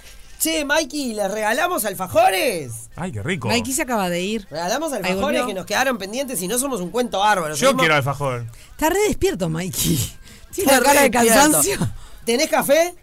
Che, 0.42 0.66
Mikey, 0.66 1.14
¿les 1.14 1.30
regalamos 1.30 1.86
alfajores? 1.86 2.90
Ay, 2.96 3.12
qué 3.12 3.22
rico. 3.22 3.48
Mikey 3.48 3.74
se 3.74 3.84
acaba 3.84 4.10
de 4.10 4.22
ir. 4.22 4.48
Regalamos 4.50 4.92
alfajores 4.92 5.22
volvió. 5.22 5.46
que 5.46 5.54
nos 5.54 5.66
quedaron 5.68 6.00
pendientes 6.00 6.42
y 6.42 6.48
no 6.48 6.58
somos 6.58 6.82
un 6.82 6.90
cuento 6.90 7.20
bárbaro. 7.20 7.54
Yo 7.54 7.78
quiero 7.78 7.94
alfajor. 7.94 8.46
Está 8.72 8.90
re 8.90 9.00
despierto, 9.08 9.50
Mikey. 9.50 10.00
Tiene 10.56 10.72
una 10.74 10.82
cara 10.82 11.02
de 11.04 11.12
cansancio. 11.12 11.78
¿Tenés 12.26 12.50
café? 12.50 12.96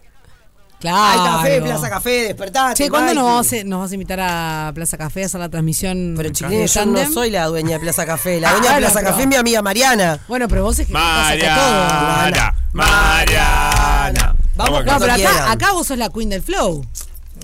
Claro. 0.80 1.20
Hay 1.22 1.28
café, 1.30 1.62
Plaza 1.62 1.90
Café, 1.90 2.10
despertate. 2.24 2.74
Che, 2.74 2.90
¿cuándo 2.90 3.14
nos 3.14 3.24
vas, 3.24 3.52
a, 3.52 3.64
nos 3.64 3.80
vas 3.80 3.90
a 3.90 3.94
invitar 3.94 4.18
a 4.20 4.70
Plaza 4.74 4.96
Café 4.96 5.22
a 5.22 5.26
hacer 5.26 5.40
la 5.40 5.48
transmisión? 5.48 6.14
Pero 6.16 6.28
de 6.28 6.34
chiquilines, 6.34 6.74
yo 6.74 6.86
no 6.86 7.12
soy 7.12 7.30
la 7.30 7.46
dueña 7.46 7.70
de 7.74 7.80
Plaza 7.80 8.04
Café. 8.06 8.40
La 8.40 8.50
Ah, 8.50 8.52
dueña 8.54 8.74
de 8.74 8.78
Plaza 8.80 8.98
pero- 9.00 9.10
Café 9.10 9.22
es 9.22 9.28
mi 9.28 9.34
amiga 9.36 9.62
Mariana. 9.62 10.20
Bueno, 10.28 10.46
pero 10.48 10.62
vos 10.64 10.76
es 10.78 10.86
que 10.88 10.92
pasa 10.92 11.34
que 11.34 11.40
todo. 11.42 11.48
Mariana, 11.52 12.54
Mariana. 12.72 14.34
Vamos, 14.56 14.84
No, 14.84 14.98
pero 14.98 15.12
acá, 15.12 15.52
acá 15.52 15.72
vos 15.72 15.86
sos 15.86 15.98
la 15.98 16.08
queen 16.10 16.28
del 16.30 16.42
flow. 16.42 16.84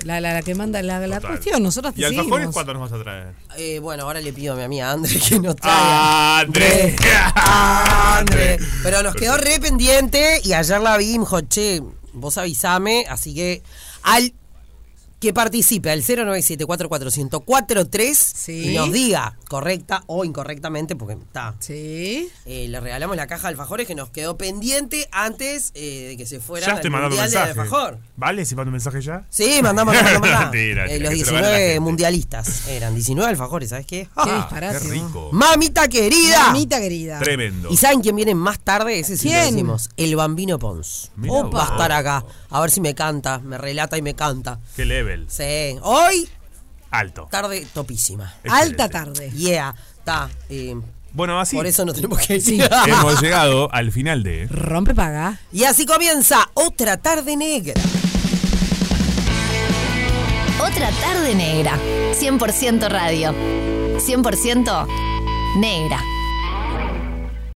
La, 0.03 0.19
la, 0.21 0.33
la 0.33 0.41
que 0.41 0.53
manda 0.55 0.81
la, 0.81 0.99
la 1.07 1.21
cuestión. 1.21 1.63
Nosotros 1.63 1.93
¿Y 1.97 2.03
alfajores 2.03 2.49
cuándo 2.49 2.73
nos 2.73 2.89
vas 2.89 2.99
a 2.99 3.03
traer? 3.03 3.33
Eh, 3.57 3.79
bueno, 3.79 4.03
ahora 4.03 4.21
le 4.21 4.33
pido 4.33 4.53
a 4.53 4.57
mi 4.57 4.63
amiga 4.63 4.91
Andre 4.91 5.19
que 5.19 5.39
nos 5.39 5.55
traiga. 5.55 6.39
André. 6.39 6.95
Andre. 7.35 8.59
Pero 8.83 9.03
nos 9.03 9.15
quedó 9.15 9.37
re 9.37 9.59
pendiente 9.59 10.41
y 10.43 10.53
ayer 10.53 10.79
la 10.81 10.97
vi 10.97 11.13
y 11.13 11.19
me 11.19 11.25
dijo, 11.25 11.41
che, 11.41 11.81
vos 12.13 12.37
avisame, 12.37 13.05
así 13.09 13.33
que 13.33 13.63
al 14.03 14.33
que 15.25 15.33
participe 15.33 15.89
al 15.91 16.03
097-44-1043 16.03 18.13
Sí. 18.15 18.71
y 18.71 18.75
nos 18.75 18.91
diga 18.91 19.37
correcta 19.47 20.03
o 20.07 20.25
incorrectamente, 20.25 20.95
porque 20.95 21.13
está. 21.15 21.55
Sí. 21.59 22.29
Eh, 22.45 22.67
le 22.67 22.79
regalamos 22.79 23.15
la 23.15 23.27
caja 23.27 23.43
de 23.47 23.53
alfajores 23.53 23.87
que 23.87 23.95
nos 23.95 24.09
quedó 24.09 24.37
pendiente 24.37 25.07
antes 25.11 25.71
eh, 25.75 26.07
de 26.09 26.17
que 26.17 26.25
se 26.25 26.39
fuera 26.39 26.67
Ya 26.67 26.73
estoy 26.75 26.89
mandando 26.89 27.15
mensaje. 27.15 27.49
alfajor. 27.51 27.99
¿Vale? 28.17 28.45
¿Si 28.45 28.55
mando 28.55 28.69
un 28.69 28.73
mensaje 28.73 29.01
ya? 29.01 29.25
Sí, 29.29 29.59
mandamos, 29.61 29.93
mandamos, 29.95 30.21
mandamos. 30.21 30.51
Mentira, 30.53 30.85
Eh, 30.85 30.99
los 30.99 31.13
se 31.13 31.19
lo 31.25 31.27
gane 31.33 31.41
la 31.41 31.47
19 31.49 31.57
gente. 31.57 31.79
mundialistas 31.79 32.67
eran 32.67 32.93
19 32.95 33.29
alfajores, 33.29 33.69
¿sabes 33.69 33.85
qué? 33.85 34.07
Qué 34.23 34.33
disparate. 34.33 34.79
Qué 34.79 34.87
rico. 34.91 35.29
Mamita 35.31 35.87
querida. 35.87 36.47
Mamita 36.47 36.79
querida. 36.79 37.19
Tremendo. 37.19 37.69
¿Y 37.71 37.77
saben 37.77 38.01
quién 38.01 38.15
viene 38.15 38.35
más 38.35 38.59
tarde? 38.59 38.99
Ese 38.99 39.17
sí 39.17 39.29
lo 39.29 39.33
¿Quién? 39.35 39.51
decimos. 39.55 39.89
El 39.97 40.15
Bambino 40.15 40.59
Pons. 40.59 41.11
Opa. 41.27 41.57
Va 41.57 41.67
a 41.67 41.71
estar 41.71 41.91
acá. 41.91 42.25
A 42.49 42.61
ver 42.61 42.71
si 42.71 42.81
me 42.81 42.95
canta, 42.95 43.39
me 43.39 43.57
relata 43.57 43.97
y 43.97 44.01
me 44.01 44.15
canta. 44.15 44.59
Qué 44.75 44.85
Sí. 45.29 45.77
Hoy, 45.81 46.29
Alto. 46.91 47.27
tarde 47.31 47.65
topísima. 47.73 48.33
Alta 48.49 48.89
tarde. 48.89 49.31
Yeah. 49.31 49.73
Está. 49.99 50.29
eh, 50.49 50.75
Bueno, 51.13 51.39
así 51.39 51.55
por 51.55 51.65
eso 51.67 51.85
no 51.85 51.93
tenemos 51.93 52.19
que 52.19 52.35
ir. 52.35 52.41
Sí. 52.41 52.59
hemos 52.87 53.21
llegado 53.21 53.71
al 53.73 53.91
final 53.91 54.23
de... 54.23 54.47
Rompe 54.47 54.93
paga. 54.93 55.39
Y 55.51 55.63
así 55.63 55.85
comienza 55.85 56.49
otra 56.53 56.97
tarde 56.97 57.35
negra. 57.37 57.81
Otra 60.61 60.89
tarde 60.91 61.35
negra. 61.35 61.77
100% 62.13 62.89
radio. 62.89 63.33
100% 63.97 64.87
negra. 65.57 66.01